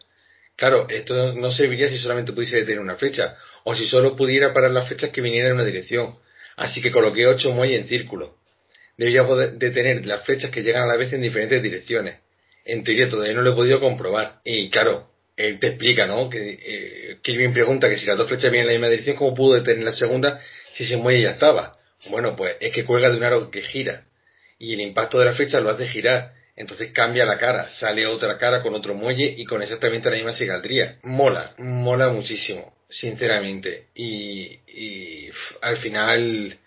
Claro, 0.55 0.88
esto 0.89 1.35
no 1.35 1.51
serviría 1.51 1.89
si 1.89 1.99
solamente 1.99 2.33
pudiese 2.33 2.55
detener 2.55 2.79
una 2.79 2.95
flecha, 2.95 3.38
o 3.65 3.75
si 3.75 3.85
solo 3.85 4.15
pudiera 4.15 4.51
parar 4.51 4.71
las 4.71 4.88
flechas 4.88 5.11
que 5.11 5.21
vinieran 5.21 5.51
en 5.51 5.55
una 5.57 5.65
dirección. 5.65 6.17
Así 6.55 6.81
que 6.81 6.91
coloqué 6.91 7.27
ocho 7.27 7.51
muelles 7.51 7.81
en 7.81 7.88
círculo 7.88 8.36
debería 8.97 9.25
poder 9.25 9.53
detener 9.53 10.05
las 10.05 10.25
flechas 10.25 10.51
que 10.51 10.63
llegan 10.63 10.83
a 10.83 10.87
la 10.87 10.97
vez 10.97 11.13
en 11.13 11.21
diferentes 11.21 11.61
direcciones. 11.61 12.17
En 12.65 12.83
teoría 12.83 13.09
todavía 13.09 13.33
no 13.33 13.41
lo 13.41 13.51
he 13.51 13.55
podido 13.55 13.79
comprobar. 13.79 14.41
Y 14.43 14.69
claro, 14.69 15.09
él 15.37 15.59
te 15.59 15.67
explica, 15.67 16.07
¿no? 16.07 16.29
Que 16.29 16.59
eh, 16.61 17.17
Kilvin 17.21 17.53
pregunta 17.53 17.87
que 17.89 17.97
si 17.97 18.05
las 18.05 18.17
dos 18.17 18.27
flechas 18.27 18.51
vienen 18.51 18.67
en 18.69 18.73
la 18.73 18.79
misma 18.79 18.89
dirección, 18.89 19.15
¿cómo 19.15 19.35
pudo 19.35 19.55
detener 19.55 19.83
la 19.83 19.93
segunda 19.93 20.41
si 20.73 20.83
ese 20.83 20.97
muelle 20.97 21.21
ya 21.21 21.32
estaba? 21.32 21.78
Bueno, 22.09 22.36
pues 22.36 22.55
es 22.59 22.74
que 22.74 22.86
cuelga 22.86 23.09
de 23.09 23.17
un 23.17 23.24
aro 23.24 23.51
que 23.51 23.61
gira. 23.61 24.05
Y 24.59 24.74
el 24.74 24.82
impacto 24.82 25.19
de 25.19 25.25
la 25.25 25.33
flecha 25.33 25.59
lo 25.59 25.69
hace 25.69 25.87
girar. 25.87 26.33
Entonces 26.55 26.91
cambia 26.91 27.24
la 27.24 27.37
cara, 27.37 27.69
sale 27.69 28.07
otra 28.07 28.39
cara 28.39 28.63
con 28.63 28.74
otro 28.74 28.95
muelle 28.95 29.32
y 29.37 29.45
con 29.45 29.61
exactamente 29.61 30.09
la 30.09 30.15
misma 30.15 30.33
sigaldría. 30.33 30.97
Mola, 31.03 31.53
mola 31.59 32.09
muchísimo, 32.09 32.75
sinceramente. 32.89 33.86
Y, 33.93 34.59
y 34.67 35.29
al 35.61 35.78
final 35.78 36.57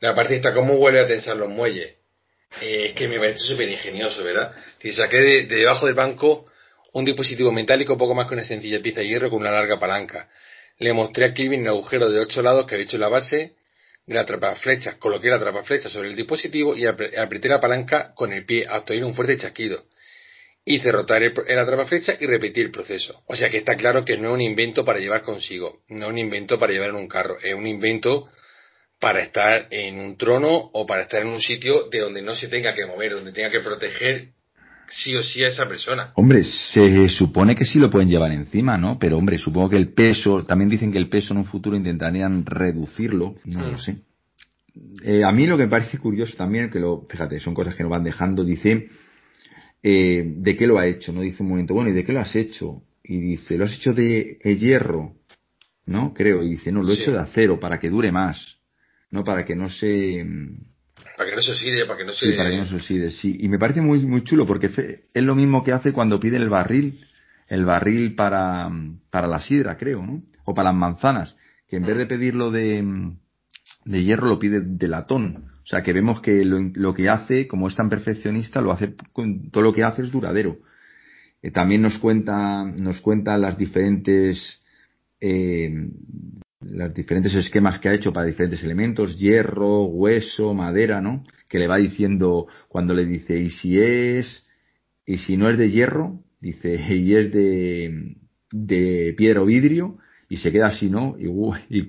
la 0.00 0.14
parte 0.14 0.36
está 0.36 0.54
cómo 0.54 0.76
vuelve 0.76 1.00
a 1.00 1.06
tensar 1.06 1.36
los 1.36 1.48
muelles. 1.48 1.94
Eh, 2.62 2.86
es 2.86 2.92
que 2.94 3.08
me 3.08 3.18
parece 3.18 3.40
súper 3.40 3.68
ingenioso, 3.68 4.22
¿verdad? 4.24 4.54
Y 4.82 4.92
saqué 4.92 5.18
de, 5.18 5.46
debajo 5.46 5.86
del 5.86 5.94
banco 5.94 6.44
un 6.92 7.04
dispositivo 7.04 7.52
metálico 7.52 7.98
poco 7.98 8.14
más 8.14 8.26
que 8.26 8.34
una 8.34 8.44
sencilla 8.44 8.80
pieza 8.80 9.00
de 9.00 9.08
hierro 9.08 9.30
con 9.30 9.40
una 9.40 9.50
larga 9.50 9.78
palanca. 9.78 10.28
Le 10.78 10.92
mostré 10.92 11.26
a 11.26 11.34
Kilvin 11.34 11.62
el 11.62 11.68
agujero 11.68 12.10
de 12.10 12.20
ocho 12.20 12.42
lados 12.42 12.66
que 12.66 12.74
había 12.74 12.84
hecho 12.84 12.96
en 12.96 13.02
la 13.02 13.08
base 13.08 13.56
de 14.06 14.14
la 14.14 14.54
flechas. 14.54 14.96
Coloqué 14.96 15.28
la 15.28 15.62
flechas 15.64 15.92
sobre 15.92 16.08
el 16.08 16.16
dispositivo 16.16 16.74
y 16.74 16.86
apreté 16.86 17.48
la 17.48 17.60
palanca 17.60 18.14
con 18.14 18.32
el 18.32 18.46
pie 18.46 18.64
hasta 18.68 18.94
oír 18.94 19.04
un 19.04 19.14
fuerte 19.14 19.36
chasquido. 19.36 19.84
Hice 20.64 20.92
rotar 20.92 21.22
el, 21.22 21.34
el 21.46 21.86
flecha 21.86 22.16
y 22.18 22.26
repetí 22.26 22.60
el 22.60 22.70
proceso. 22.70 23.22
O 23.26 23.36
sea 23.36 23.50
que 23.50 23.58
está 23.58 23.76
claro 23.76 24.04
que 24.04 24.16
no 24.16 24.28
es 24.28 24.34
un 24.34 24.40
invento 24.40 24.84
para 24.84 24.98
llevar 24.98 25.22
consigo, 25.22 25.82
no 25.88 26.06
es 26.06 26.12
un 26.12 26.18
invento 26.18 26.58
para 26.58 26.72
llevar 26.72 26.90
en 26.90 26.96
un 26.96 27.08
carro, 27.08 27.38
es 27.42 27.54
un 27.54 27.66
invento 27.66 28.28
para 29.00 29.20
estar 29.20 29.68
en 29.70 30.00
un 30.00 30.16
trono 30.16 30.70
o 30.72 30.86
para 30.86 31.02
estar 31.02 31.22
en 31.22 31.28
un 31.28 31.40
sitio 31.40 31.88
de 31.88 32.00
donde 32.00 32.22
no 32.22 32.34
se 32.34 32.48
tenga 32.48 32.74
que 32.74 32.86
mover, 32.86 33.12
donde 33.12 33.32
tenga 33.32 33.50
que 33.50 33.60
proteger 33.60 34.30
sí 34.90 35.14
o 35.14 35.22
sí 35.22 35.44
a 35.44 35.48
esa 35.48 35.68
persona. 35.68 36.12
Hombre, 36.14 36.42
se 36.42 37.08
supone 37.08 37.54
que 37.54 37.64
sí 37.64 37.78
lo 37.78 37.90
pueden 37.90 38.08
llevar 38.08 38.32
encima, 38.32 38.76
¿no? 38.76 38.98
Pero 38.98 39.18
hombre, 39.18 39.38
supongo 39.38 39.70
que 39.70 39.76
el 39.76 39.92
peso, 39.92 40.44
también 40.44 40.70
dicen 40.70 40.90
que 40.90 40.98
el 40.98 41.08
peso 41.08 41.32
en 41.32 41.40
un 41.40 41.46
futuro 41.46 41.76
intentarían 41.76 42.44
reducirlo, 42.44 43.36
no 43.44 43.68
lo 43.68 43.76
mm. 43.76 43.78
sé. 43.78 43.96
Eh, 45.04 45.24
a 45.24 45.32
mí 45.32 45.46
lo 45.46 45.56
que 45.56 45.64
me 45.64 45.70
parece 45.70 45.98
curioso 45.98 46.36
también, 46.36 46.70
que 46.70 46.80
lo, 46.80 47.06
fíjate, 47.08 47.38
son 47.40 47.54
cosas 47.54 47.74
que 47.74 47.82
nos 47.82 47.90
van 47.90 48.04
dejando, 48.04 48.44
dice, 48.44 48.88
eh, 49.82 50.24
¿de 50.24 50.56
qué 50.56 50.66
lo 50.66 50.78
ha 50.78 50.86
hecho? 50.86 51.12
No 51.12 51.20
dice 51.20 51.42
un 51.42 51.50
momento, 51.50 51.74
bueno, 51.74 51.90
¿y 51.90 51.94
de 51.94 52.04
qué 52.04 52.12
lo 52.12 52.20
has 52.20 52.34
hecho? 52.34 52.82
Y 53.02 53.18
dice, 53.20 53.56
lo 53.58 53.64
has 53.64 53.74
hecho 53.74 53.92
de 53.92 54.38
hierro, 54.58 55.14
¿no? 55.86 56.12
Creo, 56.14 56.42
y 56.42 56.50
dice, 56.50 56.70
no, 56.70 56.82
lo 56.82 56.92
he 56.92 56.96
hecho 56.96 57.12
de 57.12 57.18
acero 57.18 57.58
para 57.58 57.78
que 57.78 57.90
dure 57.90 58.12
más. 58.12 58.57
¿No? 59.10 59.24
Para 59.24 59.44
que 59.44 59.56
no 59.56 59.68
se... 59.68 60.24
Para 61.16 61.30
que 61.30 61.36
no 61.36 61.42
se 61.42 61.52
oxide, 61.52 61.84
para 61.86 61.98
que 61.98 62.04
no 62.04 62.12
se... 62.12 62.26
Sí, 62.26 62.36
para 62.36 62.50
que 62.50 62.58
no 62.58 62.66
se 62.66 62.76
oxide, 62.76 63.10
sí. 63.10 63.36
Y 63.40 63.48
me 63.48 63.58
parece 63.58 63.80
muy, 63.80 64.04
muy 64.06 64.22
chulo 64.24 64.46
porque 64.46 64.70
es 65.12 65.22
lo 65.22 65.34
mismo 65.34 65.64
que 65.64 65.72
hace 65.72 65.92
cuando 65.92 66.20
pide 66.20 66.36
el 66.36 66.48
barril, 66.48 67.00
el 67.48 67.64
barril 67.64 68.14
para, 68.14 68.70
para 69.10 69.26
la 69.26 69.40
sidra, 69.40 69.76
creo, 69.76 70.04
¿no? 70.04 70.22
O 70.44 70.54
para 70.54 70.70
las 70.70 70.78
manzanas, 70.78 71.36
que 71.68 71.76
en 71.76 71.82
vez 71.82 71.96
de 71.96 72.06
pedirlo 72.06 72.50
de, 72.50 72.84
de 73.84 74.04
hierro 74.04 74.28
lo 74.28 74.38
pide 74.38 74.60
de 74.60 74.88
latón. 74.88 75.50
O 75.62 75.66
sea, 75.66 75.82
que 75.82 75.92
vemos 75.92 76.20
que 76.20 76.44
lo, 76.44 76.58
lo, 76.74 76.94
que 76.94 77.08
hace, 77.08 77.46
como 77.46 77.68
es 77.68 77.76
tan 77.76 77.90
perfeccionista, 77.90 78.60
lo 78.60 78.72
hace, 78.72 78.94
todo 79.52 79.62
lo 79.62 79.72
que 79.72 79.84
hace 79.84 80.02
es 80.02 80.10
duradero. 80.10 80.58
Eh, 81.42 81.50
también 81.50 81.82
nos 81.82 81.98
cuenta, 81.98 82.64
nos 82.64 83.00
cuenta 83.00 83.36
las 83.36 83.58
diferentes 83.58 84.62
eh, 85.20 85.70
los 86.60 86.92
diferentes 86.92 87.34
esquemas 87.34 87.78
que 87.78 87.88
ha 87.88 87.94
hecho 87.94 88.12
para 88.12 88.26
diferentes 88.26 88.62
elementos, 88.64 89.18
hierro, 89.18 89.84
hueso, 89.84 90.54
madera, 90.54 91.00
¿no? 91.00 91.24
Que 91.48 91.58
le 91.58 91.68
va 91.68 91.78
diciendo 91.78 92.46
cuando 92.68 92.94
le 92.94 93.04
dice, 93.04 93.38
¿y 93.38 93.50
si 93.50 93.78
es, 93.80 94.46
y 95.06 95.18
si 95.18 95.36
no 95.36 95.48
es 95.48 95.58
de 95.58 95.70
hierro? 95.70 96.20
dice, 96.40 96.76
y 96.96 97.14
es 97.14 97.32
de, 97.32 98.16
de 98.52 99.14
piedra 99.16 99.42
o 99.42 99.46
vidrio, 99.46 99.98
y 100.28 100.36
se 100.36 100.52
queda 100.52 100.66
así, 100.66 100.90
¿no? 100.90 101.16
Y, 101.18 101.26
y 101.70 101.88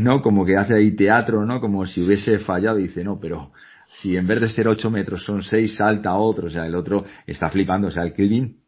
¿no? 0.00 0.22
Como 0.22 0.46
que 0.46 0.56
hace 0.56 0.74
ahí 0.74 0.92
teatro, 0.92 1.44
¿no? 1.44 1.60
Como 1.60 1.84
si 1.86 2.02
hubiese 2.02 2.38
fallado 2.38 2.78
y 2.78 2.84
dice, 2.84 3.02
no, 3.02 3.18
pero 3.18 3.52
si 4.00 4.16
en 4.16 4.26
vez 4.26 4.40
de 4.40 4.48
ser 4.48 4.68
8 4.68 4.90
metros 4.90 5.24
son 5.24 5.42
6, 5.42 5.76
salta 5.76 6.14
otro, 6.14 6.46
o 6.46 6.50
sea, 6.50 6.66
el 6.66 6.74
otro 6.74 7.04
está 7.26 7.50
flipando, 7.50 7.88
o 7.88 7.90
sea, 7.90 8.04
el 8.04 8.12
Kelvin 8.12 8.58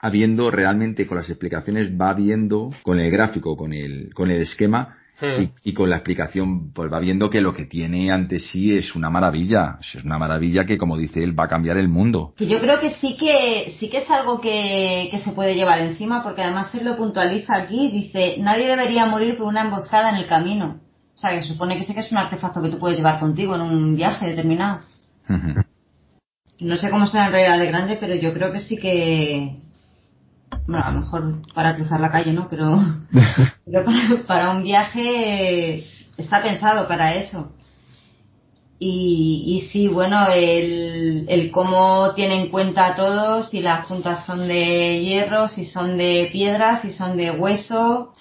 habiendo 0.00 0.50
realmente 0.50 1.06
con 1.06 1.18
las 1.18 1.28
explicaciones 1.28 1.90
va 1.90 2.14
viendo 2.14 2.70
con 2.82 2.98
el 2.98 3.10
gráfico, 3.10 3.56
con 3.56 3.72
el, 3.72 4.12
con 4.14 4.30
el 4.30 4.42
esquema 4.42 4.96
hmm. 5.20 5.44
y, 5.62 5.74
con 5.74 5.90
la 5.90 5.96
explicación, 5.96 6.72
pues 6.72 6.90
va 6.90 7.00
viendo 7.00 7.28
que 7.28 7.40
lo 7.40 7.52
que 7.52 7.66
tiene 7.66 8.10
ante 8.10 8.40
sí 8.40 8.74
es 8.74 8.94
una 8.94 9.10
maravilla, 9.10 9.78
es 9.80 10.02
una 10.02 10.18
maravilla 10.18 10.64
que 10.64 10.78
como 10.78 10.96
dice 10.96 11.22
él 11.22 11.38
va 11.38 11.44
a 11.44 11.48
cambiar 11.48 11.76
el 11.76 11.88
mundo. 11.88 12.32
Que 12.36 12.46
yo 12.46 12.60
creo 12.60 12.80
que 12.80 12.90
sí 12.90 13.16
que 13.16 13.74
sí 13.78 13.90
que 13.90 13.98
es 13.98 14.10
algo 14.10 14.40
que, 14.40 15.08
que 15.10 15.18
se 15.18 15.32
puede 15.32 15.54
llevar 15.54 15.80
encima 15.80 16.22
porque 16.22 16.42
además 16.42 16.74
él 16.74 16.84
lo 16.84 16.96
puntualiza 16.96 17.56
aquí, 17.56 17.90
dice 17.90 18.36
nadie 18.38 18.66
debería 18.66 19.06
morir 19.06 19.36
por 19.36 19.46
una 19.46 19.62
emboscada 19.62 20.10
en 20.10 20.16
el 20.16 20.26
camino. 20.26 20.80
O 21.14 21.18
sea, 21.20 21.32
que 21.32 21.42
supone 21.42 21.76
que 21.76 21.84
sí 21.84 21.92
que 21.92 22.00
es 22.00 22.10
un 22.10 22.16
artefacto 22.16 22.62
que 22.62 22.70
tú 22.70 22.78
puedes 22.78 22.96
llevar 22.96 23.20
contigo 23.20 23.54
en 23.54 23.60
un 23.60 23.94
viaje 23.94 24.26
determinado. 24.26 24.80
No 26.60 26.76
sé 26.76 26.90
cómo 26.90 27.06
será 27.06 27.26
en 27.26 27.32
realidad 27.32 27.58
de 27.58 27.66
grande, 27.66 27.96
pero 28.00 28.14
yo 28.14 28.32
creo 28.32 28.50
que 28.52 28.58
sí 28.58 28.76
que, 28.76 29.54
bueno, 30.66 30.84
a 30.84 30.90
lo 30.92 31.00
mejor 31.00 31.42
para 31.54 31.74
cruzar 31.74 32.00
la 32.00 32.10
calle, 32.10 32.32
¿no? 32.32 32.48
Pero, 32.48 32.82
para, 34.26 34.50
un 34.50 34.62
viaje 34.62 35.84
está 36.16 36.42
pensado 36.42 36.86
para 36.86 37.14
eso. 37.14 37.52
Y, 38.78 39.44
y 39.46 39.68
sí, 39.68 39.88
bueno, 39.88 40.28
el, 40.32 41.26
el 41.28 41.50
cómo 41.50 42.12
tiene 42.14 42.40
en 42.40 42.48
cuenta 42.48 42.94
todo, 42.94 43.42
si 43.42 43.60
las 43.60 43.86
puntas 43.86 44.24
son 44.24 44.48
de 44.48 45.02
hierro, 45.02 45.48
si 45.48 45.64
son 45.64 45.98
de 45.98 46.30
piedra, 46.32 46.80
si 46.80 46.92
son 46.92 47.16
de 47.16 47.30
hueso, 47.30 48.12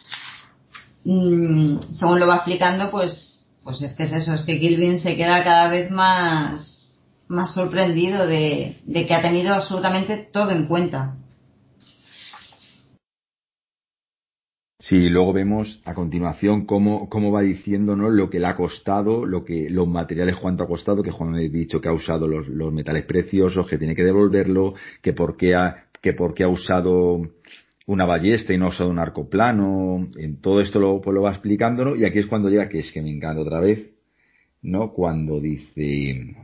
mm, 1.05 1.77
según 1.97 2.19
lo 2.19 2.27
va 2.27 2.37
explicando, 2.37 2.89
pues, 2.91 3.45
pues 3.63 3.81
es 3.81 3.95
que 3.95 4.03
es 4.03 4.11
eso, 4.11 4.33
es 4.33 4.41
que 4.41 4.57
Gilvin 4.57 4.99
se 4.99 5.15
queda 5.15 5.43
cada 5.45 5.69
vez 5.69 5.89
más, 5.91 6.93
más 7.29 7.53
sorprendido 7.53 8.27
de, 8.27 8.81
de 8.85 9.05
que 9.05 9.13
ha 9.13 9.21
tenido 9.21 9.53
absolutamente 9.53 10.17
todo 10.17 10.51
en 10.51 10.65
cuenta. 10.67 11.18
Sí, 14.81 15.09
luego 15.09 15.33
vemos 15.33 15.81
a 15.83 15.93
continuación 15.93 16.65
cómo, 16.65 17.09
cómo 17.09 17.33
va 17.33 17.41
diciéndonos 17.41 18.13
lo 18.13 18.29
que 18.29 18.39
le 18.39 18.47
ha 18.47 18.55
costado, 18.55 19.25
lo 19.25 19.43
que, 19.43 19.69
los 19.69 19.89
materiales 19.89 20.37
cuánto 20.37 20.63
ha 20.63 20.67
costado, 20.67 21.03
que 21.03 21.11
Juan 21.11 21.35
ha 21.35 21.39
dicho 21.39 21.81
que 21.81 21.89
ha 21.89 21.93
usado 21.93 22.27
los, 22.29 22.47
los 22.47 22.71
metales 22.71 23.03
preciosos, 23.03 23.67
que 23.67 23.77
tiene 23.77 23.93
que 23.93 24.05
devolverlo, 24.05 24.75
que 25.01 25.11
por 25.11 25.35
qué 25.35 25.53
ha, 25.53 25.87
que 26.01 26.13
por 26.13 26.33
qué 26.33 26.45
ha 26.45 26.47
usado 26.47 27.19
una 27.87 28.05
ballesta 28.05 28.53
y 28.53 28.57
no 28.57 28.67
ha 28.67 28.69
usado 28.69 28.89
un 28.89 28.99
arco 28.99 29.29
plano, 29.29 30.07
en 30.17 30.39
todo 30.39 30.61
esto 30.61 30.79
lo, 30.79 31.01
pues 31.01 31.13
lo 31.13 31.23
va 31.23 31.31
explicándonos, 31.31 31.97
y 31.99 32.05
aquí 32.05 32.19
es 32.19 32.27
cuando 32.27 32.49
llega, 32.49 32.69
que 32.69 32.79
es 32.79 32.91
que 32.93 33.01
me 33.01 33.11
encanta 33.11 33.41
otra 33.41 33.59
vez, 33.59 33.89
¿no? 34.61 34.93
Cuando 34.93 35.41
dice, 35.41 36.37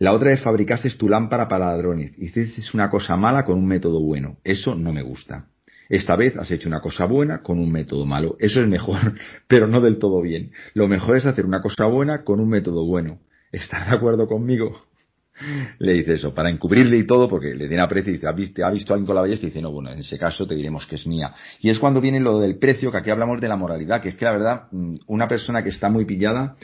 la 0.00 0.12
otra 0.12 0.32
es 0.32 0.40
fabricaste 0.40 0.90
tu 0.98 1.08
lámpara 1.08 1.46
para 1.46 1.66
ladrones, 1.66 2.18
dices 2.18 2.74
una 2.74 2.90
cosa 2.90 3.16
mala 3.16 3.44
con 3.44 3.56
un 3.56 3.66
método 3.66 4.02
bueno, 4.02 4.38
eso 4.42 4.74
no 4.74 4.92
me 4.92 5.02
gusta. 5.02 5.51
Esta 5.88 6.16
vez 6.16 6.36
has 6.36 6.50
hecho 6.50 6.68
una 6.68 6.80
cosa 6.80 7.04
buena 7.04 7.42
con 7.42 7.58
un 7.58 7.70
método 7.70 8.06
malo. 8.06 8.36
Eso 8.38 8.60
es 8.60 8.68
mejor, 8.68 9.14
pero 9.46 9.66
no 9.66 9.80
del 9.80 9.98
todo 9.98 10.20
bien. 10.22 10.52
Lo 10.74 10.88
mejor 10.88 11.16
es 11.16 11.26
hacer 11.26 11.46
una 11.46 11.60
cosa 11.60 11.86
buena 11.86 12.24
con 12.24 12.40
un 12.40 12.48
método 12.48 12.86
bueno. 12.86 13.18
¿Estás 13.50 13.90
de 13.90 13.96
acuerdo 13.96 14.26
conmigo? 14.26 14.86
Le 15.78 15.94
dice 15.94 16.14
eso, 16.14 16.34
para 16.34 16.50
encubrirle 16.50 16.98
y 16.98 17.06
todo, 17.06 17.28
porque 17.28 17.54
le 17.54 17.68
tiene 17.68 17.82
aprecio 17.82 18.10
y 18.10 18.14
dice, 18.14 18.26
¿ha 18.26 18.32
visto, 18.32 18.64
¿ha 18.64 18.70
visto 18.70 18.92
alguien 18.92 19.06
con 19.06 19.14
la 19.14 19.22
ballesta? 19.22 19.46
Y 19.46 19.50
dice, 19.50 19.62
no, 19.62 19.70
bueno, 19.70 19.90
en 19.90 19.98
ese 19.98 20.18
caso 20.18 20.46
te 20.46 20.54
diremos 20.54 20.86
que 20.86 20.96
es 20.96 21.06
mía. 21.06 21.34
Y 21.60 21.70
es 21.70 21.78
cuando 21.78 22.00
viene 22.00 22.20
lo 22.20 22.38
del 22.38 22.58
precio, 22.58 22.90
que 22.90 22.98
aquí 22.98 23.10
hablamos 23.10 23.40
de 23.40 23.48
la 23.48 23.56
moralidad, 23.56 24.00
que 24.00 24.10
es 24.10 24.16
que 24.16 24.24
la 24.24 24.32
verdad, 24.32 24.62
mm, 24.70 24.94
una 25.06 25.28
persona 25.28 25.62
que 25.62 25.70
está 25.70 25.88
muy 25.88 26.04
pillada, 26.04 26.56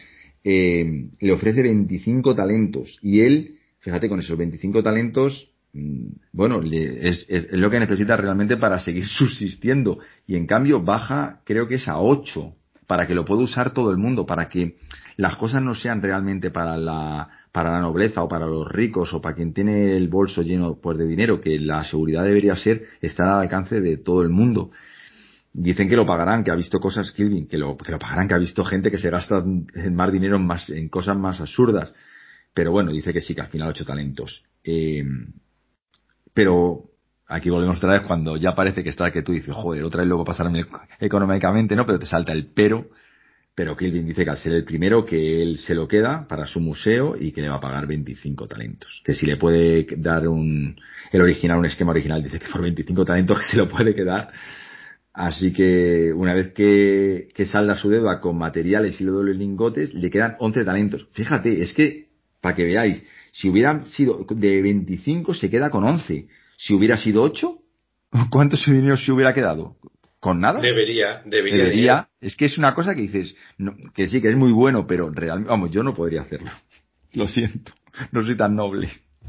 eh, 0.44 1.08
le 1.20 1.32
ofrece 1.32 1.62
25 1.62 2.34
talentos. 2.34 2.98
Y 3.02 3.20
él, 3.20 3.58
fíjate, 3.80 4.08
con 4.08 4.20
esos 4.20 4.36
25 4.36 4.82
talentos, 4.82 5.47
bueno, 6.32 6.60
es, 6.62 7.26
lo 7.52 7.70
que 7.70 7.80
necesita 7.80 8.16
realmente 8.16 8.56
para 8.56 8.78
seguir 8.78 9.06
subsistiendo. 9.18 9.98
Y 10.26 10.36
en 10.36 10.46
cambio 10.46 10.82
baja, 10.82 11.40
creo 11.44 11.68
que 11.68 11.76
es 11.76 11.88
a 11.88 11.98
8, 11.98 12.54
para 12.86 13.06
que 13.06 13.14
lo 13.14 13.24
pueda 13.24 13.42
usar 13.42 13.72
todo 13.72 13.90
el 13.90 13.98
mundo, 13.98 14.26
para 14.26 14.48
que 14.48 14.76
las 15.16 15.36
cosas 15.36 15.62
no 15.62 15.74
sean 15.74 16.00
realmente 16.00 16.50
para 16.50 16.76
la, 16.76 17.28
para 17.52 17.72
la 17.72 17.80
nobleza 17.80 18.22
o 18.22 18.28
para 18.28 18.46
los 18.46 18.66
ricos 18.66 19.12
o 19.12 19.20
para 19.20 19.34
quien 19.34 19.52
tiene 19.52 19.96
el 19.96 20.08
bolso 20.08 20.42
lleno 20.42 20.78
pues, 20.80 20.96
de 20.96 21.06
dinero, 21.06 21.40
que 21.40 21.58
la 21.58 21.84
seguridad 21.84 22.24
debería 22.24 22.56
ser 22.56 22.82
estar 23.00 23.26
al 23.28 23.40
alcance 23.40 23.80
de 23.80 23.98
todo 23.98 24.22
el 24.22 24.30
mundo. 24.30 24.70
Dicen 25.52 25.88
que 25.88 25.96
lo 25.96 26.06
pagarán, 26.06 26.44
que 26.44 26.50
ha 26.50 26.54
visto 26.54 26.78
cosas, 26.78 27.10
Kilvin, 27.12 27.48
que 27.48 27.58
lo, 27.58 27.76
que 27.76 27.90
lo 27.90 27.98
pagarán, 27.98 28.28
que 28.28 28.34
ha 28.34 28.38
visto 28.38 28.64
gente 28.64 28.90
que 28.90 28.98
se 28.98 29.10
gasta 29.10 29.42
más 29.90 30.12
dinero 30.12 30.36
en, 30.36 30.46
más, 30.46 30.70
en 30.70 30.88
cosas 30.88 31.16
más 31.16 31.40
absurdas. 31.40 31.92
Pero 32.54 32.70
bueno, 32.70 32.92
dice 32.92 33.12
que 33.12 33.20
sí, 33.20 33.34
que 33.34 33.40
al 33.40 33.48
final 33.48 33.68
ocho 33.68 33.84
talentos. 33.84 34.44
Eh, 34.62 35.04
pero 36.38 36.84
aquí 37.26 37.50
volvemos 37.50 37.78
otra 37.78 37.94
vez 37.94 38.02
cuando 38.02 38.36
ya 38.36 38.54
parece 38.54 38.84
que 38.84 38.90
está 38.90 39.10
que 39.10 39.22
tú 39.22 39.32
dices, 39.32 39.52
joder, 39.52 39.82
otra 39.82 40.02
vez 40.02 40.08
luego 40.08 40.24
pasarme 40.24 40.66
económicamente, 41.00 41.74
¿no? 41.74 41.84
Pero 41.84 41.98
te 41.98 42.06
salta 42.06 42.32
el 42.32 42.52
pero. 42.54 42.90
Pero 43.56 43.76
Kilvin 43.76 44.06
dice 44.06 44.22
que 44.22 44.30
al 44.30 44.38
ser 44.38 44.52
el 44.52 44.62
primero 44.62 45.04
que 45.04 45.42
él 45.42 45.58
se 45.58 45.74
lo 45.74 45.88
queda 45.88 46.28
para 46.28 46.46
su 46.46 46.60
museo 46.60 47.16
y 47.18 47.32
que 47.32 47.40
le 47.40 47.48
va 47.48 47.56
a 47.56 47.60
pagar 47.60 47.88
25 47.88 48.46
talentos. 48.46 49.02
Que 49.04 49.14
si 49.14 49.26
le 49.26 49.36
puede 49.36 49.84
dar 49.96 50.28
un, 50.28 50.76
el 51.10 51.20
original, 51.20 51.58
un 51.58 51.66
esquema 51.66 51.90
original, 51.90 52.22
dice 52.22 52.38
que 52.38 52.46
por 52.52 52.62
25 52.62 53.04
talentos 53.04 53.38
que 53.38 53.44
se 53.50 53.56
lo 53.56 53.68
puede 53.68 53.92
quedar. 53.92 54.30
Así 55.12 55.52
que 55.52 56.12
una 56.14 56.34
vez 56.34 56.52
que, 56.52 57.30
que 57.34 57.46
salda 57.46 57.74
su 57.74 57.90
deuda 57.90 58.20
con 58.20 58.38
materiales 58.38 59.00
y 59.00 59.04
le 59.04 59.10
doble 59.10 59.34
lingotes, 59.34 59.92
le 59.92 60.08
quedan 60.08 60.36
11 60.38 60.64
talentos. 60.64 61.08
Fíjate, 61.14 61.64
es 61.64 61.72
que, 61.72 62.07
para 62.40 62.54
que 62.54 62.64
veáis, 62.64 63.02
si 63.32 63.48
hubieran 63.48 63.88
sido 63.88 64.24
de 64.28 64.62
25 64.62 65.34
se 65.34 65.50
queda 65.50 65.70
con 65.70 65.84
11. 65.84 66.28
Si 66.56 66.74
hubiera 66.74 66.96
sido 66.96 67.22
8, 67.22 67.58
¿cuánto 68.30 68.56
dinero 68.56 68.96
se 68.96 69.12
hubiera 69.12 69.34
quedado? 69.34 69.76
¿Con 70.20 70.40
nada? 70.40 70.60
Debería, 70.60 71.22
debería. 71.24 71.64
Debería. 71.64 72.08
Es 72.20 72.34
que 72.34 72.46
es 72.46 72.58
una 72.58 72.74
cosa 72.74 72.94
que 72.94 73.02
dices, 73.02 73.36
que 73.94 74.08
sí, 74.08 74.20
que 74.20 74.30
es 74.30 74.36
muy 74.36 74.50
bueno, 74.50 74.86
pero 74.86 75.10
realmente, 75.10 75.50
vamos, 75.50 75.70
yo 75.70 75.84
no 75.84 75.94
podría 75.94 76.22
hacerlo. 76.22 76.50
Lo 77.12 77.28
siento, 77.28 77.72
no 78.12 78.22
soy 78.22 78.36
tan 78.36 78.54
noble. 78.54 78.90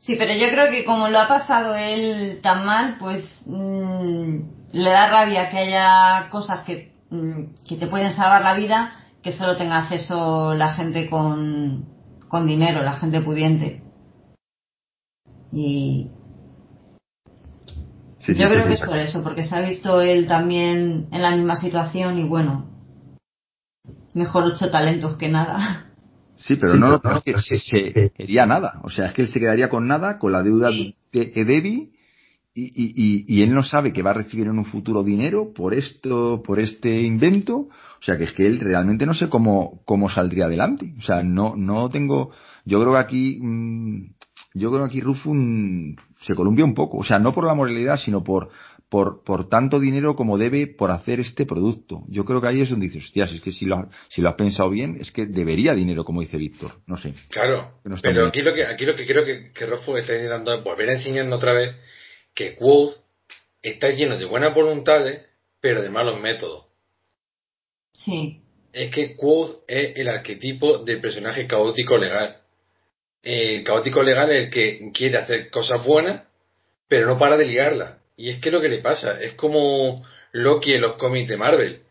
Sí, 0.00 0.14
pero 0.16 0.32
yo 0.32 0.48
creo 0.48 0.70
que 0.70 0.86
como 0.86 1.08
lo 1.08 1.18
ha 1.18 1.28
pasado 1.28 1.74
él 1.74 2.38
tan 2.40 2.64
mal, 2.64 2.96
pues 2.98 3.42
mm, 3.44 4.38
le 4.72 4.90
da 4.90 5.10
rabia 5.10 5.50
que 5.50 5.58
haya 5.58 6.30
cosas 6.30 6.62
que, 6.62 6.92
mm, 7.10 7.66
que 7.68 7.76
te 7.76 7.88
pueden 7.88 8.12
salvar 8.14 8.40
la 8.42 8.54
vida 8.54 8.92
que 9.28 9.36
solo 9.36 9.58
tenga 9.58 9.80
acceso 9.80 10.54
la 10.54 10.72
gente 10.72 11.10
con, 11.10 11.84
con 12.28 12.46
dinero, 12.46 12.82
la 12.82 12.94
gente 12.94 13.20
pudiente. 13.20 13.82
Y 15.52 16.10
yo 18.26 18.48
creo 18.48 18.66
que 18.66 18.72
es 18.72 18.80
por 18.80 18.96
eso, 18.96 19.22
porque 19.22 19.42
se 19.42 19.54
ha 19.54 19.60
visto 19.60 20.00
él 20.00 20.26
también 20.26 21.08
en 21.12 21.20
la 21.20 21.36
misma 21.36 21.56
situación 21.56 22.18
y 22.18 22.24
bueno, 22.24 22.70
mejor 24.14 24.44
ocho 24.44 24.70
talentos 24.70 25.18
que 25.18 25.28
nada. 25.28 25.92
Sí, 26.34 26.56
pero 26.56 26.76
no, 26.76 26.92
no, 26.92 27.20
que 27.20 27.34
se, 27.38 28.10
quería 28.16 28.46
nada. 28.46 28.80
O 28.82 28.88
sea, 28.88 29.08
es 29.08 29.12
que 29.12 29.22
él 29.22 29.28
se 29.28 29.40
quedaría 29.40 29.68
con 29.68 29.86
nada, 29.86 30.18
con 30.18 30.32
la 30.32 30.42
deuda 30.42 30.68
de 30.70 31.32
Edevi 31.34 31.92
y, 32.58 32.92
y, 32.96 33.24
y, 33.28 33.42
él 33.42 33.54
no 33.54 33.62
sabe 33.62 33.92
que 33.92 34.02
va 34.02 34.10
a 34.10 34.14
recibir 34.14 34.48
en 34.48 34.58
un 34.58 34.64
futuro 34.64 35.04
dinero 35.04 35.52
por 35.54 35.74
esto, 35.74 36.42
por 36.44 36.58
este 36.58 37.02
invento. 37.02 37.56
O 38.00 38.02
sea, 38.02 38.16
que 38.16 38.24
es 38.24 38.32
que 38.32 38.46
él 38.46 38.58
realmente 38.58 39.06
no 39.06 39.14
sé 39.14 39.28
cómo, 39.28 39.82
cómo 39.84 40.08
saldría 40.08 40.46
adelante. 40.46 40.94
O 40.98 41.02
sea, 41.02 41.22
no, 41.22 41.54
no 41.56 41.88
tengo, 41.88 42.32
yo 42.64 42.80
creo 42.80 42.92
que 42.94 42.98
aquí, 42.98 43.38
mm, 43.40 44.14
yo 44.54 44.70
creo 44.70 44.82
que 44.82 44.88
aquí 44.88 45.00
Rufus 45.00 45.36
se 46.26 46.34
columpia 46.34 46.64
un 46.64 46.74
poco. 46.74 46.98
O 46.98 47.04
sea, 47.04 47.20
no 47.20 47.32
por 47.32 47.46
la 47.46 47.54
moralidad, 47.54 47.96
sino 47.96 48.24
por, 48.24 48.50
por, 48.88 49.22
por 49.22 49.48
tanto 49.48 49.78
dinero 49.78 50.16
como 50.16 50.36
debe 50.36 50.66
por 50.66 50.90
hacer 50.90 51.20
este 51.20 51.46
producto. 51.46 52.02
Yo 52.08 52.24
creo 52.24 52.40
que 52.40 52.48
ahí 52.48 52.60
es 52.60 52.70
donde 52.70 52.86
dices, 52.86 53.04
hostias, 53.04 53.32
es 53.32 53.40
que 53.40 53.52
si 53.52 53.66
lo, 53.66 53.88
si 54.08 54.20
lo 54.20 54.30
has 54.30 54.34
pensado 54.34 54.68
bien, 54.70 54.96
es 55.00 55.12
que 55.12 55.26
debería 55.26 55.74
dinero, 55.74 56.04
como 56.04 56.22
dice 56.22 56.36
Víctor. 56.38 56.72
No 56.86 56.96
sé. 56.96 57.14
Claro. 57.28 57.78
pero 58.02 58.26
aquí 58.26 58.42
lo, 58.42 58.52
que, 58.52 58.64
aquí 58.64 58.84
lo 58.84 58.96
que 58.96 59.06
creo 59.06 59.24
que, 59.24 59.52
que 59.52 59.66
Rufus 59.66 60.00
está 60.00 60.14
intentando 60.14 60.54
es 60.54 60.64
volver 60.64 60.90
a 60.90 60.94
enseñarnos 60.94 61.36
otra 61.36 61.52
vez 61.52 61.76
que 62.38 62.54
Quoth 62.54 62.92
está 63.62 63.90
lleno 63.90 64.16
de 64.16 64.24
buenas 64.24 64.54
voluntades, 64.54 65.26
pero 65.60 65.82
de 65.82 65.90
malos 65.90 66.20
métodos. 66.20 66.66
Sí. 67.92 68.42
Es 68.72 68.92
que 68.92 69.16
Quoth 69.16 69.64
es 69.66 69.96
el 69.96 70.06
arquetipo 70.06 70.78
del 70.78 71.00
personaje 71.00 71.48
caótico 71.48 71.98
legal. 71.98 72.36
El 73.24 73.64
caótico 73.64 74.04
legal 74.04 74.30
es 74.30 74.44
el 74.44 74.50
que 74.50 74.92
quiere 74.94 75.18
hacer 75.18 75.50
cosas 75.50 75.84
buenas, 75.84 76.28
pero 76.86 77.08
no 77.08 77.18
para 77.18 77.36
de 77.36 77.46
liarlas. 77.46 77.98
Y 78.16 78.30
es 78.30 78.38
que 78.38 78.52
lo 78.52 78.60
que 78.60 78.68
le 78.68 78.78
pasa, 78.78 79.20
es 79.20 79.32
como 79.32 80.00
Loki 80.30 80.74
en 80.74 80.82
los 80.82 80.92
cómics 80.92 81.28
de 81.28 81.36
Marvel. 81.36 81.82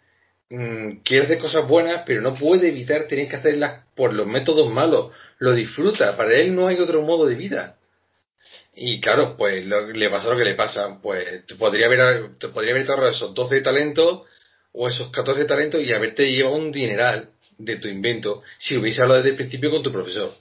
Mm, 0.50 1.00
quiere 1.04 1.26
hacer 1.26 1.40
cosas 1.40 1.68
buenas, 1.68 2.04
pero 2.06 2.22
no 2.22 2.36
puede 2.36 2.70
evitar 2.70 3.10
tener 3.10 3.28
que 3.28 3.36
hacerlas 3.36 3.84
por 3.96 4.14
los 4.14 4.26
métodos 4.26 4.72
malos. 4.72 5.12
Lo 5.40 5.52
disfruta, 5.52 6.16
para 6.16 6.36
él 6.36 6.56
no 6.56 6.68
hay 6.68 6.80
otro 6.80 7.02
modo 7.02 7.26
de 7.26 7.36
vida. 7.36 7.77
Y 8.80 9.02
claro, 9.02 9.36
pues 9.36 9.66
le 9.66 10.10
pasa 10.10 10.30
lo 10.30 10.38
que 10.38 10.44
le 10.44 10.54
pasa. 10.54 11.00
Pues 11.02 11.44
podría 11.58 11.88
haber, 11.88 12.38
podría 12.54 12.74
haber 12.74 12.90
ahorrado 12.90 13.12
esos 13.12 13.34
12 13.34 13.62
talentos 13.62 14.22
o 14.72 14.88
esos 14.88 15.10
14 15.10 15.46
talentos 15.46 15.84
y 15.84 15.92
haberte 15.92 16.32
llevado 16.32 16.56
un 16.56 16.72
dineral 16.72 17.32
de 17.58 17.78
tu 17.78 17.88
invento 17.88 18.44
si 18.60 18.78
hubiese 18.78 19.02
hablado 19.02 19.22
desde 19.22 19.32
el 19.32 19.36
principio 19.36 19.72
con 19.72 19.82
tu 19.82 19.92
profesor. 19.92 20.36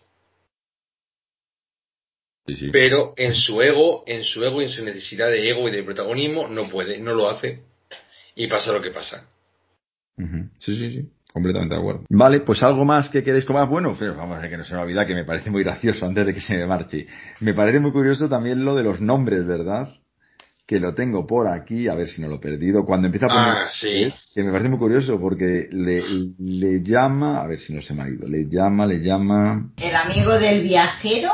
Pero 2.70 3.14
en 3.16 3.34
su 3.34 3.60
ego, 3.62 4.04
en 4.06 4.24
su 4.24 4.44
ego 4.44 4.60
y 4.60 4.66
en 4.66 4.70
su 4.70 4.84
necesidad 4.84 5.28
de 5.28 5.50
ego 5.50 5.68
y 5.68 5.72
de 5.72 5.82
protagonismo 5.82 6.46
no 6.46 6.68
puede, 6.68 6.98
no 6.98 7.14
lo 7.14 7.28
hace 7.28 7.62
y 8.34 8.46
pasa 8.46 8.72
lo 8.72 8.82
que 8.82 8.90
pasa. 8.90 9.26
Sí, 10.58 10.76
sí, 10.76 10.90
sí. 10.90 11.10
Completamente 11.36 11.74
de 11.74 11.80
acuerdo. 11.82 12.04
Vale, 12.08 12.40
pues 12.40 12.62
algo 12.62 12.86
más 12.86 13.10
que 13.10 13.22
queréis 13.22 13.44
comer. 13.44 13.66
Bueno, 13.66 13.94
pero 13.98 14.16
vamos 14.16 14.38
a 14.38 14.40
ver 14.40 14.50
que 14.50 14.56
no 14.56 14.64
se 14.64 14.74
me 14.74 14.80
olvida 14.80 15.04
que 15.04 15.14
me 15.14 15.26
parece 15.26 15.50
muy 15.50 15.62
gracioso 15.62 16.06
antes 16.06 16.24
de 16.24 16.32
que 16.32 16.40
se 16.40 16.56
me 16.56 16.66
marche. 16.66 17.06
Me 17.40 17.52
parece 17.52 17.78
muy 17.78 17.92
curioso 17.92 18.26
también 18.26 18.64
lo 18.64 18.74
de 18.74 18.82
los 18.82 19.02
nombres, 19.02 19.46
¿verdad? 19.46 19.90
Que 20.66 20.80
lo 20.80 20.94
tengo 20.94 21.26
por 21.26 21.46
aquí, 21.46 21.88
a 21.88 21.94
ver 21.94 22.08
si 22.08 22.22
no 22.22 22.28
lo 22.28 22.36
he 22.36 22.38
perdido. 22.38 22.86
Cuando 22.86 23.08
empieza 23.08 23.26
a 23.26 23.28
poner. 23.28 23.48
Ah, 23.50 23.68
sí. 23.70 24.10
Que 24.34 24.44
me 24.44 24.50
parece 24.50 24.70
muy 24.70 24.78
curioso 24.78 25.20
porque 25.20 25.68
le, 25.70 26.02
le 26.38 26.82
llama. 26.82 27.42
A 27.42 27.46
ver 27.46 27.58
si 27.58 27.74
no 27.74 27.82
se 27.82 27.92
me 27.92 28.04
ha 28.04 28.08
ido. 28.08 28.26
Le 28.26 28.48
llama, 28.48 28.86
le 28.86 29.00
llama. 29.00 29.72
El 29.76 29.94
amigo 29.94 30.38
del 30.38 30.62
viajero. 30.62 31.32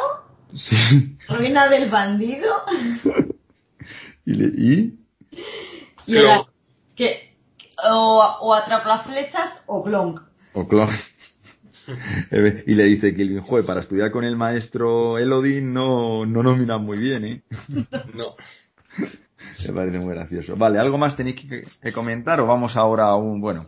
Sí. 0.53 1.17
Ruina 1.29 1.69
del 1.69 1.89
bandido. 1.89 2.53
y 4.27 4.33
le, 4.33 4.47
¿Y? 4.47 4.99
y 6.09 6.17
el, 6.17 6.27
que 6.97 7.32
o, 7.91 8.39
o 8.41 8.55
atrapa 8.55 9.05
flechas 9.05 9.63
o 9.67 9.83
Clonk. 9.83 10.21
O 10.55 10.67
Clonk. 10.67 10.91
y 12.67 12.75
le 12.75 12.85
dice 12.85 13.15
que 13.15 13.23
el 13.23 13.43
para 13.67 13.81
estudiar 13.81 14.11
con 14.11 14.25
el 14.25 14.37
maestro 14.37 15.19
Elodin 15.19 15.73
no, 15.73 16.25
no 16.25 16.43
nominan 16.43 16.85
muy 16.85 16.99
bien, 16.99 17.25
¿eh? 17.25 17.43
No. 18.15 18.37
Me 19.67 19.73
parece 19.73 19.99
muy 19.99 20.15
gracioso. 20.15 20.57
Vale, 20.57 20.79
¿algo 20.79 20.99
más 20.99 21.17
tenéis 21.17 21.37
que, 21.81 21.93
comentar 21.93 22.41
o 22.41 22.47
vamos 22.47 22.77
ahora 22.77 23.07
a 23.07 23.17
un, 23.17 23.41
bueno, 23.41 23.67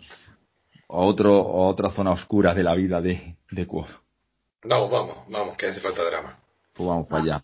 a, 0.88 0.96
otro, 0.96 1.32
a 1.32 1.68
otra 1.68 1.90
zona 1.90 2.12
oscura 2.12 2.54
de 2.54 2.62
la 2.62 2.74
vida 2.74 3.00
de, 3.00 3.36
de 3.50 3.66
Vamos, 3.66 4.90
vamos, 4.90 5.16
vamos, 5.28 5.56
que 5.56 5.66
hace 5.66 5.80
falta 5.80 6.04
drama. 6.04 6.38
Pues 6.72 6.88
vamos 6.88 7.06
para 7.06 7.22
allá. 7.22 7.42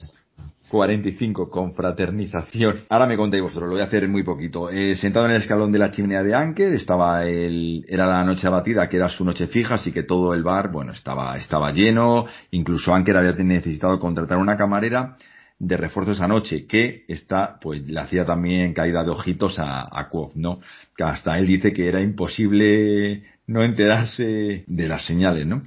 45, 0.70 1.50
confraternización. 1.50 2.84
Ahora 2.88 3.06
me 3.06 3.16
contéis 3.16 3.42
vosotros, 3.42 3.68
lo 3.68 3.74
voy 3.74 3.82
a 3.82 3.86
hacer 3.86 4.08
muy 4.08 4.22
poquito. 4.22 4.70
Eh, 4.70 4.94
sentado 4.94 5.26
en 5.26 5.32
el 5.32 5.42
escalón 5.42 5.72
de 5.72 5.78
la 5.78 5.90
chimenea 5.90 6.22
de 6.22 6.34
Anker, 6.34 6.72
estaba 6.72 7.26
el, 7.26 7.84
era 7.88 8.06
la 8.06 8.24
noche 8.24 8.46
abatida, 8.46 8.88
que 8.88 8.96
era 8.96 9.08
su 9.08 9.24
noche 9.24 9.48
fija, 9.48 9.74
así 9.74 9.92
que 9.92 10.04
todo 10.04 10.32
el 10.32 10.42
bar, 10.42 10.70
bueno, 10.70 10.92
estaba, 10.92 11.36
estaba 11.36 11.72
lleno. 11.72 12.26
Incluso 12.52 12.94
Anker 12.94 13.16
había 13.16 13.32
necesitado 13.32 13.98
contratar 13.98 14.38
una 14.38 14.56
camarera 14.56 15.16
de 15.58 15.76
refuerzo 15.76 16.12
esa 16.12 16.28
noche, 16.28 16.66
que 16.66 17.04
está, 17.08 17.58
pues 17.60 17.82
le 17.82 18.00
hacía 18.00 18.24
también 18.24 18.72
caída 18.72 19.04
de 19.04 19.10
ojitos 19.10 19.58
a, 19.58 19.82
a 19.82 20.08
¿no? 20.36 20.60
Que 20.96 21.04
hasta 21.04 21.38
él 21.38 21.46
dice 21.46 21.72
que 21.72 21.88
era 21.88 22.00
imposible 22.00 23.24
no 23.46 23.62
enterarse 23.62 24.64
de 24.66 24.88
las 24.88 25.04
señales, 25.04 25.46
¿no? 25.46 25.62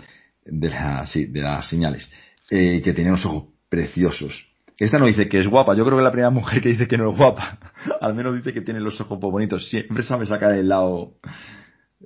De 0.45 0.69
las, 0.69 1.11
sí, 1.11 1.25
de 1.25 1.41
las 1.41 1.69
señales. 1.69 2.09
Eh, 2.49 2.81
que 2.83 2.93
tenía 2.93 3.11
unos 3.11 3.25
ojos 3.25 3.45
preciosos 3.69 4.52
esta 4.77 4.97
no 4.97 5.05
dice 5.05 5.27
que 5.27 5.39
es 5.39 5.47
guapa, 5.47 5.75
yo 5.75 5.85
creo 5.85 5.97
que 5.97 6.03
la 6.03 6.11
primera 6.11 6.29
mujer 6.29 6.61
que 6.61 6.69
dice 6.69 6.87
que 6.87 6.97
no 6.97 7.11
es 7.11 7.17
guapa. 7.17 7.59
Al 8.01 8.15
menos 8.15 8.35
dice 8.35 8.53
que 8.53 8.61
tiene 8.61 8.79
los 8.79 8.99
ojos 8.99 9.19
bonitos. 9.19 9.69
Siempre 9.69 10.03
sabe 10.03 10.25
sacar 10.25 10.53
el 10.53 10.67
lado, 10.67 11.13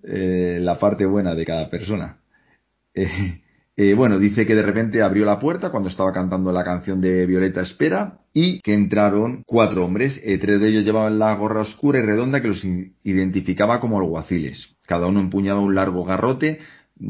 eh, 0.04 0.60
la 0.62 0.78
parte 0.78 1.06
buena 1.06 1.34
de 1.34 1.46
cada 1.46 1.70
persona. 1.70 2.18
Eh, 2.94 3.42
eh, 3.76 3.94
bueno, 3.94 4.20
dice 4.20 4.46
que 4.46 4.56
de 4.56 4.64
repente 4.64 5.02
abrió 5.02 5.24
la 5.26 5.40
puerta 5.40 5.70
cuando 5.70 5.90
estaba 5.90 6.12
cantando 6.12 6.52
la 6.52 6.64
canción 6.64 7.00
de 7.00 7.26
Violeta 7.26 7.62
Espera 7.62 8.20
y 8.34 8.60
que 8.62 8.74
entraron 8.74 9.44
cuatro 9.46 9.86
hombres. 9.86 10.20
tres 10.42 10.60
de 10.60 10.68
ellos 10.68 10.84
llevaban 10.84 11.20
la 11.20 11.36
gorra 11.36 11.62
oscura 11.62 12.00
y 12.00 12.02
redonda 12.02 12.42
que 12.42 12.50
los 12.50 12.64
identificaba 13.04 13.80
como 13.80 14.00
alguaciles. 14.00 14.76
Cada 14.86 15.08
uno 15.08 15.20
empuñaba 15.20 15.60
un 15.60 15.76
largo 15.76 16.04
garrote 16.04 16.60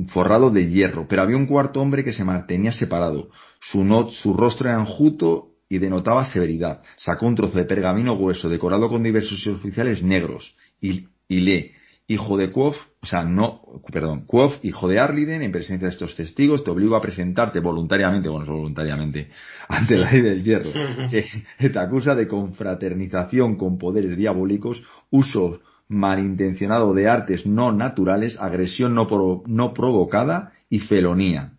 forrado 0.10 0.52
de 0.52 0.70
hierro, 0.70 1.08
pero 1.08 1.22
había 1.22 1.38
un 1.38 1.46
cuarto 1.46 1.82
hombre 1.82 2.04
que 2.04 2.14
se 2.14 2.24
mantenía 2.24 2.72
separado. 2.72 3.30
Su, 3.62 3.84
su 4.12 4.34
rostro 4.34 4.70
era 4.70 4.80
enjuto 4.80 5.47
y 5.70 5.80
denotaba 5.80 6.26
severidad. 6.26 6.82
Sacó 6.98 7.28
un 7.28 7.36
trozo 7.36 7.58
de 7.58 7.66
pergamino 7.66 8.18
grueso 8.18 8.50
decorado 8.50 8.90
con 8.90 9.04
diversos 9.04 9.46
oficiales 9.48 10.02
negros 10.02 10.56
y, 10.82 11.08
y 11.28 11.40
lee, 11.42 11.72
hijo 12.08 12.38
de 12.38 12.52
Quof, 12.52 12.78
o 13.02 13.06
sea, 13.06 13.24
no, 13.24 13.62
perdón, 13.92 14.26
Quof, 14.26 14.64
hijo 14.64 14.88
de 14.88 15.00
Arliden, 15.00 15.42
en 15.42 15.52
presencia 15.52 15.88
de 15.88 15.94
estos 15.94 16.16
testigos, 16.16 16.64
te 16.64 16.72
obligo 16.72 16.96
a 16.96 17.02
presentarte 17.02 17.60
voluntariamente, 17.60 18.30
bueno, 18.30 18.46
voluntariamente, 18.46 19.30
ante 19.68 19.98
la 19.98 20.12
ley 20.12 20.22
del 20.22 20.44
hierro, 20.44 20.72
que 21.10 21.26
te 21.70 21.80
acusa 21.80 22.16
de 22.16 22.28
confraternización 22.28 23.58
con 23.58 23.78
poderes 23.78 24.18
diabólicos, 24.18 24.84
uso 25.10 25.60
malintencionado 25.90 26.94
de 26.94 27.08
artes 27.08 27.46
no 27.46 27.72
naturales, 27.72 28.38
agresión 28.40 28.94
no, 28.94 29.08
no 29.46 29.74
provocada 29.74 30.54
y 30.70 30.80
felonía. 30.80 31.57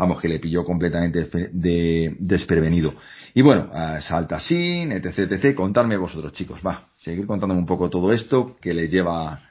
Vamos, 0.00 0.18
que 0.18 0.28
le 0.28 0.38
pilló 0.38 0.64
completamente 0.64 1.28
de, 1.52 2.16
desprevenido. 2.18 2.94
Y 3.34 3.42
bueno, 3.42 3.68
salta 4.00 4.36
así, 4.36 4.80
etc, 4.80 5.30
etc. 5.30 5.54
Contadme 5.54 5.98
vosotros, 5.98 6.32
chicos. 6.32 6.58
Va, 6.66 6.84
seguir 6.96 7.26
contándome 7.26 7.60
un 7.60 7.66
poco 7.66 7.90
todo 7.90 8.10
esto 8.10 8.56
que 8.62 8.72
le 8.72 8.88
lleva, 8.88 9.42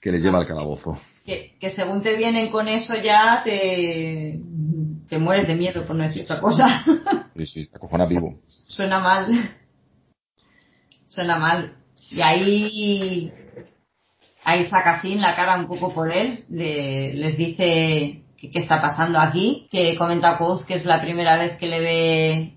que 0.00 0.12
le 0.12 0.20
lleva 0.20 0.38
al 0.38 0.46
calabozo. 0.46 0.96
Que, 1.24 1.56
que 1.58 1.70
según 1.70 2.02
te 2.02 2.16
vienen 2.16 2.52
con 2.52 2.68
eso 2.68 2.94
ya 2.94 3.42
te, 3.42 4.38
te 5.08 5.18
mueres 5.18 5.48
de 5.48 5.56
miedo, 5.56 5.84
por 5.84 5.96
no 5.96 6.04
decir 6.04 6.22
otra 6.22 6.40
cosa. 6.40 6.84
Sí, 7.36 7.44
sí, 7.44 7.60
está 7.60 7.78
cojona 7.78 8.06
vivo. 8.06 8.38
Suena 8.46 8.98
mal. 8.98 9.26
Suena 11.06 11.38
mal. 11.38 11.76
Y 12.10 12.22
ahí, 12.22 13.32
ahí 14.42 14.66
saca 14.68 15.02
sin 15.02 15.20
la 15.20 15.36
cara 15.36 15.58
un 15.58 15.66
poco 15.66 15.92
por 15.92 16.10
él, 16.10 16.46
les 16.48 17.36
dice 17.36 18.22
qué 18.38 18.58
está 18.58 18.80
pasando 18.80 19.18
aquí, 19.18 19.68
que 19.70 19.96
comenta 19.96 20.38
Kouz 20.38 20.64
que 20.64 20.74
es 20.74 20.84
la 20.84 21.00
primera 21.00 21.36
vez 21.36 21.56
que 21.58 21.66
le 21.66 21.80
ve 21.80 22.52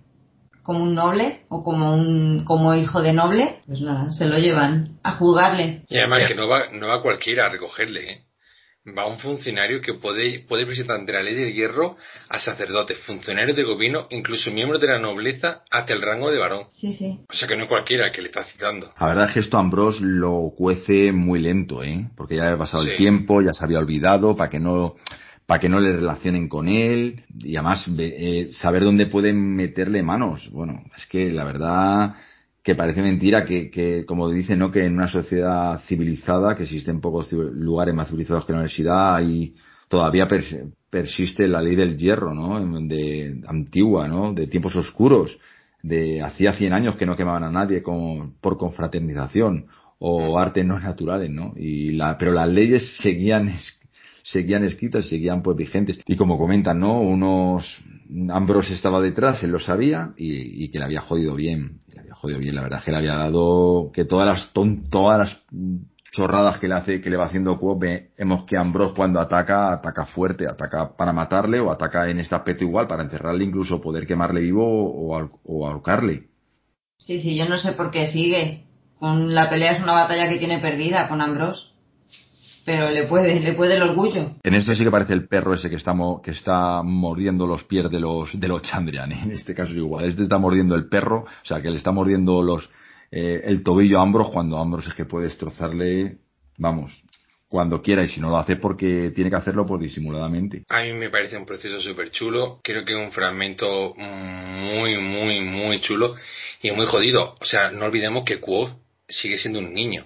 como 0.64 0.84
un 0.84 0.94
noble 0.94 1.46
o 1.50 1.64
como 1.64 1.96
un 1.96 2.44
como 2.46 2.76
hijo 2.76 3.02
de 3.02 3.14
noble, 3.14 3.62
pues 3.66 3.82
nada, 3.82 4.12
se 4.12 4.28
lo 4.28 4.38
llevan 4.38 5.00
a 5.04 5.14
juzgarle. 5.14 5.84
Y 5.90 5.98
además 5.98 6.28
que 6.28 6.36
no 6.36 6.48
va, 6.48 6.70
no 6.72 6.88
va 6.88 7.02
cualquiera 7.02 7.48
a 7.48 7.50
recogerle, 7.50 8.12
¿eh? 8.12 8.24
va 8.98 9.08
un 9.08 9.20
funcionario 9.20 9.82
que 9.82 9.94
puede, 9.94 10.40
puede 10.48 10.66
presentar 10.66 11.00
ante 11.00 11.14
la 11.14 11.24
ley 11.24 11.36
del 11.36 11.54
hierro 11.54 11.98
a 12.30 12.40
sacerdotes, 12.40 12.98
funcionarios 13.00 13.56
de 13.56 13.64
gobierno, 13.64 14.08
incluso 14.10 14.52
miembros 14.52 14.82
de 14.82 14.88
la 14.88 15.00
nobleza, 15.00 15.64
hasta 15.70 15.94
el 15.94 16.02
rango 16.02 16.32
de 16.32 16.38
varón. 16.38 16.66
Sí, 16.72 16.94
sí. 16.94 17.20
O 17.30 17.34
sea 17.34 17.48
que 17.48 17.56
no 17.56 17.64
es 17.64 17.70
cualquiera 17.70 18.12
que 18.12 18.22
le 18.22 18.28
está 18.28 18.44
citando. 18.44 18.94
La 19.00 19.08
verdad 19.08 19.28
es 19.28 19.34
que 19.34 19.40
esto 19.42 19.58
Ambrose 19.58 20.00
lo 20.02 20.54
cuece 20.56 21.12
muy 21.12 21.40
lento, 21.40 21.84
¿eh? 21.84 22.10
Porque 22.16 22.38
ya 22.38 22.54
ha 22.54 22.58
pasado 22.58 22.84
el 22.84 22.96
tiempo, 22.98 23.42
ya 23.42 23.54
se 23.54 23.64
había 23.64 23.80
olvidado, 23.80 24.36
para 24.36 24.50
que 24.50 24.60
no 24.60 24.96
para 25.50 25.62
que 25.62 25.68
no 25.68 25.80
le 25.80 25.94
relacionen 25.94 26.48
con 26.48 26.70
él 26.70 27.24
y 27.40 27.56
además 27.56 27.90
eh, 27.98 28.52
saber 28.52 28.84
dónde 28.84 29.08
pueden 29.08 29.56
meterle 29.56 30.04
manos. 30.04 30.48
Bueno, 30.52 30.84
es 30.96 31.08
que 31.08 31.32
la 31.32 31.44
verdad 31.44 32.14
que 32.62 32.76
parece 32.76 33.02
mentira 33.02 33.46
que, 33.46 33.72
que, 33.72 34.06
como 34.06 34.30
dicen, 34.30 34.60
¿no? 34.60 34.72
que 34.72 34.86
en 34.86 34.94
una 34.94 35.08
sociedad 35.08 35.82
civilizada, 35.88 36.56
que 36.56 36.66
existen 36.66 37.02
pocos 37.02 37.32
lugares 37.32 37.96
más 37.96 38.10
civilizados 38.10 38.46
que 38.46 38.52
la 38.54 38.60
universidad, 38.60 39.28
y 39.28 39.56
todavía 39.88 40.28
persiste 40.92 41.48
la 41.48 41.64
ley 41.64 41.76
del 41.76 41.98
hierro, 41.98 42.36
¿no? 42.36 42.64
De, 42.88 43.42
antigua, 43.48 44.08
¿no? 44.08 44.34
De 44.34 44.46
tiempos 44.46 44.76
oscuros, 44.76 45.36
de 45.82 46.22
hacía 46.22 46.54
100 46.54 46.74
años 46.74 46.96
que 46.96 47.08
no 47.08 47.16
quemaban 47.16 47.46
a 47.46 47.52
nadie 47.52 47.82
con, 47.82 48.36
por 48.40 48.60
confraternización 48.60 49.66
o 49.98 50.38
artes 50.38 50.64
no 50.64 50.80
naturales, 50.80 51.32
¿no? 51.32 51.54
Y 51.58 51.94
la, 51.94 52.20
pero 52.20 52.34
las 52.34 52.50
leyes 52.50 53.00
seguían 53.02 53.50
seguían 54.24 54.64
escritas, 54.64 55.08
seguían 55.08 55.42
pues 55.42 55.58
vigentes. 55.58 56.00
Y 56.06 56.16
como 56.16 56.38
comentan, 56.38 56.80
¿no? 56.80 57.00
Unos, 57.02 57.82
Ambrose 58.30 58.74
estaba 58.74 59.02
detrás, 59.02 59.44
él 59.44 59.52
lo 59.52 59.60
sabía 59.60 60.14
y, 60.18 60.70
que 60.70 60.80
le 60.80 60.86
había 60.86 61.02
jodido 61.02 61.36
bien, 61.36 61.80
le 61.94 62.02
había 62.02 62.14
jodido 62.16 62.40
bien, 62.40 62.56
la 62.56 62.64
verdad 62.64 62.84
que 62.84 62.92
le 62.92 62.98
había 62.98 63.16
dado, 63.16 63.92
que 63.94 64.06
todas 64.06 64.26
las, 64.26 64.54
todas 64.90 65.20
las 65.20 65.42
chorradas 66.12 66.60
que 66.60 66.68
le 66.68 66.76
hace, 66.76 67.02
que 67.02 67.10
le 67.10 67.18
va 67.18 67.26
haciendo 67.26 67.60
Quo, 67.60 67.78
vemos 67.78 68.46
que 68.46 68.58
Ambrose 68.58 68.94
cuando 68.96 69.20
ataca, 69.20 69.74
ataca 69.74 70.06
fuerte, 70.06 70.48
ataca 70.48 70.96
para 70.98 71.14
matarle 71.14 71.60
o 71.60 71.72
ataca 71.72 72.10
en 72.10 72.20
este 72.20 72.36
aspecto 72.36 72.64
igual, 72.64 72.88
para 72.88 73.04
encerrarle, 73.04 73.44
incluso 73.44 73.80
poder 73.80 74.08
quemarle 74.08 74.42
vivo 74.42 74.66
o, 74.66 75.42
o 75.44 75.68
ahorcarle. 75.68 76.30
Sí, 76.98 77.20
sí, 77.20 77.36
yo 77.38 77.48
no 77.48 77.58
sé 77.58 77.74
por 77.74 77.92
qué 77.92 78.08
sigue. 78.08 78.66
Con 79.00 79.34
la 79.34 79.50
pelea 79.50 79.72
es 79.72 79.82
una 79.82 79.94
batalla 79.94 80.28
que 80.28 80.38
tiene 80.38 80.60
perdida 80.60 81.08
con 81.08 81.22
Ambrose 81.22 81.69
pero 82.70 82.88
le 82.92 83.08
puede, 83.08 83.40
le 83.40 83.54
puede 83.54 83.78
el 83.78 83.82
orgullo. 83.82 84.36
En 84.44 84.54
esto 84.54 84.76
sí 84.76 84.84
que 84.84 84.92
parece 84.92 85.14
el 85.14 85.28
perro 85.28 85.56
ese 85.56 85.72
que 85.72 85.76
está, 85.78 85.92
que 86.24 86.30
está 86.30 86.84
mordiendo 86.84 87.48
los 87.48 87.64
pies 87.64 87.90
de 87.90 88.00
los, 88.00 88.40
de 88.40 88.48
los 88.48 88.62
Chandrian. 88.62 89.12
En 89.24 89.32
este 89.32 89.56
caso 89.56 89.72
es 89.72 89.78
igual. 89.78 90.06
Este 90.06 90.22
está 90.22 90.38
mordiendo 90.38 90.76
el 90.76 90.88
perro, 90.88 91.22
o 91.22 91.46
sea, 91.46 91.64
que 91.64 91.72
le 91.72 91.78
está 91.78 91.92
mordiendo 91.92 92.44
los, 92.44 92.70
eh, 93.10 93.42
el 93.44 93.64
tobillo 93.64 93.98
a 93.98 94.04
Ambros 94.04 94.30
cuando 94.30 94.60
Ambros 94.60 94.86
es 94.86 94.94
que 94.94 95.06
puede 95.06 95.26
destrozarle, 95.26 96.20
vamos, 96.60 96.92
cuando 97.48 97.82
quiera 97.82 98.04
y 98.04 98.08
si 98.08 98.22
no 98.22 98.30
lo 98.30 98.38
hace 98.38 98.58
porque 98.58 99.14
tiene 99.16 99.32
que 99.32 99.38
hacerlo 99.38 99.66
pues 99.66 99.82
disimuladamente. 99.82 100.64
A 100.70 100.84
mí 100.84 100.94
me 100.94 101.10
parece 101.10 101.38
un 101.38 101.48
proceso 101.48 101.82
súper 101.82 102.12
chulo, 102.12 102.60
creo 102.64 102.86
que 102.86 102.94
es 102.94 103.00
un 103.00 103.12
fragmento 103.12 103.96
muy, 103.96 104.96
muy, 105.00 105.42
muy 105.42 105.82
chulo 105.82 106.14
y 106.62 106.70
muy 106.70 106.86
jodido. 106.86 107.36
O 107.42 107.46
sea, 107.46 107.72
no 107.72 107.86
olvidemos 107.86 108.26
que 108.26 108.40
Quoth 108.40 108.78
sigue 109.08 109.40
siendo 109.40 109.58
un 109.58 109.74
niño 109.74 110.06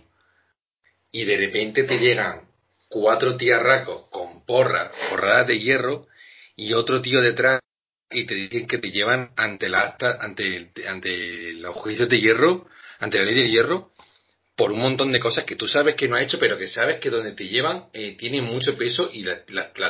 y 1.11 1.25
de 1.25 1.35
repente 1.35 1.83
te 1.83 1.99
llegan 1.99 2.52
cuatro 2.93 3.35
tiarracos 3.37 4.03
con 4.11 4.45
porras, 4.45 4.91
porradas 5.09 5.47
de 5.47 5.59
hierro 5.59 6.05
y 6.55 6.73
otro 6.73 7.01
tío 7.01 7.21
detrás 7.21 7.59
y 8.11 8.25
te 8.25 8.35
dicen 8.35 8.67
que 8.67 8.77
te 8.77 8.91
llevan 8.91 9.31
ante 9.35 9.67
la 9.67 9.97
ante, 10.19 10.69
ante 10.87 11.53
los 11.53 11.73
juicios 11.73 12.07
de 12.07 12.21
hierro, 12.21 12.67
ante 12.99 13.17
la 13.17 13.25
ley 13.25 13.33
de 13.33 13.49
hierro, 13.49 13.89
por 14.55 14.71
un 14.71 14.79
montón 14.79 15.11
de 15.11 15.19
cosas 15.19 15.43
que 15.43 15.55
tú 15.55 15.67
sabes 15.67 15.95
que 15.95 16.07
no 16.07 16.15
ha 16.15 16.21
hecho, 16.21 16.37
pero 16.39 16.55
que 16.59 16.67
sabes 16.67 16.99
que 16.99 17.09
donde 17.09 17.31
te 17.31 17.47
llevan 17.47 17.85
eh, 17.93 18.15
tiene 18.15 18.41
mucho 18.41 18.77
peso 18.77 19.09
y 19.11 19.23
la, 19.23 19.43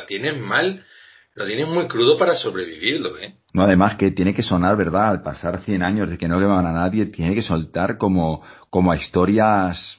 tienes 0.06 0.38
mal, 0.38 0.86
lo 1.34 1.46
tienes 1.46 1.68
muy 1.68 1.86
crudo 1.86 2.16
para 2.16 2.34
sobrevivirlo, 2.36 3.18
¿eh? 3.18 3.34
No, 3.52 3.64
además 3.64 3.96
que 3.96 4.12
tiene 4.12 4.32
que 4.32 4.42
sonar, 4.42 4.78
¿verdad? 4.78 5.10
Al 5.10 5.22
pasar 5.22 5.62
100 5.62 5.82
años 5.82 6.08
de 6.08 6.16
que 6.16 6.26
no 6.26 6.40
queman 6.40 6.64
a 6.64 6.72
nadie, 6.72 7.04
tiene 7.04 7.34
que 7.34 7.42
soltar 7.42 7.98
como, 7.98 8.42
como 8.70 8.90
a 8.90 8.96
historias 8.96 9.98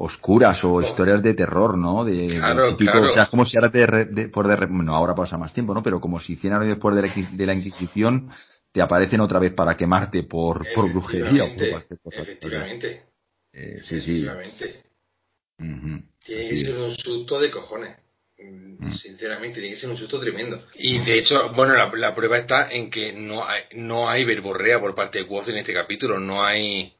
oscuras 0.00 0.62
o 0.62 0.80
historias 0.80 1.20
de 1.22 1.34
terror, 1.34 1.76
¿no? 1.76 2.04
De, 2.04 2.36
claro, 2.38 2.76
claro. 2.76 3.06
O 3.06 3.10
sea, 3.10 3.26
como 3.26 3.44
si 3.44 3.58
ahora 3.58 3.70
te 3.70 3.84
de, 4.06 4.28
por 4.28 4.46
de, 4.46 4.66
bueno, 4.66 4.94
ahora 4.94 5.14
pasa 5.14 5.36
más 5.36 5.52
tiempo, 5.52 5.74
¿no? 5.74 5.82
Pero 5.82 6.00
como 6.00 6.20
si 6.20 6.36
100 6.36 6.52
años 6.52 6.68
después 6.68 6.94
de 6.94 7.02
la, 7.02 7.12
de 7.32 7.46
la 7.46 7.54
Inquisición 7.54 8.30
te 8.70 8.80
aparecen 8.80 9.20
otra 9.20 9.40
vez 9.40 9.52
para 9.54 9.76
quemarte 9.76 10.22
por, 10.22 10.64
por 10.72 10.88
brujería 10.92 11.44
o 11.44 11.56
por 11.56 11.70
cualquier 11.70 12.00
cosa. 12.00 12.22
Efectivamente. 12.22 13.06
Eh, 13.52 13.80
sí, 13.82 14.00
sí. 14.00 14.24
Efectivamente. 14.24 14.84
Tiene 16.24 16.48
que 16.48 16.64
ser 16.64 16.76
un 16.76 16.94
susto 16.94 17.40
de 17.40 17.50
cojones. 17.50 17.96
Mm. 18.38 18.92
Sinceramente, 18.92 19.58
tiene 19.58 19.74
que 19.74 19.80
ser 19.80 19.90
un 19.90 19.96
susto 19.96 20.20
tremendo. 20.20 20.62
Y 20.76 21.00
de 21.00 21.18
hecho, 21.18 21.52
bueno, 21.54 21.74
la, 21.74 21.90
la 21.92 22.14
prueba 22.14 22.38
está 22.38 22.70
en 22.70 22.88
que 22.88 23.12
no 23.12 23.44
hay, 23.44 23.62
no 23.72 24.08
hay 24.08 24.24
verborrea 24.24 24.78
por 24.78 24.94
parte 24.94 25.18
de 25.18 25.26
Quoth 25.26 25.48
en 25.48 25.56
este 25.56 25.74
capítulo. 25.74 26.20
No 26.20 26.40
hay 26.44 26.97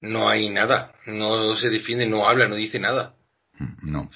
no 0.00 0.28
hay 0.28 0.48
nada, 0.48 0.92
no 1.06 1.54
se 1.56 1.68
defiende, 1.68 2.06
no 2.06 2.26
habla, 2.26 2.48
no 2.48 2.54
dice 2.54 2.78
nada. 2.78 3.14
No. 3.82 4.08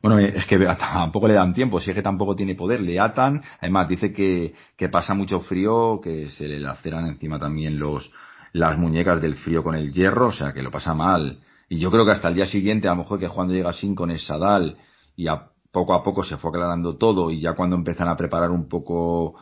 Bueno, 0.00 0.18
es 0.18 0.46
que 0.46 0.58
tampoco 0.78 1.28
le 1.28 1.34
dan 1.34 1.54
tiempo, 1.54 1.80
si 1.80 1.90
es 1.90 1.96
que 1.96 2.02
tampoco 2.02 2.36
tiene 2.36 2.54
poder, 2.54 2.80
le 2.80 3.00
atan, 3.00 3.42
además 3.60 3.88
dice 3.88 4.12
que, 4.12 4.54
que 4.76 4.88
pasa 4.88 5.14
mucho 5.14 5.40
frío, 5.40 6.00
que 6.02 6.28
se 6.28 6.48
le 6.48 6.60
laceran 6.60 7.06
encima 7.06 7.38
también 7.38 7.78
los, 7.78 8.12
las 8.52 8.78
muñecas 8.78 9.20
del 9.20 9.36
frío 9.36 9.62
con 9.62 9.74
el 9.74 9.92
hierro, 9.92 10.28
o 10.28 10.32
sea 10.32 10.52
que 10.52 10.62
lo 10.62 10.70
pasa 10.70 10.94
mal. 10.94 11.40
Y 11.68 11.78
yo 11.78 11.90
creo 11.90 12.04
que 12.04 12.12
hasta 12.12 12.28
el 12.28 12.34
día 12.34 12.46
siguiente, 12.46 12.86
a 12.86 12.90
lo 12.92 12.98
mejor 12.98 13.18
que 13.18 13.28
cuando 13.28 13.54
llega 13.54 13.72
sin 13.72 13.94
con 13.94 14.10
el 14.10 14.18
Sadal 14.18 14.76
y 15.16 15.26
a 15.26 15.48
poco 15.70 15.94
a 15.94 16.04
poco 16.04 16.22
se 16.22 16.36
fue 16.36 16.50
aclarando 16.50 16.96
todo 16.96 17.30
y 17.30 17.40
ya 17.40 17.54
cuando 17.54 17.76
empiezan 17.76 18.08
a 18.08 18.16
preparar 18.16 18.50
un 18.50 18.68
poco 18.68 19.36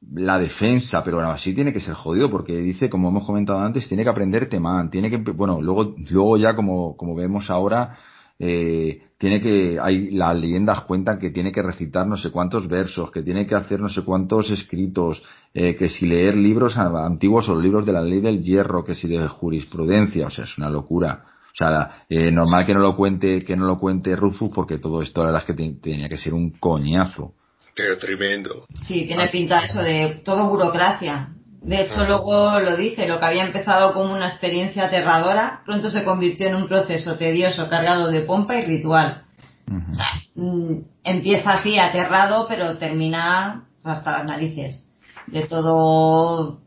la 0.00 0.38
defensa, 0.38 1.02
pero 1.04 1.20
aún 1.20 1.30
así 1.30 1.54
tiene 1.54 1.72
que 1.72 1.80
ser 1.80 1.94
jodido 1.94 2.30
porque 2.30 2.56
dice, 2.58 2.90
como 2.90 3.08
hemos 3.08 3.24
comentado 3.24 3.60
antes, 3.60 3.88
tiene 3.88 4.04
que 4.04 4.10
aprender 4.10 4.48
temán, 4.48 4.90
tiene 4.90 5.10
que, 5.10 5.16
bueno, 5.16 5.60
luego, 5.60 5.94
luego 6.10 6.36
ya 6.36 6.54
como, 6.54 6.96
como 6.96 7.14
vemos 7.14 7.50
ahora, 7.50 7.96
eh, 8.38 9.02
tiene 9.18 9.40
que, 9.40 9.78
hay, 9.80 10.10
las 10.10 10.36
leyendas 10.38 10.82
cuentan 10.82 11.18
que 11.18 11.30
tiene 11.30 11.50
que 11.50 11.62
recitar 11.62 12.06
no 12.06 12.18
sé 12.18 12.30
cuántos 12.30 12.68
versos, 12.68 13.10
que 13.10 13.22
tiene 13.22 13.46
que 13.46 13.54
hacer 13.54 13.80
no 13.80 13.88
sé 13.88 14.02
cuántos 14.02 14.50
escritos, 14.50 15.22
eh, 15.54 15.74
que 15.74 15.88
si 15.88 16.06
leer 16.06 16.36
libros 16.36 16.76
antiguos 16.76 17.48
o 17.48 17.58
libros 17.58 17.86
de 17.86 17.92
la 17.92 18.02
ley 18.02 18.20
del 18.20 18.42
hierro, 18.42 18.84
que 18.84 18.94
si 18.94 19.08
de 19.08 19.26
jurisprudencia, 19.26 20.26
o 20.26 20.30
sea, 20.30 20.44
es 20.44 20.58
una 20.58 20.68
locura. 20.68 21.24
O 21.46 21.56
sea, 21.56 22.04
eh, 22.10 22.30
normal 22.30 22.66
que 22.66 22.74
no 22.74 22.80
lo 22.80 22.94
cuente, 22.94 23.42
que 23.42 23.56
no 23.56 23.64
lo 23.66 23.78
cuente 23.78 24.14
Rufus 24.14 24.50
porque 24.54 24.76
todo 24.76 25.00
esto 25.00 25.22
la 25.22 25.32
verdad 25.32 25.44
es 25.48 25.56
que 25.56 25.72
tenía 25.80 26.08
que 26.08 26.18
ser 26.18 26.34
un 26.34 26.50
coñazo. 26.50 27.32
Pero 27.76 27.98
tremendo. 27.98 28.66
Sí, 28.88 29.06
tiene 29.06 29.28
pinta 29.28 29.66
eso 29.66 29.82
de 29.82 30.22
todo 30.24 30.48
burocracia. 30.48 31.28
De 31.60 31.82
hecho, 31.82 32.00
ah. 32.00 32.06
luego 32.08 32.58
lo 32.60 32.74
dice, 32.74 33.06
lo 33.06 33.18
que 33.18 33.26
había 33.26 33.44
empezado 33.44 33.92
como 33.92 34.14
una 34.14 34.28
experiencia 34.28 34.86
aterradora, 34.86 35.60
pronto 35.66 35.90
se 35.90 36.02
convirtió 36.02 36.48
en 36.48 36.54
un 36.54 36.66
proceso 36.66 37.16
tedioso, 37.16 37.68
cargado 37.68 38.10
de 38.10 38.22
pompa 38.22 38.56
y 38.56 38.64
ritual. 38.64 39.24
o 39.68 39.94
sea, 39.94 40.06
mm, 40.36 40.82
empieza 41.04 41.50
así, 41.52 41.78
aterrado, 41.78 42.46
pero 42.48 42.78
termina 42.78 43.66
hasta 43.84 44.12
las 44.12 44.24
narices. 44.24 44.88
De 45.26 45.42
todo, 45.42 46.60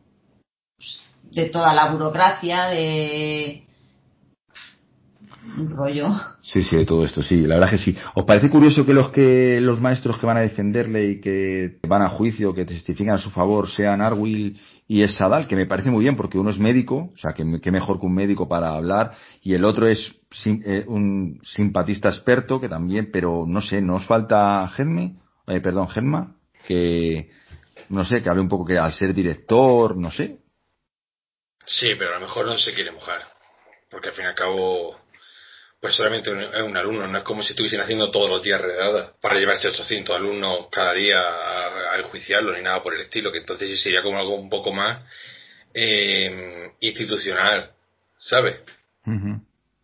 de 1.32 1.46
toda 1.46 1.74
la 1.74 1.92
burocracia, 1.92 2.66
de, 2.66 3.66
un 5.58 5.70
rollo. 5.70 6.10
Sí, 6.42 6.64
sí, 6.64 6.76
de 6.78 6.86
todo 6.86 7.04
esto, 7.04 7.22
sí, 7.22 7.42
la 7.42 7.56
verdad 7.56 7.72
que 7.72 7.78
sí. 7.78 7.96
¿Os 8.16 8.26
parece 8.26 8.50
curioso 8.50 8.86
que 8.86 8.94
los 8.94 9.10
que 9.12 9.60
los 9.62 9.82
maestros 9.82 10.18
que 10.18 10.26
van 10.26 10.38
a 10.38 10.42
defenderle 10.42 11.06
y 11.06 11.22
que 11.22 11.80
van 11.88 12.02
a 12.02 12.10
juicio, 12.10 12.54
que 12.54 12.66
testifican 12.66 13.16
a 13.16 13.20
su 13.20 13.30
favor, 13.32 13.70
sean 13.70 14.02
Arwil 14.02 14.60
y 14.88 15.08
Sadal, 15.08 15.48
que 15.48 15.56
me 15.56 15.68
parece 15.68 15.92
muy 15.92 16.04
bien 16.04 16.16
porque 16.16 16.38
uno 16.38 16.50
es 16.50 16.60
médico, 16.60 17.12
o 17.14 17.18
sea, 17.18 17.34
que, 17.34 17.44
mejor 17.46 18.00
que 18.00 18.06
un 18.06 18.16
médico 18.16 18.48
para 18.48 18.72
hablar, 18.72 19.16
y 19.42 19.54
el 19.54 19.64
otro 19.66 19.88
es 19.88 20.16
eh, 20.46 20.84
un 20.88 21.40
simpatista 21.44 22.10
experto, 22.10 22.60
que 22.60 22.70
también, 22.70 23.12
pero 23.12 23.46
no 23.48 23.62
sé, 23.62 23.82
¿no 23.82 23.96
os 23.96 24.06
falta 24.06 24.68
Genme? 24.70 25.16
Eh, 25.48 25.62
perdón, 25.62 25.90
Genma, 25.90 26.36
que, 26.68 27.30
no 27.90 28.04
sé, 28.04 28.24
que 28.24 28.30
hable 28.30 28.42
un 28.42 28.50
poco 28.50 28.66
que 28.66 28.78
al 28.78 28.94
ser 28.94 29.14
director, 29.14 29.96
no 29.96 30.10
sé. 30.10 30.40
Sí, 31.66 31.94
pero 31.98 32.12
a 32.12 32.20
lo 32.20 32.22
mejor 32.22 32.48
no 32.48 32.58
se 32.58 32.74
quiere 32.74 32.92
mojar, 32.92 33.22
porque 33.92 34.10
al 34.10 34.16
fin 34.16 34.26
y 34.26 34.28
al 34.28 34.36
cabo 34.36 34.98
pues 35.80 35.96
solamente 35.96 36.30
es 36.32 36.62
un 36.62 36.76
alumno, 36.76 37.08
no 37.08 37.18
es 37.18 37.24
como 37.24 37.42
si 37.42 37.52
estuviesen 37.52 37.80
haciendo 37.80 38.12
todos 38.12 38.30
los 38.30 38.44
días 38.44 38.60
redadas 38.60 39.12
para 39.22 39.40
llevarse 39.40 39.70
800 39.70 40.14
alumnos 40.16 40.68
cada 40.70 40.94
día 40.94 41.20
a, 41.20 41.98
enjuiciarlo 42.00 42.56
ni 42.56 42.62
nada 42.62 42.82
por 42.84 42.94
el 42.94 43.02
estilo, 43.02 43.32
que 43.32 43.40
entonces 43.40 43.70
sí 43.70 43.78
sería 43.78 44.04
como 44.04 44.20
algo 44.20 44.36
un 44.36 44.50
poco 44.50 44.74
más 44.74 45.04
eh, 45.74 46.72
institucional, 46.82 47.72
¿sabes? 48.20 48.58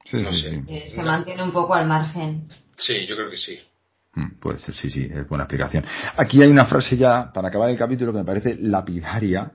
sí, 0.03 0.19
sí, 0.19 0.63
eh, 0.67 0.87
se 0.87 1.01
mantiene 1.01 1.43
un 1.43 1.51
poco 1.51 1.73
al 1.73 1.87
margen. 1.87 2.47
Sí, 2.75 3.05
yo 3.05 3.15
creo 3.15 3.29
que 3.29 3.37
sí. 3.37 3.59
Mm, 4.13 4.39
puede 4.39 4.59
ser, 4.59 4.75
sí, 4.75 4.89
sí, 4.89 5.09
es 5.11 5.27
buena 5.27 5.45
explicación. 5.45 5.85
Aquí 6.17 6.41
hay 6.41 6.49
una 6.49 6.65
frase 6.65 6.97
ya, 6.97 7.31
para 7.33 7.47
acabar 7.47 7.69
el 7.69 7.77
capítulo, 7.77 8.11
que 8.11 8.19
me 8.19 8.25
parece 8.25 8.57
lapidaria 8.59 9.51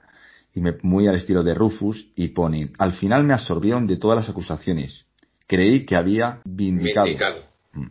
y 0.54 0.60
muy 0.82 1.06
al 1.06 1.16
estilo 1.16 1.42
de 1.42 1.54
Rufus, 1.54 2.08
y 2.16 2.28
pone, 2.28 2.72
al 2.78 2.94
final 2.94 3.24
me 3.24 3.34
absorbieron 3.34 3.86
de 3.86 3.96
todas 3.96 4.16
las 4.16 4.28
acusaciones 4.28 5.06
creí 5.50 5.84
que 5.84 5.96
había 5.96 6.38
vindicado. 6.44 7.44
Mm. 7.72 7.88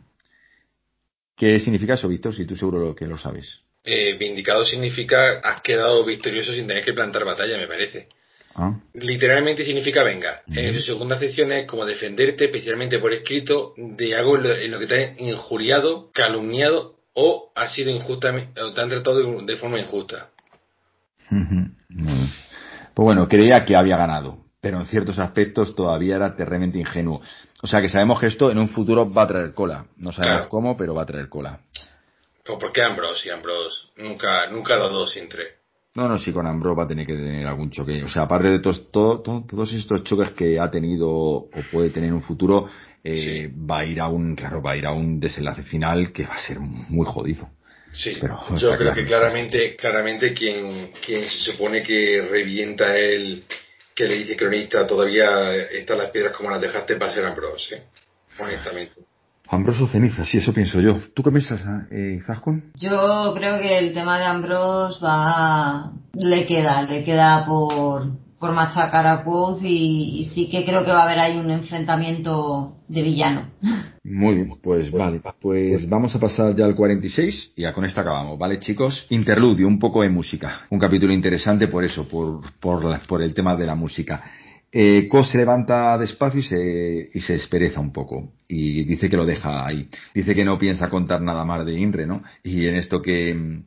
¿Qué 1.36 1.60
significa 1.60 1.96
eso, 1.96 2.08
Víctor? 2.08 2.34
Si 2.34 2.46
tú 2.46 2.56
seguro 2.56 2.96
que 2.96 3.06
lo 3.06 3.18
sabes. 3.18 3.60
Eh, 3.84 4.16
vindicado 4.18 4.66
significa 4.66 5.40
has 5.40 5.60
quedado 5.62 6.06
victorioso 6.06 6.54
sin 6.54 6.68
tener 6.68 6.86
que 6.86 6.94
plantar 6.94 7.26
batalla, 7.26 7.58
me 7.58 7.68
parece. 7.68 8.08
Ah. 8.56 8.80
Literalmente 8.94 9.66
significa 9.66 10.04
venga. 10.04 10.42
En 10.48 10.74
su 10.74 10.80
segunda 10.80 11.20
sección 11.20 11.52
es 11.52 11.68
como 11.68 11.86
defenderte, 11.86 12.46
especialmente 12.46 12.98
por 13.00 13.14
escrito, 13.14 13.74
de 13.76 14.16
algo 14.16 14.38
en 14.38 14.72
lo, 14.72 14.80
que 14.80 14.88
te 14.88 15.06
han 15.06 15.20
injuriado, 15.20 16.12
calumniado 16.14 16.96
o 17.14 17.52
ha 17.56 17.68
sido 17.68 17.92
injustamente, 17.92 18.62
o 18.62 18.74
te 18.74 18.80
han 18.80 18.90
tratado 18.90 19.42
de, 19.42 19.58
forma 19.58 19.80
injusta. 19.80 20.30
Pues 21.30 23.06
bueno, 23.06 23.28
creía 23.28 23.66
que 23.66 23.76
había 23.76 23.98
ganado 23.98 24.50
pero 24.62 24.80
en 24.80 24.88
ciertos 24.88 25.20
aspectos 25.20 25.76
todavía 25.76 26.16
era 26.16 26.36
terriblemente 26.36 26.80
ingenuo. 26.80 27.22
O 27.62 27.68
sea 27.68 27.82
que 27.82 27.90
sabemos 27.90 28.20
que 28.20 28.28
esto 28.28 28.52
en 28.52 28.58
un 28.58 28.70
futuro 28.70 29.12
va 29.12 29.24
a 29.24 29.28
traer 29.28 29.54
cola. 29.54 29.86
No 29.98 30.12
sabemos 30.12 30.48
cómo, 30.48 30.78
pero 30.78 30.96
va 30.96 31.04
a 31.04 31.06
traer 31.06 31.28
cola. 31.28 31.60
¿Por 32.46 32.72
qué 32.72 32.82
Ambrose? 32.82 33.28
Y 33.28 33.32
Ambrose 33.32 33.88
nunca, 33.98 34.50
nunca 34.50 34.76
ha 34.76 34.80
dado 34.80 35.06
sin 35.06 35.28
tres. 35.28 35.50
No, 35.96 36.08
no, 36.08 36.18
sí, 36.18 36.32
con 36.32 36.48
Ambrose 36.48 36.78
va 36.78 36.84
a 36.84 36.88
tener 36.88 37.06
que 37.06 37.16
tener 37.16 37.46
algún 37.46 37.70
choque. 37.70 38.04
O 38.04 38.10
sea, 38.10 38.24
aparte 38.24 38.50
de 38.50 38.60
todos, 38.60 38.92
todos 38.92 39.74
estos 39.74 40.04
choques 40.04 40.32
que 40.32 40.60
ha 40.60 40.72
tenido 40.72 41.10
o 41.10 41.52
puede 41.72 41.90
tener 41.90 42.10
en 42.10 42.16
un 42.16 42.22
futuro, 42.22 42.70
eh, 43.04 43.52
va 43.70 43.80
a 43.80 43.86
ir 43.86 44.00
a 44.00 44.08
un, 44.08 44.36
claro, 44.36 44.62
va 44.62 44.74
a 44.74 44.78
ir 44.78 44.86
a 44.86 44.94
un 44.94 45.20
desenlace 45.20 45.64
final 45.64 46.12
que 46.14 46.26
va 46.26 46.36
a 46.36 46.42
ser 46.42 46.60
muy 46.60 47.06
jodido. 47.06 47.50
Sí, 47.92 48.18
pero, 48.22 48.40
yo 48.56 48.78
creo 48.78 48.94
que 48.94 49.04
claramente, 49.04 49.76
claramente 49.76 50.34
quien, 50.34 50.92
quien 51.04 51.28
se 51.28 51.52
supone 51.52 51.82
que 51.82 52.22
revienta 52.30 52.96
el, 52.96 53.46
que 54.00 54.08
le 54.08 54.16
dice 54.16 54.38
cronista, 54.38 54.88
todavía 54.88 55.54
están 55.54 55.98
las 55.98 56.10
piedras 56.12 56.32
como 56.34 56.50
las 56.50 56.62
dejaste 56.62 56.96
para 56.96 57.14
ser 57.14 57.26
Ambrose, 57.26 57.76
¿eh? 57.76 57.84
honestamente. 58.40 59.02
Ambrose 59.50 59.84
o 59.84 59.88
ceniza, 59.88 60.26
sí, 60.26 60.38
eso 60.38 60.54
pienso 60.54 60.80
yo. 60.80 61.02
¿Tú 61.14 61.22
qué 61.22 61.32
piensas, 61.32 61.60
eh, 61.92 62.18
Yo 62.76 63.34
creo 63.36 63.60
que 63.60 63.78
el 63.78 63.94
tema 63.94 64.18
de 64.18 64.24
Ambrose 64.24 65.04
va, 65.04 65.92
le 66.14 66.46
queda, 66.46 66.84
le 66.84 67.04
queda 67.04 67.46
por, 67.46 68.08
por 68.40 68.54
machacar 68.54 69.06
a 69.06 69.24
Quoth 69.24 69.62
y, 69.64 70.30
sí 70.34 70.50
que 70.50 70.64
creo 70.64 70.86
que 70.86 70.92
va 70.92 71.02
a 71.02 71.04
haber 71.04 71.20
ahí 71.20 71.38
un 71.38 71.52
enfrentamiento 71.52 72.78
de 72.88 73.02
villano. 73.02 73.50
Muy 74.04 74.36
bien, 74.36 74.54
pues 74.64 74.92
vale, 74.92 75.22
pues 75.42 75.88
vamos 75.88 76.16
a 76.16 76.20
pasar 76.20 76.56
ya 76.56 76.66
al 76.66 76.76
46 76.76 77.54
y 77.58 77.62
ya 77.64 77.74
con 77.74 77.86
esto 77.86 78.02
acabamos, 78.02 78.40
¿vale 78.40 78.60
chicos? 78.60 79.06
Interludio, 79.10 79.68
un 79.68 79.78
poco 79.78 80.02
de 80.02 80.10
música, 80.10 80.62
un 80.70 80.80
capítulo 80.80 81.14
interesante 81.14 81.68
por 81.68 81.84
eso, 81.84 82.08
por, 82.08 82.42
por, 82.60 83.08
por 83.08 83.22
el 83.22 83.34
tema 83.34 83.56
de 83.56 83.66
la 83.66 83.76
música. 83.76 84.24
Eh, 84.72 85.08
Ko 85.10 85.24
se 85.24 85.40
levanta 85.40 85.98
despacio 85.98 86.40
y 86.40 86.44
se, 86.44 87.10
y 87.14 87.22
se 87.22 87.34
despereza 87.34 87.80
un 87.80 87.92
poco. 87.92 88.34
Y 88.48 88.84
dice 88.86 89.10
que 89.10 89.18
lo 89.18 89.26
deja 89.26 89.66
ahí. 89.66 89.90
Dice 90.14 90.36
que 90.36 90.46
no 90.46 90.60
piensa 90.60 90.90
contar 90.90 91.22
nada 91.22 91.44
más 91.44 91.66
de 91.66 91.80
Inre, 91.80 92.06
¿no? 92.06 92.22
Y 92.44 92.68
en 92.68 92.76
esto 92.76 93.02
que, 93.02 93.62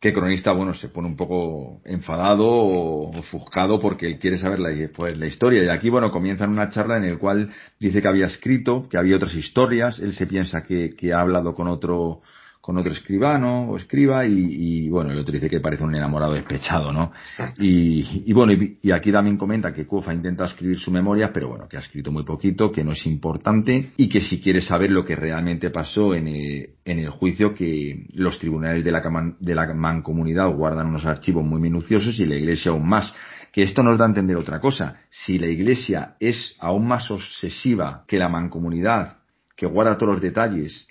que 0.00 0.14
cronista, 0.14 0.52
bueno, 0.52 0.72
se 0.72 0.88
pone 0.88 1.08
un 1.08 1.16
poco 1.16 1.82
enfadado 1.84 2.46
o 2.48 3.18
ofuscado 3.18 3.78
porque 3.78 4.06
él 4.06 4.18
quiere 4.18 4.38
saber 4.38 4.58
la, 4.58 4.70
pues, 4.96 5.18
la 5.18 5.26
historia. 5.26 5.62
Y 5.62 5.68
aquí, 5.68 5.90
bueno, 5.90 6.10
comienzan 6.10 6.50
una 6.50 6.70
charla 6.70 6.96
en 6.96 7.04
el 7.04 7.18
cual 7.18 7.50
dice 7.78 8.00
que 8.00 8.08
había 8.08 8.26
escrito, 8.26 8.88
que 8.88 8.96
había 8.96 9.16
otras 9.16 9.34
historias, 9.34 9.98
él 9.98 10.14
se 10.14 10.26
piensa 10.26 10.62
que, 10.62 10.96
que 10.96 11.12
ha 11.12 11.20
hablado 11.20 11.54
con 11.54 11.68
otro, 11.68 12.22
con 12.60 12.76
otro 12.76 12.92
escribano 12.92 13.70
o 13.70 13.76
escriba 13.78 14.26
y, 14.26 14.84
y, 14.84 14.88
bueno, 14.90 15.10
el 15.10 15.18
otro 15.18 15.32
dice 15.32 15.48
que 15.48 15.60
parece 15.60 15.82
un 15.82 15.94
enamorado 15.94 16.34
despechado, 16.34 16.92
¿no? 16.92 17.10
Y, 17.58 18.24
y 18.26 18.32
bueno, 18.34 18.52
y, 18.52 18.78
y, 18.82 18.90
aquí 18.90 19.10
también 19.10 19.38
comenta 19.38 19.72
que 19.72 19.86
Kuof 19.86 20.08
ha 20.08 20.14
intentado 20.14 20.50
escribir 20.50 20.78
su 20.78 20.90
memoria, 20.90 21.32
pero 21.32 21.48
bueno, 21.48 21.66
que 21.66 21.78
ha 21.78 21.80
escrito 21.80 22.12
muy 22.12 22.22
poquito, 22.22 22.70
que 22.70 22.84
no 22.84 22.92
es 22.92 23.06
importante 23.06 23.92
y 23.96 24.08
que 24.08 24.20
si 24.20 24.40
quiere 24.40 24.60
saber 24.60 24.90
lo 24.90 25.04
que 25.04 25.16
realmente 25.16 25.70
pasó 25.70 26.14
en 26.14 26.28
el, 26.28 26.70
en 26.84 26.98
el 26.98 27.08
juicio, 27.10 27.54
que 27.54 28.06
los 28.12 28.38
tribunales 28.38 28.84
de 28.84 28.92
la, 28.92 29.02
de 29.40 29.54
la 29.54 29.74
mancomunidad 29.74 30.54
guardan 30.54 30.88
unos 30.88 31.06
archivos 31.06 31.44
muy 31.44 31.60
minuciosos 31.60 32.20
y 32.20 32.26
la 32.26 32.36
iglesia 32.36 32.72
aún 32.72 32.86
más 32.86 33.14
que 33.52 33.62
esto 33.62 33.82
nos 33.82 33.98
da 33.98 34.04
a 34.04 34.08
entender 34.08 34.36
otra 34.36 34.60
cosa. 34.60 35.00
Si 35.08 35.36
la 35.36 35.48
Iglesia 35.48 36.14
es 36.20 36.54
aún 36.60 36.86
más 36.86 37.10
obsesiva 37.10 38.04
que 38.06 38.16
la 38.16 38.28
mancomunidad, 38.28 39.16
que 39.56 39.66
guarda 39.66 39.98
todos 39.98 40.14
los 40.14 40.22
detalles 40.22 40.86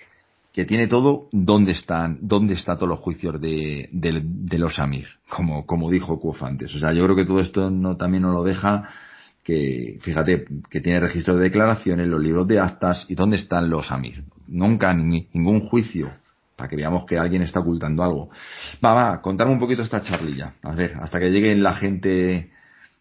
que 0.54 0.66
tiene 0.66 0.88
todo 0.88 1.28
dónde 1.32 1.72
están, 1.72 2.20
dónde 2.22 2.56
están 2.56 2.78
todos 2.78 2.90
los 2.90 3.00
juicios 3.00 3.40
de, 3.40 3.90
de, 3.92 4.22
de 4.24 4.60
los 4.60 4.80
Amir, 4.80 5.08
como, 5.30 5.66
como 5.66 5.92
dijo 5.92 6.20
Kuof 6.20 6.44
antes. 6.44 6.74
O 6.76 6.80
sea, 6.80 6.92
yo 6.94 7.04
creo 7.04 7.16
que 7.16 7.26
todo 7.26 7.40
esto 7.40 7.70
no, 7.70 7.98
también 7.98 8.24
nos 8.24 8.34
lo 8.34 8.44
deja 8.44 8.90
que, 9.44 10.00
fíjate, 10.02 10.46
que 10.70 10.82
tiene 10.82 11.00
registro 11.00 11.36
de 11.36 11.44
declaraciones, 11.44 12.08
los 12.08 12.22
libros 12.22 12.48
de 12.48 12.60
actas 12.60 13.06
y 13.10 13.16
dónde 13.16 13.38
están 13.38 13.70
los 13.70 13.92
Amir. 13.92 14.24
Nunca 14.48 14.94
ni, 14.94 15.28
ningún 15.34 15.68
juicio 15.68 16.12
para 16.56 16.68
que 16.70 16.76
veamos 16.76 17.06
que 17.06 17.18
alguien 17.18 17.42
está 17.42 17.62
ocultando 17.62 18.04
algo. 18.04 18.30
Va, 18.84 18.94
va, 18.94 19.22
contame 19.22 19.52
un 19.52 19.60
poquito 19.60 19.82
esta 19.82 20.02
charlilla. 20.02 20.56
A 20.64 20.76
ver, 20.76 20.98
hasta 21.00 21.18
que 21.18 21.30
llegue 21.30 21.56
la 21.56 21.74
gente 21.74 22.52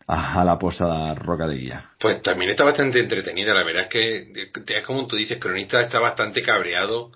a, 0.06 0.44
la 0.44 0.58
posada 0.58 1.14
Roca 1.14 1.46
de 1.46 1.56
Guía. 1.56 1.90
Pues 1.98 2.22
también 2.22 2.52
está 2.52 2.64
bastante 2.64 3.00
entretenida. 3.00 3.52
La 3.52 3.64
verdad 3.64 3.82
es 3.82 3.88
que, 3.88 4.32
es 4.74 4.86
como 4.86 5.06
tú 5.06 5.16
dices, 5.16 5.38
Cronista 5.38 5.80
está 5.80 5.98
bastante 5.98 6.40
cabreado 6.42 7.10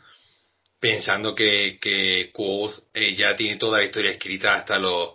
pensando 0.83 1.33
que, 1.33 1.79
que 1.81 2.33
Quoth 2.33 2.73
eh, 2.93 3.15
ya 3.15 3.37
tiene 3.37 3.57
toda 3.57 3.79
la 3.79 3.85
historia 3.85 4.11
escrita 4.11 4.57
hasta 4.57 4.81
los 4.81 5.11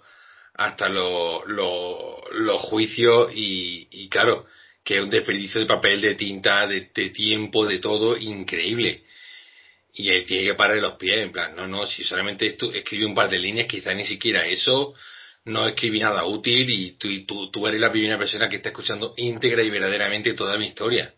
hasta 0.53 0.87
los 0.87 1.45
lo, 1.45 2.23
lo 2.31 2.57
juicios 2.57 3.31
y, 3.35 3.85
y, 3.91 4.07
claro, 4.07 4.47
que 4.81 4.95
es 4.95 5.03
un 5.03 5.09
desperdicio 5.09 5.59
de 5.59 5.67
papel, 5.67 6.01
de 6.01 6.15
tinta, 6.15 6.65
de, 6.67 6.81
tiempo, 7.09 7.65
de 7.65 7.79
todo, 7.79 8.15
increíble. 8.17 9.03
Y 9.93 10.09
él 10.09 10.25
tiene 10.25 10.45
que 10.45 10.53
parar 10.55 10.77
los 10.77 10.93
pies, 10.93 11.17
en 11.17 11.33
plan, 11.33 11.53
no, 11.53 11.67
no, 11.67 11.85
si 11.85 12.03
solamente 12.03 12.47
esto, 12.47 12.71
un 13.05 13.13
par 13.13 13.29
de 13.29 13.37
líneas, 13.37 13.67
quizá 13.67 13.93
ni 13.93 14.05
siquiera 14.05 14.47
eso, 14.47 14.95
no 15.45 15.67
escribí 15.67 15.99
nada 15.99 16.25
útil 16.25 16.67
y 16.69 16.91
tú, 16.93 17.09
tú, 17.25 17.51
tú 17.51 17.67
eres 17.67 17.81
la 17.81 17.91
primera 17.91 18.17
persona 18.17 18.49
que 18.49 18.55
está 18.55 18.69
escuchando 18.69 19.13
íntegra 19.17 19.61
y 19.63 19.69
verdaderamente 19.69 20.33
toda 20.33 20.57
mi 20.57 20.67
historia. 20.67 21.13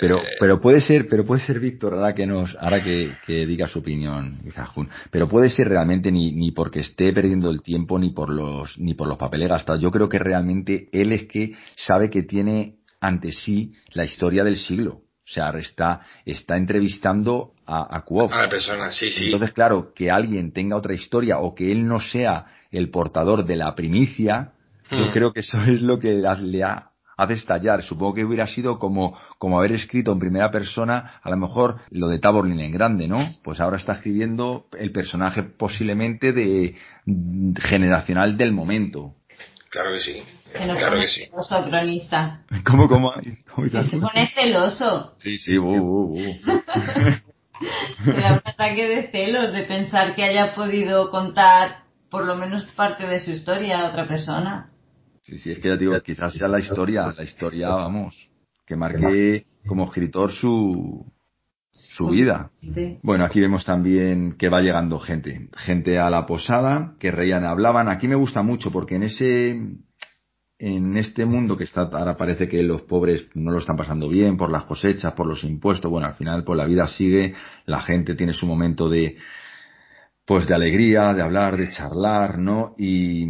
Pero, 0.00 0.20
pero 0.38 0.60
puede 0.60 0.80
ser, 0.80 1.08
pero 1.08 1.24
puede 1.24 1.40
ser 1.40 1.60
Víctor, 1.60 1.94
ahora 1.94 2.14
que 2.14 2.26
nos, 2.26 2.56
ahora 2.60 2.82
que, 2.82 3.12
que 3.26 3.46
diga 3.46 3.68
su 3.68 3.80
opinión, 3.80 4.38
Jajun, 4.54 4.88
pero 5.10 5.28
puede 5.28 5.48
ser 5.50 5.68
realmente 5.68 6.12
ni, 6.12 6.32
ni 6.32 6.52
porque 6.52 6.80
esté 6.80 7.12
perdiendo 7.12 7.50
el 7.50 7.62
tiempo 7.62 7.98
ni 7.98 8.10
por 8.10 8.30
los, 8.30 8.78
ni 8.78 8.94
por 8.94 9.08
los 9.08 9.16
papeles 9.16 9.48
gastados. 9.48 9.82
Yo 9.82 9.90
creo 9.90 10.08
que 10.08 10.18
realmente 10.18 10.88
él 10.92 11.12
es 11.12 11.26
que 11.26 11.54
sabe 11.76 12.10
que 12.10 12.22
tiene 12.22 12.76
ante 13.00 13.32
sí 13.32 13.72
la 13.92 14.04
historia 14.04 14.44
del 14.44 14.56
siglo. 14.56 15.02
O 15.28 15.30
sea, 15.30 15.50
está, 15.50 16.00
está 16.24 16.56
entrevistando 16.56 17.52
a, 17.66 17.96
a 17.96 18.02
Kuof. 18.02 18.32
A 18.32 18.42
la 18.42 18.48
persona, 18.48 18.90
sí, 18.90 19.10
sí. 19.10 19.26
Entonces, 19.26 19.52
claro, 19.52 19.92
que 19.94 20.10
alguien 20.10 20.52
tenga 20.52 20.76
otra 20.76 20.94
historia 20.94 21.38
o 21.38 21.54
que 21.54 21.70
él 21.70 21.86
no 21.86 22.00
sea 22.00 22.46
el 22.70 22.90
portador 22.90 23.44
de 23.44 23.56
la 23.56 23.74
primicia, 23.74 24.52
hmm. 24.90 24.96
yo 24.96 25.10
creo 25.12 25.32
que 25.32 25.40
eso 25.40 25.60
es 25.62 25.82
lo 25.82 25.98
que 25.98 26.14
le 26.14 26.62
ha 26.62 26.87
hace 27.18 27.34
estallar. 27.34 27.82
Supongo 27.82 28.14
que 28.14 28.24
hubiera 28.24 28.46
sido 28.46 28.78
como, 28.78 29.18
como 29.36 29.58
haber 29.58 29.72
escrito 29.72 30.12
en 30.12 30.20
primera 30.20 30.50
persona, 30.50 31.20
a 31.22 31.28
lo 31.28 31.36
mejor 31.36 31.80
lo 31.90 32.08
de 32.08 32.20
Taborlin 32.20 32.60
en 32.60 32.72
grande, 32.72 33.08
¿no? 33.08 33.18
Pues 33.42 33.60
ahora 33.60 33.76
está 33.76 33.94
escribiendo 33.94 34.66
el 34.78 34.92
personaje 34.92 35.42
posiblemente 35.42 36.32
de 36.32 36.76
generacional 37.60 38.38
del 38.38 38.52
momento. 38.52 39.14
Claro 39.68 39.92
que 39.92 40.00
sí. 40.00 40.22
Se 40.46 40.64
nos 40.64 40.78
claro 40.78 40.92
pone 40.92 41.04
que 41.04 41.10
sí. 41.10 41.24
celoso, 41.26 41.68
cronista. 41.68 42.42
¿Cómo, 42.64 42.88
cómo? 42.88 43.12
se 43.12 43.98
pone 43.98 44.30
celoso. 44.34 45.16
Sí, 45.20 45.38
sí, 45.38 45.58
uh, 45.58 45.64
uh, 45.64 46.12
uh. 46.12 46.34
Da 48.06 48.34
un 48.34 48.42
ataque 48.44 48.86
de 48.86 49.10
celos 49.10 49.52
de 49.52 49.64
pensar 49.64 50.14
que 50.14 50.22
haya 50.22 50.54
podido 50.54 51.10
contar 51.10 51.82
por 52.08 52.24
lo 52.24 52.36
menos 52.36 52.64
parte 52.76 53.06
de 53.06 53.18
su 53.18 53.32
historia 53.32 53.80
a 53.80 53.88
otra 53.88 54.06
persona. 54.06 54.70
Sí, 55.28 55.36
sí, 55.36 55.50
es 55.50 55.58
que 55.58 55.68
ya 55.68 55.76
digo, 55.76 55.92
quizás 56.00 56.32
sea 56.32 56.48
la 56.48 56.58
historia, 56.58 57.12
la 57.14 57.22
historia, 57.22 57.68
vamos, 57.68 58.30
que 58.64 58.76
marque 58.76 59.44
como 59.66 59.84
escritor 59.84 60.32
su, 60.32 61.04
su 61.70 62.06
vida. 62.06 62.50
Bueno, 63.02 63.24
aquí 63.26 63.38
vemos 63.38 63.62
también 63.66 64.38
que 64.38 64.48
va 64.48 64.62
llegando 64.62 64.98
gente, 64.98 65.50
gente 65.54 65.98
a 65.98 66.08
la 66.08 66.24
posada, 66.24 66.94
que 66.98 67.10
reían, 67.10 67.44
hablaban. 67.44 67.90
Aquí 67.90 68.08
me 68.08 68.14
gusta 68.14 68.40
mucho 68.40 68.72
porque 68.72 68.94
en 68.94 69.02
ese, 69.02 69.50
en 70.58 70.96
este 70.96 71.26
mundo 71.26 71.58
que 71.58 71.64
está, 71.64 71.82
ahora 71.82 72.16
parece 72.16 72.48
que 72.48 72.62
los 72.62 72.80
pobres 72.80 73.26
no 73.34 73.50
lo 73.50 73.58
están 73.58 73.76
pasando 73.76 74.08
bien 74.08 74.38
por 74.38 74.50
las 74.50 74.64
cosechas, 74.64 75.12
por 75.12 75.26
los 75.26 75.44
impuestos. 75.44 75.90
Bueno, 75.90 76.06
al 76.06 76.14
final, 76.14 76.42
pues 76.42 76.56
la 76.56 76.64
vida 76.64 76.88
sigue, 76.88 77.34
la 77.66 77.82
gente 77.82 78.14
tiene 78.14 78.32
su 78.32 78.46
momento 78.46 78.88
de, 78.88 79.18
pues 80.28 80.46
de 80.46 80.54
alegría, 80.54 81.14
de 81.14 81.22
hablar, 81.22 81.56
de 81.56 81.70
charlar, 81.70 82.36
¿no? 82.38 82.74
Y 82.76 83.24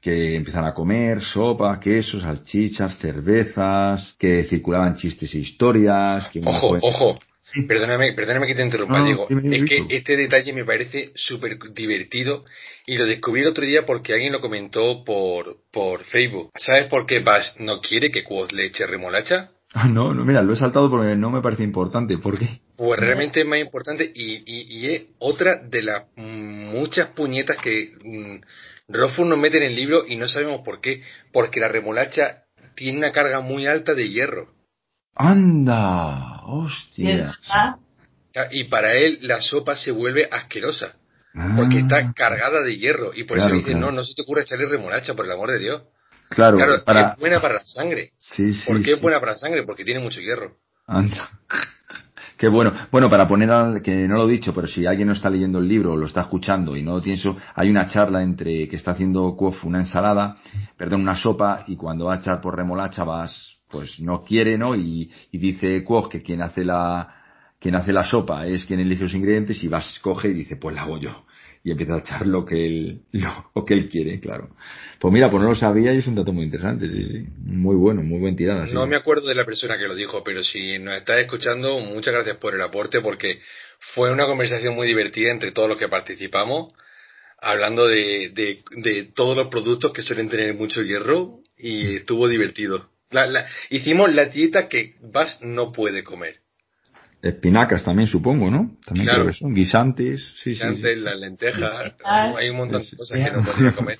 que 0.00 0.36
empiezan 0.36 0.64
a 0.64 0.72
comer 0.72 1.20
sopa, 1.20 1.80
quesos, 1.80 2.22
salchichas, 2.22 2.96
cervezas, 2.98 4.14
que 4.20 4.44
circulaban 4.44 4.94
chistes 4.94 5.34
e 5.34 5.38
historias. 5.38 6.28
Que 6.28 6.40
ojo, 6.44 6.68
fue... 6.68 6.78
ojo. 6.80 7.18
Perdóname, 7.66 8.12
perdóname 8.12 8.46
que 8.46 8.54
te 8.54 8.62
interrumpa, 8.62 9.00
No, 9.00 9.04
Diego. 9.04 9.26
es 9.28 9.68
que 9.68 9.96
este 9.96 10.16
detalle 10.16 10.52
me 10.52 10.64
parece 10.64 11.10
súper 11.16 11.58
divertido 11.72 12.44
y 12.86 12.98
lo 12.98 13.06
descubrí 13.06 13.42
el 13.42 13.48
otro 13.48 13.64
día 13.64 13.84
porque 13.84 14.12
alguien 14.12 14.32
lo 14.32 14.40
comentó 14.40 15.04
por, 15.04 15.56
por 15.72 16.04
Facebook. 16.04 16.52
¿Sabes 16.56 16.84
por 16.84 17.04
qué 17.04 17.18
Bash 17.18 17.56
no 17.58 17.80
quiere 17.80 18.12
que 18.12 18.22
Quoth 18.22 18.52
le 18.52 18.66
eche 18.66 18.86
remolacha? 18.86 19.50
Ah, 19.76 19.88
no, 19.88 20.14
no, 20.14 20.24
mira, 20.24 20.40
lo 20.40 20.52
he 20.52 20.56
saltado 20.56 20.88
porque 20.88 21.16
no 21.16 21.30
me 21.30 21.42
parece 21.42 21.64
importante. 21.64 22.16
¿Por 22.18 22.38
qué? 22.38 22.60
Pues 22.76 23.00
realmente 23.00 23.40
es 23.40 23.46
más 23.46 23.58
importante 23.58 24.08
y, 24.14 24.34
y, 24.46 24.78
y 24.78 24.86
es 24.94 25.02
otra 25.18 25.56
de 25.56 25.82
las 25.82 26.04
muchas 26.16 27.08
puñetas 27.08 27.56
que 27.58 27.92
mmm, 28.04 28.36
Rothfuss 28.88 29.26
nos 29.26 29.36
mete 29.38 29.56
en 29.56 29.64
el 29.64 29.74
libro 29.74 30.04
y 30.06 30.14
no 30.16 30.28
sabemos 30.28 30.60
por 30.64 30.80
qué. 30.80 31.02
Porque 31.32 31.58
la 31.58 31.66
remolacha 31.66 32.44
tiene 32.76 32.98
una 32.98 33.10
carga 33.12 33.40
muy 33.40 33.66
alta 33.66 33.94
de 33.94 34.08
hierro. 34.10 34.54
¡Anda! 35.16 36.40
¿Y 36.96 37.10
es 37.10 37.20
¡Hostia! 37.20 37.38
Y 38.52 38.64
para 38.64 38.94
él 38.94 39.18
la 39.22 39.40
sopa 39.40 39.76
se 39.76 39.90
vuelve 39.90 40.28
asquerosa. 40.30 40.94
Porque 41.56 41.80
está 41.80 42.12
cargada 42.12 42.62
de 42.62 42.78
hierro. 42.78 43.12
Y 43.12 43.24
por 43.24 43.38
Ah. 43.38 43.42
Claro, 43.42 43.56
eso 43.56 43.64
dice, 43.64 43.76
claro. 43.76 43.86
no, 43.86 43.92
no 43.92 44.04
se 44.04 44.14
te 44.14 44.22
ocurra 44.22 44.42
echarle 44.42 44.66
remolacha, 44.66 45.14
por 45.14 45.24
el 45.24 45.32
amor 45.32 45.50
de 45.50 45.58
Dios. 45.58 45.82
Claro, 46.28 46.56
Claro, 46.56 46.84
para... 46.84 47.12
es 47.12 47.18
buena 47.18 47.40
para 47.40 47.54
la 47.54 47.64
sangre. 47.64 48.12
Sí, 48.18 48.52
sí, 48.52 48.66
¿Por 48.66 48.78
qué 48.78 48.84
sí. 48.84 48.92
es 48.92 49.00
buena 49.02 49.20
para 49.20 49.32
la 49.32 49.38
sangre? 49.38 49.64
Porque 49.64 49.84
tiene 49.84 50.00
mucho 50.00 50.20
hierro. 50.20 50.56
Anda. 50.86 51.30
Qué 52.36 52.48
bueno. 52.48 52.72
Bueno, 52.90 53.08
para 53.08 53.28
poner 53.28 53.50
al, 53.50 53.80
que 53.80 54.08
no 54.08 54.16
lo 54.16 54.28
he 54.28 54.32
dicho, 54.32 54.52
pero 54.52 54.66
si 54.66 54.84
alguien 54.86 55.06
no 55.06 55.14
está 55.14 55.30
leyendo 55.30 55.60
el 55.60 55.68
libro 55.68 55.92
o 55.92 55.96
lo 55.96 56.06
está 56.06 56.22
escuchando 56.22 56.76
y 56.76 56.82
no 56.82 56.92
lo 56.92 57.00
tiene 57.00 57.18
eso, 57.18 57.36
hay 57.54 57.70
una 57.70 57.86
charla 57.86 58.22
entre 58.22 58.68
que 58.68 58.76
está 58.76 58.90
haciendo 58.90 59.36
Kuof 59.36 59.64
una 59.64 59.78
ensalada, 59.78 60.36
perdón, 60.76 61.02
una 61.02 61.16
sopa, 61.16 61.64
y 61.68 61.76
cuando 61.76 62.06
va 62.06 62.14
a 62.14 62.18
echar 62.18 62.40
por 62.40 62.56
remolacha 62.56 63.04
vas, 63.04 63.58
pues 63.70 64.00
no 64.00 64.22
quiere, 64.22 64.58
¿no? 64.58 64.74
Y, 64.74 65.10
y 65.30 65.38
dice 65.38 65.84
Kuof 65.84 66.08
que 66.08 66.22
quien 66.22 66.42
hace 66.42 66.64
la, 66.64 67.08
quien 67.60 67.76
hace 67.76 67.92
la 67.92 68.04
sopa 68.04 68.46
es 68.46 68.66
quien 68.66 68.80
elige 68.80 69.04
los 69.04 69.14
ingredientes 69.14 69.62
y 69.62 69.68
vas, 69.68 69.98
coge 70.00 70.28
y 70.28 70.34
dice, 70.34 70.56
pues 70.56 70.74
la 70.74 70.82
hago 70.82 70.98
yo. 70.98 71.24
Y 71.66 71.70
empieza 71.70 71.94
a 71.94 72.00
echar 72.00 72.26
lo 72.26 72.44
que 72.44 72.66
él, 72.66 73.00
lo, 73.12 73.64
que 73.64 73.72
él 73.72 73.88
quiere, 73.88 74.20
claro. 74.20 74.50
Pues 75.00 75.14
mira, 75.14 75.30
pues 75.30 75.42
no 75.42 75.48
lo 75.48 75.56
sabía 75.56 75.94
y 75.94 75.98
es 75.98 76.06
un 76.06 76.14
dato 76.14 76.30
muy 76.30 76.44
interesante, 76.44 76.90
sí, 76.90 77.06
sí. 77.06 77.26
Muy 77.38 77.74
bueno, 77.74 78.02
muy 78.02 78.20
buen 78.20 78.36
tirada. 78.36 78.66
No 78.66 78.86
me 78.86 78.96
acuerdo 78.96 79.28
de 79.28 79.34
la 79.34 79.46
persona 79.46 79.78
que 79.78 79.88
lo 79.88 79.94
dijo, 79.94 80.22
pero 80.22 80.44
si 80.44 80.78
nos 80.78 80.94
estás 80.94 81.20
escuchando, 81.20 81.80
muchas 81.80 82.12
gracias 82.12 82.36
por 82.36 82.54
el 82.54 82.60
aporte 82.60 83.00
porque 83.00 83.40
fue 83.94 84.12
una 84.12 84.26
conversación 84.26 84.74
muy 84.74 84.86
divertida 84.86 85.30
entre 85.30 85.52
todos 85.52 85.70
los 85.70 85.78
que 85.78 85.88
participamos, 85.88 86.74
hablando 87.40 87.88
de, 87.88 88.30
de, 88.34 88.62
de 88.82 89.04
todos 89.04 89.34
los 89.34 89.48
productos 89.48 89.90
que 89.92 90.02
suelen 90.02 90.28
tener 90.28 90.54
mucho 90.54 90.82
hierro 90.82 91.40
y 91.56 91.96
estuvo 91.96 92.28
divertido. 92.28 92.90
La, 93.10 93.26
la, 93.26 93.46
hicimos 93.70 94.12
la 94.12 94.26
dieta 94.26 94.68
que 94.68 94.96
Bas 95.00 95.38
no 95.40 95.72
puede 95.72 96.04
comer. 96.04 96.43
Espinacas 97.24 97.82
también, 97.84 98.06
supongo, 98.08 98.50
¿no? 98.50 98.76
También 98.84 99.06
Claro. 99.06 99.22
creo 99.24 99.32
que 99.32 99.38
son. 99.38 99.54
Guisantes, 99.54 100.34
sí, 100.42 100.54
sí, 100.54 100.62
Antes 100.62 100.98
sí. 100.98 101.04
las 101.04 101.18
lentejas, 101.18 101.94
Ah. 102.04 102.34
hay 102.36 102.50
un 102.50 102.56
montón 102.58 102.82
de 102.82 102.96
cosas 102.96 103.18
que 103.18 103.30
no 103.36 103.42
podemos 103.44 103.74
comer. 103.76 103.98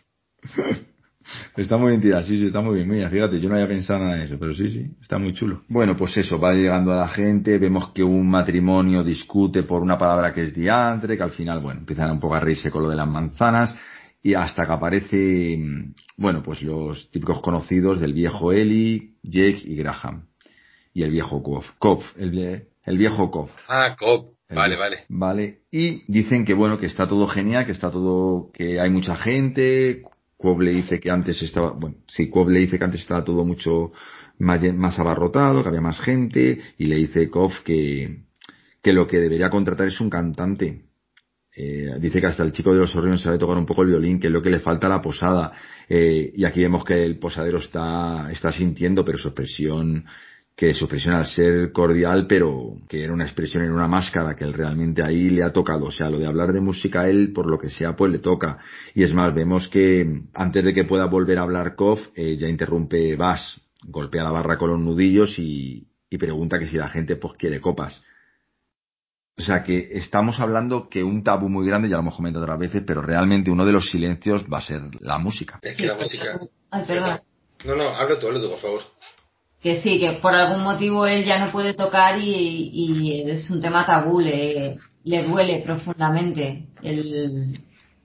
Está 1.56 1.78
muy 1.78 1.92
mentira, 1.92 2.22
sí, 2.22 2.38
sí, 2.38 2.46
está 2.46 2.60
muy 2.60 2.76
bien. 2.76 2.88
Mira, 2.88 3.08
fíjate, 3.08 3.40
yo 3.40 3.48
no 3.48 3.54
había 3.54 3.66
pensado 3.68 4.00
nada 4.00 4.16
en 4.16 4.22
eso, 4.22 4.36
pero 4.38 4.54
sí, 4.54 4.68
sí, 4.68 4.90
está 5.00 5.18
muy 5.18 5.32
chulo. 5.32 5.62
Bueno, 5.68 5.96
pues 5.96 6.14
eso, 6.18 6.38
va 6.38 6.52
llegando 6.52 6.92
a 6.92 6.96
la 6.96 7.08
gente, 7.08 7.56
vemos 7.58 7.92
que 7.92 8.02
un 8.04 8.28
matrimonio 8.28 9.02
discute 9.02 9.62
por 9.62 9.80
una 9.80 9.96
palabra 9.96 10.34
que 10.34 10.42
es 10.44 10.54
diantre, 10.54 11.16
que 11.16 11.22
al 11.22 11.30
final, 11.30 11.60
bueno, 11.60 11.80
empiezan 11.80 12.10
un 12.10 12.20
poco 12.20 12.34
a 12.34 12.40
reírse 12.40 12.70
con 12.70 12.82
lo 12.82 12.90
de 12.90 12.96
las 12.96 13.08
manzanas, 13.08 13.74
y 14.22 14.34
hasta 14.34 14.66
que 14.66 14.72
aparece, 14.72 15.58
bueno, 16.18 16.42
pues 16.42 16.60
los 16.62 17.10
típicos 17.10 17.40
conocidos 17.40 18.00
del 18.00 18.12
viejo 18.12 18.52
Eli, 18.52 19.14
Jake 19.22 19.62
y 19.64 19.76
Graham. 19.76 20.26
Y 20.92 21.02
el 21.04 21.10
viejo 21.10 21.42
Kof. 21.42 21.66
Kof, 21.78 22.04
el, 22.18 22.66
el 22.84 22.98
viejo 22.98 23.30
Kof. 23.30 23.50
Ah, 23.68 23.96
Kof. 23.98 24.34
Vale, 24.50 24.76
vale. 24.76 24.98
Vale. 25.08 25.58
Y 25.70 26.02
dicen 26.06 26.44
que 26.44 26.54
bueno, 26.54 26.78
que 26.78 26.86
está 26.86 27.08
todo 27.08 27.26
genial, 27.26 27.66
que 27.66 27.72
está 27.72 27.90
todo, 27.90 28.50
que 28.52 28.78
hay 28.78 28.90
mucha 28.90 29.16
gente, 29.16 30.02
Cobb 30.36 30.60
le 30.60 30.72
dice 30.72 31.00
que 31.00 31.10
antes 31.10 31.40
estaba, 31.42 31.70
bueno, 31.70 31.96
sí, 32.06 32.28
Cobb 32.28 32.50
le 32.50 32.60
dice 32.60 32.78
que 32.78 32.84
antes 32.84 33.00
estaba 33.00 33.24
todo 33.24 33.44
mucho 33.44 33.92
más, 34.38 34.62
más 34.74 34.98
abarrotado, 34.98 35.62
que 35.62 35.68
había 35.68 35.80
más 35.80 36.00
gente, 36.00 36.60
y 36.76 36.84
le 36.84 36.96
dice 36.96 37.30
Cobb 37.30 37.52
que, 37.64 38.24
que 38.82 38.92
lo 38.92 39.08
que 39.08 39.18
debería 39.18 39.50
contratar 39.50 39.88
es 39.88 40.00
un 40.00 40.10
cantante. 40.10 40.84
Eh, 41.56 41.94
dice 42.00 42.20
que 42.20 42.26
hasta 42.26 42.42
el 42.42 42.52
chico 42.52 42.72
de 42.72 42.80
los 42.80 42.94
horrios 42.96 43.22
sabe 43.22 43.38
tocar 43.38 43.56
un 43.56 43.64
poco 43.64 43.82
el 43.82 43.88
violín, 43.88 44.20
que 44.20 44.26
es 44.26 44.32
lo 44.32 44.42
que 44.42 44.50
le 44.50 44.60
falta 44.60 44.86
a 44.86 44.90
la 44.90 45.00
posada. 45.00 45.52
Eh, 45.88 46.32
y 46.34 46.44
aquí 46.44 46.60
vemos 46.60 46.84
que 46.84 47.04
el 47.04 47.18
posadero 47.18 47.58
está, 47.58 48.30
está 48.30 48.52
sintiendo, 48.52 49.04
pero 49.04 49.18
su 49.18 49.28
expresión 49.28 50.04
que 50.56 50.72
su 50.74 50.84
expresión 50.84 51.14
al 51.14 51.26
ser 51.26 51.72
cordial, 51.72 52.26
pero 52.28 52.76
que 52.88 53.02
era 53.02 53.12
una 53.12 53.24
expresión 53.24 53.64
en 53.64 53.72
una 53.72 53.88
máscara 53.88 54.36
que 54.36 54.44
él 54.44 54.52
realmente 54.52 55.02
ahí 55.02 55.30
le 55.30 55.42
ha 55.42 55.52
tocado. 55.52 55.86
O 55.86 55.90
sea, 55.90 56.10
lo 56.10 56.18
de 56.18 56.26
hablar 56.26 56.52
de 56.52 56.60
música 56.60 57.02
a 57.02 57.08
él, 57.08 57.32
por 57.32 57.50
lo 57.50 57.58
que 57.58 57.70
sea, 57.70 57.96
pues 57.96 58.12
le 58.12 58.20
toca. 58.20 58.58
Y 58.94 59.02
es 59.02 59.12
más, 59.12 59.34
vemos 59.34 59.68
que 59.68 60.22
antes 60.32 60.64
de 60.64 60.72
que 60.72 60.84
pueda 60.84 61.06
volver 61.06 61.38
a 61.38 61.42
hablar 61.42 61.74
Koff, 61.74 62.00
eh, 62.14 62.36
ya 62.36 62.48
interrumpe 62.48 63.16
Bass, 63.16 63.60
golpea 63.82 64.22
la 64.22 64.30
barra 64.30 64.56
con 64.56 64.70
los 64.70 64.78
nudillos 64.78 65.38
y, 65.40 65.88
y 66.08 66.18
pregunta 66.18 66.58
que 66.58 66.68
si 66.68 66.76
la 66.76 66.88
gente 66.88 67.16
pues 67.16 67.34
quiere 67.34 67.60
copas. 67.60 68.00
O 69.36 69.42
sea 69.42 69.64
que 69.64 69.88
estamos 69.90 70.38
hablando 70.38 70.88
que 70.88 71.02
un 71.02 71.24
tabú 71.24 71.48
muy 71.48 71.66
grande, 71.66 71.88
ya 71.88 71.96
lo 71.96 72.02
hemos 72.02 72.14
comentado 72.14 72.44
otras 72.44 72.60
veces, 72.60 72.84
pero 72.86 73.02
realmente 73.02 73.50
uno 73.50 73.66
de 73.66 73.72
los 73.72 73.90
silencios 73.90 74.44
va 74.44 74.58
a 74.58 74.62
ser 74.62 74.82
la 75.00 75.18
música. 75.18 75.58
Es 75.62 75.76
que 75.76 75.86
la 75.86 75.96
música. 75.96 76.38
Ay, 76.70 76.84
perdón. 76.86 77.18
No, 77.64 77.74
no, 77.74 77.88
habla 77.88 78.20
tú, 78.20 78.28
habla 78.28 78.40
tú, 78.40 78.50
por 78.50 78.60
favor 78.60 78.93
que 79.64 79.80
sí, 79.80 79.98
que 79.98 80.18
por 80.20 80.34
algún 80.34 80.62
motivo 80.62 81.06
él 81.06 81.24
ya 81.24 81.38
no 81.38 81.50
puede 81.50 81.72
tocar 81.72 82.18
y, 82.20 83.24
es 83.26 83.48
un 83.50 83.62
tema 83.62 83.86
tabú, 83.86 84.20
le, 84.20 84.76
le 85.04 85.22
duele 85.22 85.62
profundamente 85.64 86.66
el, 86.82 87.58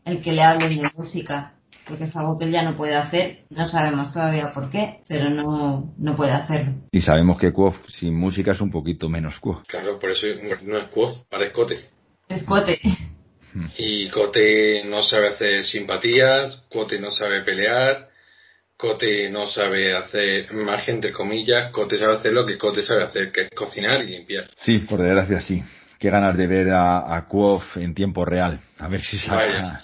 el 0.06 0.22
que 0.22 0.32
le 0.32 0.42
hablen 0.42 0.78
de 0.78 0.90
música, 0.96 1.56
porque 1.86 2.06
es 2.06 2.16
algo 2.16 2.40
que 2.40 2.46
él 2.46 2.52
ya 2.52 2.64
no 2.64 2.78
puede 2.78 2.96
hacer, 2.96 3.40
no 3.50 3.68
sabemos 3.68 4.14
todavía 4.14 4.54
por 4.54 4.70
qué, 4.70 5.02
pero 5.06 5.30
no, 5.30 5.94
no 5.98 6.16
puede 6.16 6.32
hacerlo. 6.32 6.76
Y 6.94 7.02
sabemos 7.02 7.38
que 7.38 7.52
Quoth 7.52 7.76
sin 7.88 8.18
música 8.18 8.54
es 8.54 8.62
un 8.62 8.72
poquito 8.72 9.10
menos 9.10 9.38
Quoth. 9.42 9.68
Claro, 9.68 10.00
por 10.00 10.12
eso 10.12 10.28
no 10.64 10.78
es 10.78 10.84
Quoth, 10.86 11.28
para 11.30 11.44
es 11.44 11.52
Cote. 11.52 11.90
Es 12.30 12.44
Cote. 12.44 12.80
Y 13.78 14.08
Cote 14.08 14.86
no 14.86 15.04
sabe 15.04 15.28
hacer 15.28 15.66
simpatías, 15.66 16.64
Cote 16.70 17.00
no 17.00 17.12
sabe 17.12 17.42
pelear, 17.42 18.09
Cote 18.80 19.30
no 19.30 19.46
sabe 19.46 19.94
hacer 19.94 20.54
magia, 20.54 20.94
entre 20.94 21.12
comillas, 21.12 21.70
Cote 21.74 21.98
sabe 21.98 22.14
hacer 22.14 22.32
lo 22.32 22.46
que 22.46 22.58
Cote 22.58 22.82
sabe 22.82 23.04
hacer, 23.04 23.30
que 23.30 23.42
es 23.42 23.50
cocinar 23.50 24.02
y 24.04 24.08
limpiar. 24.08 24.50
Sí, 24.56 24.78
por 24.90 25.02
desgracia 25.02 25.42
sí. 25.42 25.62
Qué 26.00 26.10
ganas 26.10 26.38
de 26.38 26.48
ver 26.48 26.70
a, 26.70 27.00
a 27.14 27.28
en 27.76 27.94
tiempo 27.94 28.24
real. 28.24 28.58
A 28.78 28.88
ver 28.88 29.02
si 29.02 29.20
saca. 29.20 29.82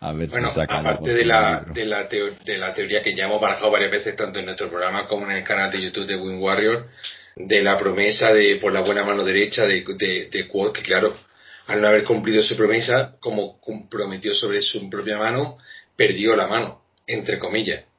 A 0.00 0.12
ver 0.14 0.30
bueno, 0.30 0.48
si 0.48 0.54
saca 0.54 0.78
aparte 0.78 1.12
de 1.12 1.26
la, 1.26 1.66
de, 1.70 1.84
la 1.84 2.04
de 2.04 2.56
la 2.56 2.72
teoría 2.72 3.02
que 3.02 3.14
ya 3.14 3.26
hemos 3.26 3.42
barajado 3.42 3.72
varias 3.72 3.90
veces, 3.90 4.16
tanto 4.16 4.38
en 4.38 4.46
nuestro 4.46 4.70
programa 4.70 5.06
como 5.06 5.26
en 5.26 5.36
el 5.36 5.44
canal 5.44 5.70
de 5.70 5.82
YouTube 5.82 6.06
de 6.06 6.16
Wing 6.16 6.40
Warrior, 6.40 6.88
de 7.36 7.62
la 7.62 7.78
promesa 7.78 8.32
de 8.32 8.56
por 8.56 8.72
la 8.72 8.80
buena 8.80 9.04
mano 9.04 9.22
derecha 9.22 9.66
de, 9.66 9.84
de, 9.98 10.30
de 10.30 10.48
que 10.72 10.82
claro, 10.82 11.14
al 11.66 11.82
no 11.82 11.88
haber 11.88 12.04
cumplido 12.04 12.42
su 12.42 12.56
promesa, 12.56 13.16
como 13.20 13.60
comprometió 13.60 14.34
sobre 14.34 14.62
su 14.62 14.88
propia 14.88 15.18
mano, 15.18 15.58
perdió 15.94 16.34
la 16.36 16.46
mano, 16.46 16.80
entre 17.06 17.38
comillas 17.38 17.89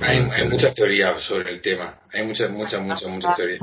hay, 0.00 0.48
muchas 0.48 0.74
teorías 0.74 1.22
sobre 1.22 1.52
el 1.52 1.60
tema. 1.60 2.00
Hay 2.12 2.26
muchas, 2.26 2.50
muchas, 2.50 2.82
muchas, 2.82 3.08
muchas 3.08 3.36
teorías. 3.36 3.60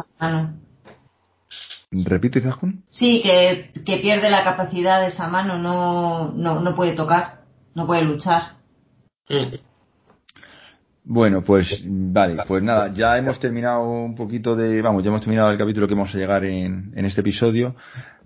¿Repite, 1.91 2.41
Zahun? 2.41 2.83
Sí, 2.87 3.21
que, 3.21 3.71
que, 3.85 3.97
pierde 3.97 4.29
la 4.29 4.43
capacidad 4.43 5.01
de 5.01 5.07
esa 5.07 5.27
mano, 5.27 5.57
no, 5.57 6.31
no, 6.31 6.59
no 6.59 6.75
puede 6.75 6.93
tocar, 6.93 7.41
no 7.73 7.85
puede 7.85 8.03
luchar. 8.03 8.53
Mm. 9.29 9.55
Bueno, 11.07 11.43
pues 11.43 11.83
vale, 11.85 12.35
pues 12.47 12.63
nada, 12.63 12.91
ya 12.91 13.17
hemos 13.17 13.39
terminado 13.39 13.87
un 13.87 14.15
poquito 14.15 14.55
de, 14.55 14.81
vamos, 14.81 15.03
ya 15.03 15.09
hemos 15.09 15.21
terminado 15.21 15.51
el 15.51 15.57
capítulo 15.57 15.87
que 15.87 15.93
vamos 15.93 16.13
a 16.13 16.17
llegar 16.17 16.43
en, 16.43 16.91
en 16.95 17.05
este 17.05 17.21
episodio 17.21 17.75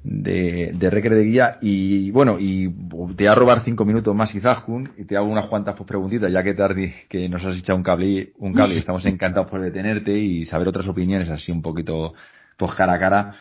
de, 0.04 0.72
de 0.74 0.90
Recre 0.90 1.16
de 1.16 1.24
Guía 1.24 1.58
y 1.62 2.12
bueno, 2.12 2.38
y 2.40 2.70
te 2.70 3.24
voy 3.24 3.28
a 3.28 3.36
robar 3.36 3.64
cinco 3.64 3.86
minutos 3.86 4.16
más 4.16 4.32
quizás, 4.32 4.60
Jun, 4.60 4.92
y 4.98 5.06
te 5.06 5.18
hago 5.18 5.28
unas 5.28 5.48
cuantas 5.48 5.76
pues, 5.76 5.88
preguntitas, 5.88 6.32
ya 6.32 6.44
que 6.44 6.54
tarde 6.54 6.94
que 7.10 7.28
nos 7.28 7.44
has 7.46 7.58
echado 7.58 7.78
un 7.78 7.84
cable, 7.84 8.34
un 8.38 8.54
cable 8.54 8.76
y 8.76 8.78
estamos 8.80 9.06
encantados 9.06 9.50
por 9.50 9.62
detenerte 9.62 10.18
y 10.18 10.46
saber 10.46 10.68
otras 10.68 10.88
opiniones 10.88 11.30
así 11.30 11.52
un 11.52 11.62
poquito 11.62 12.14
pues 12.58 12.74
cara 12.74 12.94
a 12.94 13.00
cara. 13.00 13.36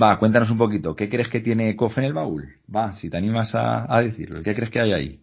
Va, 0.00 0.18
cuéntanos 0.18 0.50
un 0.50 0.58
poquito, 0.58 0.94
¿qué 0.94 1.08
crees 1.08 1.28
que 1.28 1.40
tiene 1.40 1.76
Kof 1.76 1.98
en 1.98 2.04
el 2.04 2.12
baúl? 2.12 2.48
Va, 2.74 2.92
si 2.92 3.10
te 3.10 3.16
animas 3.16 3.54
a, 3.54 3.92
a 3.92 4.02
decirlo, 4.02 4.42
¿qué 4.42 4.54
crees 4.54 4.70
que 4.70 4.80
hay 4.80 4.92
ahí? 4.92 5.20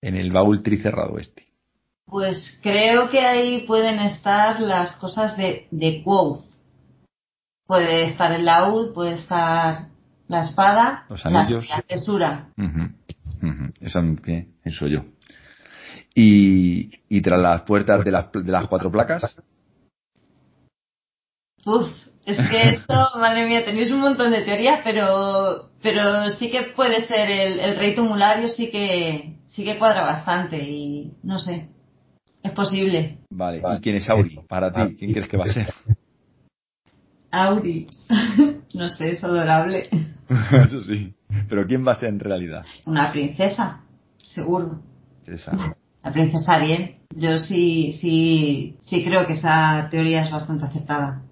En 0.00 0.16
el 0.16 0.32
baúl 0.32 0.62
tricerrado 0.62 1.18
este. 1.18 1.46
Pues 2.06 2.60
creo 2.62 3.08
que 3.10 3.20
ahí 3.20 3.64
pueden 3.66 3.98
estar 3.98 4.60
las 4.60 4.96
cosas 4.96 5.36
de, 5.36 5.66
de 5.72 6.02
Puede 7.66 8.04
estar 8.04 8.32
el 8.32 8.44
laúd, 8.44 8.92
puede 8.94 9.14
estar 9.14 9.88
la 10.28 10.42
espada, 10.42 11.04
los 11.08 11.24
anillos. 11.26 11.68
la 11.68 11.82
tesura. 11.82 12.48
Eso, 13.80 14.00
eso 14.64 14.86
yo. 14.86 15.04
Y, 16.14 16.90
y 17.08 17.20
tras 17.20 17.40
las 17.40 17.62
puertas 17.62 18.04
de 18.04 18.10
las, 18.10 18.32
de 18.32 18.52
las 18.52 18.66
cuatro 18.68 18.90
placas. 18.90 19.36
Uf, 21.64 21.88
es 22.24 22.38
que 22.48 22.62
eso, 22.70 22.94
madre 23.18 23.46
mía, 23.46 23.64
tenéis 23.64 23.90
un 23.90 24.00
montón 24.00 24.30
de 24.30 24.42
teorías, 24.42 24.80
pero, 24.82 25.70
pero 25.82 26.30
sí 26.30 26.50
que 26.50 26.62
puede 26.74 27.02
ser 27.02 27.30
el, 27.30 27.58
el 27.60 27.76
rey 27.76 27.94
tumulario, 27.94 28.48
sí 28.48 28.70
que, 28.70 29.36
sí 29.46 29.64
que 29.64 29.78
cuadra 29.78 30.02
bastante 30.02 30.56
y 30.56 31.12
no 31.22 31.38
sé. 31.38 31.68
Es 32.42 32.52
posible. 32.52 33.18
Vale. 33.30 33.60
¿Y 33.76 33.80
quién 33.80 33.96
es 33.96 34.08
Auri? 34.08 34.38
Para 34.48 34.72
ti, 34.72 34.96
¿quién 34.96 35.12
crees 35.12 35.28
que 35.28 35.36
va 35.36 35.44
a 35.44 35.52
ser? 35.52 35.72
Auri. 37.44 37.86
no 38.74 38.88
sé, 38.88 39.10
es 39.12 39.24
adorable. 39.24 39.88
Eso 40.52 40.82
sí. 40.82 41.14
Pero 41.48 41.66
¿quién 41.66 41.86
va 41.86 41.92
a 41.92 41.96
ser 41.96 42.08
en 42.10 42.20
realidad? 42.20 42.64
Una 42.86 43.10
princesa, 43.12 43.82
seguro. 44.22 44.80
La 46.02 46.12
princesa 46.12 46.52
Ariel. 46.54 46.96
Yo 47.14 47.38
sí, 47.38 47.92
sí, 48.00 48.76
sí 48.80 49.04
creo 49.04 49.26
que 49.26 49.32
esa 49.34 49.88
teoría 49.90 50.22
es 50.22 50.30
bastante 50.30 50.66
acertada. 50.66 51.22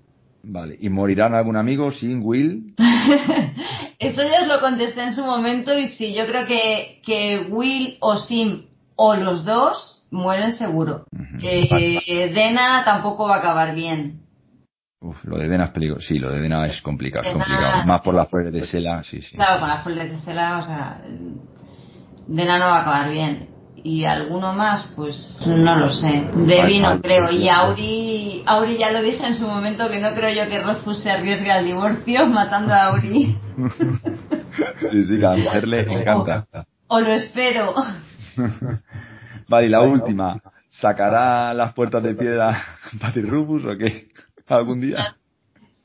Vale. 0.43 0.77
¿Y 0.81 0.89
morirán 0.89 1.35
algún 1.35 1.57
amigo 1.57 1.91
sin 1.91 2.21
Will? 2.23 2.75
Eso 3.99 4.23
ya 4.23 4.43
os 4.43 4.49
lo 4.49 4.61
contesté 4.61 5.03
en 5.03 5.13
su 5.15 5.25
momento 5.25 5.77
y 5.79 5.89
sí, 5.89 6.15
yo 6.15 6.27
creo 6.27 6.47
que, 6.47 7.01
que 7.05 7.47
Will 7.51 7.97
o 8.01 8.17
Sim 8.17 8.65
o 8.97 9.15
los 9.15 9.45
dos 9.45 10.07
mueren 10.11 10.53
seguro. 10.53 11.07
eh, 11.43 12.31
Dena 12.35 12.83
tampoco 12.85 13.27
va 13.27 13.37
a 13.37 13.39
acabar 13.39 13.75
bien. 13.75 14.24
Uf, 15.05 15.23
lo 15.25 15.37
de 15.37 15.49
Dena 15.49 15.65
es 15.65 15.71
peligroso. 15.71 16.01
Sí, 16.01 16.19
lo 16.19 16.31
de 16.31 16.41
Dena 16.41 16.67
es 16.67 16.81
complicado, 16.81 17.31
complicado. 17.31 17.85
Más 17.87 18.01
por 18.01 18.15
las 18.15 18.27
flores 18.27 18.51
de 18.55 18.65
Sela, 18.65 19.03
sí, 19.05 19.21
sí. 19.21 19.37
Claro, 19.37 19.61
con 19.61 19.69
las 19.69 19.85
flores 19.85 20.11
de 20.11 20.19
Sela, 20.19 20.59
o 20.59 20.63
sea, 20.63 21.03
Dena 22.27 22.59
no 22.59 22.65
va 22.65 22.79
a 22.79 22.81
acabar 22.81 23.11
bien. 23.11 23.51
Y 23.77 24.07
alguno 24.07 24.55
más, 24.55 24.91
pues 24.97 25.45
no 25.47 25.77
lo 25.77 25.91
sé. 25.91 26.31
Debbie 26.35 26.81
no 26.81 27.03
creo. 27.03 27.31
Y 27.31 27.51
Auri, 27.51 28.43
Auri 28.47 28.79
ya 28.79 28.93
lo 28.93 29.03
dije 29.03 29.27
en 29.27 29.35
su 29.35 29.47
momento 29.47 29.91
que 29.91 29.99
no 29.99 30.15
creo 30.15 30.33
yo 30.33 30.49
que 30.49 30.63
Rothfuss 30.63 31.03
se 31.03 31.11
arriesgue 31.11 31.53
al 31.53 31.67
divorcio 31.67 32.27
matando 32.27 32.73
a 32.73 32.87
Auri. 32.87 33.37
sí, 34.91 35.05
sí, 35.05 35.19
que 35.19 35.27
a 35.27 35.33
la 35.33 35.37
mujer 35.37 35.69
le 35.69 35.81
encanta. 36.01 36.47
O, 36.89 36.97
o 36.97 37.01
lo 37.01 37.13
espero. 37.13 37.75
Vale, 39.49 39.67
y 39.67 39.69
la 39.69 39.83
última. 39.83 40.41
¿Sacará 40.81 41.55
las 41.55 41.73
puertas 41.73 42.03
de 42.03 42.15
piedra 42.17 42.61
Rubus 43.15 43.65
o 43.65 43.79
qué? 43.79 44.09
¿Algún 44.47 44.81
día? 44.81 45.17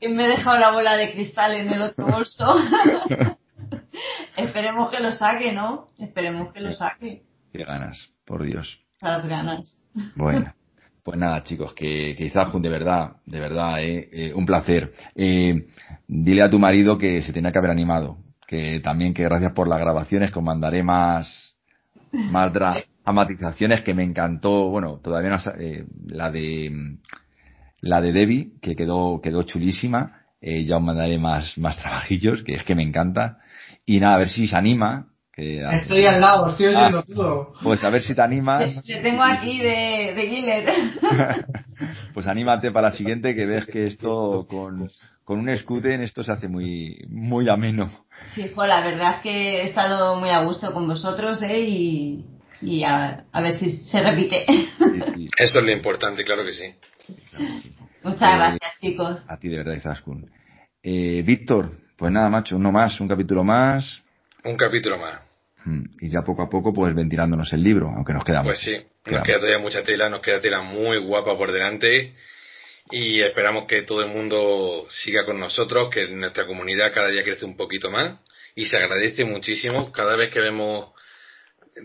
Me 0.00 0.24
he 0.24 0.28
dejado 0.28 0.58
la 0.58 0.72
bola 0.72 0.96
de 0.96 1.12
cristal 1.12 1.54
en 1.54 1.68
el 1.68 1.82
otro 1.82 2.06
bolso. 2.06 2.44
Esperemos 4.36 4.90
que 4.90 5.00
lo 5.00 5.12
saque, 5.12 5.52
¿no? 5.52 5.88
Esperemos 5.98 6.52
que 6.52 6.60
lo 6.60 6.72
saque. 6.72 7.22
Qué 7.52 7.64
ganas, 7.64 8.10
por 8.24 8.42
Dios. 8.42 8.80
Las 9.00 9.26
ganas. 9.26 9.78
Bueno. 10.16 10.54
Pues 11.02 11.18
nada, 11.18 11.42
chicos, 11.42 11.72
que, 11.72 12.14
que 12.16 12.30
de 12.30 12.68
verdad, 12.68 13.16
de 13.24 13.40
verdad, 13.40 13.82
eh, 13.82 14.08
eh, 14.12 14.34
un 14.34 14.44
placer. 14.44 14.92
Eh, 15.14 15.66
dile 16.06 16.42
a 16.42 16.50
tu 16.50 16.58
marido 16.58 16.98
que 16.98 17.22
se 17.22 17.32
tenía 17.32 17.50
que 17.50 17.58
haber 17.58 17.70
animado, 17.70 18.18
que 18.46 18.80
también 18.80 19.14
que 19.14 19.24
gracias 19.24 19.52
por 19.52 19.66
las 19.66 19.80
grabaciones, 19.80 20.30
que 20.30 20.38
os 20.38 20.44
mandaré 20.44 20.82
más, 20.82 21.56
más 22.12 22.52
dramatizaciones 22.52 23.80
que 23.84 23.94
me 23.94 24.04
encantó, 24.04 24.68
bueno, 24.68 24.98
todavía 24.98 25.30
no, 25.30 25.38
eh, 25.58 25.86
la 26.06 26.30
de 26.30 26.98
la 27.80 28.00
de 28.00 28.12
Debbie, 28.12 28.52
que 28.60 28.76
quedó, 28.76 29.20
quedó 29.22 29.42
chulísima, 29.42 30.22
eh, 30.40 30.64
ya 30.64 30.76
os 30.76 30.82
mandaré 30.82 31.18
más, 31.18 31.56
más 31.58 31.78
trabajillos, 31.78 32.42
que 32.42 32.54
es 32.54 32.64
que 32.64 32.74
me 32.74 32.82
encanta, 32.82 33.38
y 33.84 34.00
nada, 34.00 34.16
a 34.16 34.18
ver 34.18 34.28
si 34.28 34.48
se 34.48 34.56
anima, 34.56 35.10
estoy 35.40 36.06
al 36.06 36.20
lado, 36.20 36.48
estoy 36.50 36.66
oyendo 36.66 36.98
ah, 36.98 37.04
todo. 37.06 37.52
Pues 37.62 37.82
a 37.84 37.90
ver 37.90 38.02
si 38.02 38.14
te 38.14 38.22
animas. 38.22 38.82
Te, 38.86 39.00
tengo 39.00 39.22
aquí 39.22 39.58
de, 39.58 40.12
de 40.14 40.64
pues 42.14 42.26
anímate 42.26 42.70
para 42.70 42.88
la 42.88 42.96
siguiente 42.96 43.34
que 43.34 43.46
ves 43.46 43.66
que 43.66 43.86
esto 43.86 44.46
con, 44.48 44.90
con 45.24 45.38
un 45.38 45.48
en 45.48 46.02
esto 46.02 46.24
se 46.24 46.32
hace 46.32 46.48
muy, 46.48 46.98
muy 47.08 47.48
ameno. 47.48 48.04
Sí, 48.34 48.50
jo, 48.54 48.66
la 48.66 48.84
verdad 48.84 49.16
es 49.16 49.22
que 49.22 49.60
he 49.60 49.64
estado 49.64 50.16
muy 50.16 50.30
a 50.30 50.42
gusto 50.42 50.72
con 50.72 50.86
vosotros, 50.86 51.42
¿eh? 51.42 51.60
Y, 51.60 52.24
y 52.60 52.84
a, 52.84 53.24
ver 53.34 53.52
si 53.52 53.78
se 53.78 54.00
repite. 54.00 54.44
Eso 55.38 55.58
es 55.58 55.64
lo 55.64 55.70
importante, 55.70 56.24
claro 56.24 56.44
que 56.44 56.52
sí. 56.52 56.64
Muchas 58.02 58.22
eh, 58.22 58.36
gracias, 58.36 58.80
chicos. 58.80 59.22
A 59.28 59.36
ti, 59.38 59.48
de 59.48 59.58
verdad, 59.58 59.74
Izaskun. 59.74 60.30
Eh, 60.82 61.22
Víctor, 61.24 61.70
pues 61.96 62.10
nada, 62.10 62.28
macho, 62.28 62.56
uno 62.56 62.72
más, 62.72 63.00
un 63.00 63.08
capítulo 63.08 63.44
más. 63.44 64.02
Un 64.44 64.56
capítulo 64.56 64.98
más. 64.98 65.20
Hmm, 65.64 65.82
y 66.00 66.08
ya 66.08 66.22
poco 66.22 66.42
a 66.42 66.48
poco, 66.48 66.72
pues 66.72 66.94
ventilándonos 66.94 67.52
el 67.52 67.62
libro, 67.62 67.88
aunque 67.88 68.14
nos 68.14 68.24
queda 68.24 68.42
Pues 68.42 68.60
sí, 68.60 68.76
nos 69.04 69.22
queda 69.22 69.36
todavía 69.36 69.58
mucha 69.58 69.82
tela, 69.82 70.08
nos 70.08 70.20
queda 70.20 70.40
tela 70.40 70.62
muy 70.62 70.96
guapa 70.98 71.36
por 71.36 71.52
delante 71.52 72.14
y 72.90 73.20
esperamos 73.20 73.66
que 73.66 73.82
todo 73.82 74.02
el 74.02 74.08
mundo 74.08 74.86
siga 74.88 75.26
con 75.26 75.38
nosotros, 75.38 75.90
que 75.90 76.08
nuestra 76.08 76.46
comunidad 76.46 76.92
cada 76.94 77.08
día 77.08 77.22
crece 77.22 77.44
un 77.44 77.56
poquito 77.56 77.90
más 77.90 78.18
y 78.54 78.64
se 78.64 78.78
agradece 78.78 79.24
muchísimo 79.24 79.92
cada 79.92 80.16
vez 80.16 80.30
que 80.30 80.40
vemos 80.40 80.92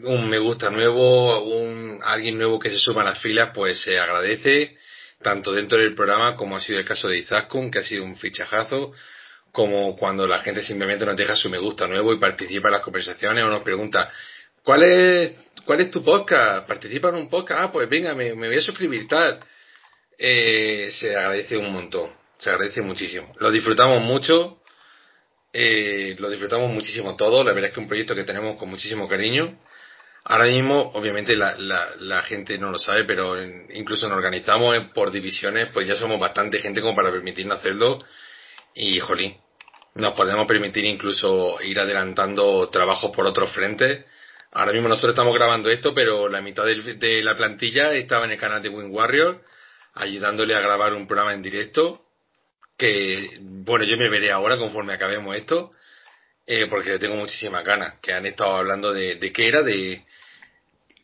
un 0.03 0.30
me 0.30 0.39
gusta 0.39 0.69
nuevo, 0.69 1.43
un 1.43 1.99
alguien 2.03 2.38
nuevo 2.38 2.60
que 2.60 2.69
se 2.69 2.77
suma 2.77 3.02
a 3.02 3.06
las 3.06 3.19
filas, 3.19 3.52
pues 3.53 3.81
se 3.81 3.99
agradece 3.99 4.77
tanto 5.26 5.52
dentro 5.52 5.80
del 5.80 5.95
programa 5.95 6.35
como 6.35 6.56
ha 6.56 6.61
sido 6.61 6.77
el 6.77 6.85
caso 6.85 7.07
de 7.07 7.18
Izaskun, 7.18 7.72
que 7.72 7.80
ha 7.80 7.84
sido 7.84 8.03
un 8.03 8.15
fichajazo, 8.15 8.91
como 9.52 9.97
cuando 9.97 10.27
la 10.27 10.41
gente 10.41 10.61
simplemente 10.61 11.03
nos 11.03 11.15
deja 11.15 11.35
su 11.35 11.49
me 11.49 11.57
gusta 11.57 11.88
nuevo 11.88 12.14
y 12.14 12.19
participa 12.19 12.68
en 12.68 12.73
las 12.73 12.81
conversaciones 12.81 13.43
o 13.43 13.47
nos 13.47 13.64
pregunta, 13.64 14.07
¿cuál 14.64 14.84
es, 14.84 15.34
cuál 15.65 15.81
es 15.81 15.89
tu 15.89 16.03
podcast? 16.03 16.68
¿Participa 16.68 17.10
en 17.10 17.15
un 17.15 17.27
podcast? 17.27 17.60
Ah, 17.60 17.72
pues 17.72 17.89
venga, 17.89 18.14
me, 18.14 18.34
voy 18.34 18.56
a 18.56 18.61
suscribir, 18.61 19.07
tal. 19.07 19.39
Eh, 20.15 20.91
se 20.91 21.15
agradece 21.15 21.57
un 21.57 21.73
montón, 21.73 22.11
se 22.38 22.52
agradece 22.52 22.84
muchísimo. 22.84 23.34
Lo 23.39 23.49
disfrutamos 23.49 24.03
mucho, 24.03 24.61
eh, 25.52 26.15
lo 26.19 26.30
disfrutamos 26.30 26.69
muchísimo 26.69 27.15
todo, 27.15 27.43
la 27.43 27.52
verdad 27.52 27.69
es 27.69 27.73
que 27.73 27.80
es 27.80 27.84
un 27.84 27.89
proyecto 27.89 28.14
que 28.14 28.26
tenemos 28.26 28.57
con 28.57 28.69
muchísimo 28.69 29.07
cariño. 29.07 29.57
Ahora 30.27 30.45
mismo, 30.45 30.91
obviamente, 30.95 31.35
la, 31.35 31.56
la, 31.99 32.23
gente 32.23 32.57
no 32.57 32.72
lo 32.72 32.80
sabe, 32.80 33.03
pero 33.03 33.39
incluso 33.43 34.10
nos 34.10 34.18
organizamos 34.18 34.76
por 34.91 35.11
divisiones, 35.11 35.69
pues 35.72 35.88
ya 35.88 35.95
somos 35.95 36.19
bastante 36.19 36.60
gente 36.60 36.81
como 36.81 36.95
para 36.95 37.11
permitirnos 37.11 37.60
hacerlo. 37.60 37.99
Y, 38.73 38.99
jolín, 39.02 39.38
nos 39.93 40.14
podemos 40.14 40.47
permitir 40.47 40.84
incluso 40.85 41.61
ir 41.61 41.80
adelantando 41.80 42.68
trabajos 42.69 43.11
por 43.15 43.27
otros 43.27 43.52
frentes. 43.52 44.03
Ahora 44.52 44.73
mismo 44.73 44.89
nosotros 44.89 45.11
estamos 45.11 45.34
grabando 45.35 45.69
esto, 45.69 45.93
pero 45.93 46.27
la 46.27 46.41
mitad 46.41 46.65
de 46.65 47.22
la 47.23 47.38
plantilla 47.38 47.93
estaba 47.93 48.26
en 48.26 48.31
el 48.31 48.39
canal 48.39 48.64
de 48.64 48.69
Wing 48.69 48.91
Warrior, 48.91 49.43
ayudándole 49.93 50.56
a 50.56 50.60
grabar 50.60 50.95
un 50.95 51.06
programa 51.06 51.35
en 51.35 51.43
directo. 51.43 52.02
Que, 52.76 53.38
bueno, 53.41 53.85
yo 53.85 53.95
me 53.95 54.10
veré 54.10 54.31
ahora 54.31 54.57
conforme 54.57 54.93
acabemos 54.93 55.35
esto, 55.35 55.69
eh, 56.47 56.65
porque 56.68 56.97
tengo 56.97 57.15
muchísimas 57.15 57.64
ganas. 57.64 57.99
Que 58.02 58.11
han 58.11 58.26
estado 58.26 58.56
hablando 58.56 58.91
de, 58.91 59.18
de 59.18 59.31
qué 59.31 59.47
era, 59.47 59.61
de, 59.61 60.03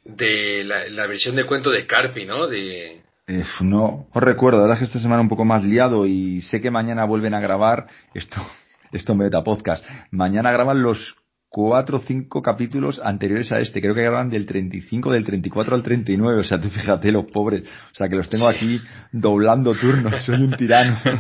de 0.04 0.64
la, 0.64 1.08
versión 1.08 1.36
de 1.36 1.46
cuento 1.46 1.70
de 1.72 1.86
Carpi, 1.86 2.26
¿no? 2.26 2.48
De, 2.48 3.02
eh, 3.28 3.44
no 3.62 4.08
os 4.12 4.24
recuerdo, 4.24 4.58
la 4.60 4.64
verdad 4.64 4.78
es 4.78 4.80
que 4.80 4.86
esta 4.86 5.00
semana 5.00 5.22
un 5.22 5.30
poco 5.30 5.46
más 5.46 5.64
liado 5.64 6.06
y 6.06 6.42
sé 6.42 6.60
que 6.60 6.72
mañana 6.72 7.06
vuelven 7.06 7.34
a 7.34 7.40
grabar 7.40 7.88
esto 8.14 8.42
esto 8.92 9.16
Meta 9.16 9.44
Podcast. 9.44 9.86
Mañana 10.12 10.52
graban 10.52 10.82
los 10.82 11.16
cuatro 11.52 11.98
o 11.98 12.02
cinco 12.02 12.42
capítulos 12.42 13.00
anteriores 13.04 13.52
a 13.52 13.60
este. 13.60 13.82
Creo 13.82 13.94
que 13.94 14.02
graban 14.02 14.30
del 14.30 14.46
35, 14.46 15.12
del 15.12 15.26
34 15.26 15.76
al 15.76 15.84
39. 15.84 16.40
O 16.40 16.44
sea, 16.44 16.60
tú 16.60 16.70
fíjate, 16.70 17.12
los 17.12 17.26
pobres. 17.26 17.64
O 17.64 17.96
sea, 17.96 18.08
que 18.10 18.16
los 18.16 18.30
tengo 18.30 18.48
aquí 18.48 18.82
doblando 19.12 19.76
turnos. 19.76 20.24
Soy 20.26 20.42
un 20.42 20.56
tirano. 20.56 20.98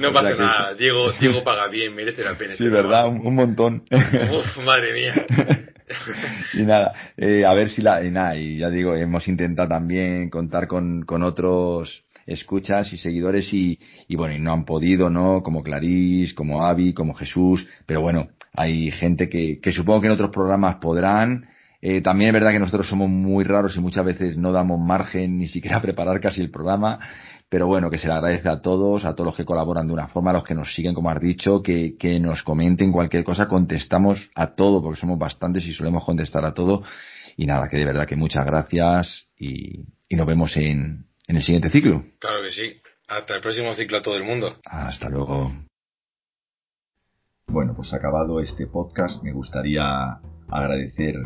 No 0.00 0.12
pasa 0.12 0.34
nada. 0.36 0.74
Diego, 0.74 1.12
Diego 1.20 1.44
paga 1.44 1.68
bien, 1.68 1.94
merece 1.94 2.22
la 2.22 2.36
pena. 2.36 2.56
Sí, 2.56 2.68
¿verdad? 2.68 3.08
Un, 3.08 3.34
montón. 3.34 3.84
Uf, 3.90 4.64
madre 4.64 4.92
mía. 4.92 5.14
y 6.54 6.62
nada, 6.62 6.92
eh, 7.16 7.44
a 7.46 7.54
ver 7.54 7.68
si 7.68 7.82
la, 7.82 8.04
y 8.04 8.10
nada, 8.10 8.36
y 8.36 8.58
ya 8.58 8.70
digo, 8.70 8.94
hemos 8.94 9.26
intentado 9.28 9.68
también 9.68 10.30
contar 10.30 10.66
con, 10.66 11.02
con 11.02 11.22
otros 11.22 12.04
escuchas 12.26 12.92
y 12.92 12.98
seguidores 12.98 13.52
y, 13.52 13.78
y 14.08 14.16
bueno, 14.16 14.34
y 14.34 14.40
no 14.40 14.52
han 14.52 14.64
podido, 14.64 15.10
¿no? 15.10 15.42
Como 15.42 15.62
Clarís, 15.62 16.34
como 16.34 16.64
Avi, 16.64 16.94
como 16.94 17.14
Jesús, 17.14 17.66
pero 17.86 18.00
bueno, 18.00 18.28
hay 18.54 18.90
gente 18.90 19.28
que, 19.28 19.60
que 19.60 19.72
supongo 19.72 20.02
que 20.02 20.06
en 20.08 20.12
otros 20.12 20.30
programas 20.30 20.76
podrán. 20.76 21.48
Eh, 21.84 22.00
también 22.00 22.28
es 22.28 22.34
verdad 22.34 22.52
que 22.52 22.60
nosotros 22.60 22.88
somos 22.88 23.08
muy 23.10 23.42
raros 23.42 23.76
y 23.76 23.80
muchas 23.80 24.04
veces 24.04 24.36
no 24.36 24.52
damos 24.52 24.78
margen 24.78 25.38
ni 25.38 25.48
siquiera 25.48 25.78
a 25.78 25.82
preparar 25.82 26.20
casi 26.20 26.40
el 26.40 26.50
programa, 26.50 27.00
pero 27.52 27.66
bueno, 27.66 27.90
que 27.90 27.98
se 27.98 28.06
le 28.06 28.14
agradece 28.14 28.48
a 28.48 28.62
todos, 28.62 29.04
a 29.04 29.12
todos 29.14 29.26
los 29.26 29.36
que 29.36 29.44
colaboran 29.44 29.86
de 29.86 29.92
una 29.92 30.08
forma, 30.08 30.30
a 30.30 30.32
los 30.32 30.44
que 30.44 30.54
nos 30.54 30.74
siguen, 30.74 30.94
como 30.94 31.10
has 31.10 31.20
dicho, 31.20 31.62
que, 31.62 31.98
que 31.98 32.18
nos 32.18 32.42
comenten 32.42 32.90
cualquier 32.90 33.24
cosa, 33.24 33.46
contestamos 33.46 34.30
a 34.34 34.54
todo, 34.54 34.82
porque 34.82 34.98
somos 34.98 35.18
bastantes 35.18 35.66
y 35.66 35.74
solemos 35.74 36.02
contestar 36.02 36.46
a 36.46 36.54
todo. 36.54 36.82
Y 37.36 37.44
nada, 37.44 37.68
que 37.68 37.76
de 37.76 37.84
verdad 37.84 38.06
que 38.06 38.16
muchas 38.16 38.46
gracias 38.46 39.28
y, 39.36 39.84
y 40.08 40.16
nos 40.16 40.26
vemos 40.26 40.56
en, 40.56 41.08
en 41.28 41.36
el 41.36 41.42
siguiente 41.42 41.68
ciclo. 41.68 42.02
Claro 42.20 42.42
que 42.42 42.50
sí. 42.52 42.80
Hasta 43.06 43.34
el 43.34 43.42
próximo 43.42 43.74
ciclo 43.74 43.98
a 43.98 44.02
todo 44.02 44.16
el 44.16 44.24
mundo. 44.24 44.56
Hasta 44.64 45.10
luego. 45.10 45.52
Bueno, 47.48 47.74
pues 47.76 47.92
acabado 47.92 48.40
este 48.40 48.66
podcast, 48.66 49.22
me 49.22 49.32
gustaría 49.32 50.22
agradecer 50.48 51.16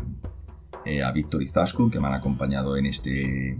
eh, 0.83 1.03
a 1.03 1.13
Víctor 1.13 1.41
y 1.41 1.47
Zaskun 1.47 1.89
que 1.89 2.01
me 2.01 2.07
han 2.07 2.15
acompañado 2.15 2.75
en 2.75 2.85
este, 2.85 3.51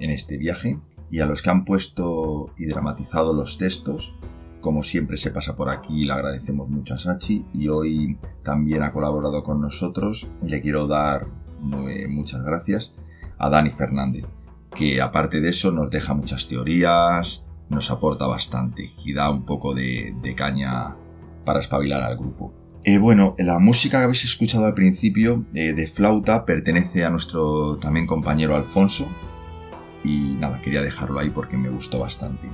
en 0.00 0.10
este 0.10 0.38
viaje 0.38 0.80
y 1.10 1.20
a 1.20 1.26
los 1.26 1.42
que 1.42 1.50
han 1.50 1.64
puesto 1.64 2.50
y 2.56 2.66
dramatizado 2.66 3.32
los 3.32 3.58
textos. 3.58 4.16
Como 4.60 4.82
siempre 4.82 5.16
se 5.16 5.30
pasa 5.30 5.54
por 5.54 5.68
aquí, 5.68 6.04
le 6.04 6.12
agradecemos 6.12 6.68
mucho 6.68 6.94
a 6.94 6.98
Sachi 6.98 7.46
y 7.54 7.68
hoy 7.68 8.18
también 8.42 8.82
ha 8.82 8.92
colaborado 8.92 9.44
con 9.44 9.60
nosotros 9.60 10.30
y 10.42 10.48
le 10.48 10.60
quiero 10.60 10.86
dar 10.86 11.26
muchas 11.60 12.42
gracias 12.42 12.94
a 13.38 13.48
Dani 13.48 13.70
Fernández 13.70 14.26
que 14.76 15.00
aparte 15.00 15.40
de 15.40 15.48
eso 15.48 15.72
nos 15.72 15.90
deja 15.90 16.14
muchas 16.14 16.48
teorías, 16.48 17.46
nos 17.68 17.90
aporta 17.90 18.26
bastante 18.26 18.90
y 19.04 19.14
da 19.14 19.30
un 19.30 19.44
poco 19.44 19.74
de, 19.74 20.14
caña 20.36 20.94
para 21.44 21.60
espabilar 21.60 22.02
al 22.02 22.16
grupo. 22.16 22.52
Eh, 22.84 22.98
bueno, 22.98 23.34
la 23.38 23.58
música 23.58 23.98
que 23.98 24.04
habéis 24.04 24.24
escuchado 24.24 24.66
al 24.66 24.74
principio 24.74 25.44
eh, 25.54 25.72
de 25.72 25.86
flauta 25.88 26.44
pertenece 26.44 27.04
a 27.04 27.10
nuestro 27.10 27.78
también 27.78 28.06
compañero 28.06 28.54
Alfonso 28.54 29.08
y 30.06 30.36
nada, 30.38 30.60
quería 30.60 30.82
dejarlo 30.82 31.18
ahí 31.18 31.30
porque 31.30 31.56
me 31.56 31.68
gustó 31.68 31.98
bastante. 31.98 32.48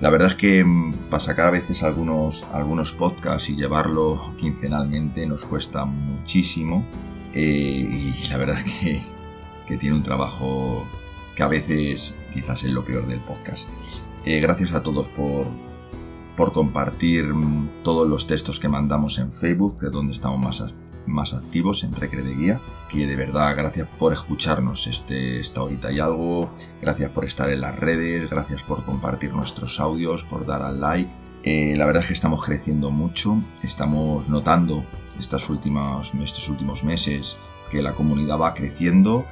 La 0.00 0.10
verdad 0.10 0.28
es 0.28 0.34
que 0.34 0.62
mm, 0.62 1.08
para 1.10 1.20
sacar 1.20 1.46
a 1.46 1.50
veces 1.50 1.82
algunos, 1.82 2.46
algunos 2.52 2.92
podcasts 2.92 3.48
y 3.48 3.56
llevarlo 3.56 4.34
quincenalmente 4.36 5.26
nos 5.26 5.44
cuesta 5.46 5.86
muchísimo 5.86 6.86
eh, 7.32 8.12
y 8.14 8.28
la 8.28 8.36
verdad 8.36 8.58
es 8.58 8.64
que, 8.64 9.02
que 9.66 9.76
tiene 9.78 9.96
un 9.96 10.02
trabajo 10.02 10.84
que 11.34 11.42
a 11.42 11.48
veces 11.48 12.14
quizás 12.32 12.64
es 12.64 12.70
lo 12.70 12.84
peor 12.84 13.06
del 13.06 13.20
podcast. 13.20 13.68
Eh, 14.24 14.40
gracias 14.40 14.72
a 14.72 14.82
todos 14.82 15.08
por, 15.08 15.46
por 16.36 16.52
compartir 16.52 17.32
mm, 17.32 17.82
todos 17.82 18.06
los 18.08 18.26
textos 18.26 18.60
que 18.60 18.68
mandamos 18.68 19.18
en 19.18 19.32
Facebook, 19.32 19.78
de 19.78 19.90
donde 19.90 20.12
estamos 20.12 20.40
más, 20.40 20.76
más 21.06 21.32
activos, 21.32 21.84
en 21.84 21.94
Recre 21.94 22.22
de 22.22 22.34
Guía. 22.34 22.60
Que 22.88 23.06
de 23.06 23.16
verdad, 23.16 23.56
gracias 23.56 23.88
por 23.98 24.12
escucharnos 24.12 24.86
este, 24.86 25.38
esta 25.38 25.62
horita 25.62 25.90
y 25.90 25.98
algo. 25.98 26.50
Gracias 26.80 27.10
por 27.10 27.24
estar 27.24 27.50
en 27.50 27.60
las 27.60 27.76
redes, 27.76 28.30
gracias 28.30 28.62
por 28.62 28.84
compartir 28.84 29.32
nuestros 29.34 29.80
audios, 29.80 30.24
por 30.24 30.46
dar 30.46 30.62
al 30.62 30.80
like. 30.80 31.12
Eh, 31.42 31.76
la 31.76 31.86
verdad 31.86 32.02
es 32.02 32.08
que 32.08 32.14
estamos 32.14 32.44
creciendo 32.44 32.90
mucho, 32.90 33.40
estamos 33.62 34.28
notando 34.28 34.84
estas 35.18 35.48
últimas, 35.48 36.12
estos 36.14 36.48
últimos 36.48 36.82
meses 36.82 37.38
que 37.70 37.82
la 37.82 37.92
comunidad 37.92 38.38
va 38.38 38.54
creciendo 38.54 39.24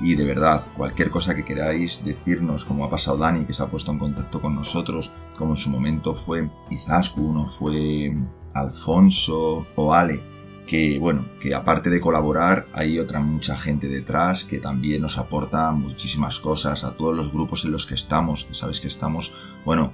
y 0.00 0.14
de 0.14 0.24
verdad, 0.24 0.64
cualquier 0.76 1.10
cosa 1.10 1.34
que 1.34 1.44
queráis 1.44 2.02
decirnos, 2.04 2.64
como 2.64 2.84
ha 2.84 2.90
pasado 2.90 3.18
Dani, 3.18 3.44
que 3.44 3.52
se 3.52 3.62
ha 3.62 3.66
puesto 3.66 3.92
en 3.92 3.98
contacto 3.98 4.40
con 4.40 4.54
nosotros, 4.54 5.12
como 5.36 5.52
en 5.52 5.56
su 5.58 5.68
momento 5.68 6.14
fue 6.14 6.50
Izaskun 6.70 7.36
o 7.36 7.46
fue 7.46 8.16
Alfonso 8.54 9.66
o 9.76 9.92
Ale, 9.92 10.22
que 10.70 11.00
bueno, 11.00 11.24
que 11.40 11.52
aparte 11.52 11.90
de 11.90 11.98
colaborar, 11.98 12.68
hay 12.72 13.00
otra 13.00 13.18
mucha 13.18 13.56
gente 13.56 13.88
detrás 13.88 14.44
que 14.44 14.60
también 14.60 15.02
nos 15.02 15.18
aporta 15.18 15.72
muchísimas 15.72 16.38
cosas 16.38 16.84
a 16.84 16.92
todos 16.92 17.16
los 17.16 17.32
grupos 17.32 17.64
en 17.64 17.72
los 17.72 17.86
que 17.86 17.94
estamos, 17.94 18.44
que 18.44 18.54
sabes 18.54 18.80
que 18.80 18.86
estamos, 18.86 19.32
bueno, 19.64 19.92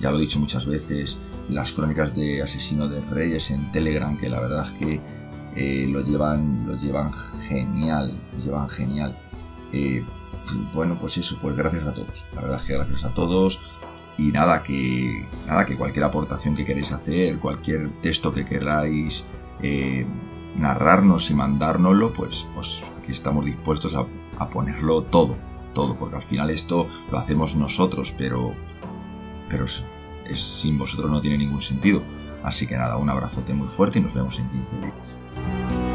ya 0.00 0.10
lo 0.10 0.16
he 0.16 0.22
dicho 0.22 0.40
muchas 0.40 0.66
veces, 0.66 1.20
las 1.48 1.70
crónicas 1.70 2.16
de 2.16 2.42
Asesino 2.42 2.88
de 2.88 3.00
Reyes 3.00 3.52
en 3.52 3.70
Telegram, 3.70 4.18
que 4.18 4.28
la 4.28 4.40
verdad 4.40 4.66
es 4.66 4.72
que 4.72 5.00
eh, 5.54 5.86
lo 5.88 6.00
llevan, 6.00 6.66
llevan 6.80 7.12
genial, 7.46 8.12
lo 8.32 8.44
llevan 8.44 8.68
genial. 8.68 9.16
Eh, 9.72 10.04
bueno, 10.74 10.98
pues 11.00 11.16
eso, 11.16 11.38
pues 11.40 11.56
gracias 11.56 11.86
a 11.86 11.94
todos. 11.94 12.26
La 12.34 12.40
verdad 12.40 12.58
es 12.60 12.66
que 12.66 12.72
gracias 12.72 13.04
a 13.04 13.14
todos. 13.14 13.60
Y 14.18 14.32
nada, 14.32 14.62
que 14.62 15.26
nada, 15.46 15.64
que 15.66 15.76
cualquier 15.76 16.06
aportación 16.06 16.56
que 16.56 16.64
queréis 16.64 16.90
hacer, 16.90 17.38
cualquier 17.38 17.90
texto 18.00 18.32
que 18.32 18.46
queráis 18.46 19.26
eh, 19.62 20.06
narrarnos 20.56 21.30
y 21.30 21.34
mandárnoslo, 21.34 22.12
pues, 22.12 22.46
pues 22.54 22.82
aquí 22.98 23.12
estamos 23.12 23.44
dispuestos 23.44 23.94
a, 23.94 24.06
a, 24.38 24.50
ponerlo 24.50 25.02
todo, 25.02 25.34
todo, 25.74 25.96
porque 25.96 26.16
al 26.16 26.22
final 26.22 26.50
esto 26.50 26.88
lo 27.10 27.18
hacemos 27.18 27.56
nosotros, 27.56 28.14
pero, 28.16 28.54
pero 29.48 29.64
es, 29.64 29.82
sin 30.34 30.78
vosotros 30.78 31.10
no 31.10 31.20
tiene 31.20 31.38
ningún 31.38 31.60
sentido. 31.60 32.02
Así 32.42 32.66
que 32.66 32.76
nada, 32.76 32.96
un 32.96 33.10
abrazote 33.10 33.54
muy 33.54 33.68
fuerte 33.68 33.98
y 33.98 34.02
nos 34.02 34.14
vemos 34.14 34.38
en 34.38 34.48
15 34.48 34.76
días. 34.80 35.85